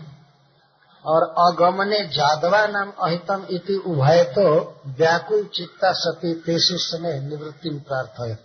और 1.04 1.22
अगमने 1.38 1.98
जादवा 2.08 2.66
नाम 2.66 2.92
अहितम 3.02 3.46
इति 3.50 3.76
उभय 3.86 4.22
तो 4.24 4.46
व्याकुल 4.86 5.44
चित्ता 5.54 5.92
सती 5.92 6.34
तेसु 6.34 6.78
समय 6.78 7.18
निवृत्ति 7.20 7.70
प्रार्थय 7.88 8.36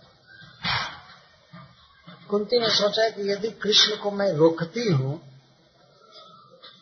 कुंती 2.32 2.58
ने 2.58 2.68
सोचा 2.70 3.08
कि 3.08 3.30
यदि 3.32 3.48
कृष्ण 3.48 3.96
को 3.96 4.10
मैं 4.10 4.32
रोकती 4.32 4.88
हूँ 4.88 5.18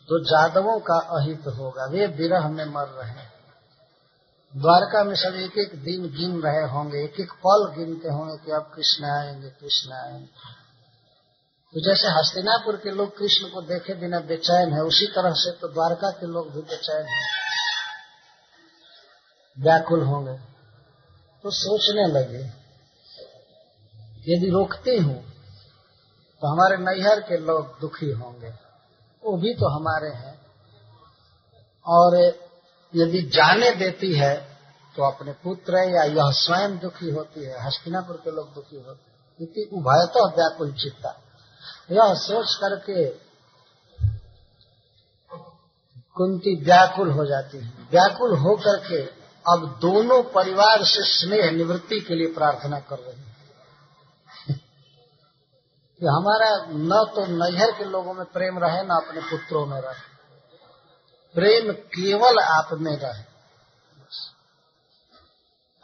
तो 0.09 0.19
जादवों 0.23 0.79
का 0.79 0.97
अहित 1.17 1.47
होगा। 1.47 1.85
वे 1.85 2.07
विरह 2.07 2.47
में 2.49 2.65
मर 2.65 2.83
रहे 2.83 3.09
हैं। 3.09 3.31
द्वारका 4.53 5.03
में 5.03 5.15
सब 5.15 5.35
एक 5.35 5.57
एक 5.57 5.83
दिन 5.83 6.05
गिन 6.17 6.41
रहे 6.41 6.63
होंगे 6.71 7.03
एक 7.03 7.19
एक 7.19 7.31
पल 7.45 7.65
गिनते 7.77 8.09
होंगे 8.09 8.37
कि 8.45 8.51
अब 8.51 8.71
कृष्ण 8.75 9.05
आएँगे 9.05 9.49
कृष्ण 9.49 9.91
आएँगे। 9.91 10.25
तो 11.73 11.81
जैसे 11.85 12.07
हस्तिनापुर 12.07 12.75
के 12.75 12.91
लोग 12.91 13.17
कृष्ण 13.17 13.47
को 13.47 13.61
देखे 13.61 13.93
बिना 13.93 14.19
बेचैन 14.19 14.73
है, 14.73 14.81
उसी 14.81 15.07
तरह 15.07 15.33
से 15.33 15.51
तो 15.51 15.67
द्वारका 15.67 16.09
के 16.11 16.27
लोग 16.27 16.53
भी 16.53 16.61
बेचैन 16.61 17.05
है। 17.05 17.21
व्याकुल 19.59 20.03
होंगे। 20.03 20.37
तो 21.43 21.51
सोचने 21.51 22.07
लगे, 22.07 22.43
यदि 24.27 24.49
रोकती 24.49 24.97
हूँ 24.97 25.30
तो 26.41 26.47
हमारे 26.47 26.77
नैहर 26.77 27.19
के 27.19 27.37
लोग 27.37 27.79
दुखी 27.81 28.11
होंगे। 28.11 28.49
वो 29.23 29.37
भी 29.37 29.53
तो 29.53 29.69
हमारे 29.69 30.09
हैं। 30.09 30.41
और 31.85 32.15
यदि 32.95 33.21
जाने 33.21 33.71
देती 33.71 34.13
है 34.13 34.57
तो 34.95 35.11
अपने 35.11 35.31
पुत्र 35.31 35.77
या 35.77 36.03
यह 36.03 36.31
स्वयं 36.31 36.77
दुखी 36.77 37.09
होती 37.09 37.43
है, 37.43 37.65
हस्तिनापुर 37.65 38.15
के 38.15 38.31
लोग 38.31 38.53
दुखी 38.53 38.75
होते 38.75 38.89
हैं। 38.89 39.11
उभय 39.73 40.07
तो 40.07 40.29
व्याकुल 40.29 40.71
चित्ता। 40.73 41.21
यह 41.91 42.13
सोच 42.13 42.55
करके 42.55 43.09
कुंती 46.15 46.63
व्याकुल 46.63 47.11
हो 47.11 47.25
जाती 47.25 47.57
है। 47.57 47.73
व्याकुल 47.91 48.37
हो 48.37 48.55
करके 48.55 49.01
अब 49.51 49.79
दोनों 49.81 50.23
परिवार 50.23 50.83
से 50.83 51.03
स्नेह 51.03 51.51
निवृत्ति 51.51 51.99
के 51.99 52.15
लिए 52.15 52.27
प्रार्थना 52.27 52.79
कर 52.79 52.99
रही 52.99 53.21
है। 53.21 53.30
कि 56.01 56.07
हमारा 56.07 56.65
न 56.69 57.11
तो 57.15 57.25
नैहर 57.25 57.71
के 57.71 57.83
लोगों 57.83 58.13
में 58.13 58.25
प्रेम 58.25 58.59
रहे, 58.59 58.83
न 58.83 58.89
अपने 58.89 59.21
पुत्रों 59.21 59.65
में 59.65 59.81
रहे। 59.81 60.11
प्रेम 61.33 61.73
केवल 61.73 62.39
आप 62.39 62.69
में 62.73 62.97
रहे। 62.97 63.23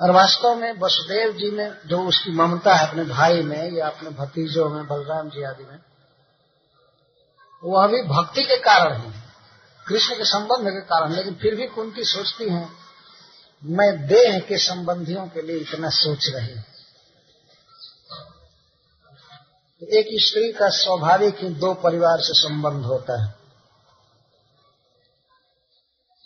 और 0.01 0.11
वास्तव 0.11 0.55
में 0.55 0.79
वसुदेव 0.79 1.33
जी 1.33 1.51
में 1.51 1.77
जो 1.85 2.03
उसकी 2.03 2.31
ममता 2.31 2.75
है 2.75 2.89
अपने 2.89 3.03
भाई 3.03 3.41
में 3.41 3.71
या 3.71 3.87
अपने 3.87 4.09
भतीजों 4.09 4.69
में, 4.69 4.87
बलराम 4.87 5.29
जी 5.29 5.43
आदि 5.43 5.63
में 5.63 5.79
वह 7.63 7.87
भी 7.87 8.03
भक्ति 8.03 8.43
के 8.43 8.57
कारण 8.57 8.93
है। 8.93 9.23
कृष्ण 9.87 10.15
के 10.15 10.25
संबंध 10.25 10.67
के 10.67 10.81
कारण, 10.81 11.13
लेकिन 11.13 11.33
फिर 11.33 11.55
भी 11.55 11.67
कुंती 11.67 12.03
सोचती 12.03 12.49
हैं, 12.49 12.73
मैं 13.63 14.07
देह 14.07 14.39
के 14.39 14.57
संबंधियों 14.57 15.27
के 15.27 15.41
लिए 15.41 15.57
इतना 15.57 15.89
सोच 15.89 16.29
रही 16.35 16.76
एक 19.83 20.07
स्त्री 20.11 20.53
का 20.53 20.69
स्वाभाविक 20.69 21.35
ही 21.37 21.49
दो 21.49 21.73
परिवार 21.73 22.17
से 22.17 22.33
संबंध 22.33 22.85
होता 22.85 23.23
है। 23.23 23.35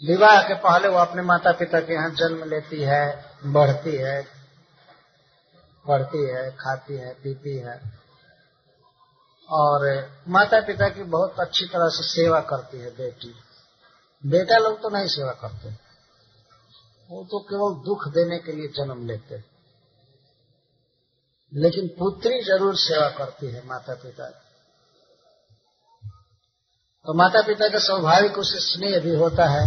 विवाह 0.07 0.43
के 0.43 0.53
पहले 0.53 0.87
वो 0.87 0.97
अपने 0.97 1.21
माता 1.21 1.51
पिता 1.51 1.79
के 1.79 1.93
यहाँ 1.93 2.09
जन्म 2.09 2.49
लेती 2.49 2.81
है, 2.81 3.25
बढ़ती 3.45 3.95
है, 3.95 4.23
पढ़ती 5.87 6.27
है, 6.27 6.51
खाती 6.51 6.93
है, 6.93 7.13
पीती 7.13 7.57
है। 7.57 7.81
और 9.49 10.09
माता 10.29 10.61
पिता 10.61 10.89
की 10.89 11.03
बहुत 11.03 11.39
अच्छी 11.39 11.65
तरह 11.65 11.89
से 11.89 12.03
सेवा 12.03 12.39
करती 12.39 12.79
है 12.79 12.89
बेटी। 12.89 13.35
बेटा 14.25 14.57
लोग 14.57 14.81
तो 14.81 14.89
नहीं 14.89 15.07
सेवा 15.07 15.31
करते। 15.31 15.69
वो 17.09 17.23
तो 17.23 17.39
केवल 17.39 17.85
दुख 17.85 18.07
देने 18.07 18.39
के 18.39 18.51
लिए 18.51 18.67
जन्म 18.67 19.07
लेते। 19.07 19.50
लेकिन 21.51 21.87
पुत्री 21.99 22.41
ज़रूर 22.43 22.75
सेवा 22.77 23.07
करती 23.09 23.51
है 23.51 23.61
माता 23.67 23.93
पिता 23.93 24.25
की। 24.25 24.49
तो 27.05 27.13
माता 27.13 27.41
पिता 27.41 27.67
का 27.67 27.79
स्वाभाविक 27.79 28.37
उसे 28.37 28.59
स्नेह 28.61 28.99
भी 28.99 29.15
होता 29.15 29.45
है। 29.49 29.65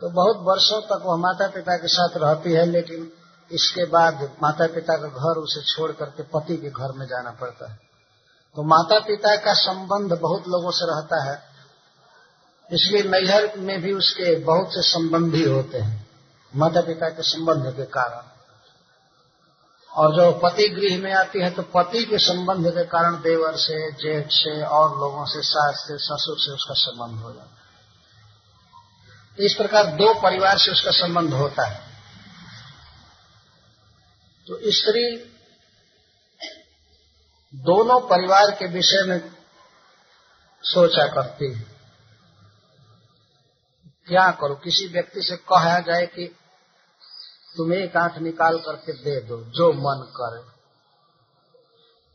तो 0.00 0.08
बहुत 0.10 0.36
वर्षों 0.42 0.80
तक 0.82 1.02
वह 1.04 1.16
माता 1.16 1.46
पिता 1.48 1.76
के 1.76 1.88
साथ 1.88 2.16
रहती 2.16 2.52
है, 2.52 2.64
लेकिन 2.66 3.10
इसके 3.50 3.84
बाद 3.84 4.22
माता 4.42 4.66
पिता 4.66 4.96
का 4.96 5.08
घर 5.08 5.38
उसे 5.38 5.62
छोड़ 5.64 5.90
करके 5.92 6.22
पति 6.28 6.56
के 6.56 6.70
घर 6.70 6.92
में 6.92 7.06
जाना 7.06 7.30
पड़ता 7.30 7.70
है। 7.72 7.76
तो 8.56 8.62
माता 8.64 8.98
पिता 8.98 9.34
का 9.36 9.52
संबंध 9.56 10.18
बहुत 10.20 10.48
लोगों 10.48 10.70
से 10.70 10.86
रहता 10.86 11.22
है, 11.24 11.36
इसलिए 12.70 13.02
नैहर 13.04 13.52
में 13.58 13.80
भी 13.82 13.92
उसके 13.92 14.34
बहुत 14.44 14.74
से 14.74 14.82
संबंधी 14.82 15.44
होते 15.44 15.78
हैं 15.78 16.06
माता 16.54 16.80
पिता 16.80 17.08
के 17.08 17.22
संबंध 17.24 17.72
के 17.76 17.84
कारण। 17.92 18.37
और 19.98 20.16
जो 20.16 20.32
पति 20.32 20.68
गृह 20.68 20.98
में 21.02 21.12
आती 21.12 21.40
है 21.40 21.50
तो 21.50 21.62
पति 21.62 22.04
के 22.04 22.18
संबंध 22.18 22.70
के 22.70 22.84
कारण 22.84 23.14
देवर 23.14 23.56
से, 23.56 23.92
जेठ 23.92 24.26
से 24.30 24.62
और 24.62 24.98
लोगों 24.98 25.24
से, 25.24 25.42
सास 25.42 25.74
से, 25.76 25.98
ससुर 25.98 26.36
से 26.38 26.52
उसका 26.52 26.74
संबंध 26.74 27.22
हो 27.22 27.32
जाता 27.32 27.50
है। 27.50 27.58
इस 29.46 29.54
प्रकार 29.54 29.86
दो 29.86 30.20
परिवार 30.20 30.58
से 30.58 30.70
उसका 30.70 30.90
संबंध 30.90 31.34
होता 31.34 31.66
है। 31.66 31.88
तो 34.48 34.58
स्त्री 34.70 35.34
दोनों 37.54 38.00
परिवार 38.00 38.50
के 38.50 38.66
विषय 38.66 39.02
में 39.02 39.32
सोचा 40.62 41.06
करती 41.06 41.54
है। 41.54 41.66
क्या 44.06 44.30
करो? 44.30 44.54
किसी 44.54 44.86
व्यक्ति 44.86 45.22
से 45.22 45.36
कहा 45.36 45.78
जाए 45.78 46.06
कि 46.06 46.36
तुम 47.58 47.74
एक 47.74 47.96
आँख 47.96 48.18
निकाल 48.18 48.58
करके 48.58 48.92
दे 48.92 49.20
दो, 49.20 49.44
जो 49.44 49.72
मन 49.72 50.12
करे। 50.16 50.58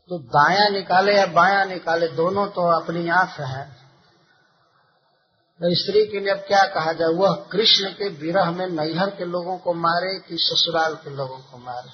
तो 0.08 0.18
दाया 0.18 0.68
निकाले 0.68 1.16
या 1.16 1.26
बाया 1.26 1.64
निकाले, 1.64 2.08
दोनों 2.08 2.46
तो 2.46 2.82
अपनी 2.82 3.08
आँख 3.08 3.40
है। 3.40 3.84
तो 5.62 5.74
स्त्री 5.74 6.06
के 6.06 6.20
लिए 6.20 6.30
अब 6.30 6.38
क्या 6.38 6.66
कहा 6.66 6.92
जाए? 6.92 7.08
वह 7.08 7.48
कृष्ण 7.52 7.88
के 7.88 8.08
विरह 8.08 8.50
में 8.50 8.66
नैहर 8.66 9.10
के 9.10 9.24
लोगों 9.24 9.58
को 9.58 9.74
मारे 9.74 10.18
कि 10.18 10.36
ससुराल 10.40 10.94
के 10.94 11.10
लोगों 11.10 11.38
को 11.38 11.58
मारे? 11.58 11.90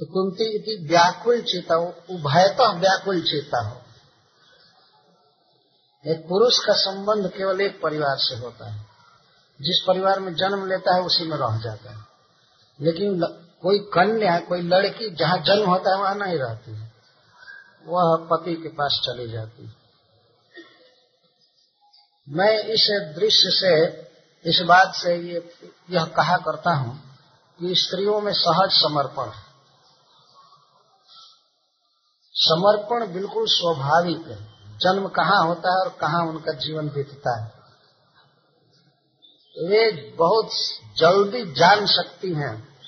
तो 0.00 0.06
कुंती 0.06 0.58
की 0.58 0.88
व्याकुल 0.88 1.40
चेता 1.40 1.74
हो, 1.74 1.94
उभयतः 2.10 2.78
व्याकुल 2.80 3.20
चेता 3.20 3.68
हो। 3.68 3.80
एक 6.06 6.28
पुरुष 6.28 6.58
का 6.58 6.72
संबंध 6.72 7.26
केवल 7.26 7.60
एक 7.60 7.82
परिवार 7.82 8.16
से 8.18 8.36
होता 8.36 8.70
है। 8.70 8.93
जिस 9.62 9.84
परिवार 9.86 10.20
में 10.20 10.34
जन्म 10.34 10.66
लेता 10.66 10.94
है 10.94 11.02
उसी 11.02 11.24
में 11.24 11.36
रह 11.36 11.58
जाता 11.58 11.90
है। 11.90 12.06
लेकिन 12.80 13.20
ल, 13.20 13.26
कोई 13.62 13.78
कन्या 13.78 14.40
कोई 14.40 14.62
लड़की 14.62 15.10
जहाँ 15.10 15.38
जन्म 15.38 15.70
होता 15.70 15.94
है 15.94 16.00
वहाँ 16.00 16.14
नहीं 16.14 16.38
रहती 16.38 16.74
है। 16.74 16.92
वह 17.86 18.28
पति 18.30 18.54
के 18.54 18.68
पास 18.68 19.00
चली 19.04 19.30
जाती 19.30 19.66
है। 19.66 19.76
मैं 22.28 22.58
इस 22.58 23.14
दृश्य 23.18 23.50
से 23.50 24.04
इस 24.50 24.62
बात 24.66 24.94
से 24.94 25.16
ये 25.16 25.54
यह 25.90 26.04
कहा 26.04 26.36
करता 26.36 26.70
हूँ 26.70 27.18
कि 27.60 27.74
स्त्रियों 27.74 28.20
में 28.20 28.32
सहज 28.32 28.70
समर्पण 28.70 29.30
है। 29.30 29.54
समर्पण 32.32 33.12
बिल्कुल 33.12 33.44
स्वाभाविक 33.46 34.26
है। 34.26 34.54
जन्म 34.78 35.08
कहाँ 35.08 35.46
होता 35.46 35.70
है 35.70 35.76
और 35.76 35.88
कहाँ 35.88 36.26
उनका 36.26 36.52
जीवन 36.52 36.88
बीतता 36.88 37.44
है। 37.44 37.63
वे 39.58 40.10
बहुत 40.18 40.50
जल्दी 40.96 41.52
जान 41.52 41.86
सकती 41.86 42.34
हैं 42.34 42.78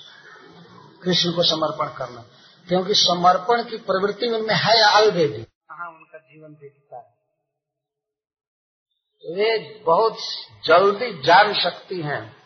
कृष्ण 1.02 1.32
को 1.32 1.42
समर्पण 1.42 1.86
करना। 1.96 2.24
क्योंकि 2.68 2.94
समर्पण 2.94 3.62
की 3.62 3.76
प्रवृत्ति 3.76 4.26
उनमें 4.26 4.54
है 4.54 4.94
ऑलरेडी 4.94 5.42
कहा 5.42 5.88
उनका 5.88 6.18
जीवन 6.18 6.48
बीतता 6.48 6.96
है? 6.96 7.16
वे 9.34 9.82
बहुत 9.86 10.18
जल्दी 10.64 11.22
जान 11.22 11.54
सकती 11.54 12.00
हैं 12.00 12.36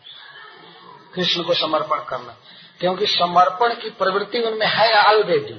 कृष्ण 1.14 1.42
को 1.42 1.54
समर्पण 1.54 2.04
करना। 2.04 2.36
क्योंकि 2.80 3.06
समर्पण 3.06 3.74
की 3.74 3.90
प्रवृत्ति 3.90 4.42
उनमें 4.42 4.66
है 4.66 5.04
ऑलरेडी 5.06 5.54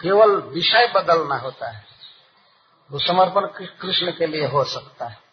केवल 0.00 0.36
विषय 0.36 0.92
बदलना 0.94 1.36
होता 1.36 1.70
है। 1.70 1.84
वो 2.90 2.98
समर्पण 2.98 3.66
कृष्ण 3.66 4.10
के 4.10 4.26
लिए 4.26 4.46
हो 4.46 4.64
सकता 4.64 5.06
है। 5.06 5.31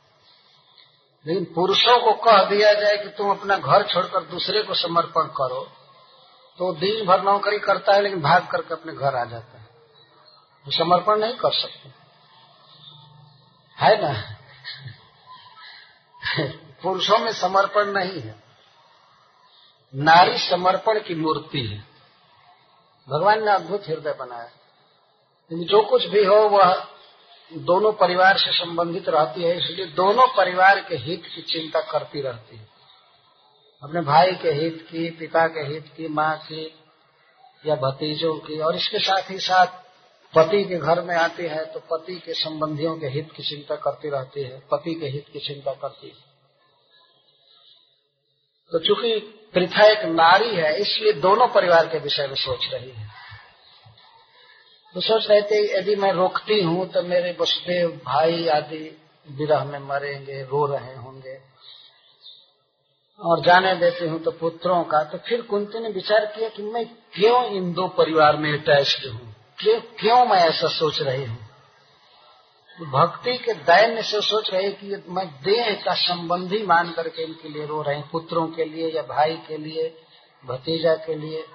लेकिन 1.28 1.54
पुरुषों 1.54 2.00
को 2.00 2.14
कह 2.14 2.44
दिया 2.44 2.74
जाए 2.74 2.98
कि 2.98 3.10
तुम 3.10 3.32
अपना 3.32 3.58
घर 3.58 3.84
छोड़कर 3.84 4.24
दूसरे 4.24 4.64
को 4.64 4.74
समर्पण 4.74 5.24
करो 5.24 5.72
तो 6.58 6.74
दिन 6.74 7.06
भर 7.06 7.22
नौकरी 7.22 7.60
करता 7.60 7.94
है, 7.94 8.02
लेकिन 8.02 8.22
भाग 8.22 8.48
करके 8.48 8.74
अपने 8.74 8.94
घर 8.94 9.16
आ 9.16 9.24
जाता 9.24 9.58
है। 9.58 9.68
वो 10.66 10.72
समर्पण 10.72 11.16
नहीं 11.16 11.34
कर 11.34 11.52
सकते। 11.52 11.90
है 13.78 14.02
ना? 14.02 14.36
पुरुषों 16.84 17.20
में 17.20 17.34
समर्पण 17.34 17.86
नहीं 17.86 18.22
है। 18.22 18.44
नारी 19.96 20.38
समर्पण 20.38 21.00
की 21.00 21.16
मूर्ति 21.16 21.68
है। 21.68 21.80
भगवान 23.10 23.46
ने 23.46 23.52
अद्भुत 23.52 23.84
हृदय 23.88 24.14
बनाया। 24.14 24.50
जो 25.54 25.90
कुछ 25.90 26.06
भी 26.06 26.26
हो, 26.26 26.36
वह 26.36 26.88
दोनों 27.52 27.92
परिवार 27.92 28.38
से 28.38 28.52
संबंधित 28.52 29.10
रहती 29.10 29.44
है, 29.44 29.58
इसलिए 29.58 29.86
दोनों 29.86 30.28
परिवार 30.28 30.80
के 30.80 30.96
हित 30.96 31.24
की 31.36 31.42
चिंता 31.42 31.80
करती 31.82 32.22
रहती 32.22 32.58
है। 32.58 32.68
अपने 33.84 34.02
भाई 34.02 34.32
के 34.32 34.50
हित 34.50 34.88
की, 34.92 35.10
पिता 35.10 35.48
के 35.48 35.60
हित 35.60 35.86
की, 35.98 36.08
माँ 36.08 36.38
की, 36.38 36.76
या 37.66 37.76
भतीजों 37.76 38.38
की, 38.38 38.60
और 38.60 38.76
इसके 38.76 39.00
साथ 39.00 39.32
ही 39.32 39.40
साथ 39.40 39.68
पति 40.36 40.64
के 40.64 40.78
घर 40.78 41.02
में 41.02 41.16
आती 41.16 41.44
है 41.44 41.66
तो 41.66 41.80
पति 41.80 42.16
के 42.16 42.34
संबंधियों 42.34 42.98
के 42.98 43.08
हित 43.08 43.32
की 43.38 43.44
चिंता 43.44 43.76
करती 43.76 44.10
रहती 44.10 44.44
है, 44.44 44.60
पति 44.72 44.94
के 44.94 45.06
हित 45.06 45.26
की 45.34 45.40
चिंता 45.40 45.74
करती 45.74 46.08
है। 46.08 46.28
तो 48.72 48.80
चूँकि 48.80 49.20
प्रथा 49.54 49.86
एक 49.86 50.06
नारी 50.06 50.56
है, 50.56 50.82
इसलिए 50.82 51.14
दोनों 51.14 51.48
परिवार 51.48 51.88
के 51.88 52.00
विषय 52.00 52.28
में 52.28 52.36
सोच 52.36 52.70
रही 52.74 52.92
है। 52.92 53.19
तो 54.94 55.02
सोच 55.02 55.28
रहे 55.30 55.42
थे 55.42 55.78
यदि 55.78 55.96
मैं 55.96 56.12
रोकती 56.12 56.62
हूँ 56.62 56.88
तो 56.88 57.02
मेरे 57.02 57.38
वसुदेव 57.42 57.90
भाई 57.90 58.48
आदि 58.48 58.98
विरह 59.32 59.64
में 59.64 59.80
मरेंगे, 59.80 60.44
रो 60.44 60.66
रहे 60.66 60.96
होंगे। 60.96 61.40
और 63.20 63.42
जाने 63.42 63.76
देती 63.76 64.08
हूँ 64.08 64.24
तो 64.24 64.32
पुत्रों 64.32 64.84
का। 64.84 65.04
तो 65.04 65.18
फिर 65.18 65.42
कुंती 65.42 65.80
ने 65.80 65.90
विचार 65.90 66.26
किया 66.26 66.50
कि 66.50 66.64
मैं 66.64 66.86
क्यों 66.86 67.46
इन 67.46 67.74
दो 67.74 67.88
परिवार 67.88 68.38
में 68.38 68.54
अटैच्ड 68.54 69.08
हूँ? 69.08 69.36
क्यों 69.60 69.82
क्यों 70.00 70.26
मैं 70.26 70.38
ऐसा 70.38 70.68
सोच 70.68 71.02
रही 71.02 71.26
हूँ? 71.26 71.50
भक्ति 72.82 73.38
के 73.38 73.54
दैन्य 73.54 74.04
से 74.04 74.22
सोच 74.22 74.52
रहे 74.54 74.72
कि 74.72 75.04
मैं 75.08 75.28
देह 75.28 75.82
का 75.86 75.94
संबंधी 75.94 76.64
मान 76.64 76.92
करके 76.92 77.24
इनके 77.24 77.50
लिए 77.50 77.66
रो 77.66 77.82
रहे 77.82 78.02
पुत्रों 78.12 78.48
के 78.48 78.66
लिए 78.66 78.92
या 78.92 79.02
भाई 79.02 79.38
के 79.48 79.58
लिए, 79.58 80.02
भतीजा 80.46 80.96
के 80.96 81.16
लिए। 81.16 81.46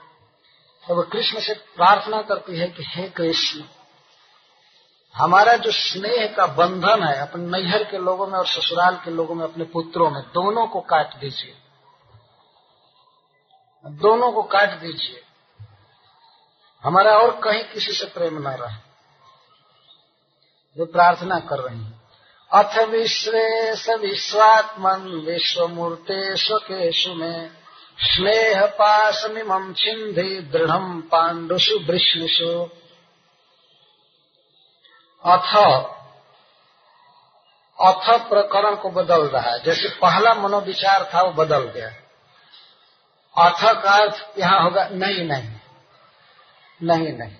तो 0.88 0.94
वो 0.94 1.02
कृष्ण 1.02 1.40
से 1.40 1.54
प्रार्थना 1.54 2.22
करती 2.22 2.58
है 2.58 2.68
कि 2.68 2.82
हे 2.86 3.08
कृष्ण, 3.08 3.62
हमारा 5.14 5.56
जो 5.56 5.70
स्नेह 5.70 6.34
का 6.36 6.46
बंधन 6.46 7.02
है 7.02 7.20
अपने 7.20 7.46
नैहर 7.46 7.84
के 7.84 7.98
लोगों 7.98 8.26
में 8.26 8.38
और 8.38 8.46
ससुराल 8.46 8.96
के 8.96 9.10
लोगों 9.10 9.34
में, 9.34 9.44
अपने 9.44 9.64
पुत्रों 9.64 10.10
में, 10.10 10.22
दोनों 10.22 10.66
को 10.66 10.80
काट 10.80 11.16
दीजिए। 11.16 11.54
दोनों 13.86 14.32
को 14.32 14.42
काट 14.42 14.70
दीजिए। 14.70 15.22
हमारा 16.84 17.18
और 17.18 17.40
कहीं 17.40 17.64
किसी 17.64 17.92
से 17.92 18.04
प्रेम 18.04 18.48
न 18.48 18.52
रहे, 18.52 18.76
जो 20.76 20.86
प्रार्थना 20.86 21.38
कर 21.40 21.58
रही 21.58 21.84
है। 21.84 21.92
अथ 22.52 22.78
विश्वेश 22.78 23.88
विश्वात्मन 23.90 25.00
विश्व 25.26 25.68
मूर्ते 25.68 26.36
स्वकेशु 26.36 27.14
में। 27.14 27.63
स्नेह 27.98 28.66
पाशमिम 28.66 29.74
छिंदी 29.74 30.40
दृढ़ 30.40 31.00
पांडुषु 31.10 31.78
वृष्णिषु 31.78 32.70
अथ 35.24 35.56
अथ 37.80 38.28
प्रकरण 38.28 38.76
को 38.76 38.90
बदल 38.90 39.22
रहा 39.22 39.50
है। 39.50 39.62
जैसे 39.62 39.88
पहला 39.88 40.34
मनोविचार 40.34 41.10
था, 41.14 41.22
वो 41.22 41.32
बदल 41.32 41.58
गया। 41.58 41.88
अथ 43.36 43.82
का 43.82 43.90
अर्थ 43.90 44.38
यहाँ 44.38 44.62
होगा, 44.62 44.88
नहीं 44.88 45.24
नहीं 45.24 45.48
नहीं 46.82 47.12
नहीं। 47.12 47.36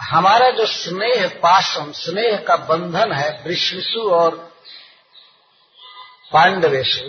हमारा 0.00 0.50
जो 0.50 0.66
स्नेह 0.66 1.28
पाशम, 1.28 1.92
स्नेह 1.92 2.44
का 2.48 2.56
बंधन 2.56 3.12
है 3.12 3.42
वृष्णिशु 3.42 4.10
और 4.10 4.51
पांडवेशु, 6.32 7.08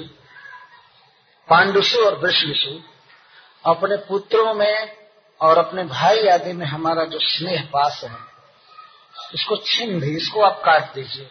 पांडुसु 1.50 2.04
और 2.06 2.18
वृष्णिशु 2.20 2.80
अपने 3.66 3.98
पुत्रों 4.08 4.54
में 4.54 4.98
और 5.42 5.58
अपने 5.58 5.84
भाई 5.84 6.28
आदि 6.28 6.54
में 6.54 6.66
हमारा 6.66 7.06
जो 7.06 7.20
स्नेह 7.20 7.64
पास 7.74 8.02
है, 8.04 8.18
इसको 9.34 9.56
छीन 9.58 10.00
भी, 10.00 10.16
इसको 10.18 10.42
आप 10.42 10.62
काट 10.66 10.94
दीजिए। 10.94 11.26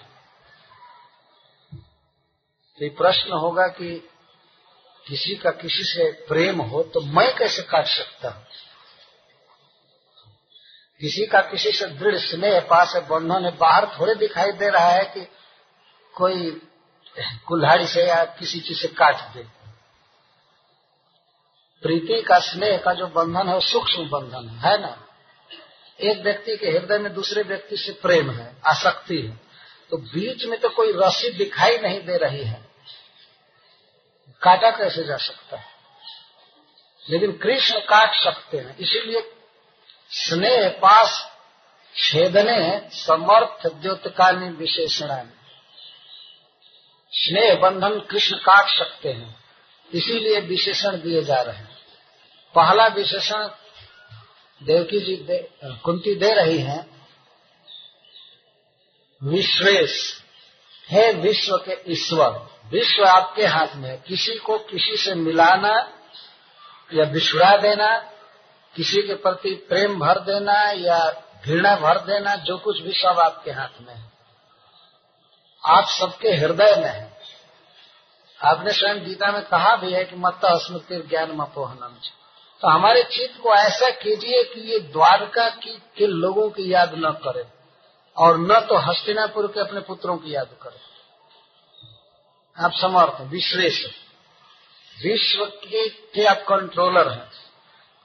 तो 2.78 2.88
प्रश्न 2.97 3.32
होगा 3.32 3.66
कि 3.68 4.09
किसी 5.07 5.34
का 5.34 5.51
किसी 5.51 5.84
से 5.84 6.11
प्रेम 6.28 6.61
हो 6.62 6.82
तो 6.82 7.01
मैं 7.01 7.34
कैसे 7.36 7.62
काट 7.62 7.86
सकता 7.86 8.28
हूँ? 8.28 8.47
किसी 11.01 11.26
का 11.26 11.40
किसी 11.40 11.72
से 11.72 11.86
दृढ़ 11.86 12.16
स्नेह 12.16 12.61
पास 12.61 12.93
है, 12.95 13.01
बंधन 13.09 13.45
है, 13.45 13.57
बाहर 13.59 13.86
थोड़े 13.99 14.14
दिखाई 14.14 14.53
दे 14.53 14.68
रहा 14.68 14.88
है 14.88 15.05
कि 15.05 15.26
कोई 16.14 16.51
कुल्हाड़ी 17.16 17.86
से 17.86 18.06
या 18.06 18.24
किसी 18.38 18.60
चीज़ 18.60 18.78
से 18.78 18.88
काट 18.88 19.20
दे। 19.34 19.42
प्रीति 21.82 22.20
का 22.22 22.38
स्नेह 22.38 22.76
का 22.76 22.92
जो 22.92 23.06
बंधन 23.06 23.48
है 23.48 23.54
वो 23.54 23.60
सूक्ष्म 23.60 24.08
बंधन 24.08 24.48
है, 24.48 24.70
है 24.70 24.80
ना? 24.80 24.98
एक 26.00 26.22
व्यक्ति 26.22 26.56
के 26.56 26.70
हृदय 26.70 26.98
में 26.98 27.12
दूसरे 27.14 27.42
व्यक्ति 27.42 27.76
से 27.76 27.92
प्रेम 27.92 28.30
है 28.30 28.54
आसक्ति 28.66 29.20
है 29.20 29.40
तो 29.90 29.96
बीच 29.96 30.44
में 30.44 30.58
तो 30.60 30.68
कोई 30.68 30.92
रसी 30.96 31.30
दिखाई 31.30 31.78
नहीं 31.78 32.00
दे 32.00 32.16
रही 32.16 32.44
है। 32.44 32.60
काटा 34.42 34.70
कैसे 34.70 35.04
जा 35.04 35.16
सकता 35.16 35.56
है? 35.56 35.66
लेकिन 37.10 37.32
कृष्ण 37.32 37.78
काट 37.80 38.14
सकते 38.14 38.58
हैं 38.58 38.76
इसीलिए 38.76 39.32
स्नेह 40.10 40.68
पास 40.68 41.20
छेदने 41.94 42.88
समर्थ 42.96 43.66
द्योतकालीन 43.74 44.52
विशेषण 44.52 45.10
स्नेह 47.12 47.54
बंधन 47.54 48.00
कृष्ण 48.00 48.36
काट 48.36 48.68
सकते 48.68 49.12
हैं। 49.12 49.44
इसीलिए 49.94 50.40
विशेषण 50.40 50.90
दिए 50.90 51.22
जा 51.22 51.40
रहे 51.40 51.56
हैं। 51.56 51.78
पहला 52.54 52.86
विशेषण 52.86 53.48
देवकी 54.62 55.00
जी 55.00 55.16
दे, 55.16 55.50
कुंती 55.64 56.14
दे 56.14 56.32
रही 56.34 56.58
है 56.58 56.86
विश्वेश। 59.22 60.22
हे 60.90 61.12
विश्व 61.12 61.56
के 61.56 61.92
ईश्वर 61.92 62.28
विश्व 62.70 63.04
आपके 63.04 63.46
हाथ 63.46 63.76
में 63.76 63.90
है। 63.90 64.04
किसी 64.06 64.34
को 64.34 64.58
किसी 64.58 64.96
से 64.96 65.14
मिलाना 65.14 65.92
या 66.94 67.04
बिछुड़ा 67.04 67.56
देना 67.56 67.96
किसी 68.76 69.02
के 69.02 69.14
प्रति 69.14 69.54
प्रेम 69.54 69.98
भर 70.00 70.18
देना 70.20 70.70
या 70.70 71.24
घृणा 71.44 71.76
भर 71.76 71.98
देना 71.98 72.36
जो 72.36 72.58
कुछ 72.58 72.80
भी 72.80 72.92
सब 72.92 73.18
आपके 73.20 73.50
हाथ 73.50 73.80
में 73.80 73.94
है। 73.94 74.11
आप 75.64 75.84
सबके 75.88 76.28
हृदय 76.28 76.76
में 76.76 76.90
है। 76.90 77.10
आपने 78.44 78.72
स्वयं 78.72 79.04
गीता 79.04 79.32
में 79.32 79.42
कहा 79.42 79.76
भी 79.76 79.92
है 79.92 80.04
कि 80.04 80.16
मत 80.16 80.40
स्मृति 80.44 80.96
ज्ञान 80.96 81.32
मपोहनम 81.32 81.94
तो 82.62 82.68
हमारे 82.68 83.02
चित्त 83.02 83.40
को 83.42 83.54
ऐसा 83.54 83.90
कीजिए 83.90 84.42
कि 84.44 84.60
ये 84.60 84.78
द्वारका 84.78 85.48
की 85.48 85.82
के 85.96 86.06
लोगों 86.06 86.50
की 86.50 86.72
याद 86.72 86.92
न 86.94 87.10
करे 87.24 87.44
और 88.16 88.38
न 88.38 88.60
तो 88.60 88.76
हस्तिनापुर 88.76 89.46
के 89.46 89.60
अपने 89.60 89.80
पुत्रों 89.80 90.16
की 90.16 90.34
याद 90.34 90.48
करे। 90.62 90.80
आप 92.64 92.72
समर्थ 92.72 93.20
विश्वेश 93.20 93.84
विश्व 95.04 95.44
के, 95.44 95.88
के 95.88 96.24
आप 96.24 96.36
कंट्रोलर 96.36 97.08
हैं। 97.08 97.30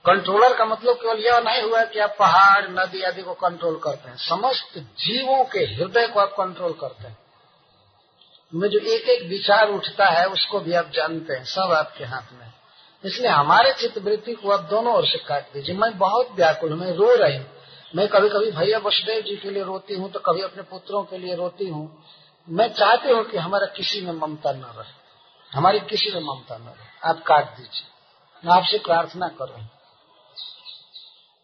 कंट्रोलर 0.05 0.58
का 0.58 0.66
मतलब 0.66 0.95
केवल 0.95 1.18
यह 1.18 1.39
नहीं 1.39 1.62
हुआ 1.62 1.84
कि 1.84 1.99
आप 1.99 2.16
पहाड़ 2.20 2.68
नदी 2.70 3.01
आदि 3.01 3.22
को 3.22 3.34
कंट्रोल 3.34 3.80
करते 3.80 4.10
हैं। 4.10 4.18
समस्त 4.18 4.78
जीवों 4.78 5.43
के 5.45 5.60
हृदय 5.60 6.08
को 6.08 6.20
आप 6.20 6.30
कंट्रोल 6.30 6.74
करते 6.74 7.08
हैं। 7.08 7.27
में 8.56 8.70
जो 8.70 8.80
एक 8.80 9.10
एक 9.10 9.30
विचार 9.30 9.70
उठता 9.70 10.06
है, 10.06 10.26
उसको 10.28 10.60
भी 10.60 10.74
आप 10.74 10.91
जानते 10.93 11.34
हैं, 11.34 11.43
सब 11.43 11.72
आपके 11.72 12.04
हाथ 12.04 12.34
में 12.34 12.48
इसलिए 13.06 13.30
हमारे 13.30 13.74
चित्त 13.74 13.98
वृत्ति 13.98 14.34
को 14.34 14.52
आप 14.52 14.60
दोनों 14.60 14.93
ओर 14.93 15.06
से 15.06 15.18
काट 15.18 15.54
दीजिए। 15.54 15.76
मैं 15.76 15.98
बहुत 15.98 16.32
व्याकुल 16.36 16.72
हूँ, 16.72 16.80
मैं 16.80 16.91
रो 16.91 17.16
रही 17.16 17.38
हूँ। 17.38 17.45
मैं 17.95 18.08
कभी 18.08 18.30
कभी 18.30 18.52
भैया 18.52 18.78
वसुदेव 18.78 19.22
जी 19.22 19.36
के 19.36 19.50
लिए 19.50 19.64
रोती 19.64 19.93
हूँ 19.93 20.12
तो 20.12 20.20
कभी 20.20 20.41
अपने 20.41 20.64
पुत्रों 20.64 21.04
के 21.04 21.18
लिए 21.18 21.36
रोती 21.36 21.68
हूँ। 21.68 22.04
मैं 22.50 22.74
चाहती 22.74 23.10
हूँ 23.10 23.24
कि 23.24 23.38
हमारा 23.38 23.68
किसी 23.68 24.02
में 24.02 24.14
ममता 24.14 24.52
न 24.52 24.64
रहे। 24.78 24.91
हमारी 25.58 25.80
किसी 25.80 26.12
में 26.14 26.22
ममता 26.22 26.58
न 26.58 26.62
रहे। 26.62 27.10
आप 27.10 27.24
काट 27.24 27.45
दीजिए। 27.45 27.88
मैं 28.45 28.58
आपसे 28.58 28.78
प्रार्थना 28.78 29.28
कर। 29.28 29.50
रहा 29.50 29.58
हूँ 29.58 29.70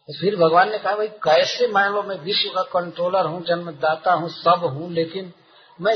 तो 0.08 0.20
फिर 0.20 0.36
भगवान 0.36 0.70
ने 0.70 0.78
कहा, 0.78 0.96
भाई, 0.96 1.08
कैसे 1.08 1.66
मान 1.66 1.92
लो, 1.92 2.02
मैं 2.02 2.16
विश्व 2.16 2.48
का 2.48 2.62
कंट्रोलर 2.62 3.26
हूँ, 3.26 3.44
जन्मदाता 3.44 4.12
हूँ, 4.12 4.28
सब 4.28 4.60
हूँ, 4.64 4.92
लेकिन 4.92 5.32
मैं 5.80 5.94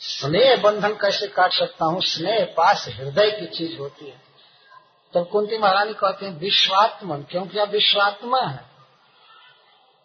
स्नेह 0.00 0.56
बंधन 0.56 0.92
कैसे 0.92 1.26
काट 1.26 1.52
सकता 1.52 1.84
हूँ? 1.84 2.02
स्नेह 2.02 2.54
पास 2.56 2.88
हृदय 2.88 3.30
की 3.30 3.46
चीज़ 3.46 3.78
होती 3.78 4.06
है। 4.06 4.16
तब 4.16 5.14
तो 5.14 5.24
कुंती 5.24 5.58
महारानी 5.58 5.92
कहते 5.92 6.26
हैं, 6.26 6.38
विश्वात्मन, 6.38 7.22
क्योंकि 7.22 7.58
आप 7.58 7.68
विश्वात्मा 7.68 8.40
है। 8.40 8.64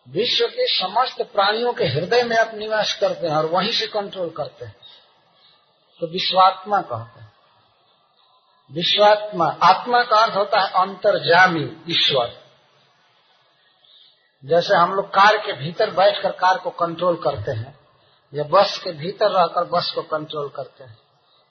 विश्व 0.09 0.47
के 0.47 0.79
समस्त 0.79 1.21
प्राणियों 1.21 1.73
के 1.73 1.85
हृदय 1.85 2.23
में 2.23 2.37
आप 2.37 2.51
निवास 2.53 2.97
करते 3.01 3.27
हैं 3.27 3.35
और 3.35 3.45
वहीं 3.45 3.71
से 3.71 3.87
कंट्रोल 3.87 4.29
करते 4.29 4.65
हैं। 4.65 4.75
तो 5.99 6.07
विश्वात्मा 6.07 6.81
कहते 6.81 7.19
हैं। 7.19 7.33
विश्वात्मा, 8.71 9.57
आत्मा 9.63 10.03
का 10.03 10.17
अर्थ 10.17 10.35
होता 10.35 10.59
है 10.59 10.67
अंतर्जामी, 10.67 11.77
ईश्वर। 11.89 12.43
जैसे 14.45 14.75
हम 14.75 14.93
लोग 14.93 15.09
कार 15.09 15.37
के 15.37 15.53
भीतर 15.53 15.89
बैठकर 15.89 16.31
कार 16.31 16.57
को 16.57 16.69
कंट्रोल 16.69 17.15
करते 17.15 17.51
हैं 17.51 17.82
या 18.33 18.43
बस 18.43 18.81
के 18.83 18.91
भीतर 18.91 19.29
रहकर 19.31 19.63
बस 19.63 19.91
को 19.95 20.01
कंट्रोल 20.01 20.49
करते 20.49 20.83
हैं। 20.83 20.97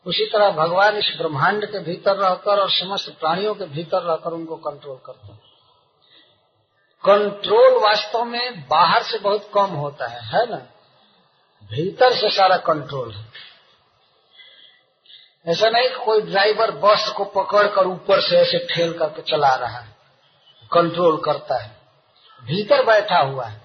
उसी 0.07 0.27
तरह 0.27 0.51
भगवान 0.51 0.97
इस 0.97 1.15
ब्रह्मांड 1.19 1.67
के 1.67 1.79
भीतर 1.79 2.17
रहकर 2.17 2.59
और 2.61 2.71
समस्त 2.71 3.17
प्राणियों 3.21 3.55
के 3.55 3.65
भीतर 3.65 4.03
रहकर 4.03 4.31
उनको 4.31 4.57
कंट्रोल 4.57 4.99
करते 5.07 5.33
हैं। 5.33 5.41
कंट्रोल 7.05 7.83
वास्तव 7.83 8.25
में 8.25 8.69
बाहर 8.69 9.03
से 9.03 9.19
बहुत 9.19 9.51
कम 9.55 9.67
होता 9.67 10.07
है 10.07 10.21
है 10.21 10.51
ना? 10.51 10.57
भीतर 11.65 12.15
से 12.15 12.31
सारा 12.31 12.57
कंट्रोल 12.57 13.13
है। 13.13 13.27
ऐसा 15.47 15.69
नहीं 15.69 15.91
कोई 15.91 16.21
ड्राइवर 16.21 16.71
बस 16.71 17.15
को 17.17 17.25
पकड़कर 17.25 17.87
ऊपर 17.87 18.21
से 18.21 18.37
ऐसे 18.37 18.75
ठेल 18.75 18.99
करके 18.99 19.23
चला 19.23 19.55
रहा 19.55 19.79
है 19.79 19.97
कंट्रोल 20.73 21.17
करता 21.17 21.63
है। 21.63 21.77
भीतर 22.45 22.87
बैठा 22.87 23.19
हुआ 23.19 23.45
है। 23.45 23.62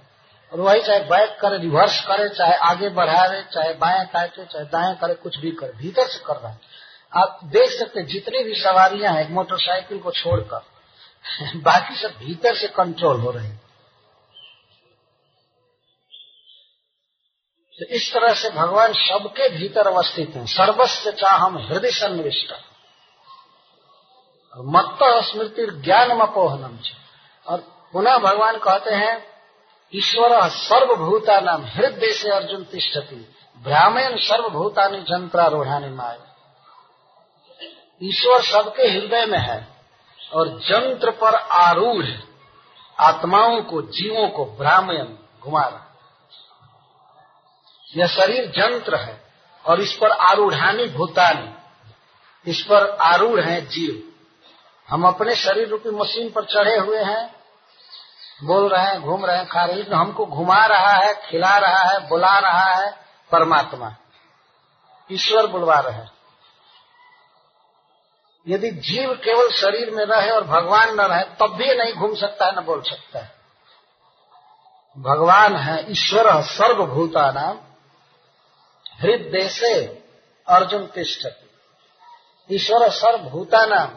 और 0.54 0.60
वही 0.60 0.82
चाहे 0.82 1.00
बैक 1.00 1.40
करे 1.42 1.58
रिवर्स 1.58 2.06
करे, 2.08 2.30
चाहे 2.30 2.54
आगे 2.54 2.90
बढ़ावे 2.90 3.42
चाहे 3.42 3.74
बाएँ 3.74 4.06
काटे 4.06 4.46
चाहे 4.46 4.66
दाएँ 4.66 4.96
करे 4.96 5.14
कुछ 5.14 5.38
भी 5.38 5.52
करे, 5.52 5.72
भीतर 5.72 6.08
से 6.08 6.20
कर 6.20 6.36
रहा 6.36 6.52
है। 6.52 6.60
आप 7.16 7.40
देख 7.44 7.80
सकते 7.80 8.04
जितनी 8.04 8.44
भी 8.44 8.56
सवारियाँ 8.56 9.14
हैं 9.14 9.32
मोटरसाइकिल 9.32 10.00
को 10.00 10.12
छोड़कर, 10.12 10.62
बाकी 11.56 11.96
सब 11.96 12.10
भीतर 12.10 12.56
से 12.56 12.68
कंट्रोल 12.68 13.22
हो 13.22 13.32
रहे 13.32 13.48
हैं। 13.48 13.62
तो 17.80 17.86
इस 17.86 18.14
तरह 18.14 18.34
से 18.34 18.50
भगवान 18.50 18.94
सबके 18.94 19.50
भीतर 19.50 19.88
अवस्थित 19.88 20.36
हैं। 20.36 20.46
सर्वस्व 20.46 21.12
चाह 21.12 21.36
हम 21.36 21.58
हृदय 21.58 21.92
सन्निविष्ट 21.92 22.54
मत्त 24.58 25.00
स्मृति 25.04 25.82
ज्ञान 25.84 26.12
मपोहनम 26.12 26.78
और 27.48 27.90
पुनः 27.94 28.18
भगवान 28.18 28.58
कहते 28.58 28.96
हैं 28.96 29.37
ईश्वर 29.94 30.48
सर्वभूता 30.50 31.40
नाम 31.40 31.66
हृदय 31.66 32.12
से 32.12 32.30
अर्जुन 32.30 32.64
तिष्ठती। 32.64 33.16
ब्राह्मण 33.64 34.16
सर्वभूतानी 34.18 35.02
जंत्रारूढ़ानी 35.02 35.90
माए 35.90 36.18
ईश्वर 38.02 38.42
सबके 38.42 38.88
हृदय 38.88 39.26
में 39.26 39.38
है 39.40 39.68
और 40.34 40.48
जंत्र 40.60 41.12
पर 41.12 41.36
आरूढ़ 41.36 42.06
आत्माओं 43.00 43.62
को, 43.62 43.82
जीवों 43.82 44.28
को 44.30 44.46
ब्राह्मण 44.46 45.08
घुमा 45.42 45.62
रहा 45.62 45.86
यह 47.88 48.08
शरीर 48.08 48.46
जंत्र 48.48 48.96
है 48.96 49.22
और 49.66 49.82
इस 49.82 49.94
पर 49.94 50.12
आरूढ़ानी 50.12 50.86
भूतानी, 50.88 51.50
इस 52.46 52.62
पर 52.62 52.90
आरूढ़ 52.90 53.40
है 53.40 53.66
जीव। 53.66 54.04
हम 54.90 55.08
अपने 55.08 55.36
शरीर 55.36 55.68
रूपी 55.68 55.90
मशीन 55.90 56.30
पर 56.30 56.46
चढ़े 56.46 56.78
हुए 56.78 57.04
हैं 57.04 57.37
बोल 58.44 58.70
रहे 58.70 58.86
हैं, 58.86 59.02
घूम 59.02 59.26
रहे 59.26 59.38
हैं, 59.38 59.48
खा 59.48 59.66
रहे 59.66 59.76
हैं 59.76 59.92
हमको 59.92 60.26
घुमा 60.26 60.66
रहा 60.66 60.92
है, 60.92 61.14
खिला 61.14 61.58
रहा 61.58 61.84
है, 61.84 62.08
बुला 62.08 62.40
रहा 62.40 62.74
है 62.74 62.92
परमात्मा। 63.32 63.96
ईश्वर 65.12 65.48
बुलवा 65.48 65.80
रहे 65.80 65.94
हैं। 65.94 66.12
यदि 68.48 68.72
जीव 68.72 69.14
केवल 69.14 69.50
शरीर 69.52 69.92
में 69.92 70.06
रहे 70.06 70.30
और 70.30 70.44
भगवान 70.44 70.96
न 70.96 71.02
रहे, 71.02 71.24
तब 71.24 71.54
भी 71.56 71.76
नहीं 71.76 71.94
घूम 71.94 72.16
सकता 72.16 72.46
है, 72.46 72.62
न 72.62 72.66
बोल 72.66 72.82
सकता 72.82 73.20
है। 73.20 73.32
भगवान 74.98 75.56
है 75.56 75.92
ईश्वर, 75.92 76.42
सर्वभूता 76.42 77.32
नाम। 77.32 77.60
हृदय 79.02 79.50
से 79.50 79.86
अर्जुन 80.48 80.88
तिष्ठ 80.88 81.28
ईश्वर 82.52 82.90
सर्वभूता 82.90 83.66
नाम। 83.66 83.90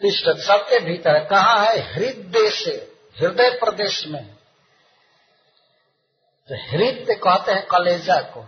तिष्ठ 0.00 0.28
सबके 0.38 0.78
भीतर 0.80 1.24
कहा 1.24 1.60
है? 1.60 1.78
हृदय 1.94 2.50
से। 2.50 2.72
हृदय 3.16 3.50
प्रदेश 3.50 4.06
में। 4.06 4.24
तो 6.48 6.54
हृदय 6.70 7.14
कहते 7.14 7.52
हैं 7.52 7.66
कलेजा 7.66 8.20
को। 8.20 8.42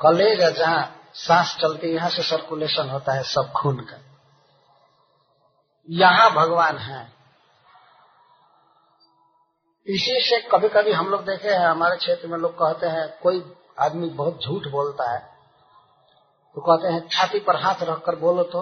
कलेजा 0.00 0.50
जहाँ 0.50 1.10
सांस 1.14 1.56
चलती 1.60 1.94
यहाँ 1.94 2.10
से 2.10 2.22
सर्कुलेशन 2.22 2.88
होता 2.88 3.12
है 3.12 3.22
सब 3.22 3.52
खून 3.52 3.80
का। 3.80 3.98
यहाँ 5.88 6.30
भगवान 6.32 6.78
है। 6.78 7.06
इसी 9.86 10.20
से 10.20 10.40
कभी 10.48 10.68
कभी 10.68 10.92
हम 10.92 11.06
लोग 11.08 11.24
देखे 11.24 11.48
हैं, 11.48 11.66
हमारे 11.66 11.96
क्षेत्र 11.96 12.28
में 12.28 12.38
लोग 12.38 12.54
कहते 12.54 12.86
हैं, 12.86 13.08
कोई 13.20 13.44
आदमी 13.80 14.08
बहुत 14.10 14.44
झूठ 14.44 14.66
बोलता 14.68 15.10
है 15.12 15.20
तो 16.56 16.60
कहते 16.60 16.92
हैं, 16.92 17.08
छाती 17.08 17.38
पर 17.40 17.56
हाथ 17.56 17.82
रखकर 17.82 18.16
बोलो 18.16 18.42
तो 18.44 18.60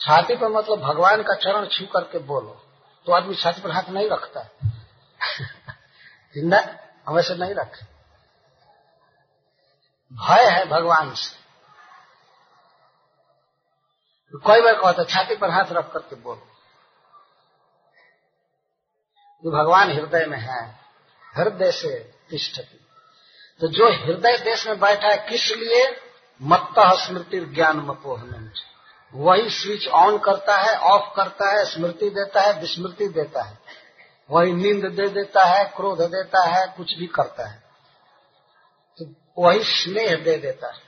छाती 0.00 0.36
पर 0.36 0.48
मतलब 0.48 0.80
भगवान 0.80 1.22
का 1.22 1.34
चरण 1.34 1.66
छू 1.66 1.86
करके 1.86 2.18
बोलो 2.18 2.62
तो 3.06 3.12
आदमी 3.12 3.34
छाती 3.34 3.60
पर 3.60 3.70
हाथ 3.70 3.82
नहीं 3.82 4.10
रखता। 4.10 4.42
ज़िंदा 6.34 6.58
वैसे 7.08 7.34
नहीं 7.34 7.54
रखे। 7.54 7.84
भय 10.12 10.50
है 10.50 10.66
भगवान 10.66 11.14
से। 11.14 11.40
तो 14.32 14.38
कोई 14.38 14.60
बार 14.60 14.74
कहता, 14.74 15.04
छाती 15.04 15.36
पर 15.36 15.50
हाथ 15.50 15.64
रख 15.64 15.92
करके 15.92 16.16
बोलो। 16.16 16.46
जो 19.44 19.50
तो 19.50 19.56
भगवान 19.58 19.90
हृदय 19.90 20.26
में 20.26 20.38
है, 20.38 20.80
हृदय 21.36 21.72
से 21.72 21.98
तिष्ठती। 22.30 22.86
तो 23.60 23.68
जो 23.68 23.92
हृदय 23.92 24.38
देश 24.38 24.66
में 24.66 24.80
बैठा 24.80 25.08
है, 25.08 25.18
किस 25.28 25.50
लिए? 25.50 26.00
मत्ता 26.42 27.06
स्मृति 27.06 27.40
ज्ञान 27.40 27.76
मपोहन 27.76 28.52
वही 29.14 29.50
स्विच 29.50 29.88
ऑन 29.88 30.18
करता 30.18 30.56
है, 30.56 30.78
ऑफ़ 30.78 31.16
करता 31.16 31.58
है, 31.58 31.64
स्मृति 31.64 32.10
देता 32.10 32.40
है, 32.40 32.60
विस्मृति 32.60 33.08
देता 33.08 33.42
है। 33.42 33.58
वही 34.30 34.52
नींद 34.52 34.84
दे 34.84 35.08
देता 35.08 35.44
है, 35.44 35.64
क्रोध 35.64 36.00
देता 36.00 36.44
है, 36.44 36.74
कुछ 36.76 36.98
भी 36.98 37.06
करता 37.06 37.48
है। 37.48 37.62
तो 38.98 39.06
वही 39.38 39.64
स्नेह 39.64 40.16
दे 40.16 40.36
देता 40.36 40.66
है। 40.66 40.78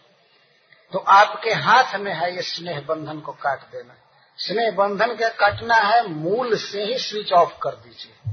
तो 0.92 0.98
आपके 0.98 1.50
हाथ 1.50 1.96
में 1.96 2.14
है 2.14 2.36
ये 2.36 2.42
स्नेह 2.42 2.80
बंधन 2.80 3.20
को 3.20 3.32
काट 3.32 3.60
देना। 3.60 3.94
स्नेह 4.36 4.70
बंधन 4.70 5.14
के 5.14 5.30
काटना 5.30 5.74
है, 5.74 6.08
मूल 6.08 6.56
से 6.56 6.82
ही 6.82 6.98
स्विच 6.98 7.32
ऑफ़ 7.32 7.58
कर 7.62 7.70
दीजिए। 7.70 8.32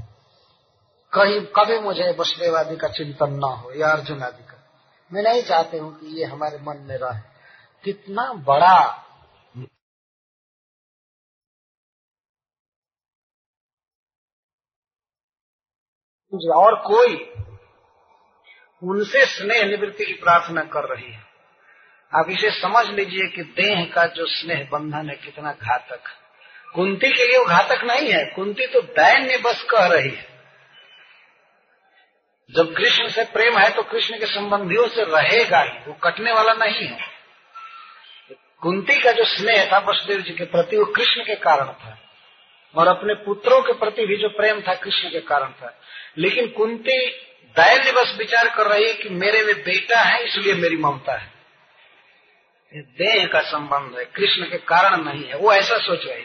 कहीं, 1.12 1.40
कभी 1.40 1.78
मुझे 1.78 2.16
वसुदेव 2.18 2.58
आदि 2.58 2.76
का 2.76 2.88
चिंतन 2.88 3.30
न 3.30 3.42
हो, 3.42 3.72
या 3.72 3.90
अर्जुन 3.90 4.22
आदि 4.22 4.42
का। 4.42 4.56
मैं 5.12 5.22
नहीं 5.22 5.42
चाहते 5.42 5.78
हूँ 5.78 6.00
कि 6.00 6.06
ये 6.06 6.24
हमारे 6.24 6.58
मन 6.58 6.76
में 6.76 6.96
रहे। 6.96 7.20
कितना 7.84 8.32
बड़ा 8.32 9.06
और 16.34 16.74
कोई 16.74 17.32
उनसे 18.82 19.26
स्नेह 19.26 19.64
निवृत्ति 19.64 20.04
की 20.04 20.12
प्रार्थना 20.12 20.60
कर 20.60 20.94
रही 20.94 21.12
है। 21.12 21.20
आप 22.14 22.26
इसे 22.30 22.50
समझ 22.50 22.90
लीजिए 22.90 23.28
कि 23.28 23.42
देह 23.42 23.92
का 23.94 24.06
जो 24.06 24.26
स्नेह 24.26 24.68
बंधन 24.72 25.10
है, 25.10 25.16
कितना 25.16 25.52
घातक। 25.52 26.02
कुंती 26.74 27.12
के 27.12 27.26
लिए 27.26 27.38
वो 27.38 27.44
घातक 27.44 27.84
नहीं 27.84 28.10
है। 28.12 28.24
कुंती 28.24 28.66
तो 28.66 28.80
दैन्य 28.80 29.38
बस 29.38 29.62
कह 29.62 29.86
रही 29.86 30.10
है। 30.10 30.30
जब 32.56 32.74
कृष्ण 32.74 33.08
से 33.08 33.24
प्रेम 33.24 33.58
है 33.58 33.70
तो 33.70 33.82
कृष्ण 33.82 34.18
के 34.18 34.26
संबंधियों 34.26 34.88
से 34.88 35.02
रहेगा 35.02 35.60
ही। 35.60 35.78
वो 35.86 35.92
कटने 35.92 36.32
वाला 36.32 36.52
नहीं 36.52 36.88
है। 36.88 37.06
कुंती 38.60 38.98
का 38.98 39.12
जो 39.12 39.24
स्नेह 39.24 39.72
था, 39.72 39.78
वसुदेव 39.78 40.20
जी 40.20 40.30
के 40.30 40.44
प्रति, 40.44 40.76
वो 40.76 40.84
कृष्ण 40.84 41.20
के 41.20 41.34
कारण 41.34 41.66
था। 41.66 41.99
और 42.74 42.88
अपने 42.88 43.14
पुत्रों 43.24 43.60
के 43.62 43.72
प्रति 43.72 44.06
भी 44.06 44.16
जो 44.16 44.28
प्रेम 44.28 44.60
था 44.60 44.74
कृष्ण 44.76 45.10
के 45.10 45.20
कारण 45.22 45.52
था। 45.52 45.76
लेकिन 46.18 46.48
कुंती 46.50 46.98
बस 47.92 48.14
विचार 48.18 48.48
कर 48.48 48.66
रही 48.66 48.86
है 48.86 48.92
कि 48.94 49.08
मेरे 49.08 49.42
में 49.42 49.54
बेटा 49.62 50.00
है, 50.00 50.22
इसलिए 50.24 50.54
मेरी 50.54 50.76
ममता 50.76 51.16
है। 51.16 51.32
देह 52.72 53.26
का 53.26 53.40
संबंध 53.42 53.98
है, 53.98 54.04
कृष्ण 54.06 54.44
के 54.44 54.58
कारण 54.66 55.04
नहीं 55.04 55.24
है, 55.24 55.36
वो 55.36 55.52
ऐसा 55.52 55.78
सोच 55.78 56.06
रही 56.06 56.24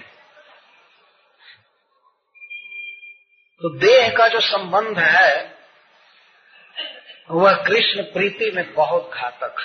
तो 3.62 3.70
देह 3.78 4.10
का 4.10 4.28
जो 4.28 4.40
संबंध 4.40 5.00
है, 5.00 5.56
वह 7.32 7.54
कृष्ण 7.64 8.04
प्रीति 8.04 8.52
में 8.52 8.74
बहुत 8.74 9.12
घातक 9.14 9.62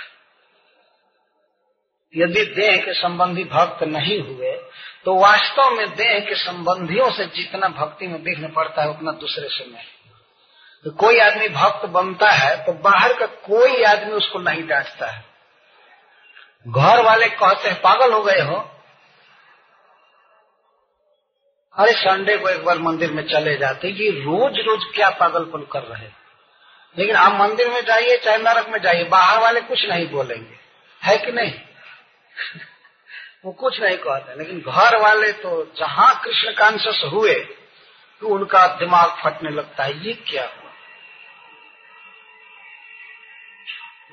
यदि 2.14 2.44
देह 2.54 2.76
के 2.76 2.92
संबंधी 2.92 3.44
भक्त 3.44 3.82
नहीं 3.84 4.20
हुए 4.20 4.52
तो 5.04 5.14
वास्तव 5.14 5.70
में 5.70 5.94
देह 5.94 6.20
के 6.20 6.34
संबंधियों 6.34 7.10
से 7.10 7.26
जितना 7.26 7.68
भक्ति 7.68 8.06
में 8.06 8.18
विघ्न 8.22 8.52
पड़ता 8.52 8.82
है, 8.82 8.90
उतना 8.90 9.12
दूसरे 9.12 9.48
से 9.48 9.64
नहीं। 9.64 9.86
तो 10.84 10.90
कोई 10.90 11.18
आदमी 11.18 11.48
भक्त 11.48 11.86
बनता 11.86 12.30
है 12.30 12.64
तो 12.64 12.72
बाहर 12.72 13.12
का 13.12 13.26
कोई 13.26 13.82
आदमी 13.82 14.12
उसको 14.12 14.38
नहीं 14.38 14.66
डांटता 14.66 15.06
है। 15.06 15.24
घर 16.68 17.02
वाले 17.02 17.28
कहते 17.28 17.68
हैं, 17.68 17.80
पागल 17.80 18.12
हो 18.12 18.22
गए 18.22 18.40
हो? 18.40 18.56
अरे, 21.74 21.92
संडे 21.92 22.36
को 22.36 22.48
एक 22.48 22.64
बार 22.64 22.78
मंदिर 22.78 23.12
में 23.12 23.22
चले 23.28 23.56
जाते 23.56 23.88
ये 23.88 24.10
रोज 24.10 24.58
रोज 24.66 24.94
क्या 24.94 25.10
पागलपन 25.10 25.66
कर 25.72 25.82
रहे 25.82 26.08
लेकिन 26.98 27.16
आप 27.16 27.32
मंदिर 27.32 27.68
में 27.68 27.84
जाइए, 27.84 28.16
चाहे 28.16 28.38
नरक 28.38 28.68
में 28.68 28.80
जाइए, 28.82 29.04
बाहर 29.04 29.38
वाले 29.38 29.60
कुछ 29.60 29.84
नहीं 29.84 30.08
बोलेंगे। 30.08 30.58
है 31.04 31.18
कि 31.18 31.32
नहीं? 31.32 31.52
वो 33.44 33.52
कुछ 33.52 33.80
नहीं 33.80 33.96
कहते, 33.96 34.34
लेकिन 34.38 34.60
घर 34.60 34.96
वाले 34.96 35.32
तो 35.32 35.50
जहाँ 35.76 36.14
कृष्ण 36.24 36.52
कांशस 36.52 37.02
हुए 37.12 37.34
तो 38.22 38.28
उनका 38.28 38.66
दिमाग 38.76 39.16
फटने 39.22 39.50
लगता 39.50 39.84
है, 39.84 40.06
ये 40.06 40.12
क्या 40.28 40.42
हुआ? 40.42 40.70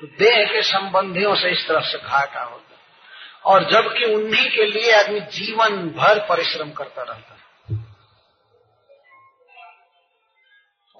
तो 0.00 0.06
देह 0.18 0.44
के 0.44 0.62
संबंधियों 0.62 1.34
से 1.34 1.50
इस 1.50 1.66
तरह 1.68 1.80
से 1.80 1.98
घाटा 1.98 2.42
होता 2.42 2.66
और 3.44 3.64
जबकि 3.70 4.04
उन्हीं 4.04 4.48
के 4.50 4.64
लिए 4.64 4.92
आदमी 4.92 5.20
जीवन 5.32 5.76
भर 5.88 6.18
परिश्रम 6.28 6.70
करता 6.70 7.02
रहता 7.02 7.34
है। 7.34 7.76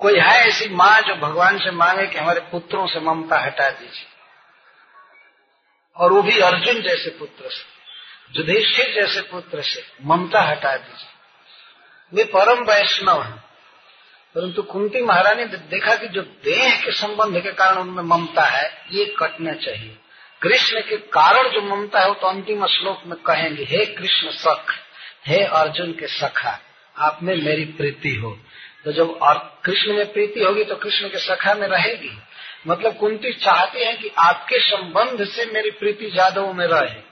कोई 0.01 0.19
है 0.21 0.37
ऐसी 0.47 0.69
माँ 0.75 1.01
जो 1.01 1.15
भगवान 1.17 1.59
से 1.59 1.71
मांगे 1.71 2.07
कि 2.07 2.19
हमारे 2.19 2.41
पुत्रों 2.51 2.87
से 2.87 3.01
ममता 3.01 3.39
हटा 3.39 3.71
दीजिए? 3.71 4.07
और 5.97 6.13
वो 6.13 6.23
भी 6.23 6.39
अर्जुन 6.41 6.83
जैसे 6.83 7.11
पुत्र 7.11 7.51
से। 7.51 7.78
युधिष्ठिर 8.37 8.95
जैसे 8.95 9.21
पुत्र 9.21 9.63
से 9.63 9.83
ममता 10.05 10.41
हटा 10.41 10.77
दीजिए। 10.77 11.09
वे 12.15 12.25
परम 12.25 12.65
वैष्णव 12.65 13.23
हैं। 13.23 13.49
परंतु 14.35 14.63
कुंती 14.63 15.01
महारानी 15.01 15.45
ने 15.45 15.57
देखा 15.57 15.97
कि 15.97 16.09
जो 16.09 16.23
देह 16.23 16.85
के 16.85 16.93
संबंध 16.93 17.43
के 17.43 17.53
कारण 17.53 17.77
उनमें 17.77 18.03
ममता 18.03 18.43
है, 18.43 18.85
ये 18.93 19.15
कटना 19.19 19.53
चाहिए। 19.53 19.99
कृष्ण 20.43 20.81
के 20.81 20.97
कारण 20.97 21.49
जो 21.49 21.77
ममता 21.77 22.01
है, 22.01 22.09
वो 22.09 22.15
तो 22.15 22.27
अंतिम 22.27 22.67
श्लोक 22.67 23.03
में 23.07 23.19
कहेंगे, 23.27 23.65
हे 23.65 23.87
कृष्ण 23.87 24.31
सख, 24.31 24.75
हे 25.27 25.45
अर्जुन 25.45 25.93
के 25.93 26.07
सखा, 26.07 26.61
आप 26.99 27.19
में 27.23 27.43
मेरी 27.43 27.65
प्रीति 27.65 28.15
हो। 28.15 28.39
तो 28.85 28.93
जब 28.93 29.11
और 29.23 29.61
कृष्ण 29.65 29.93
में 29.93 30.13
प्रीति 30.13 30.41
होगी 30.41 30.65
तो 30.65 30.77
कृष्ण 30.77 31.09
के 31.09 31.19
सखा 31.19 31.55
में 31.55 31.69
रहेगी। 31.69 32.19
मतलब 32.67 32.97
कुंती 32.97 33.33
चाहती 33.33 33.85
है 33.85 33.97
कि 33.97 34.11
आपके 34.19 34.61
संबंध 34.61 35.25
से 35.25 35.47
मेरी 35.47 35.71
प्रीति 35.71 36.11
जादव 36.11 36.53
में 36.53 36.67
रहे। 36.67 37.08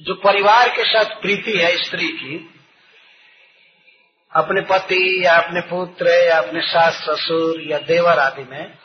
जो 0.00 0.14
परिवार 0.14 0.68
के 0.68 0.84
साथ 0.84 1.04
प्रीति 1.04 1.58
है, 1.58 1.84
स्त्री 1.84 2.08
की, 2.08 2.60
अपने 4.32 4.60
पति 4.60 5.26
या 5.26 5.34
अपने 5.34 5.60
पुत्र 5.60 6.06
या 6.06 6.38
अपने 6.38 6.60
सास 6.60 6.94
ससुर 6.94 7.62
या 7.62 7.78
देवर 7.78 8.18
आदि 8.18 8.44
में 8.44 8.78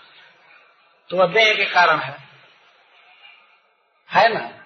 तो 1.09 1.17
वह 1.17 1.27
देह 1.27 1.53
के 1.53 1.65
कारण 1.65 1.99
है। 1.99 2.17
है 4.11 4.33
ना? 4.33 4.65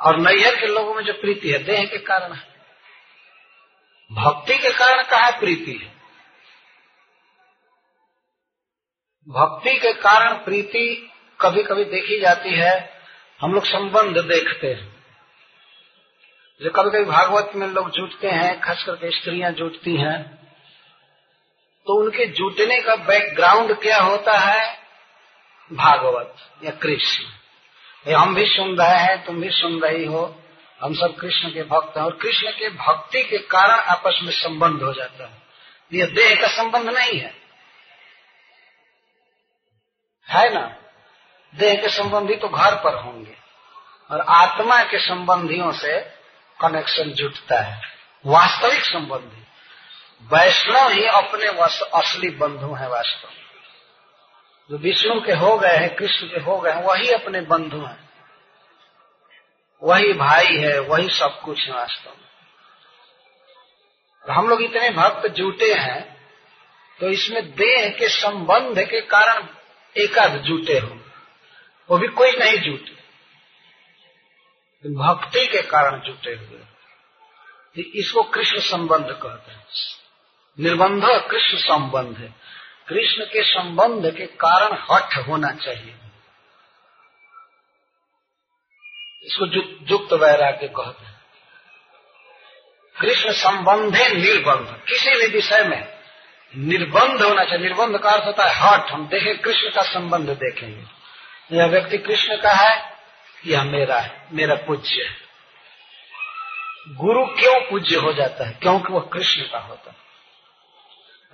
और 0.00 0.16
नैहर 0.16 0.60
के 0.60 0.66
लोगों 0.66 0.94
में 0.94 1.04
जो 1.04 1.12
प्रीति 1.12 1.50
है, 1.50 1.58
देह 1.58 1.84
के 1.86 1.98
कारण 1.98 2.32
है। 2.32 2.52
भक्ति 4.12 4.58
के 4.58 4.70
कारण 4.70 5.02
कहा 5.02 5.30
प्रीति 5.30 5.72
है? 5.72 5.88
भक्ति 9.28 9.78
के 9.78 9.92
कारण 9.92 10.34
प्रीति 10.34 11.10
कभी 11.40 11.62
कभी 11.62 11.84
देखी 11.84 12.20
जाती 12.20 12.54
है, 12.54 13.02
हम 13.40 13.54
लोग 13.54 13.66
संबंध 13.66 14.18
देखते 14.18 14.66
हैं। 14.66 14.91
जो 16.62 16.70
कभी 16.70 16.90
कभी 16.90 17.04
भागवत 17.04 17.52
में 17.54 17.66
लोग 17.66 17.90
जुटते 17.90 18.28
हैं 18.28 18.60
खास 18.60 18.82
करके 18.84 19.10
स्त्रियाँ 19.10 19.50
जुटती 19.52 19.96
हैं 19.96 20.18
तो 21.86 21.94
उनके 22.00 22.26
जुटने 22.26 22.80
का 22.80 22.94
बैकग्राउंड 22.96 23.72
क्या 23.78 23.98
होता 23.98 24.36
है? 24.38 24.78
भागवत 25.72 26.34
या 26.64 26.70
कृष्ण। 26.70 27.24
ये 28.06 28.14
हम 28.14 28.34
भी 28.34 28.46
सुन 28.46 28.76
रहे 28.76 28.98
हैं, 28.98 29.24
तुम 29.24 29.40
भी 29.40 29.50
सुन 29.50 29.80
रही 29.80 30.04
हो, 30.04 30.22
हम 30.82 30.94
सब 30.94 31.16
कृष्ण 31.16 31.48
के 31.48 31.62
भक्त 31.62 31.96
हैं, 31.96 32.04
और 32.04 32.18
कृष्ण 32.22 32.50
के 32.50 32.68
भक्ति 32.68 33.22
के 33.22 33.38
कारण 33.38 33.80
आपस 33.80 34.20
में 34.22 34.32
संबंध 34.32 34.82
हो 34.82 34.92
जाता 34.92 35.24
है। 35.24 35.42
ये 35.92 36.06
देह 36.06 36.40
का 36.40 36.48
संबंध 36.48 36.88
नहीं 36.88 37.20
है। 37.20 37.34
है 40.28 40.54
ना? 40.54 40.66
देह 41.54 41.80
के 41.80 41.88
संबंधी 41.88 42.34
तो 42.34 42.48
घर 42.48 42.74
पर 42.74 42.94
होंगे, 42.94 43.36
और 44.10 44.20
आत्मा 44.20 44.82
के 44.82 44.98
संबंधियों 44.98 45.72
से 45.72 46.21
कनेक्शन 46.60 47.10
जुटता 47.10 47.60
है। 47.60 47.80
वास्तविक 48.26 48.84
संबंधी। 48.84 49.42
वैष्णव 50.32 50.88
ही 50.88 51.04
अपने 51.06 51.48
असली 51.98 52.30
बंधु 52.30 52.74
हैं 52.74 52.88
वास्तव। 52.88 53.28
में 53.28 53.42
जो 54.70 54.76
विष्णु 54.78 55.20
के 55.20 55.32
हो 55.32 55.56
गए 55.58 55.76
हैं, 55.76 55.94
कृष्ण 55.94 56.26
के 56.26 56.40
हो 56.40 56.58
गए 56.60 56.70
हैं, 56.70 56.82
वही 56.82 57.10
अपने 57.10 57.40
बंधु 57.40 57.84
हैं। 57.84 58.10
वही 59.82 60.12
भाई 60.12 60.56
है, 60.56 60.78
वही 60.78 61.08
सब 61.08 61.40
कुछ 61.40 61.66
है 61.66 61.74
वास्तव 61.74 62.10
में। 62.10 62.22
हम 64.34 64.48
लोग 64.48 64.62
इतने 64.62 64.90
भक्त 64.90 65.26
जुटे 65.28 65.72
हैं 65.74 66.12
तो 67.00 67.08
इसमें 67.08 67.50
देह 67.54 67.88
के 67.90 68.08
संबंध 68.08 68.78
के 68.78 69.00
कारण 69.00 69.46
एकाध 69.96 70.36
जुटे 70.38 70.78
हो। 70.78 70.98
वो 71.90 71.98
भी 71.98 72.08
कोई 72.08 72.32
नहीं 72.32 72.58
जुटे। 72.58 73.01
भक्ति 74.86 75.46
के 75.46 75.62
कारण 75.62 76.00
जुटे 76.00 76.30
हुए 76.30 76.58
इसको 78.00 78.22
कृष्ण 78.22 78.60
संबंध 78.60 79.06
कहते 79.06 79.52
हैं। 79.52 79.66
निर्बंध 80.60 81.04
कृष्ण 81.30 81.56
संबंध 81.56 82.16
है। 82.16 82.34
कृष्ण 82.88 83.24
के 83.24 83.44
संबंध 83.44 84.16
के 84.16 84.26
कारण 84.26 84.78
हठ 84.90 85.28
होना 85.28 85.50
चाहिए। 85.50 85.94
इसको 89.24 89.46
युक्त 89.92 90.12
वैराग्य 90.12 90.68
कहते 90.68 91.04
हैं। 91.04 91.20
कृष्ण 93.00 93.32
संबंधे 93.32 94.08
निर्बंध। 94.08 94.82
किसी 94.88 95.10
भी 95.10 95.26
विषय 95.26 95.64
में 95.64 95.98
निर्बंध 96.56 97.22
होना 97.22 97.44
चाहिए। 97.44 97.64
निर्बंध 97.64 97.98
का 97.98 98.10
अर्थ 98.10 98.24
होता 98.24 98.44
है 98.44 98.54
हठ। 98.54 98.92
हम 98.92 99.08
देखें 99.08 99.38
कृष्ण 99.38 99.70
का 99.70 99.82
संबंध 99.82 100.30
देखेंगे। 100.30 100.84
यह 101.56 101.66
व्यक्ति 101.66 101.98
कृष्ण 101.98 102.36
का 102.36 102.52
है 102.52 102.91
यह 103.46 103.64
मेरा 103.64 104.00
है, 104.00 104.28
मेरा 104.32 104.54
पूज्य 104.54 105.02
है। 105.02 105.22
गुरु 106.88 107.26
क्यों 107.26 107.70
पूज्य 107.70 107.96
हो 107.96 108.12
जाता 108.12 108.46
है? 108.46 108.52
क्योंकि 108.52 108.92
वह 108.92 109.00
कृष्ण 109.00 109.42
का 109.42 109.58
होता 109.58 109.90
है। 109.90 109.96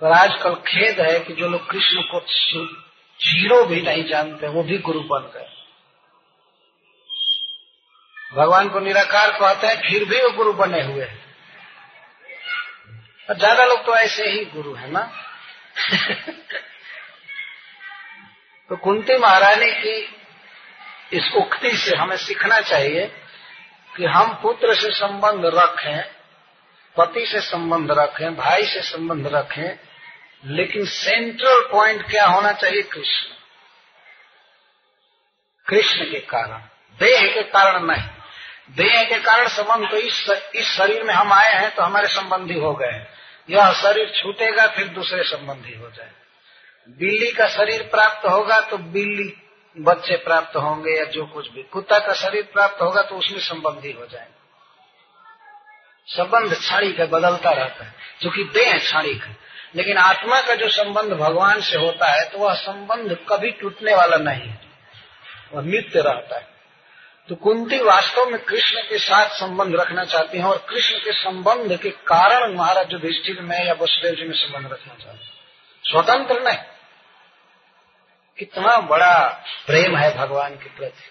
पर 0.01 0.11
आजकल 0.11 0.55
खेद 0.55 0.99
है 0.99 1.19
कि 1.19 1.33
जो 1.33 1.47
लोग 1.49 1.69
कृष्ण 1.69 2.01
को 2.01 2.19
ज़ीरो 3.19 3.65
भी 3.65 3.81
नहीं 3.81 4.03
जानते, 4.03 4.47
वो 4.47 4.63
भी 4.63 4.77
गुरु 4.77 4.99
बन 4.99 5.19
गए। 5.19 5.47
भगवान 8.35 8.69
को 8.69 8.79
निराकार 8.79 9.31
कहते 9.31 9.67
हैं, 9.67 9.89
फिर 9.89 10.05
भी 10.05 10.21
वो 10.21 10.31
गुरु 10.31 10.53
बने 10.53 10.81
हुए 10.81 11.05
हैं। 11.05 11.35
और 13.29 13.37
ज़्यादा 13.37 13.65
लोग 13.65 13.85
तो 13.85 13.95
ऐसे 13.95 14.23
ही 14.29 14.45
गुरु 14.45 14.73
है 14.73 14.91
ना? 14.91 15.11
तो 18.69 18.77
कुंती 18.77 19.17
महारानी 19.17 19.71
की 19.71 20.18
इस 21.11 21.31
उक्ति 21.35 21.71
से 21.77 21.95
हमें 21.95 22.17
सीखना 22.17 22.59
चाहिए 22.61 23.05
कि 23.97 24.05
हम 24.05 24.33
पुत्र 24.33 24.75
से 24.75 24.91
संबंध 24.91 25.45
रखें, 25.55 26.03
पति 26.97 27.25
से 27.25 27.39
संबंध 27.41 27.91
रखें, 27.91 28.35
भाई 28.35 28.65
से 28.65 28.81
संबंध 28.81 29.27
रखें, 29.27 29.79
लेकिन 30.45 30.85
सेंट्रल 30.85 31.61
पॉइंट 31.71 32.05
क्या 32.09 32.25
होना 32.25 32.51
चाहिए 32.51 32.81
कृष्ण? 32.83 33.33
कृष्ण 35.67 36.05
के 36.05 36.19
कारण। 36.19 36.61
देह 36.99 37.33
के 37.33 37.41
कारण 37.43 37.85
नहीं। 37.85 38.07
देह 38.75 39.03
के 39.03 39.19
कारण 39.19 39.47
संबंध 39.47 39.89
तो 39.91 39.97
इस 39.97 40.29
इस 40.55 40.67
शरीर 40.67 41.03
में 41.03 41.13
हम 41.13 41.33
आए 41.33 41.51
हैं 41.53 41.75
तो 41.75 41.83
हमारे 41.83 42.07
संबंधी 42.07 42.59
हो 42.59 42.73
गए 42.73 43.05
यह 43.49 43.71
शरीर 43.73 44.11
छूटेगा, 44.15 44.67
फिर 44.67 44.87
दूसरे 44.87 45.23
संबंधी 45.23 45.75
हो 45.75 45.89
जाए। 45.89 46.11
बिल्ली 46.99 47.31
का 47.31 47.47
शरीर 47.47 47.81
प्राप्त 47.83 48.25
होगा 48.25 48.59
तो 48.61 48.77
बिल्ली 48.77 49.29
बच्चे 49.77 50.15
प्राप्त 50.15 50.55
होंगे 50.55 50.91
या 50.99 51.05
जो 51.05 51.25
कुछ 51.25 51.51
भी। 51.51 51.63
कुत्ता 51.63 51.99
का 51.99 52.13
शरीर 52.13 52.49
प्राप्त 52.53 52.81
होगा 52.81 53.01
तो 53.01 53.15
उसमें 53.15 53.39
संबंधी 53.39 53.91
हो 53.91 54.05
जाएँगे। 54.05 54.39
संबंध 56.05 56.53
क्षणिक 56.53 56.99
है, 56.99 57.07
बदलता 57.07 57.49
रहता 57.49 57.83
है। 57.83 57.93
क्योंकि 58.21 58.43
देह 58.43 58.77
क्षणिक 58.77 59.23
है। 59.23 59.37
लेकिन 59.75 59.97
आत्मा 59.97 60.41
का 60.41 60.55
जो 60.55 60.69
संबंध 60.69 61.13
भगवान 61.13 61.61
से 61.61 61.77
होता 61.77 62.07
है 62.07 62.29
तो 62.29 62.37
वह 62.37 62.53
संबंध 62.53 63.17
कभी 63.29 63.51
टूटने 63.51 63.95
वाला 63.95 64.17
नहीं 64.17 64.41
है। 64.41 64.61
वह 65.53 65.61
नित्य 65.61 66.01
रहता 66.01 66.35
है। 66.35 66.47
तो 67.29 67.35
कुंती 67.35 67.79
वास्तव 67.79 68.25
में 68.25 68.43
कृष्ण 68.43 68.81
के 68.81 68.97
साथ 68.97 69.29
संबंध 69.29 69.75
रखना 69.75 70.03
चाहती 70.03 70.37
हैं 70.37 70.45
और 70.45 70.65
कृष्ण 70.69 70.97
के 70.97 71.13
संबंध 71.13 71.79
के 71.79 71.89
कारण 71.89 72.55
महाराज 72.55 72.93
युधिष्ठिर 72.93 73.41
में 73.41 73.65
या 73.65 73.73
वसुदेव 73.73 74.15
जी 74.15 74.23
में 74.23 74.33
संबंध 74.33 74.73
रखना 74.73 74.93
चाहती 75.05 75.29
स्वतंत्र 75.83 76.41
नहीं। 76.41 76.57
कितना 78.39 78.77
बड़ा 78.77 79.43
प्रेम 79.67 79.97
है 79.97 80.17
भगवान 80.17 80.55
के 80.55 80.69
प्रति। 80.69 81.03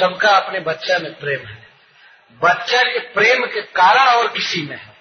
सबका 0.00 0.30
अपने 0.30 0.60
बच्चा 0.60 0.98
में 0.98 1.18
प्रेम 1.18 1.46
है। 1.46 1.68
बच्चा 2.32 2.82
के 2.82 2.98
प्रेम 2.98 3.46
के 3.46 3.62
कारण 3.62 4.06
और 4.06 4.28
किसी 4.28 4.62
में 4.62 4.76
है। 4.76 4.96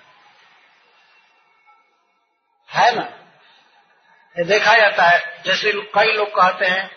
है 2.69 2.95
ना? 2.95 3.03
ये 4.37 4.43
देखा 4.43 4.77
जाता 4.77 5.03
है, 5.03 5.43
जैसे 5.43 5.71
कई 5.71 6.13
लोग 6.13 6.27
कहते 6.27 6.65
हैं, 6.65 6.91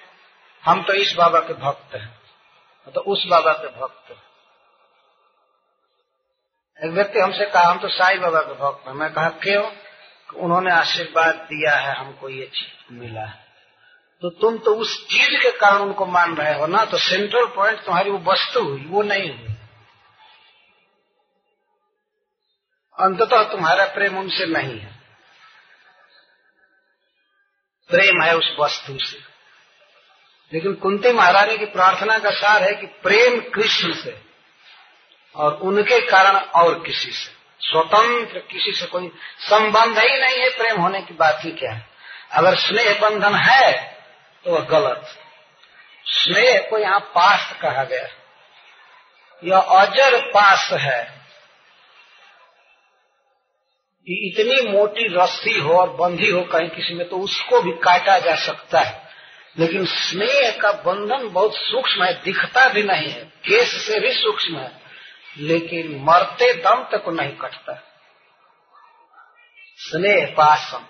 हम 0.65 0.83
तो 0.83 0.93
इस 0.93 1.15
बाबा 1.15 1.41
के 1.41 1.53
भक्त 1.53 1.95
हैं। 1.95 2.21
तो 2.95 3.01
उस 3.01 3.27
बाबा 3.27 3.53
के 3.53 3.81
भक्त 3.81 4.11
एक 6.85 6.91
व्यक्ति 6.91 7.19
हमसे 7.19 7.47
कहा, 7.47 7.63
हम 7.63 7.79
तो 7.79 7.89
साई 7.89 8.19
बाबा 8.19 8.41
के 8.41 8.55
भक्त 8.55 8.87
हैं। 8.87 8.95
मैं 8.95 9.13
कहा, 9.13 9.29
क्यों? 9.29 9.73
उन्होंने 10.37 10.71
आशीर्वाद 10.73 11.35
दिया 11.35 11.75
है, 11.75 11.95
हमको 11.95 12.29
ये 12.29 12.47
चीज़ 12.47 12.95
मिला 12.95 13.21
है। 13.21 13.50
तो 14.23 14.31
तुम 14.31 14.59
तो 14.59 14.75
उस 14.75 15.07
चीज़ 15.07 15.43
के 15.43 15.51
कारण 15.51 15.77
उनको 15.77 16.07
मान 16.07 16.37
रहे 16.37 16.55
हो 16.55 16.67
ना 16.67 16.85
तो 16.85 16.99
सेंट्रल 16.99 17.47
पॉइंट 17.47 17.85
तुम्हारी 17.85 18.11
वो 18.11 18.33
वस्तु 18.33 18.61
हुई, 18.61 18.85
वो 18.89 19.03
नहीं 19.03 19.31
हुई। 19.31 19.47
अंततः 23.01 23.43
तुम्हारा 23.43 23.85
प्रेम 23.85 24.19
उनसे 24.19 24.47
नहीं 24.47 24.81
है। 24.81 25.01
प्रेम 27.89 28.23
है 28.23 28.37
उस 28.37 28.57
वस्तु 28.61 28.99
से। 28.99 29.19
लेकिन 30.53 30.75
कुंती 30.75 31.13
महारानी 31.13 31.59
की 31.59 31.65
प्रार्थना 31.65 32.19
का 32.19 32.31
सार 32.31 32.63
है 32.63 32.75
कि 32.75 32.87
प्रेम 32.87 33.41
कृष्ण 33.41 33.95
से 33.95 34.23
और 35.35 35.55
उनके 35.55 36.01
कारण 36.01 36.37
और 36.37 36.83
किसी 36.83 37.11
से। 37.11 37.33
स्वतंत्र 37.61 38.39
किसी 38.39 38.73
से 38.73 38.87
कोई 38.87 39.13
संबंध 39.39 39.99
ही 39.99 40.21
नहीं 40.21 40.39
है 40.39 40.51
प्रेम 40.51 40.81
होने 40.81 41.03
की 41.03 41.15
बात 41.15 41.41
ही 41.45 41.51
क्या 41.51 41.73
है। 41.73 41.91
अगर 42.33 42.57
स्नेह 42.57 43.01
बंधन 43.01 43.35
है 43.35 44.00
तो 44.45 44.51
वह 44.51 44.61
गलत। 44.61 45.19
स्नेह 46.05 46.67
को 46.71 46.79
यहाँ 46.79 47.01
पास 47.01 47.59
कहा 47.63 47.85
गया। 47.85 48.09
यह 49.45 49.59
अजर 49.59 50.21
पास 50.27 50.69
है। 50.73 51.21
इतनी 54.09 54.71
मोटी 54.73 55.07
रस्सी 55.09 55.61
हो 55.61 55.75
और 55.75 55.91
बंधी 55.91 56.31
हो 56.31 56.43
कहीं 56.43 56.69
किसी 56.69 56.95
में 56.95 57.09
तो 57.09 57.17
उसको 57.17 57.63
भी 57.63 57.73
काटा 57.73 58.19
जा 58.19 58.35
सकता 58.35 58.81
है। 58.81 59.11
लेकिन 59.59 59.87
स्नेह 59.87 60.59
का 60.63 60.73
बंधन 60.73 61.29
बहुत 61.29 61.55
सूक्ष्म 61.55 62.05
है, 62.05 62.23
दिखता 62.23 62.69
भी 62.69 62.83
नहीं 62.83 63.09
है, 63.09 63.25
केस 63.25 63.87
से 63.87 64.01
भी 64.01 64.13
सूक्ष्म 64.13 64.59
है, 64.59 64.81
लेकिन 65.37 66.05
मरते 66.05 66.55
दम 66.55 66.89
तक 66.93 67.09
नहीं 67.09 67.37
कटता। 67.37 67.83
स्नेह 69.77 70.35
पासम 70.37 70.85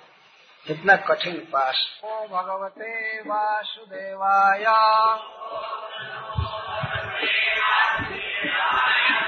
कितना 0.66 0.97
कठिन 0.97 1.35
पास। 1.35 2.01
ओ 2.05 2.09
भगवते 2.09 3.20
वासुदेवाय। 3.20 4.65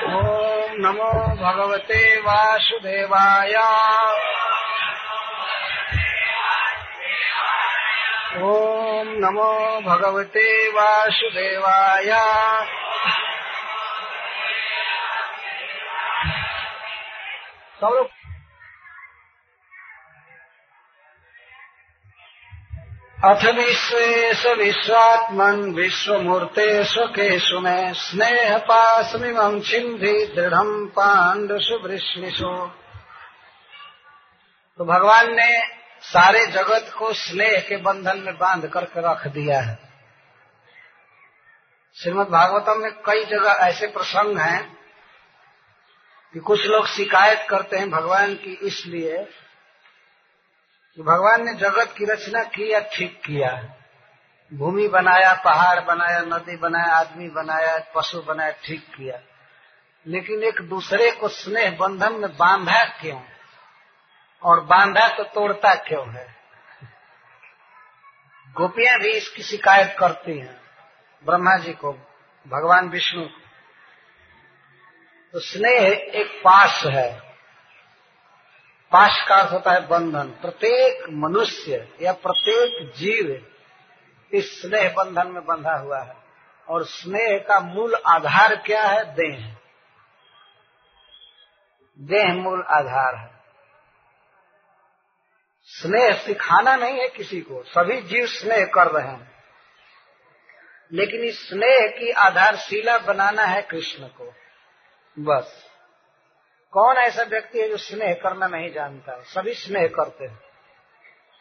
ओम 0.04 0.72
नमो 0.78 1.12
भगवते 1.36 2.20
वासुदेवाय। 2.20 3.54
ओम 8.42 9.08
नमो 9.08 9.80
भगवते 9.80 10.68
वासुदेवाय। 10.68 12.10
सब 17.80 17.86
लोग 17.86 18.21
अथ 23.24 23.44
विश्वेश 23.44 24.46
विश्वात्मन 24.46 25.60
विश्वमूर्ते 25.72 26.84
स्वकेशु 26.84 27.60
में 27.60 27.92
स्नेह 27.92 28.58
पासमिमं 28.58 29.60
छिन्धि 29.60 30.12
दृढ़ 30.36 30.54
पांडुषु 30.88 31.78
वृष्णिषु 31.82 32.50
तो 34.78 34.84
भगवान 34.84 35.34
ने 35.34 35.60
सारे 36.02 36.46
जगत 36.46 36.92
को 36.98 37.12
स्नेह 37.12 37.60
के 37.68 37.76
बंधन 37.76 38.18
में 38.18 38.38
बाँध 38.38 38.66
करके 38.66 39.00
रख 39.00 39.26
दिया 39.26 39.60
है। 39.60 39.78
श्रीमद 41.96 42.26
भागवतम 42.26 42.82
में 42.82 42.92
कई 42.92 43.24
जगह 43.24 43.50
ऐसे 43.50 43.86
प्रसंग 43.86 44.38
हैं 44.38 44.76
कि 46.34 46.40
कुछ 46.40 46.66
लोग 46.66 46.86
शिकायत 46.86 47.46
करते 47.50 47.76
हैं 47.76 47.90
भगवान 47.90 48.34
की 48.34 48.58
इसलिए 48.62 49.26
कि 50.96 51.02
भगवान 51.02 51.44
ने 51.44 51.54
जगत 51.54 51.94
की 51.98 52.04
रचना 52.04 52.42
की 52.42 52.72
या 52.72 52.80
ठीक 52.80 53.22
किया? 53.26 53.74
भूमि 54.54 54.88
बनाया, 54.88 55.34
पहाड़ 55.34 55.80
बनाया, 55.80 56.20
नदी 56.20 56.56
बनाया, 56.56 56.86
आदमी 56.86 57.28
बनाया, 57.28 57.78
पशु 57.94 58.22
बनाया, 58.22 58.50
ठीक 58.50 58.86
किया। 58.96 59.18
लेकिन 60.06 60.42
एक 60.42 60.62
दूसरे 60.62 61.10
को 61.10 61.28
स्नेह 61.28 61.70
बंधन 61.70 62.12
में 62.12 62.36
बांधा 62.36 62.84
क्यों? 62.84 63.22
और 64.42 64.60
बांधा 64.60 65.08
तो 65.08 65.24
तोड़ता 65.24 65.74
क्यों 65.74 66.14
है? 66.14 66.34
गोपियाँ 68.52 68.98
भी 68.98 69.08
इसकी 69.08 69.42
शिकायत 69.42 69.96
करती 69.98 70.38
हैं, 70.38 70.60
ब्रह्मा 71.24 71.56
जी 71.56 71.72
को, 71.72 71.92
भगवान 72.48 72.88
विष्णु 72.88 73.22
को। 73.22 73.40
तो 75.32 75.40
स्नेह 75.40 75.82
एक 75.92 76.40
पास 76.44 76.82
है। 76.86 77.31
पाश 78.92 79.28
का 79.28 79.36
होता 79.36 79.72
है 79.72 79.86
बंधन। 79.86 80.28
प्रत्येक 80.28 81.10
मनुष्य 81.10 81.88
या 82.02 82.12
प्रत्येक 82.12 82.92
जीव 82.96 83.46
इस 84.32 84.62
स्नेह 84.62 84.94
बंधन 84.96 85.26
में 85.26 85.44
बंधा 85.44 85.74
हुआ 85.74 86.00
है। 86.00 86.16
और 86.68 86.84
स्नेह 86.84 87.44
का 87.48 87.60
मूल 87.60 87.94
आधार 87.94 88.56
क्या 88.56 88.82
है? 88.82 89.04
देह। 89.14 89.56
देह 91.98 92.34
मूल 92.34 92.62
आधार 92.62 93.14
है। 93.14 93.40
स्नेह 95.64 96.12
सिखाना 96.12 96.76
नहीं 96.76 97.00
है 97.00 97.08
किसी 97.08 97.40
को। 97.40 97.62
सभी 97.62 98.00
जीव 98.00 98.26
स्नेह 98.26 98.64
कर 98.64 98.86
रहे 98.86 99.08
हैं। 99.08 99.32
लेकिन 100.92 101.20
इस 101.20 101.48
स्नेह 101.48 101.86
की 101.88 102.10
आधारशिला 102.10 102.98
बनाना 102.98 103.42
है 103.42 103.62
कृष्ण 103.62 104.06
को। 104.06 104.34
बस। 105.18 105.71
कौन 106.72 106.96
ऐसा 106.96 107.22
व्यक्ति 107.22 107.60
है 107.60 107.68
जो 107.68 107.76
स्नेह 107.76 108.14
करना 108.14 108.46
नहीं 108.46 108.72
जानता? 108.72 109.22
सभी 109.22 109.54
स्नेह 109.54 109.88
करते 109.88 110.24
हैं। 110.24 110.40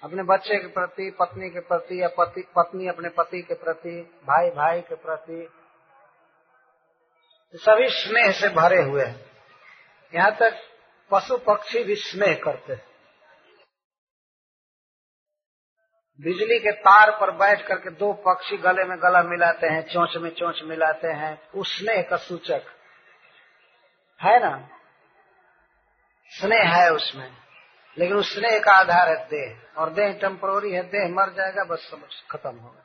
अपने 0.04 0.24
बच्चे 0.24 0.60
के 0.60 0.68
प्रति, 0.68 1.12
पत्नी 1.20 1.50
के 1.50 1.60
प्रति, 1.60 2.02
या 2.02 2.08
पति, 2.08 2.42
पत्नी 2.42 2.88
अपने 2.88 3.10
पति 3.10 3.42
के 3.42 3.54
प्रति, 3.54 4.02
भाई 4.02 4.50
भाई 4.50 4.82
के 4.82 4.96
प्रति 4.96 5.50
सभी 7.56 7.90
स्नेह 7.90 8.32
से 8.32 8.50
भरे 8.50 8.82
हुए 8.82 9.04
हैं। 9.04 9.26
यहाँ 10.16 10.32
तक 10.32 10.60
पशु 11.12 11.38
पक्षी 11.38 11.84
भी 11.84 11.96
स्नेह 11.96 12.42
करते 12.44 12.74
हैं। 12.74 12.86
बिजली 16.22 16.60
के 16.60 16.72
तार 16.72 17.12
पर 17.12 17.32
बैठ 17.32 17.68
करके 17.68 17.90
दो 17.90 18.14
पक्षी 18.14 18.58
गले 18.58 18.84
में 18.84 18.98
गला 18.98 19.24
मिलाते 19.24 19.68
हैं, 19.68 19.82
चोंच 19.88 20.18
में 20.18 20.30
चोंच 20.30 20.62
मिलाते 20.64 21.08
हैं 21.08 21.50
उस 21.50 21.80
स्नेह 21.80 22.02
का 22.02 22.18
सूचक। 22.18 22.62
है 24.24 24.40
ना? 24.40 24.81
स्नेह 26.32 26.76
है 26.76 26.90
उसमें। 26.94 27.32
लेकिन 27.98 28.18
उस 28.18 28.36
स्नेह 28.36 28.60
का 28.60 28.72
आधार 28.74 29.10
है 29.10 29.26
देह। 29.26 29.62
और 29.78 29.90
देह 29.90 30.14
टेम्पोरी 30.14 30.72
है, 30.72 30.84
देह 30.84 31.10
मर 31.10 31.30
जाएगा, 31.30 31.64
बस 31.64 31.80
सब 31.80 32.08
खत्म 32.32 32.58
होगा 32.58 32.84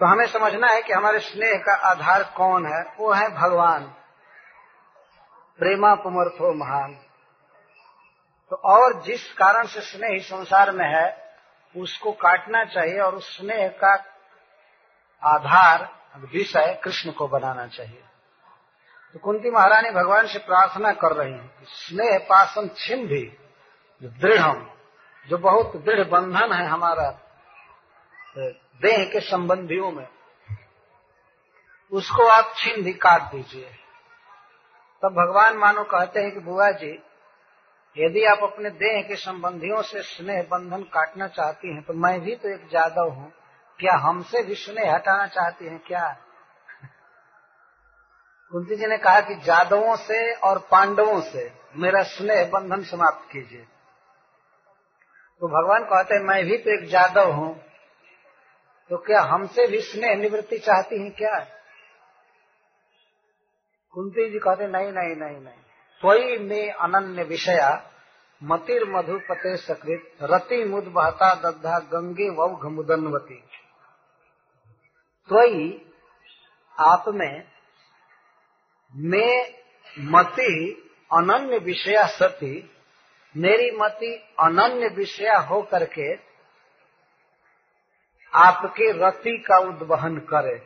तो 0.00 0.06
हमें 0.06 0.26
समझना 0.26 0.66
है 0.66 0.82
कि 0.82 0.92
हमारे 0.92 1.18
स्नेह 1.18 1.58
का 1.58 1.74
आधार 1.90 2.22
कौन 2.36 2.66
है? 2.66 2.96
वो 2.96 3.12
है 3.12 3.28
भगवान। 3.28 3.84
प्रेमा 5.58 5.94
पुमर्थो 5.94 6.54
महान। 6.54 6.94
तो 8.50 8.56
और 8.56 9.02
जिस 9.02 9.32
कारण 9.32 9.66
से 9.66 9.80
स्नेह 9.80 10.18
संसार 10.22 10.70
में 10.70 10.86
है, 10.86 11.36
उसको 11.76 12.12
काटना 12.12 12.64
चाहिए 12.64 13.00
और 13.00 13.14
उस 13.14 13.38
स्नेह 13.38 13.68
का 13.68 13.92
आधार, 15.24 16.00
विषय 16.16 16.80
कृष्ण 16.84 17.12
को 17.12 17.28
बनाना 17.28 17.66
चाहिए। 17.66 18.04
तो 19.14 19.18
कुंती 19.18 19.50
महारानी 19.50 19.90
भगवान 19.90 20.26
से 20.26 20.38
प्रार्थना 20.40 20.92
कर 20.94 21.12
रही 21.12 21.32
है 21.32 21.38
कि 21.38 21.66
स्नेह 21.68 22.18
पासन 22.28 22.68
छिन 22.76 23.06
भी, 23.06 23.24
जो 24.00 24.08
दृढ़ 24.08 24.70
जो 25.28 25.38
बहुत 25.38 25.76
दृढ़ 25.84 26.08
बंधन 26.08 26.52
है 26.52 26.66
हमारा 26.66 27.10
देह 28.36 29.04
के 29.04 29.20
संबंधियों 29.20 29.90
में, 29.90 30.06
उसको 31.92 32.26
आप 32.28 32.52
छीन 32.56 32.82
भी 32.84 32.92
काट 32.94 33.22
दीजिए। 33.32 33.64
तब 33.64 35.08
तो 35.08 35.10
भगवान 35.12 35.56
मानो 35.56 35.84
कहते 35.84 36.20
हैं 36.20 36.32
कि 36.32 36.40
बुआ 36.40 36.70
जी, 36.72 36.92
यदि 37.96 38.24
आप 38.24 38.42
अपने 38.42 38.70
देह 38.72 39.00
के 39.08 39.16
संबंधियों 39.18 39.82
से 39.82 40.02
स्नेह 40.04 40.42
बंधन 40.50 40.82
काटना 40.92 41.26
चाहती 41.28 41.74
हैं 41.74 41.82
तो 41.82 41.94
मैं 41.94 42.20
भी 42.20 42.34
तो 42.36 42.48
एक 42.48 42.68
जादव 42.72 43.10
हूँ। 43.10 43.32
क्या 43.78 43.96
हमसे 43.98 44.42
भी 44.42 44.54
स्नेह 44.56 44.94
हटाना 44.94 45.26
चाहती 45.28 45.66
हैं? 45.66 45.78
क्या? 45.78 46.06
कुंती 48.52 48.76
जी 48.76 48.86
ने 48.86 48.98
कहा 48.98 49.20
कि 49.20 49.34
जादवों 49.34 49.96
से 49.96 50.34
और 50.34 50.58
पांडवों 50.58 51.20
से 51.20 51.52
मेरा 51.76 52.02
स्नेह 52.02 52.50
बंधन 52.50 52.82
समाप्त 52.82 53.32
कीजिए। 53.32 53.62
तो 55.40 55.48
भगवान 55.48 55.84
कहते 55.84 56.14
हैं, 56.14 56.22
मैं 56.22 56.44
भी 56.44 56.58
तो 56.58 56.70
एक 56.70 56.88
जादव 56.88 57.32
हूँ। 57.32 57.60
तो 58.90 58.96
क्या 58.96 59.20
हमसे 59.20 59.66
भी 59.66 59.80
स्नेह 59.80 60.14
निवृत्ति 60.14 60.58
चाहती 60.58 61.02
हैं 61.02 61.12
क्या? 61.12 61.38
कुंती 63.90 64.30
जी 64.30 64.38
कहते 64.38 64.66
नहीं 64.66 64.92
नहीं 64.92 65.16
नहीं 65.16 65.40
नहीं। 65.44 65.60
त्वयी 66.02 66.38
में 66.38 66.72
अनन्य 66.72 67.22
विषया 67.22 67.90
मतिर 68.42 68.84
मधुपते 68.84 69.56
सकृत 69.56 70.16
रति 70.22 70.64
मुद 70.64 70.84
बहता 70.84 71.34
दग्धा 71.34 71.78
गंगे 71.78 72.28
वौघ 72.30 72.64
मुदनवती। 72.64 73.42
त्वयी 75.28 75.92
आप 76.80 77.04
में 77.08 77.51
मैं 78.96 79.54
मति 79.98 80.82
अनन्य 81.12 81.58
विषया 81.58 82.06
सती। 82.06 82.70
मेरी 83.36 83.70
मति 83.70 84.34
अनन्य 84.40 84.88
विषया 84.88 85.38
हो 85.38 85.62
करके 85.62 86.14
आपके 88.34 88.92
रति 88.92 89.44
का 89.48 89.58
उद्वहन 89.58 90.16
करे। 90.16 90.58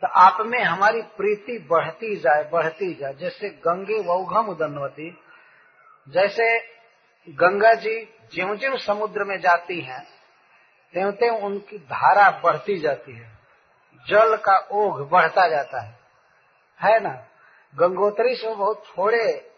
तो 0.00 0.08
आप 0.08 0.38
में 0.40 0.64
हमारी 0.64 1.02
प्रीति 1.02 1.58
बढ़ती 1.58 2.16
जाए 2.16 2.50
बढ़ती 2.52 2.94
जाए। 2.94 3.14
जैसे 3.14 3.48
गंगे 3.48 4.02
वौघम 4.02 4.46
उदनवती, 4.48 5.18
जैसे 6.08 6.58
गंगा 7.28 7.74
जी 7.74 8.04
ज्यो 8.34 8.56
ज्यो 8.56 8.76
समुद्र 8.76 9.24
में 9.24 9.40
जाती 9.40 9.80
हैं 9.80 10.06
त्यों 10.92 11.12
त्यों 11.12 11.40
उनकी 11.40 11.78
धारा 11.78 12.40
बढ़ती 12.44 12.78
जाती 12.78 13.12
है। 13.12 13.38
जल 14.08 14.36
का 14.36 14.68
ओघ 14.72 15.10
बढ़ता 15.10 15.48
जाता 15.48 15.80
है। 15.80 15.98
है 16.82 17.00
ना? 17.00 17.26
गंगोत्री 17.74 18.36
से 18.36 18.54
बहुत 18.54 18.84
थोड़े 18.98 19.50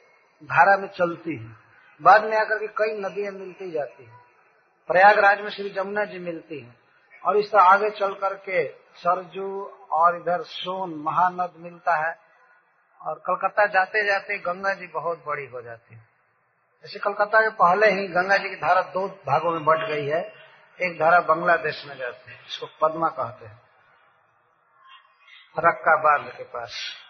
धारा 0.45 0.77
में 0.77 0.89
चलती 0.89 1.37
है। 1.37 1.57
बाद 2.03 2.25
में 2.25 2.37
आकर 2.37 2.59
के 2.59 2.67
कई 2.67 3.01
नदियाँ 3.01 3.33
मिलती 3.33 3.71
जाती 3.71 4.05
है। 4.05 4.17
प्रयागराज 4.89 5.41
में 5.41 5.51
श्री 5.51 5.71
जमुना 5.71 6.05
जी 6.05 6.19
मिलती 6.19 6.61
हैं। 6.61 6.81
और 7.27 7.37
इस 7.37 7.53
तरह 7.53 7.63
आगे 7.63 7.91
चल 7.91 8.15
करके 8.15 8.69
सरजू 8.73 9.65
और 9.93 10.17
इधर 10.17 10.43
सोन 10.43 10.95
महानद 10.95 11.53
मिलता 11.57 12.09
है। 12.09 12.19
और 13.01 13.23
कलकत्ता 13.27 13.67
जाते 13.67 14.07
जाते 14.07 14.39
गंगा 14.39 14.75
जी 14.75 14.87
बहुत 14.87 15.25
बड़ी 15.27 15.47
हो 15.47 15.63
जाती 15.63 15.95
है। 15.95 16.01
जैसे 16.83 16.99
कलकत्ता 16.99 17.41
के 17.41 17.49
पहले 17.49 17.91
ही 17.91 18.09
गंगा 18.09 18.37
जी 18.37 18.49
की 18.49 18.57
धारा 18.57 18.81
दो 18.81 19.09
भागों 19.09 19.51
में 19.51 19.65
बट 19.65 19.79
गई 19.79 20.07
है। 20.07 20.33
एक 20.83 20.99
धारा 20.99 21.21
बांग्लादेश 21.21 21.85
में 21.87 21.97
जाती 21.97 22.33
है 22.33 22.39
इसको 22.47 22.67
पद्मा 22.83 23.09
कहते 23.09 23.47
हैं। 23.47 23.63
रक्का 25.59 25.97
बाँध 25.97 26.33
के 26.37 26.43
पास। 26.43 27.04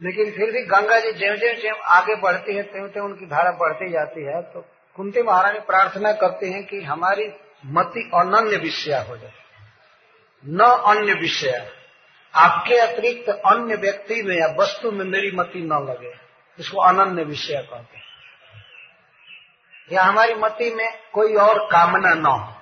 लेकिन 0.00 0.30
फिर 0.30 0.50
भी 0.50 0.62
गंगा 0.62 0.98
जी 1.00 1.12
ज्यो 1.12 1.36
ज्यो 1.36 1.52
ज्यो 1.54 1.74
आगे 1.74 2.14
बढ़ती 2.16 2.54
है, 2.54 2.62
त्यों 2.62 2.88
त्यों 2.88 3.04
उनकी 3.04 3.26
धारा 3.26 3.50
बढ़ती 3.50 3.90
जाती 3.90 4.24
है 4.24 4.40
तो 4.42 4.64
कुंती 4.96 5.22
महारानी 5.22 5.60
प्रार्थना 5.60 6.12
करती 6.12 6.52
हैं 6.52 6.64
कि 6.64 6.80
हमारी 6.82 7.30
मति 7.66 8.10
अनन्य 8.14 8.56
विषय 8.56 9.04
हो 9.08 9.16
जाए। 9.16 9.32
न 10.44 10.60
अन्य 10.86 11.14
विषय। 11.14 11.70
आपके 12.34 12.76
अतिरिक्त 12.76 13.28
अन्य 13.28 13.74
व्यक्ति 13.76 14.22
में 14.22 14.36
या 14.36 14.46
वस्तु 14.58 14.90
में 14.92 15.04
मेरी 15.04 15.30
मति 15.30 15.58
न 15.62 15.72
लगे, 15.90 16.12
इसको 16.58 16.80
अनन्य 16.80 17.24
विषय 17.24 17.54
कहते 17.70 17.96
हैं। 17.96 18.04
या 19.92 20.02
हमारी 20.02 20.34
मति 20.34 20.70
में 20.70 20.88
कोई 21.12 21.34
और 21.34 21.58
कामना 21.72 22.14
न 22.14 22.26
हो। 22.26 22.53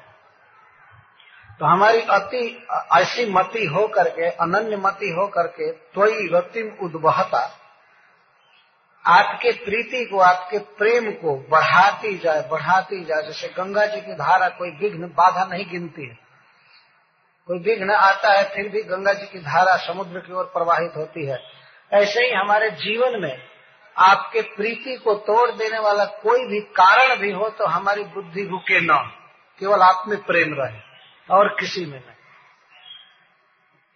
तो 1.61 1.67
हमारी 1.67 2.01
अति, 2.01 2.67
ऐसी 2.97 3.27
मति 3.33 3.65
हो 3.67 3.87
करके 3.89 4.29
अनन्य 4.29 4.77
मति 4.77 5.11
हो 5.11 5.27
करके 5.29 5.71
त्वई 5.73 6.29
रतिम 6.33 6.71
उद्वहता, 6.83 7.43
आपके 9.05 9.53
प्रीति 9.65 10.05
को, 10.05 10.19
आपके 10.19 10.59
प्रेम 10.59 11.11
को 11.13 11.37
बढ़ाती 11.51 12.17
जाए 12.19 12.49
बढ़ाती 12.49 13.05
जाए। 13.05 13.23
जैसे 13.23 13.49
गंगा 13.49 13.87
जी 13.87 14.01
की 14.01 14.15
धारा 14.15 14.49
कोई 14.49 14.71
विघ्न, 14.71 15.07
बाधा 15.09 15.45
नहीं 15.45 15.65
गिनती 15.71 16.09
है। 16.09 16.19
कोई 17.49 17.59
विघ्न 17.59 17.91
आता 17.91 18.33
है, 18.33 18.45
फिर 18.45 18.69
भी 18.69 18.83
गंगा 18.83 19.13
जी 19.13 19.27
की 19.27 19.39
धारा 19.39 19.77
समुद्र 19.77 20.19
की 20.19 20.33
ओर 20.33 20.45
प्रवाहित 20.45 20.93
होती 20.97 21.27
है। 21.27 21.39
ऐसे 21.93 22.25
ही 22.25 22.31
हमारे 22.31 22.71
जीवन 22.71 23.21
में 23.21 23.37
आपके 23.97 24.41
प्रीति 24.57 24.97
को 24.97 25.15
तोड़ 25.15 25.51
देने 25.51 25.79
वाला 25.79 26.05
कोई 26.05 26.47
भी 26.47 26.61
कारण 26.73 27.17
भी 27.17 27.31
हो 27.33 27.49
तो 27.51 27.67
हमारी 27.67 28.05
बुद्धि 28.05 28.45
रुके 28.45 28.81
न। 28.81 28.97
केवल 29.61 29.83
आप 29.83 30.05
में 30.09 30.23
प्रेम 30.23 30.55
रहे। 30.55 30.92
और 31.31 31.49
किसी 31.49 31.87
में 31.87 31.99
नहीं। 31.99 32.17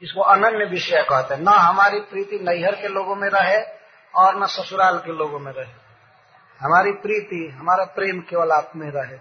इसको 0.02 0.20
अनन्य 0.20 0.64
विषय 0.64 1.02
कहते 1.02 1.34
हैं। 1.34 1.42
न 1.42 1.48
हमारी 1.48 2.00
प्रीति 2.00 2.38
नैहर 2.42 2.74
के 2.74 2.88
लोगों 2.88 3.16
में 3.16 3.28
रहे 3.28 3.62
और 4.14 4.42
न 4.42 4.46
ससुराल 4.46 4.98
के 4.98 5.12
लोगों 5.12 5.38
में 5.38 5.52
रहे। 5.52 5.72
हमारी 6.60 6.92
प्रीति, 6.92 7.56
हमारा 7.60 7.84
प्रेम 7.84 8.20
केवल 8.20 8.50
आप 8.50 8.72
में 8.76 8.90
रहे। 8.90 9.18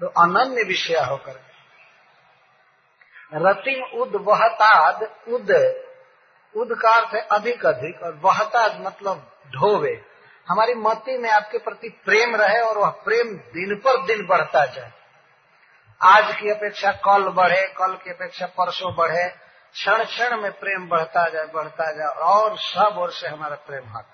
तो 0.00 0.06
अनन्य 0.06 0.62
विषय 0.62 0.98
होकर 0.98 1.46
रतिम 3.34 4.00
उद, 4.00 4.16
वहताद, 4.16 5.02
उद। 5.28 5.50
उद 6.56 6.78
का 6.80 6.90
अर्थ 6.90 7.14
है 7.14 7.20
अधिक 7.20 7.66
अधिक, 7.66 8.02
और 8.02 8.14
वहताद 8.14 8.80
मतलब 8.80 9.38
ढोवे। 9.46 10.04
हमारी 10.48 10.74
मति 10.74 11.18
में 11.18 11.30
आपके 11.30 11.58
प्रति 11.58 11.88
प्रेम 11.88 12.36
रहे 12.36 12.60
और 12.60 12.78
वह 12.78 12.90
प्रेम 12.90 13.36
दिन 13.36 13.82
पर 13.84 14.06
दिन 14.06 14.26
बढ़ता 14.26 14.66
जाए। 14.66 14.92
आज 16.00 16.34
की 16.36 16.50
अपेक्षा 16.50 16.90
कल 17.04 17.28
बढ़े, 17.28 17.60
कल 17.68 17.94
की 17.94 18.10
अपेक्षा 18.10 18.46
परसों 18.46 18.94
बढ़े। 18.94 19.28
क्षण 19.74 20.04
क्षण 20.04 20.36
में 20.36 20.50
प्रेम 20.52 20.88
बढ़ता 20.88 21.28
जाए 21.28 21.46
बढ़ता 21.46 21.90
जाए, 21.92 22.06
और 22.06 22.56
सब 22.58 22.98
ओर 22.98 23.10
से 23.10 23.28
हमारा 23.28 23.56
प्रेम 23.66 23.88
हट 23.96 24.04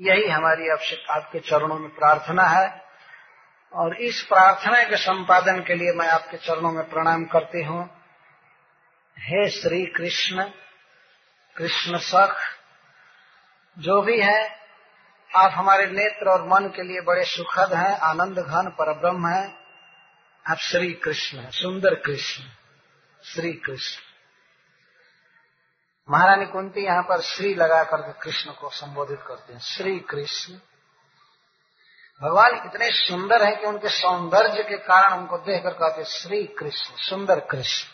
यही 0.00 0.28
हमारी 0.28 0.68
आपके 0.68 1.40
चरणों 1.40 1.78
में 1.78 1.88
प्रार्थना 1.88 2.42
है। 2.42 2.82
और 3.72 3.96
इस 3.96 4.22
प्रार्थना 4.22 4.82
के 4.82 4.96
संपादन 4.96 5.60
के 5.60 5.74
लिए 5.74 5.92
मैं 5.92 6.08
आपके 6.08 6.36
चरणों 6.36 6.72
में 6.72 6.88
प्रणाम 6.90 7.24
करती 7.24 7.62
हूँ। 7.62 7.84
हे 9.16 9.48
श्री 9.50 9.84
कृष्ण 9.86 10.44
कृष्ण 11.56 11.98
सख, 11.98 12.36
जो 13.76 14.00
भी 14.02 14.20
है, 14.20 14.58
आप 15.30 15.52
हमारे 15.54 15.86
नेत्र 15.86 16.30
और 16.30 16.46
मन 16.48 16.68
के 16.68 16.82
लिए 16.82 17.00
बड़े 17.00 17.24
सुखद 17.24 17.74
हैं 17.74 17.98
आनंद 18.00 18.38
घन 18.38 18.68
पर 18.70 18.92
ब्रह्म 18.92 19.28
है। 19.28 19.61
आप 20.50 20.56
श्री 20.56 20.92
कृष्ण 20.92 21.50
सुंदर 21.50 21.94
कृष्ण 21.94 22.44
श्री 23.24 23.52
कृष्ण 23.52 24.02
महारानी 26.10 26.46
कुंती 26.46 26.84
यहाँ 26.84 27.02
पर 27.02 27.20
श्री 27.20 27.54
लगा 27.54 27.84
करके 27.84 28.12
कृष्ण 28.12 28.52
को 28.52 28.70
संबोधित 28.70 29.20
करते 29.26 29.52
हैं, 29.52 29.60
श्री 29.60 29.98
कृष्ण। 29.98 30.54
भगवान 32.22 32.54
इतने 32.54 32.90
सुंदर 32.90 33.44
हैं 33.44 33.60
कि 33.60 33.66
उनके 33.66 33.88
सौंदर्य 33.88 34.62
के 34.62 34.76
कारण 34.76 35.18
उनको 35.18 35.38
देखकर 35.38 35.70
कहते 35.70 36.04
श्री 36.04 36.44
कृष्ण, 36.44 36.96
सुंदर 36.96 37.40
कृष्ण, 37.40 37.88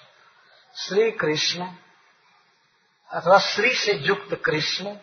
श्री 0.77 1.11
कृष्ण, 1.11 1.75
अथवा 3.11 3.39
श्री 3.39 3.75
से 3.75 3.93
युक्त 3.93 4.43
कृष्ण, 4.45 4.97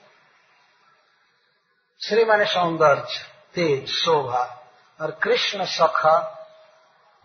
श्री 2.01 2.25
माने 2.25 2.45
सौंदर्य, 2.45 3.25
तेज, 3.53 3.89
शोभा, 3.89 4.71
और 5.01 5.11
कृष्ण 5.11 5.65
सखा 5.65 6.34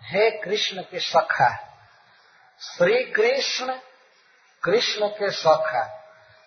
हे 0.03 0.31
कृष्ण 0.39 0.83
के 0.83 0.99
सखा, 1.01 1.49
श्री 2.61 3.03
कृष्ण 3.13 3.75
कृष्ण 4.63 5.09
के 5.11 5.31
सखा। 5.33 5.83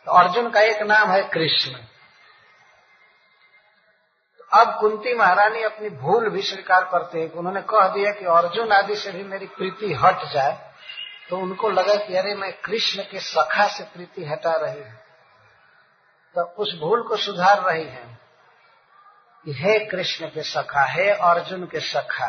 तो 0.08 0.12
अर्जुन 0.14 0.50
का 0.52 0.62
एक 0.62 0.82
नाम 0.84 1.12
है 1.12 1.22
कृष्ण। 1.30 1.72
तो 4.40 4.46
अब 4.54 4.80
कुंती 4.80 5.14
महारानी 5.16 5.64
अपनी 5.64 5.90
भूल 5.92 6.30
भी 6.30 6.42
स्वीकार 6.42 6.84
करते 6.84 7.20
हैं 7.20 7.32
उन्होंने 7.32 7.62
कह 7.70 7.88
दिया 7.88 8.12
कि 8.12 8.26
अर्जुन 8.32 8.72
आदि 8.72 8.96
से 8.96 9.12
भी 9.12 9.24
मेरी 9.24 9.46
प्रीति 9.52 9.94
हट 9.96 10.26
जाए 10.34 10.58
तो 11.30 11.38
उनको 11.38 11.70
लगा 11.70 11.96
कि 11.98 12.16
अरे 12.16 12.36
मैं 12.36 12.52
कृष्ण 12.62 13.04
के 13.04 13.20
सखा 13.22 13.68
से 13.68 13.84
प्रीति 13.86 14.26
हटा 14.26 14.56
रही 14.58 14.82
हूँ। 14.82 14.98
तो 16.36 16.44
उस 16.58 16.74
भूल 16.80 17.04
को 17.04 17.18
सुधार 17.18 17.62
रही 17.62 17.86
है। 17.86 18.06
हे 19.46 19.80
कृष्ण 19.86 20.28
के 20.28 20.44
सखा, 20.44 20.86
हे 20.86 21.10
अर्जुन 21.10 21.66
के 21.66 21.80
सखा 21.82 22.28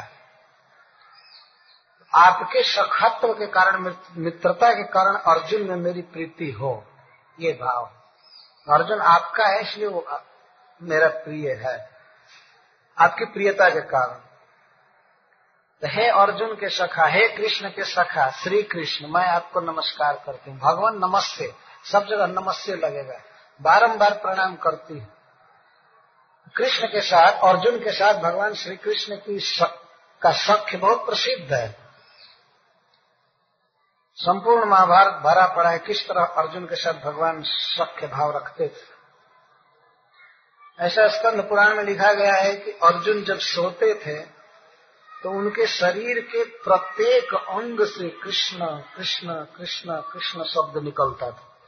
आपके 2.15 2.63
सखत्व 2.63 3.33
के 3.35 3.47
कारण 3.47 3.95
मित्रता 4.17 4.73
के 4.73 4.83
कारण 4.83 5.15
अर्जुन 5.33 5.63
में 5.63 5.77
मेरी 5.77 6.03
प्रीति 6.03 6.51
हो 6.51 6.85
ये 7.41 7.53
भाव। 7.53 7.91
अर्जुन 8.69 9.01
आपका 9.01 9.47
है 9.47 9.61
इसलिए 9.63 9.87
वो 9.87 10.07
मेरा 10.83 11.09
प्रिय 11.09 11.51
है। 11.53 11.91
आपकी 12.99 13.25
प्रियता 13.25 13.69
के 13.71 13.81
कारण। 13.81 14.21
तो 15.83 15.89
हे 15.89 16.09
अर्जुन 16.09 16.55
के 16.55 16.69
सखा 16.69 17.07
हे 17.07 17.29
कृष्ण 17.29 17.69
के 17.69 17.85
सखा 17.85 18.31
श्री 18.31 18.63
कृष्ण 18.63 19.07
मैं 19.07 19.27
आपको 19.27 19.61
नमस्कार 19.61 20.23
करती 20.27 20.51
हूँ। 20.51 20.59
भगवान 20.59 20.99
नमस्ते। 20.99 21.53
सब 21.85 22.07
जगह 22.07 22.27
नमस्ते 22.27 22.75
लगेगा। 22.77 23.21
बारंबार 23.61 24.15
प्रणाम 24.15 24.57
करती 24.57 24.99
हूँ। 24.99 25.13
कृष्ण 26.57 26.87
के 26.87 27.01
साथ 27.01 27.41
अर्जुन 27.45 27.79
के 27.79 27.93
साथ 27.93 28.15
भगवान 28.15 28.55
श्री 28.55 28.77
कृष्ण 28.77 29.17
की 29.17 29.39
सक, 29.41 29.81
का 30.23 30.33
सख्य 30.33 30.79
बहुत 30.79 31.07
प्रसिद्ध 31.07 31.53
है। 31.53 31.84
संपूर्ण 34.17 34.65
महाभारत 34.65 35.15
भरा 35.15 35.47
पड़ा 35.47 35.71
है। 35.71 35.79
किस 35.79 36.09
तरह 36.09 36.25
अर्जुन 36.25 36.65
के 36.65 36.77
साथ 36.77 36.93
भगवान 36.95 37.43
सख्य 37.43 38.07
भाव 38.07 38.37
रखते 38.37 38.69
थे? 38.69 38.83
ऐसा 40.81 41.07
स्कंद 41.09 41.41
पुराण 41.41 41.75
में 41.75 41.85
लिखा 41.85 42.13
गया 42.13 42.35
है 42.35 42.55
कि 42.57 42.71
अर्जुन 42.71 43.23
जब 43.25 43.39
सोते 43.39 43.95
थे 43.95 44.21
तो 45.23 45.31
उनके 45.31 45.67
शरीर 45.67 46.21
के 46.21 46.45
प्रत्येक 46.45 47.35
अंग 47.35 47.85
से 47.85 48.09
कृष्ण 48.09 48.59
कृष्ण 48.97 49.35
कृष्ण 49.57 50.01
कृष्ण 50.13 50.45
शब्द 50.45 50.83
निकलता 50.83 51.27
था। 51.27 51.59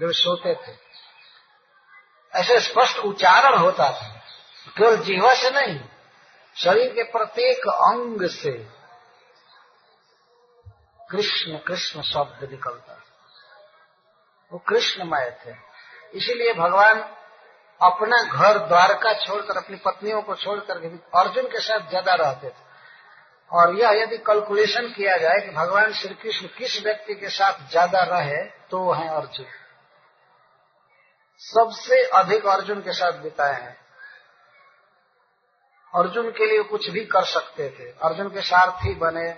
जब 0.00 0.10
सोते 0.12 0.54
थे। 0.54 0.72
ऐसे 2.34 2.60
स्पष्ट 2.60 2.98
उच्चारण 2.98 3.58
होता 3.58 3.90
था। 3.92 4.08
केवल 4.78 4.96
जीवा 4.96 5.34
से 5.34 5.50
नहीं, 5.50 5.80
शरीर 6.56 6.92
के 6.92 7.02
प्रत्येक 7.02 7.68
अंग 7.68 8.28
से 8.28 8.79
कृष्ण 11.10 11.58
कृष्ण 11.58 12.02
शब्द 12.02 12.50
निकलता। 12.50 12.98
वो 14.52 14.58
कृष्णमय 14.58 15.30
थे। 15.46 15.54
इसीलिए 16.14 16.52
भगवान 16.52 17.00
अपना 17.80 18.22
घर 18.22 18.58
द्वारका 18.58 19.12
छोड़कर, 19.14 19.56
अपनी 19.56 19.76
पत्नियों 19.76 20.22
को 20.22 20.34
छोड़कर 20.34 20.76
अर्जुन 21.14 21.46
के 21.46 21.60
साथ 21.60 21.88
ज़्यादा 21.88 22.14
रहते 22.14 22.48
थे। 22.48 22.68
और 23.50 23.74
यह 23.76 23.90
यदि 23.92 24.16
कैलकुलेशन 24.18 24.88
किया 24.88 25.16
जाए 25.16 25.40
कि 25.40 25.50
भगवान 25.50 25.92
श्री 25.92 26.14
कृष्ण 26.14 26.46
किस 26.48 26.82
व्यक्ति 26.82 27.14
के 27.14 27.28
साथ 27.28 27.68
ज़्यादा 27.70 28.02
रहे 28.02 28.44
तो 28.70 28.78
वो 28.78 28.92
है 28.92 29.08
अर्जुन। 29.08 29.46
सबसे 31.42 32.02
अधिक 32.14 32.46
अर्जुन 32.46 32.80
के 32.80 32.92
साथ 32.92 33.12
बिताए 33.12 33.54
हैं। 33.54 33.76
अर्जुन 35.94 36.30
के 36.30 36.46
लिए 36.46 36.62
कुछ 36.62 36.90
भी 36.90 37.04
कर 37.04 37.24
सकते 37.24 37.68
थे। 37.70 37.90
अर्जुन 38.02 38.28
के 38.28 38.40
सारथी 38.40 38.94
बने 38.94 39.30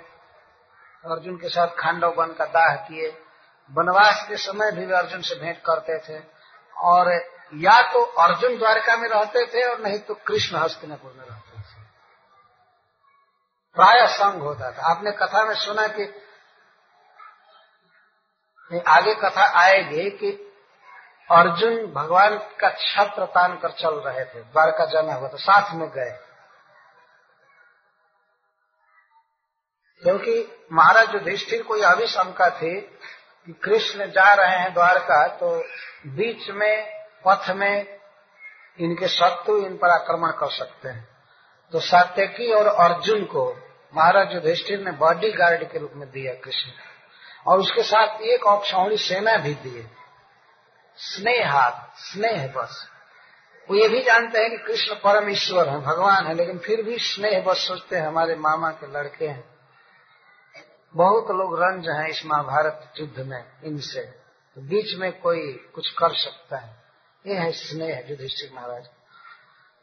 अर्जुन 1.11 1.37
के 1.37 1.49
साथ 1.49 1.69
खांडव 1.79 2.15
वन 2.19 2.33
का 2.33 2.45
दाह 2.45 2.75
किए। 2.77 3.09
वनवास 3.71 4.27
के 4.29 4.37
समय 4.37 4.73
भी 4.73 4.87
वे 4.87 4.97
अर्जुन 4.97 5.21
से 5.21 5.35
भेंट 5.35 5.59
करते 5.59 5.99
थे। 5.99 6.23
और 6.77 7.13
या 7.55 7.93
तो 7.93 8.05
अर्जुन 8.05 8.59
द्वारका 8.59 8.97
में 8.97 9.09
रहते 9.09 9.47
थे 9.47 9.63
और 9.71 9.81
नहीं 9.81 9.99
तो 9.99 10.15
कृष्ण 10.15 10.57
हस्तिनापुर 10.57 11.13
में 11.13 11.25
रहते 11.27 11.61
थे। 11.61 11.83
प्राय 13.77 14.07
संग 14.07 14.43
होता 14.43 14.71
था। 14.71 14.91
आपने 14.91 15.11
कथा 15.13 15.45
में 15.45 15.55
सुना 15.55 15.87
कि 15.89 16.05
आगे 18.89 19.15
कथा 19.15 19.61
आएगी 19.61 20.11
कि 20.11 20.31
अर्जुन 21.31 21.87
भगवान 21.87 22.39
का 22.61 22.69
छत्र 22.71 23.27
तान 23.27 23.57
कर 23.57 23.71
चल 23.71 23.95
रहे 23.95 24.25
थे। 24.25 24.43
द्वारका 24.43 24.85
जाना 24.85 25.15
हुआ 25.15 25.29
तो 25.29 25.37
साथ 25.37 25.75
में 25.75 25.89
गए। 25.89 26.19
क्योंकि 30.03 30.67
महाराज 30.73 31.15
युधिष्ठिर 31.15 31.63
को 31.63 31.77
यह 31.77 31.95
भी 31.95 32.07
शंका 32.07 32.49
थी 32.51 32.75
कि 32.81 33.53
कृष्ण 33.53 34.07
जा 34.07 34.33
रहे 34.35 34.59
हैं 34.59 34.73
द्वारका 34.75 35.27
तो 35.27 35.57
बीच 36.07 36.49
में, 36.51 37.03
पथ 37.27 37.51
में 37.51 37.99
इनके 38.79 39.09
शत्रु 39.09 39.57
इन 39.57 39.77
पर 39.77 39.91
आक्रमण 39.91 40.31
कर 40.31 40.51
सकते 40.51 40.89
हैं। 40.89 41.09
तो 41.73 41.81
सात्यकी 41.81 42.53
और 42.53 42.67
अर्जुन 42.67 43.25
को 43.25 43.45
महाराज 43.95 44.33
युधिष्ठिर 44.35 44.81
ने 44.81 44.93
बॉडी 44.93 45.31
गार्ड 45.33 45.65
के 45.65 45.79
रूप 45.79 45.93
में 45.95 46.11
दिया 46.11 46.33
कृष्ण 46.35 46.71
और 47.47 47.61
उसके 47.61 47.83
साथ 47.83 48.21
एक 48.21 48.47
औक्षौणी 48.47 48.97
सेना 48.97 49.37
भी 49.37 49.55
दिए 49.55 49.87
स्नेहात 50.99 51.93
स्नेह 51.97 52.47
बस। 52.57 52.89
वो 53.69 53.77
ये 53.77 53.89
भी 53.89 54.03
जानते 54.03 54.39
हैं 54.39 54.51
कि 54.51 54.57
कृष्ण 54.57 54.95
परम 54.95 55.31
ईश्वर 55.31 55.69
है, 55.69 55.81
भगवान 55.81 56.27
है, 56.27 56.35
लेकिन 56.35 56.59
फिर 56.59 56.83
भी 56.83 56.99
स्नेह 56.99 57.43
बस 57.43 57.67
सोचते 57.69 57.97
हैं, 57.97 58.07
हमारे 58.07 58.35
मामा 58.35 58.71
के 58.71 58.93
लड़के 58.93 59.27
हैं। 59.27 59.52
बहुत 60.95 61.31
लोग 61.31 61.63
रंज 61.63 61.89
हैं 61.89 62.09
इस 62.09 62.25
महाभारत 62.27 62.93
युद्ध 63.01 63.21
में, 63.21 63.45
इनसे। 63.65 64.03
तो 64.57 64.61
बीच 64.61 64.95
में 64.95 65.21
कोई 65.21 65.53
कुछ 65.75 65.91
कर 65.93 66.15
सकता 66.15 66.57
है। 66.57 66.83
ये 67.27 67.35
है 67.35 67.53
स्नेह, 67.53 68.07
युधिष्ठिर 68.11 68.51
महाराज। 68.55 68.89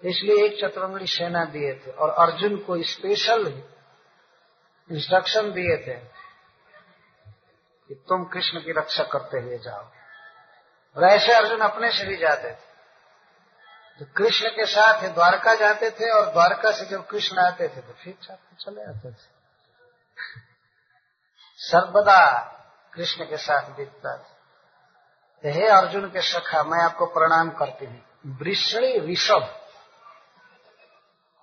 इसलिए 0.03 0.45
एक 0.45 0.59
चतुरंगड़ी 0.61 1.07
सेना 1.07 1.45
दिए 1.45 1.73
थे 1.75 1.91
और 1.91 2.09
अर्जुन 2.09 2.57
को 2.57 2.81
स्पेशल 2.83 3.63
इंस्ट्रक्शन 4.91 5.51
दिए 5.51 5.77
थे 5.77 5.95
कि 7.89 7.95
तुम 8.09 8.23
कृष्ण 8.25 8.59
की 8.59 8.71
रक्षा 8.71 9.03
करते 9.03 9.39
हुए 9.39 9.57
जाओ। 9.57 9.83
और 10.97 11.03
ऐसे 11.03 11.33
अर्जुन 11.33 11.59
अपने 11.59 11.91
से 11.91 12.05
भी 12.05 12.17
जाते 12.17 12.51
थे। 12.51 12.69
तो 13.99 14.05
कृष्ण 14.17 14.49
के 14.49 14.65
साथ 14.65 15.09
द्वारका 15.09 15.55
जाते 15.55 15.89
थे 15.89 16.09
और 16.09 16.31
द्वारका 16.31 16.71
से 16.71 16.85
जब 16.85 17.07
कृष्ण 17.07 17.37
आते 17.37 17.67
थे 17.67 17.81
तो 17.81 17.93
फिर 17.93 18.13
चले 18.59 18.81
आते 18.81 19.11
थे। 19.11 19.39
सर्वदा 21.59 22.39
कृष्ण 22.93 23.25
के 23.25 23.37
साथ 23.37 23.61
बीतता 23.61 24.17
था 24.17 25.49
हे 25.49 25.67
अर्जुन 25.67 26.05
के 26.05 26.21
सखा, 26.21 26.63
मैं 26.63 26.83
आपको 26.83 27.05
प्रणाम 27.05 27.49
करती 27.49 27.85
हूँ। 27.85 28.03
वृषणी 28.25 29.13
ऋषभ। 29.13 29.55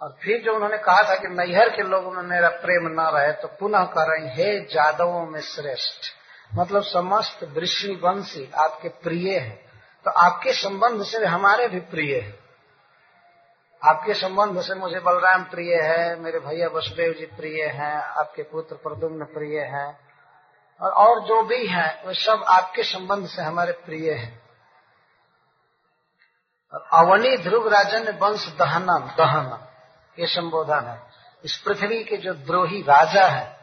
और 0.02 0.16
फिर 0.22 0.42
जो 0.42 0.54
उन्होंने 0.54 0.78
कहा 0.78 1.02
था 1.02 1.14
कि 1.14 1.28
नैहर 1.28 1.68
के 1.68 1.82
लोगों 1.82 2.10
में 2.10 2.22
मेरा 2.22 2.48
प्रेम 2.48 3.00
न 3.00 3.00
रहे 3.00 3.32
तो 3.32 3.48
पुनः 3.48 3.84
कह 3.84 4.04
रहे 4.08 4.28
हे 4.28 4.60
जादवों 4.60 5.26
में 5.26 5.40
श्रेष्ठ। 5.40 6.12
मतलब 6.54 6.82
समस्त 6.82 7.44
वृष्णि 7.44 7.94
वंशी 7.94 8.52
आपके 8.52 8.88
प्रिय 8.88 9.38
है। 9.38 9.66
तो 10.04 10.10
आपके 10.10 10.52
संबंध 10.52 11.02
से 11.02 11.26
हमारे 11.26 11.68
भी 11.68 11.80
प्रिय 11.80 12.20
है। 12.20 12.38
आपके 13.84 14.14
संबंध 14.14 14.60
से 14.60 14.74
मुझे 14.74 15.00
बलराम 15.00 15.44
प्रिय 15.44 15.74
है, 15.74 16.20
मेरे 16.20 16.38
भैया 16.38 16.68
वसुदेव 16.68 17.12
जी 17.12 17.26
प्रिय 17.26 17.64
हैं, 17.64 17.96
आपके 17.96 18.42
पुत्र 18.42 18.76
प्रदुम्न 18.76 19.24
प्रिय 19.24 19.60
हैं। 19.60 20.05
और 20.80 20.90
और 20.90 21.20
जो 21.20 21.42
भी 21.42 21.66
है, 21.66 22.02
वे 22.06 22.14
सब 22.14 22.44
आपके 22.48 22.82
संबंध 22.82 23.26
से 23.26 23.42
हमारे 23.42 23.72
प्रिय 23.72 24.12
हैं। 24.12 24.46
अवनी 26.92 27.36
ध्रुव 27.36 27.68
राजन 27.68 28.18
वंश 28.18 28.48
दहनम 28.58 28.98
दहन 28.98 29.68
ये 30.18 30.26
संबोधन 30.26 30.84
है। 30.84 31.02
इस 31.44 31.56
पृथ्वी 31.56 32.04
के 32.04 32.16
जो 32.16 32.34
द्रोही 32.34 32.82
राजा 32.82 33.26
है, 33.26 33.56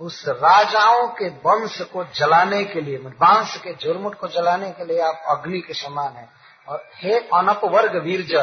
उस 0.00 0.28
राजाओं 0.28 1.08
के 1.08 1.28
वंश 1.28 1.80
को 1.80 2.04
जलाने 2.04 2.64
के 2.64 2.80
लिए 2.80 2.98
बाँस 2.98 3.56
के 3.56 3.74
झुरमुट 3.74 4.14
को 4.14 4.28
जलाने 4.28 4.70
के 4.70 4.84
लिए 4.84 5.00
आप 5.00 5.22
अग्नि 5.26 5.60
के 5.60 5.74
समान 5.74 6.12
है। 6.12 6.28
और 6.68 6.90
हे 6.94 7.18
अनपवर्ग 7.18 8.02
वीरज 8.02 8.34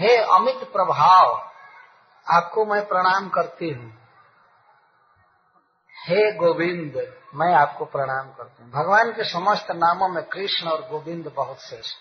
हे 0.00 0.16
अमित 0.16 0.56
प्रभाव, 0.56 1.50
आपको 2.30 2.64
मैं 2.66 2.86
प्रणाम 2.86 3.28
करती 3.28 3.70
हूँ। 3.70 3.99
हे 6.00 6.32
गोविंद, 6.32 6.94
मैं 7.34 7.54
आपको 7.54 7.84
प्रणाम 7.84 8.30
करती 8.32 8.62
हूँ। 8.62 8.70
भगवान 8.72 9.12
के 9.12 9.24
समस्त 9.24 9.70
नामों 9.70 10.08
में 10.08 10.22
कृष्ण 10.24 10.68
और 10.68 10.88
गोविंद 10.88 11.32
बहुत 11.36 11.60
श्रेष्ठ। 11.60 11.98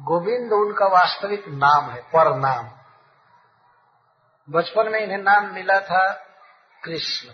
गोविंद 0.00 0.52
उनका 0.52 0.86
वास्तविक 0.86 1.44
नाम 1.48 1.90
है, 1.90 2.00
पर 2.00 2.34
नाम। 2.36 2.70
बचपन 4.48 4.90
में 4.92 5.00
इन्हें 5.00 5.18
नाम 5.18 5.54
मिला 5.54 5.78
था 5.80 6.12
कृष्ण। 6.84 7.28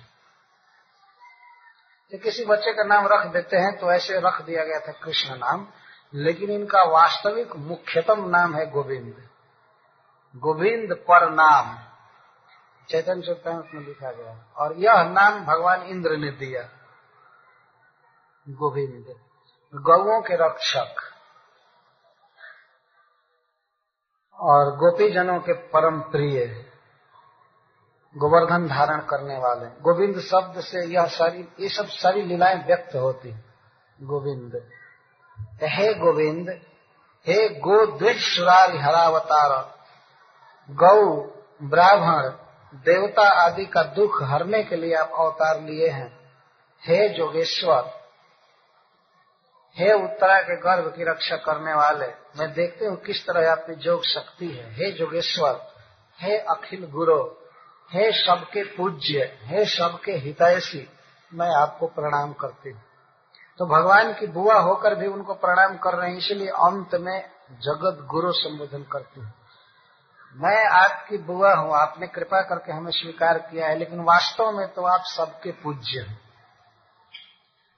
तो 2.12 2.18
किसी 2.18 2.44
बच्चे 2.44 2.72
का 2.72 2.84
नाम 2.84 3.06
रख 3.06 3.26
देते 3.26 3.56
हैं 3.56 3.76
तो 3.76 3.92
ऐसे 3.92 4.20
रख 4.20 4.40
दिया 4.42 4.64
गया 4.64 4.78
था 4.78 4.92
कृष्ण 4.92 5.36
नाम, 5.36 5.66
लेकिन 6.14 6.50
इनका 6.50 6.82
वास्तविक 6.82 7.56
मुख्यतम 7.56 8.28
नाम 8.28 8.54
है 8.54 8.70
गोविंद। 8.70 9.28
गोविंद 10.34 10.94
पर 10.94 11.30
नाम। 11.30 11.76
चैतन्य 12.88 13.22
चैतन्य 13.22 13.70
में 13.74 13.86
लिखा 13.86 14.12
गया 14.12 14.52
और 14.56 14.76
यह 14.76 15.04
नाम 15.04 15.44
भगवान 15.44 15.82
इंद्र 15.82 16.16
ने 16.16 16.30
दिया। 16.30 16.62
गोविंद 18.48 19.20
गौओं 19.74 20.22
के 20.22 20.34
रक्षक। 20.34 20.94
और 24.40 24.76
गोपी 24.76 25.10
जनों 25.10 25.40
के 25.40 25.52
परम 25.52 26.00
प्रिय। 26.00 26.46
गोवर्धन 28.16 28.68
धारण 28.68 29.00
करने 29.00 29.38
वाले। 29.38 29.66
गोविंद 29.66 30.20
शब्द 30.20 30.60
से 30.60 30.86
यह 30.86 31.06
सारी, 31.06 31.48
ये 31.60 31.68
सब 31.68 31.86
सारी 31.86 32.22
लीलाएँ 32.22 32.66
व्यक्त 32.66 32.96
होती 32.96 33.34
गोविंद। 34.02 34.70
हे 35.62 35.94
गोविंद, 35.94 36.50
हे 37.26 37.48
गो 37.48 37.98
द्विज 37.98 38.18
हरावतार 38.80 39.78
गौ, 40.70 41.16
ब्राह्मण 41.62 42.43
देवता 42.74 43.28
आदि 43.44 43.64
का 43.64 43.82
दुख 43.82 44.22
हरने 44.22 44.62
के 44.62 44.76
लिए 44.76 44.94
आप 44.94 45.12
अवतार 45.18 45.60
लिए 45.60 45.88
हैं। 45.88 46.08
हे 46.82 47.08
जोगेश्वर, 47.08 47.92
हे 49.76 49.92
उत्तरा 49.92 50.40
के 50.40 50.56
गर्भ 50.56 50.92
की 50.96 51.04
रक्षा 51.04 51.36
करने 51.36 51.74
वाले, 51.74 52.06
मैं 52.38 52.52
देखती 52.52 52.84
हूँ 52.84 52.96
किस 52.96 53.26
तरह 53.26 53.50
आपकी 53.50 53.74
जोग 53.74 54.04
शक्ति 54.04 54.46
है। 54.46 54.70
हे 54.74 54.90
जोगेश्वर, 54.92 55.60
हे 56.18 56.36
अखिल 56.36 56.86
गुरु, 56.86 57.20
हे 57.90 58.10
सबके 58.12 58.64
पूज्य, 58.64 59.38
हे 59.42 59.64
सबके 59.64 60.12
हितैषी, 60.12 60.88
मैं 61.32 61.48
आपको 61.62 61.86
प्रणाम 61.86 62.32
करती 62.32 62.70
हूँ। 62.70 62.82
तो 63.58 63.66
भगवान 63.66 64.12
की 64.12 64.26
बुआ 64.26 64.58
होकर 64.58 64.94
भी 64.94 65.06
उनको 65.06 65.34
प्रणाम 65.34 65.76
कर 65.76 65.94
रहे 65.94 66.10
हैं, 66.10 66.18
इसलिए 66.18 66.48
अंत 66.48 66.94
में 66.94 67.30
जगत 67.62 68.06
गुरु 68.10 68.32
संबोधन 68.32 68.82
करती 68.82 69.20
हूँ। 69.20 69.32
मैं 70.36 70.66
आपकी 70.66 71.18
बुआ 71.18 71.54
हूँ, 71.54 71.74
आपने 71.76 72.06
कृपा 72.06 72.40
करके 72.40 72.72
हमें 72.72 72.90
स्वीकार 72.90 73.38
किया 73.38 73.66
है, 73.66 73.78
लेकिन 73.78 74.00
वास्तव 74.00 74.50
में 74.50 74.66
तो 74.68 74.82
आप 74.82 75.00
सबके 75.00 75.52
पूज्य 75.52 76.00
हैं। 76.00 76.18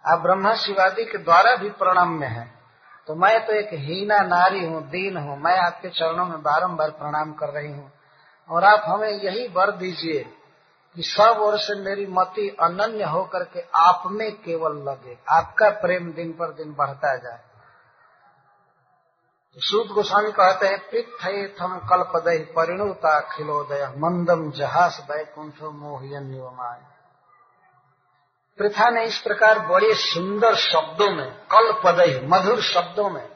आप 0.05 0.19
ब्रह्मा 0.19 0.55
शिवादी 0.55 1.05
के 1.05 1.19
द्वारा 1.19 1.57
भी 1.57 1.71
प्रणाम 1.71 2.13
में 2.13 2.29
हैं। 2.29 2.59
तो 3.07 3.15
मैं 3.15 3.47
तो 3.47 3.53
एक 3.53 3.69
हीना 3.73 4.19
नारी 4.23 4.65
हूँ, 4.67 4.83
दीन 4.83 5.17
हूँ। 5.17 5.39
मैं 5.39 5.59
आपके 5.59 5.89
चरणों 5.89 6.27
में 6.27 6.43
बारंबार 6.43 6.91
प्रणाम 6.91 7.33
कर 7.33 7.49
रही 7.49 7.73
हूँ। 7.73 7.93
और 8.51 8.65
आप 8.65 8.83
हमें 8.87 9.11
यही 9.11 9.47
वर 9.49 9.71
दीजिए 9.71 10.25
कि 10.97 11.03
सब 11.03 11.41
ओर 11.41 11.59
से 11.59 11.81
मेरी 11.81 12.07
मति 12.07 12.49
अनन्य 12.49 13.05
होकर 13.05 13.45
के 13.45 13.61
आप 13.77 14.03
में 14.07 14.33
केवल 14.33 14.77
लगे, 14.77 15.19
आपका 15.29 15.71
प्रेम 15.71 16.13
दिन 16.13 16.33
पर 16.33 16.53
दिन 16.53 16.75
बढ़ता 16.75 17.17
जाए। 17.17 17.41
सूत 19.59 19.87
गोस्वामी 19.87 20.33
कहते 20.33 20.67
हैं 20.67 20.79
पिथ 20.89 21.05
थम 21.61 21.77
कल्पदय 21.89 22.39
परिणुता 22.57 23.21
खिलोदय 23.21 23.87
मंदम 23.97 24.51
जहास 24.51 24.99
बैकुंठ 25.11 25.63
मोहियन 25.63 26.27
निवमाय 26.27 26.81
प्रथा 28.59 28.89
ने 28.91 29.05
इस 29.05 29.19
प्रकार 29.19 29.59
बड़े 29.59 29.95
सुंदर 29.95 30.55
शब्दों 30.55 31.11
में 31.11 31.31
कल 31.53 31.73
पदय 31.85 32.21
मधुर 32.25 32.61
शब्दों 32.63 33.09
में, 33.11 33.29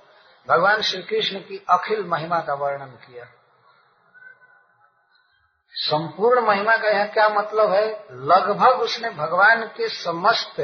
भगवान 0.49 0.83
श्री 0.83 1.03
कृष्ण 1.03 1.39
की 1.39 1.65
अखिल 1.71 2.05
महिमा 2.05 2.41
का 2.41 2.55
वर्णन 2.55 2.91
किया। 3.07 3.25
संपूर्ण 5.75 6.47
महिमा 6.47 6.77
का 6.77 6.89
यह 6.89 7.05
क्या 7.07 7.29
मतलब 7.29 7.73
है? 7.73 7.87
लगभग 8.13 8.81
उसने 8.81 9.11
भगवान 9.11 9.65
के 9.77 9.89
समस्त 9.89 10.61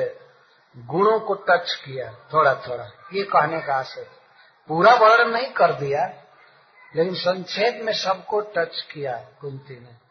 गुणों 0.76 1.18
को 1.20 1.34
टच 1.48 1.74
किया 1.84 2.12
थोड़ा 2.34 2.54
थोड़ा 2.54 2.84
ये 3.12 3.22
कहने 3.22 3.60
का 3.60 3.74
आशय 3.74 4.06
पूरा 4.68 4.94
वर्णन 4.94 5.30
नहीं 5.30 5.52
कर 5.52 5.72
दिया, 5.72 6.06
लेकिन 6.96 7.14
संक्षेप 7.14 7.84
में 7.84 7.92
सबको 7.92 8.40
टच 8.40 8.80
किया 8.92 9.12
कुंती 9.40 9.80
ने। 9.80 10.06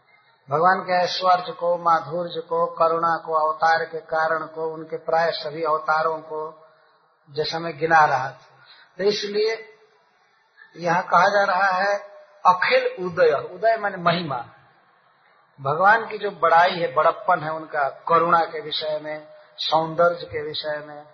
भगवान 0.49 0.81
के 0.81 0.93
ऐश्वर्य 0.93 1.51
को, 1.51 1.77
माधुर्य 1.77 2.41
को, 2.41 2.65
करुणा 2.65 3.23
को, 3.25 3.33
अवतार 3.33 3.85
के 3.85 3.99
कारण 3.99 4.45
को, 4.45 4.73
उनके 4.73 4.97
प्राय 4.97 5.31
सभी 5.31 5.63
अवतारों 5.63 6.17
को 6.17 6.67
जैसा 7.31 7.59
मैं 7.59 7.77
गिना 7.77 8.05
रहा 8.05 8.29
था। 8.29 8.47
तो 8.97 9.03
इसलिए 9.03 9.77
यहाँ 10.77 11.03
कहा 11.03 11.27
जा 11.27 11.43
रहा 11.43 11.67
है, 11.67 11.99
अखिल 12.45 13.05
उदय। 13.05 13.49
उदय 13.53 13.77
माने 13.77 13.97
महिमा। 13.97 14.45
भगवान 15.61 16.07
की 16.07 16.17
जो 16.17 16.31
बड़ाई 16.31 16.71
है, 16.71 16.93
बड़प्पन 16.93 17.39
है 17.39 17.51
उनका, 17.51 17.89
करुणा 17.89 18.39
के 18.39 18.61
विषय 18.61 18.99
में, 19.03 19.27
सौंदर्य 19.57 20.25
के 20.25 20.41
विषय 20.43 20.83
में, 20.87 21.05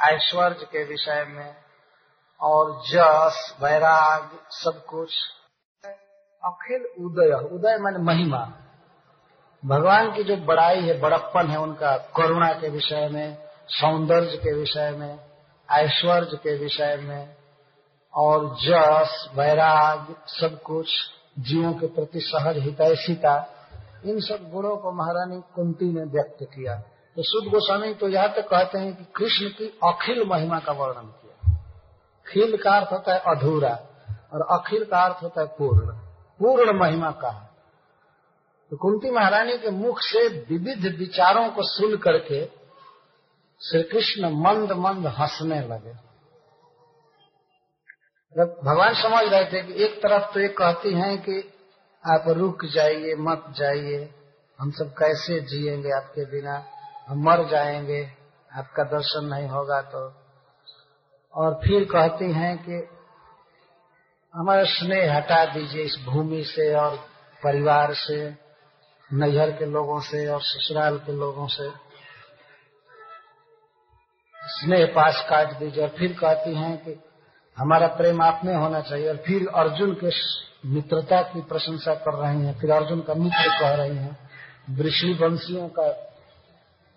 ऐश्वर्य 0.00 0.64
के 0.64 0.84
विषय 0.84 1.24
में 1.28 1.67
और 2.40 2.82
जस, 2.90 3.56
वैराग, 3.62 4.30
सब 4.50 4.84
कुछ। 4.84 5.14
अखिल 6.44 7.04
उदय 7.04 7.48
उदय 7.52 7.78
मान 7.80 7.96
महिमा। 7.96 8.52
भगवान 9.64 10.12
की 10.12 10.24
जो 10.24 10.36
बड़ाई 10.36 10.80
है, 10.80 11.00
बड़प्पन 11.00 11.46
है 11.46 11.58
उनका, 11.58 11.96
करुणा 11.96 12.52
के 12.52 12.68
विषय 12.68 13.08
में, 13.12 13.38
सौंदर्य 13.68 14.36
के 14.36 14.52
विषय 14.52 14.90
में, 14.90 15.20
ऐश्वर्य 15.70 16.36
के 16.36 16.58
विषय 16.58 16.96
में, 16.96 17.36
और 18.14 18.56
जस, 18.56 19.30
वैराग, 19.34 20.16
सब 20.26 20.62
कुछ, 20.62 20.90
जीवों 21.38 21.72
के 21.72 21.86
प्रति 21.86 22.20
सहज 22.20 22.58
हितैषिता, 22.58 23.54
इन 24.04 24.20
सब 24.20 24.50
गुणों 24.50 24.76
को 24.76 24.92
महारानी 24.92 25.42
कुंती 25.54 25.84
ने 25.84 26.04
व्यक्त 26.04 26.36
किया। 26.42 26.74
तो 27.16 27.22
शुद्ध 27.22 27.48
गोस्वामी 27.48 27.94
तो 27.94 28.08
यहाँ 28.08 28.28
तक 28.28 28.48
कहते 28.48 28.78
हैं 28.78 28.96
कि 28.96 29.04
कृष्ण 29.04 29.48
की 29.48 29.78
अखिल 29.84 30.24
महिमा 30.26 30.58
का 30.58 30.72
वर्णन 30.72 31.06
किया। 31.06 31.27
खिल 32.28 32.56
का 32.56 32.70
अर्थ 32.70 32.92
होता 32.92 33.14
है 33.14 33.20
अधूरा 33.20 33.74
और 34.32 34.58
अखिल 34.58 34.84
का 34.84 34.98
अर्थ 34.98 35.22
होता 35.22 35.40
है 35.40 35.46
पूर्ण। 35.46 35.92
पूर्ण 36.38 36.80
महिमा 36.80 37.10
का। 37.10 37.44
तो 38.70 38.76
कुंती 38.76 39.10
महारानी 39.10 39.58
के 39.58 39.70
मुख 39.70 39.98
से 40.00 40.28
विविध 40.28 40.98
विचारों 40.98 41.48
को 41.48 41.62
सुन 41.62 41.96
करके 41.96 42.46
श्री 43.60 43.82
कृष्ण 43.82 44.30
मंद 44.30 44.72
मंद 44.72 45.06
हंसने 45.06 45.60
लगे। 45.60 46.08
भगवान 48.64 48.94
समझ 48.94 49.32
रहे 49.32 49.44
थे 49.44 49.62
कि 49.62 49.84
एक 49.84 49.98
तरफ़ 49.98 50.34
तो 50.34 50.40
ये 50.40 50.48
कहती 50.48 50.94
हैं 50.94 51.18
कि 51.18 51.52
आप 52.06 52.24
रुक 52.28 52.64
जाइए, 52.64 53.14
मत 53.14 53.44
जाइए, 53.48 54.14
हम 54.60 54.70
सब 54.70 54.94
कैसे 54.98 55.40
जिएँगे 55.40 55.90
आपके 55.90 56.24
बिना? 56.24 56.64
हम 57.08 57.22
मर 57.22 57.48
जाएँगे, 57.48 58.12
आपका 58.52 58.82
दर्शन 58.84 59.24
नहीं 59.24 59.48
होगा 59.48 59.82
तो 59.82 60.27
और 61.34 61.54
फिर 61.54 61.84
कहती 61.84 62.32
हैं 62.32 62.58
कि 62.58 62.88
हमारा 64.34 64.64
स्नेह 64.64 65.16
हटा 65.16 65.44
दीजिए 65.44 65.82
इस 65.82 65.96
भूमि 66.04 66.44
से 66.44 66.74
और 66.74 66.96
परिवार 67.44 67.94
से, 67.94 68.34
नैहर 69.12 69.50
के 69.50 69.66
लोगों 69.66 70.00
से 70.00 70.26
और 70.26 70.40
ससुराल 70.42 70.98
के 70.98 71.12
लोगों 71.12 71.46
से। 71.46 71.70
स्नेह 74.38 74.86
पास 74.86 75.26
काट 75.30 75.52
दीजिए 75.52 75.82
और 75.82 75.88
फिर 75.88 76.12
कहती 76.12 76.54
हैं 76.54 76.78
कि 76.78 77.00
हमारा 77.58 77.86
प्रेम 77.86 78.22
आप 78.22 78.40
में 78.44 78.54
होना 78.54 78.80
चाहिए 78.80 79.08
और 79.08 79.16
फिर 79.16 79.48
अर्जुन 79.48 79.96
के 80.04 80.10
मित्रता 80.68 81.22
की 81.22 81.40
प्रशंसा 81.40 81.94
कर 81.94 82.14
रही 82.14 82.46
हैं। 82.46 82.60
फिर 82.60 82.70
अर्जुन 82.70 83.00
का 83.00 83.14
मित्र 83.14 83.60
कह 83.60 83.74
रही 83.74 83.96
हैं। 83.96 84.30
वृषि 84.70 85.18
वंशियों 85.22 85.68
का 85.68 85.86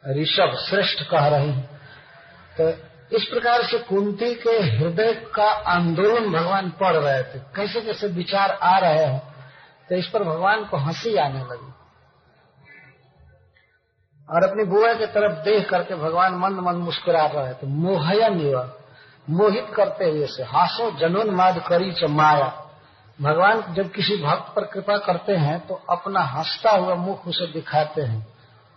ऋषभ 0.08 0.56
श्रेष्ठ 0.70 1.12
कह 1.12 1.28
रही 1.28 1.52
हैं। 1.52 1.82
तो 2.62 2.91
इस 3.12 3.24
प्रकार 3.24 3.64
से 3.64 3.78
कुंती 3.80 4.34
के 4.36 4.52
हृदय 4.68 5.14
का 5.36 5.50
आंदोलन 5.70 6.32
भगवान 6.32 6.70
पढ़ 6.80 6.96
रहे 6.96 7.24
थे। 7.24 7.40
कैसे 7.56 7.82
कैसे 7.82 8.08
विचार 8.10 8.52
आ 8.54 8.78
रहे 8.80 9.04
हैं 9.06 9.22
तो 9.90 9.96
इस 9.96 10.08
पर 10.08 10.24
भगवान 10.24 10.64
को 10.66 10.78
हँसी 10.78 11.16
आने 11.18 11.40
लगी। 11.42 11.72
और 14.30 14.44
अपनी 14.44 14.64
बुआ 14.64 14.94
की 14.94 15.06
तरफ़ 15.06 15.34
देख 15.46 15.70
करके 15.70 15.96
भगवान 15.96 16.36
मंद 16.36 16.60
मंद 16.60 16.78
मुस्कुरा 16.78 17.26
रहे 17.26 17.54
थे। 17.54 17.68
मोहयन 17.68 18.40
युवा, 18.40 18.68
मोहित 19.28 19.68
करते 19.76 20.06
हुए 20.06 20.28
से, 20.28 20.44
हासो 20.44 20.92
जनोन्माद 21.00 21.60
करी 21.68 21.92
च 21.94 22.10
माया। 22.10 22.54
भगवान 23.20 23.64
जब 23.74 23.92
किसी 23.92 24.16
भक्त 24.18 24.54
पर 24.56 24.66
कृपा 24.66 24.98
करते 24.98 25.34
हैं 25.38 25.60
तो 25.68 25.82
अपना 25.90 26.20
हंसता 26.28 26.72
हुआ 26.72 26.96
मुख 26.98 27.28
उसे 27.28 27.52
दिखाते 27.54 28.02
हैं। 28.02 28.26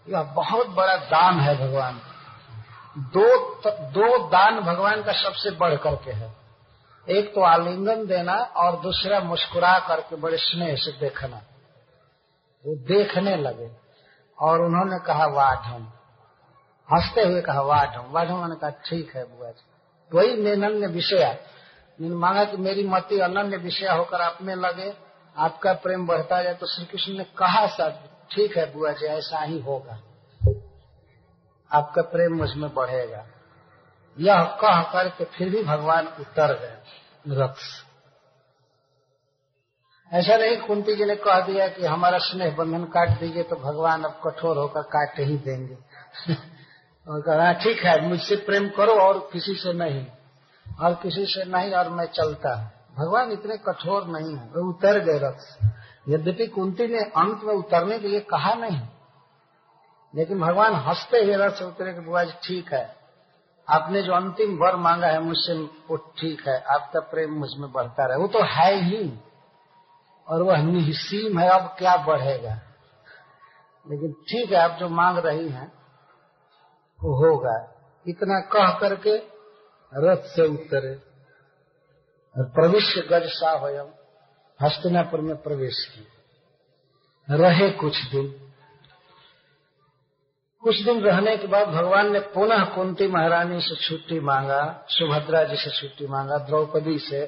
यह 0.06 0.22
बहुत 0.34 0.68
बड़ा 0.70 0.96
दान 1.06 1.40
है 1.40 1.56
भगवान 1.58 2.00
दो 2.98 3.54
दो 3.70 4.28
दान 4.28 4.60
भगवान 4.60 5.02
का 5.02 5.12
सबसे 5.12 5.50
बढ़ 5.50 5.74
करके 5.74 6.10
है। 6.12 6.34
एक 7.10 7.34
तो 7.34 7.40
आलिंगन 7.40 8.06
देना 8.06 8.34
और 8.34 8.80
दूसरा 8.80 9.20
मुस्कुरा 9.20 9.78
करके 9.78 10.16
बड़े 10.16 10.36
स्नेह 10.36 10.76
से 10.76 10.92
देखना। 11.00 11.36
वो 12.66 12.76
देखने 12.76 13.36
लगे 13.36 13.70
और 14.38 14.60
उन्होंने 14.62 14.98
कहा, 15.06 15.26
वाढ़। 15.26 15.82
हँसते 16.94 17.22
हुए 17.22 17.40
कहा, 17.40 17.60
वाढ़। 17.60 17.96
वाढ़ 18.08 18.28
ने 18.28 18.54
कहा, 18.54 18.70
ठीक 18.70 19.16
है 19.16 19.24
बुआ 19.24 19.50
जी। 19.50 19.64
वही 20.14 20.36
निनन्य 20.36 20.86
विषय। 20.86 21.38
मैंने 22.00 22.14
मांगा 22.14 22.44
कि 22.44 22.56
मेरी 22.56 22.88
मति 22.88 23.20
अनन्य 23.20 23.56
विषय 23.56 23.88
होकर 23.88 24.20
आप 24.20 24.38
में 24.42 24.54
लगे। 24.54 24.94
आपका 25.38 25.72
प्रेम 25.72 26.06
बढ़ता 26.06 26.42
जाए 26.42 26.54
तो 26.54 26.66
श्री 26.66 26.84
कृष्ण 26.84 27.12
ने 27.12 27.24
कहा, 27.24 27.66
सब 27.66 28.04
ठीक 28.30 28.56
है 28.56 28.74
बुआ 28.74 28.92
जी, 28.92 29.06
ऐसा 29.06 29.38
ही 29.38 29.60
होगा। 29.60 29.98
आपका 31.72 32.02
प्रेम 32.02 32.36
मुझमें 32.36 32.74
बढ़ेगा। 32.74 33.26
यह 34.18 34.42
कह 34.60 34.82
करके 34.82 35.24
फिर 35.24 35.50
भी 35.50 35.62
भगवान 35.62 36.06
उतर 36.20 36.52
गए 36.58 37.36
रथ 37.36 37.56
ऐसा 40.12 40.36
नहीं 40.36 40.56
कुंती 40.56 40.96
जी 40.96 41.04
ने 41.04 41.16
कह 41.16 41.40
दिया 41.40 41.68
कि 41.68 41.86
हमारा 41.86 42.18
स्नेह 42.18 42.54
बंधन 42.56 42.84
काट 42.84 43.18
दीजिए 43.20 43.42
तो 43.42 43.56
भगवान 43.56 44.02
अब 44.02 44.20
कठोर 44.24 44.58
होकर 44.58 44.82
काट 44.82 45.18
ही 45.20 45.36
देंगे। 45.36 45.74
और 47.08 47.20
कहा 47.22 47.44
हाँ, 47.44 47.54
ठीक 47.54 47.84
है 47.84 48.08
मुझसे 48.08 48.36
प्रेम 48.36 48.68
करो 48.68 48.92
और 48.92 49.30
किसी 49.32 49.54
से 49.54 49.72
नहीं। 49.72 50.06
और 50.66 50.94
किसी 50.94 51.24
से 51.26 51.44
नहीं 51.44 51.72
और 51.72 51.88
मैं 51.88 52.06
चलता 52.06 52.54
भगवान 52.98 53.32
इतने 53.32 53.56
कठोर 53.56 54.06
नहीं 54.06 54.36
है 54.36 54.46
वो 54.46 54.68
उतर 54.70 54.98
गए 54.98 55.18
रथ 55.18 55.64
यद्यपि 56.08 56.46
कुंती 56.46 56.86
ने 56.86 57.00
अंत 57.16 57.40
में 57.44 57.54
उतरने 57.54 57.98
के 57.98 58.08
लिए 58.08 58.20
कहा 58.20 58.54
नहीं 58.54 58.80
लेकिन 60.14 60.40
भगवान 60.40 60.74
हँसते 60.74 61.18
ही 61.18 61.34
रथ 61.34 61.50
से 61.50 61.64
उतरे 61.64 61.94
कि 61.94 62.00
बुआ 62.00 62.24
जी 62.24 62.32
ठीक 62.32 62.72
है। 62.72 62.96
आपने 63.68 64.02
जो 64.02 64.12
अंतिम 64.12 64.58
वर 64.58 64.76
मांगा 64.76 65.06
है 65.06 65.20
मुझसे, 65.20 65.54
वो 65.54 65.96
ठीक 65.96 66.48
है। 66.48 66.60
आपका 66.60 67.00
प्रेम 67.00 67.32
मुझमें 67.32 67.72
बढ़ता 67.72 68.06
रहे। 68.06 68.18
वो 68.18 68.28
तो 68.28 68.42
है 68.42 68.74
ही। 68.74 69.18
और 70.28 70.42
वह 70.42 70.56
निसीम 70.56 71.38
है, 71.38 71.48
अब 71.48 71.76
क्या 71.78 71.96
बढ़ेगा? 71.96 72.54
लेकिन 73.90 74.12
ठीक 74.12 74.52
है, 74.52 74.58
आप 74.58 74.70
जो 74.70 74.88
मांग 74.88 75.18
रही 75.18 75.48
हैं, 75.48 75.72
वो 77.02 77.30
होगा। 77.30 77.70
इतना 78.08 78.40
कह 78.40 78.78
करके 78.78 79.16
रथ 79.94 80.16
से 80.16 80.42
उतरे। 80.42 81.14
और 82.38 82.44
प्रविश्य 82.44 83.00
गज 83.00 83.22
सावयम 83.24 83.86
हस्तिनापुर 84.62 85.20
में 85.20 85.36
प्रवेश 85.36 85.92
किए 85.94 86.06
रहे 87.36 87.70
कुछ 87.70 88.04
दिन। 88.04 88.43
कुछ 90.64 90.84
दिन 90.84 91.00
रहने 91.00 91.36
के 91.36 91.46
बाद 91.46 91.68
भगवान 91.68 92.12
ने 92.12 92.20
पुनः 92.20 92.64
कुंती 92.64 93.06
महारानी 93.06 93.60
से 93.60 93.76
छुट्टी 93.76 94.20
मांगा, 94.20 94.84
सुभद्रा 94.88 95.44
जी 95.44 95.56
से 95.56 95.70
छुट्टी 95.70 96.06
मांगा, 96.06 96.38
द्रौपदी 96.38 96.98
से 96.98 97.26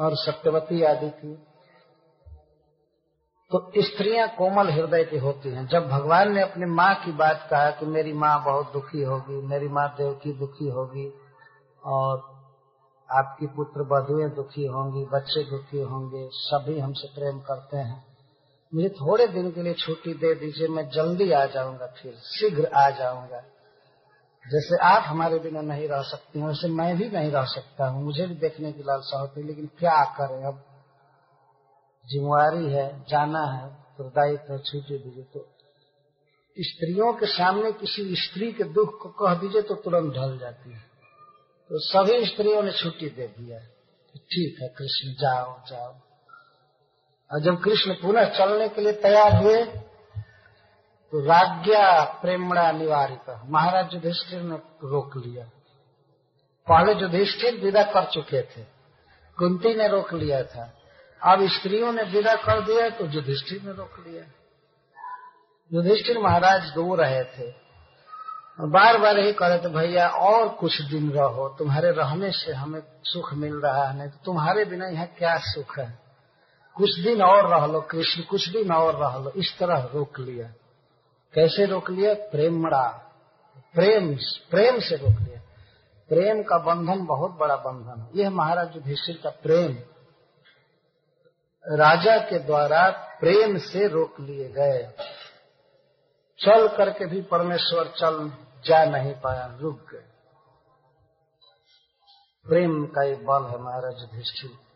और 0.00 0.10
सत्यवती 0.14 0.82
आदि 0.82 1.10
की। 1.10 1.34
तो 3.50 3.72
स्त्रियाँ 3.78 4.28
कोमल 4.28 4.68
हृदय 4.68 5.04
की 5.04 5.18
होती 5.18 5.48
हैं। 5.48 5.66
जब 5.66 5.88
भगवान 5.88 6.32
ने 6.32 6.42
अपनी 6.42 6.66
माँ 6.66 6.94
की 6.94 7.12
बात 7.12 7.46
कहा 7.50 7.70
कि 7.70 7.86
मेरी 7.86 8.12
माँ 8.12 8.44
बहुत 8.44 8.72
दुखी 8.72 9.02
होगी, 9.02 9.46
मेरी 9.46 9.68
माँ 9.68 9.94
देवकी 9.98 10.32
दुखी 10.32 10.68
होगी 10.68 11.12
और 11.84 12.38
आपकी 13.10 13.46
पुत्र 13.46 13.82
बधुएँ 13.82 14.30
दुखी 14.30 14.66
होंगी, 14.66 15.04
बच्चे 15.04 15.50
दुखी 15.50 15.80
होंगे, 15.80 16.28
सभी 16.32 16.78
हमसे 16.78 17.08
प्रेम 17.08 17.38
करते 17.40 17.76
हैं। 17.76 18.07
मुझे 18.74 18.88
थोड़े 18.88 19.26
दिन 19.26 19.50
के 19.50 19.62
लिए 19.62 19.74
छुट्टी 19.74 20.14
दे 20.14 20.34
दीजिए, 20.34 20.68
मैं 20.68 20.88
जल्दी 20.88 21.30
आ 21.32 21.44
जाऊँगा 21.46 21.86
फिर, 21.86 22.14
शीघ्र 22.14 22.66
आ 22.66 22.90
जाऊँगा। 22.90 23.40
जैसे 24.44 24.76
आप 24.84 25.02
हमारे 25.06 25.38
बिना 25.38 25.60
नहीं 25.60 25.88
रह 25.88 26.02
सकती 26.02 26.38
हैं, 26.40 26.46
वैसे 26.46 26.68
मैं 26.68 26.96
भी 26.96 27.08
नहीं 27.10 27.30
रह 27.30 27.44
सकता 27.44 27.86
हूँ। 27.86 28.02
मुझे 28.04 28.26
भी 28.26 28.34
देखने 28.34 28.72
की 28.72 28.82
लालसा 28.82 29.18
होती 29.18 29.40
है, 29.40 29.46
लेकिन 29.46 29.66
क्या 29.78 30.04
करें? 30.18 30.42
अब 30.44 30.64
जिम्मेवारी 32.04 32.70
है, 32.72 33.04
जाना 33.08 33.44
है 33.44 33.68
तो 33.98 34.58
छुट्टी 34.58 34.98
दीजिए 34.98 35.24
तो। 35.24 35.46
स्त्रियों 36.56 37.12
के 37.12 37.26
सामने 37.26 37.72
किसी 37.72 38.14
स्त्री 38.16 38.52
के 38.52 38.64
दुख 38.64 39.00
को 39.02 39.08
कह 39.08 39.34
दीजिए 39.34 39.62
तो 39.62 39.74
तुरंत 39.74 40.14
ढल 40.14 40.38
जाती 40.38 40.72
है। 40.72 40.78
तो 41.70 41.78
सभी 41.78 42.24
स्त्रियों 42.26 42.62
ने 42.62 42.72
छुट्टी 42.72 43.08
दे 43.08 43.26
दिया 43.28 43.58
ठीक 44.14 44.62
है, 44.62 44.68
कृष्ण, 44.68 45.12
जाओ 45.12 45.58
जाओ। 45.68 45.94
और 47.30 47.40
जब 47.40 47.62
कृष्ण 47.62 47.94
पुनः 47.94 48.24
चलने 48.28 48.68
के 48.68 48.80
लिए 48.80 48.92
तैयार 48.92 49.36
हुए 49.42 49.64
तो 51.12 51.20
राज्ञा 51.24 52.04
प्रेमणा 52.04 52.70
निवारित। 52.72 53.30
महाराज 53.46 53.94
युधिष्ठिर 53.94 54.42
ने 54.42 54.56
रोक 54.84 55.16
लिया। 55.16 55.44
पहले 56.66 56.92
युधिष्ठिर 56.92 57.54
विदा 57.54 57.82
कर 57.82 58.04
चुके 58.04 58.42
थे। 58.42 58.62
कुंती 59.38 59.74
ने 59.74 59.88
रोक 59.88 60.14
लिया 60.14 60.42
था। 60.42 60.72
अब 61.22 61.46
स्त्रियों 61.48 61.92
ने 61.92 62.02
विदा 62.02 62.34
कर 62.34 62.60
दिया 62.60 62.88
तो 62.88 63.06
युधिष्ठिर 63.06 63.62
ने 63.62 63.72
रोक 63.72 64.04
लिया। 64.06 64.24
युधिष्ठिर 65.72 66.18
महाराज 66.18 66.70
दो 66.70 66.94
रहे 66.94 67.24
थे। 67.24 67.68
बार 68.60 68.98
बार 68.98 69.18
यही 69.18 69.32
कह 69.32 69.46
रहे 69.46 69.58
थे, 69.58 69.68
भैया, 69.68 70.08
और 70.08 70.48
कुछ 70.48 70.82
दिन 70.82 71.10
रहो। 71.10 71.48
तुम्हारे 71.58 71.90
रहने 71.90 72.30
से 72.30 72.52
हमें 72.52 72.80
सुख 73.04 73.34
मिल 73.34 73.54
रहा 73.54 73.84
है, 73.88 73.98
नहीं 73.98 74.08
तो 74.08 74.18
तुम्हारे 74.24 74.64
बिना 74.64 74.86
यहाँ 74.86 75.06
क्या 75.06 75.36
सुख 75.38 75.78
है? 75.78 76.07
कुछ 76.78 77.00
दिन 77.00 77.22
और 77.22 77.48
रह 77.48 77.66
लो, 77.66 77.80
कृष्ण 77.80 78.22
कुछ 78.22 78.48
दिन 78.48 78.72
और 78.72 78.96
रह 78.96 79.16
लो, 79.18 79.30
इस 79.30 79.58
तरह 79.58 79.90
रोक 79.94 80.18
लिया। 80.18 80.48
कैसे 81.34 81.66
रोक 81.66 81.90
लिया? 81.90 82.14
प्रेमड़ा 82.14 83.04
प्रेम 83.74 84.16
प्रेम 84.50 84.80
से 84.80 84.96
रोक 84.96 85.20
लिया। 85.20 85.40
प्रेम 86.08 86.42
का 86.42 86.58
बंधन 86.58 87.06
बहुत 87.06 87.30
बड़ा 87.30 87.56
बंधन 87.56 88.02
है। 88.02 88.22
यह 88.22 88.30
महाराज 88.30 88.74
युधिष्ठिर 88.74 89.20
का 89.24 89.30
प्रेम। 89.30 89.72
राजा 91.76 92.18
के 92.18 92.38
द्वारा 92.38 92.90
प्रेम 93.20 93.58
से 93.58 93.88
रोक 93.88 94.20
लिए 94.20 94.48
गए। 94.48 94.92
चल 96.38 96.68
करके 96.68 97.06
भी 97.06 97.22
परमेश्वर 97.22 97.88
चल 97.88 98.32
जा 98.64 98.84
नहीं 98.84 99.14
पाया, 99.14 99.58
रुक 99.60 99.78
गए। 99.92 100.04
प्रेम 102.46 102.86
का 102.86 103.02
एक 103.02 103.26
बल 103.26 103.42
है 103.44 103.58
महाराज 103.58 103.94
युधिष्ठिर। 104.00 104.67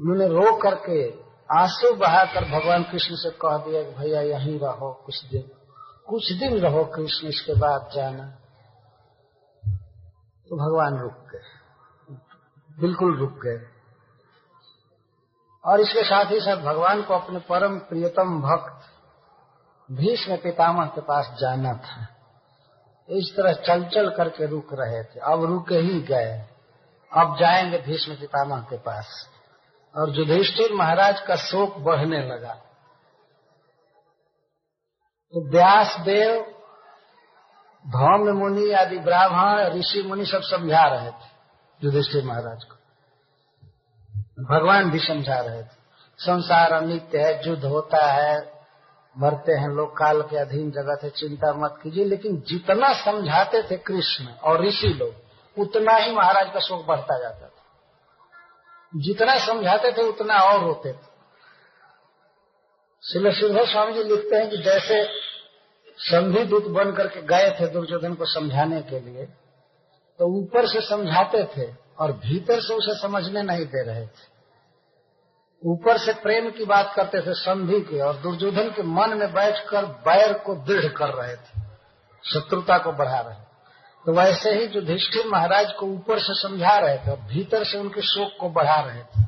उन्होंने 0.00 0.28
रो 0.28 0.56
करके 0.56 1.20
आँसू 1.60 1.94
बहाकर 1.94 2.44
भगवान 2.44 2.82
कृष्ण 2.82 3.14
से 3.14 3.30
कह 3.30 3.56
दिया 3.56 3.82
कि 3.82 3.90
भैया 3.90 4.20
यहीं 4.20 4.60
रहो, 4.60 5.02
कुछ 5.06 5.24
दिन 5.24 5.50
कुछ 6.08 6.32
दिन 6.32 6.60
रहो 6.60 6.84
कृष्ण, 6.84 7.28
इसके 7.28 7.54
बाद 7.54 7.90
जाना। 7.94 8.28
तो 10.48 10.56
भगवान 10.56 11.02
रुक 11.02 11.12
गए। 11.12 11.42
बिल्कुल 12.80 13.18
रुक 13.18 13.32
गए। 13.32 13.66
और 15.64 15.80
इसके 15.80 16.04
साथ 16.04 16.24
ही 16.24 16.40
साथ 16.40 16.56
भगवान 16.56 17.02
को 17.02 17.14
अपने 17.14 17.38
परम 17.38 17.78
प्रियतम 17.78 18.40
भक्त 18.40 18.86
भीष्म 19.90 20.36
पितामह 20.36 20.86
के 20.86 21.00
पास 21.00 21.36
जाना 21.40 21.72
था। 21.72 22.06
इस 23.08 23.34
तरह 23.36 23.52
चल 23.52 23.84
चल 23.84 24.10
करके 24.10 24.46
रुक 24.46 24.68
रहे 24.72 25.04
थे। 25.04 25.20
अब 25.20 25.44
रुके 25.44 25.74
ही 25.74 26.00
गए। 26.00 26.44
अब 27.12 27.36
जाएँगे 27.40 27.78
भीष्म 27.78 28.14
पितामह 28.14 28.60
के 28.60 28.78
पास। 28.78 29.28
और 29.98 30.10
युधिष्ठिर 30.10 30.72
महाराज 30.72 31.20
का 31.20 31.36
शोक 31.36 31.78
बढ़ने 31.78 32.20
लगा। 32.28 32.54
तो 35.32 35.50
व्यास 35.50 35.96
देव 36.00 36.54
धौम्य 37.86 38.32
मुनि 38.32 38.72
आदि 38.72 38.98
ब्राह्मण 38.98 39.78
ऋषि 39.78 40.02
मुनि 40.02 40.26
सब 40.26 40.40
समझा 40.42 40.86
रहे 40.86 41.10
थे, 41.10 41.28
युधिष्ठिर 41.84 42.24
महाराज 42.24 42.64
को। 42.64 42.74
भगवान 44.54 44.90
भी 44.90 44.98
समझा 44.98 45.40
रहे 45.40 45.62
थे। 45.62 45.78
संसार 46.18 46.72
अनित्य 46.72 47.18
है, 47.18 47.48
युद्ध 47.48 47.64
होता 47.64 48.06
है, 48.06 48.52
मरते 49.18 49.52
हैं 49.52 49.68
लोग, 49.68 49.96
काल 49.96 50.22
के 50.22 50.36
अधीन 50.36 50.70
जगत 50.70 51.04
है, 51.04 51.10
चिंता 51.10 51.52
मत 51.52 51.80
कीजिए, 51.82 52.04
लेकिन 52.04 52.40
जितना 52.40 52.92
समझाते 53.04 53.62
थे 53.62 53.76
कृष्ण 53.76 54.26
और 54.26 54.66
ऋषि 54.66 54.88
लोग, 54.88 55.14
उतना 55.60 55.96
ही 55.96 56.14
महाराज 56.14 56.52
का 56.54 56.60
शोक 56.60 56.86
बढ़ता 56.86 57.18
जाता 57.18 57.46
था। 57.46 57.57
जितना 58.92 59.38
समझाते 59.46 59.92
थे, 59.92 60.02
उतना 60.02 60.38
और 60.42 60.62
होते 60.62 60.92
थे। 60.92 61.06
श्री 63.04 63.32
सिंह 63.32 63.64
स्वामी 63.64 63.92
जी 63.92 64.02
लिखते 64.04 64.36
हैं 64.36 64.48
कि 64.50 64.56
जैसे 64.56 65.02
संधि 65.98 66.44
दूत 66.44 66.66
बन 66.72 66.92
करके 66.92 67.22
गए 67.26 67.50
थे 67.50 67.66
दुर्योधन 67.66 68.14
को 68.14 68.24
समझाने 68.24 68.80
के 68.82 69.00
लिए 69.00 69.24
तो 70.20 70.26
ऊपर 70.38 70.66
से 70.66 70.80
समझाते 70.80 71.44
थे 71.46 71.66
और 71.98 72.12
भीतर 72.18 72.60
से 72.60 72.74
उसे 72.74 72.94
समझने 73.00 73.42
नहीं 73.42 73.64
दे 73.66 73.84
रहे 73.86 74.06
थे। 74.06 74.26
ऊपर 75.62 75.98
से 75.98 76.12
प्रेम 76.12 76.50
की 76.50 76.64
बात 76.64 76.92
करते 76.96 77.20
थे 77.20 77.34
संधि 77.34 77.80
के 77.80 78.00
और 78.00 78.16
दुर्योधन 78.16 78.70
के 78.70 78.82
मन 78.90 79.16
में 79.18 79.32
बैठकर 79.32 79.86
बैर 80.06 80.32
को 80.38 80.54
दृढ़ 80.64 80.86
कर 80.92 81.14
रहे 81.14 81.36
थे, 81.36 81.60
शत्रुता 82.24 82.78
को 82.78 82.92
बढ़ा 82.92 83.20
रहे 83.20 83.47
तो 84.06 84.12
वैसे 84.12 84.50
ही 84.50 84.66
युधिष्ठिर 84.66 85.26
महाराज 85.26 85.72
को 85.72 85.86
ऊपर 85.86 86.18
से 86.18 86.34
समझा 86.42 86.78
रहे 86.78 86.98
थे 86.98 87.10
और 87.10 87.20
भीतर 87.20 87.64
से 87.64 87.78
उनके 87.78 88.00
शोक 88.00 88.36
को 88.40 88.48
बढ़ा 88.48 88.80
रहे 88.80 89.02
थे। 89.02 89.24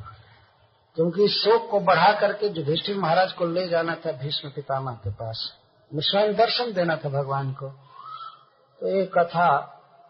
क्योंकि 0.95 1.23
इस 1.23 1.31
शोक 1.31 1.69
को 1.69 1.79
बढ़ा 1.79 2.11
करके 2.19 2.47
युधिष्ठिर 2.47 2.97
महाराज 2.97 3.33
को 3.33 3.45
ले 3.45 3.67
जाना 3.67 3.95
था 3.95 4.11
भीष्म 4.11 4.49
पितामह 4.49 4.91
के 4.93 5.09
पास 5.11 5.53
स्वयं 5.93 6.35
दर्शन 6.35 6.73
देना 6.73 6.95
था 6.95 7.09
भगवान 7.09 7.51
को 7.53 7.69
तो 8.81 8.87
ये 8.87 9.05
कथा 9.05 9.47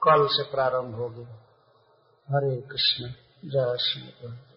कल 0.03 0.27
से 0.27 0.43
प्रारंभ 0.43 0.95
होगी। 0.95 1.23
हरे 2.29 2.55
कृष्ण, 2.61 3.13
जय 3.45 3.77
श्री 3.79 4.50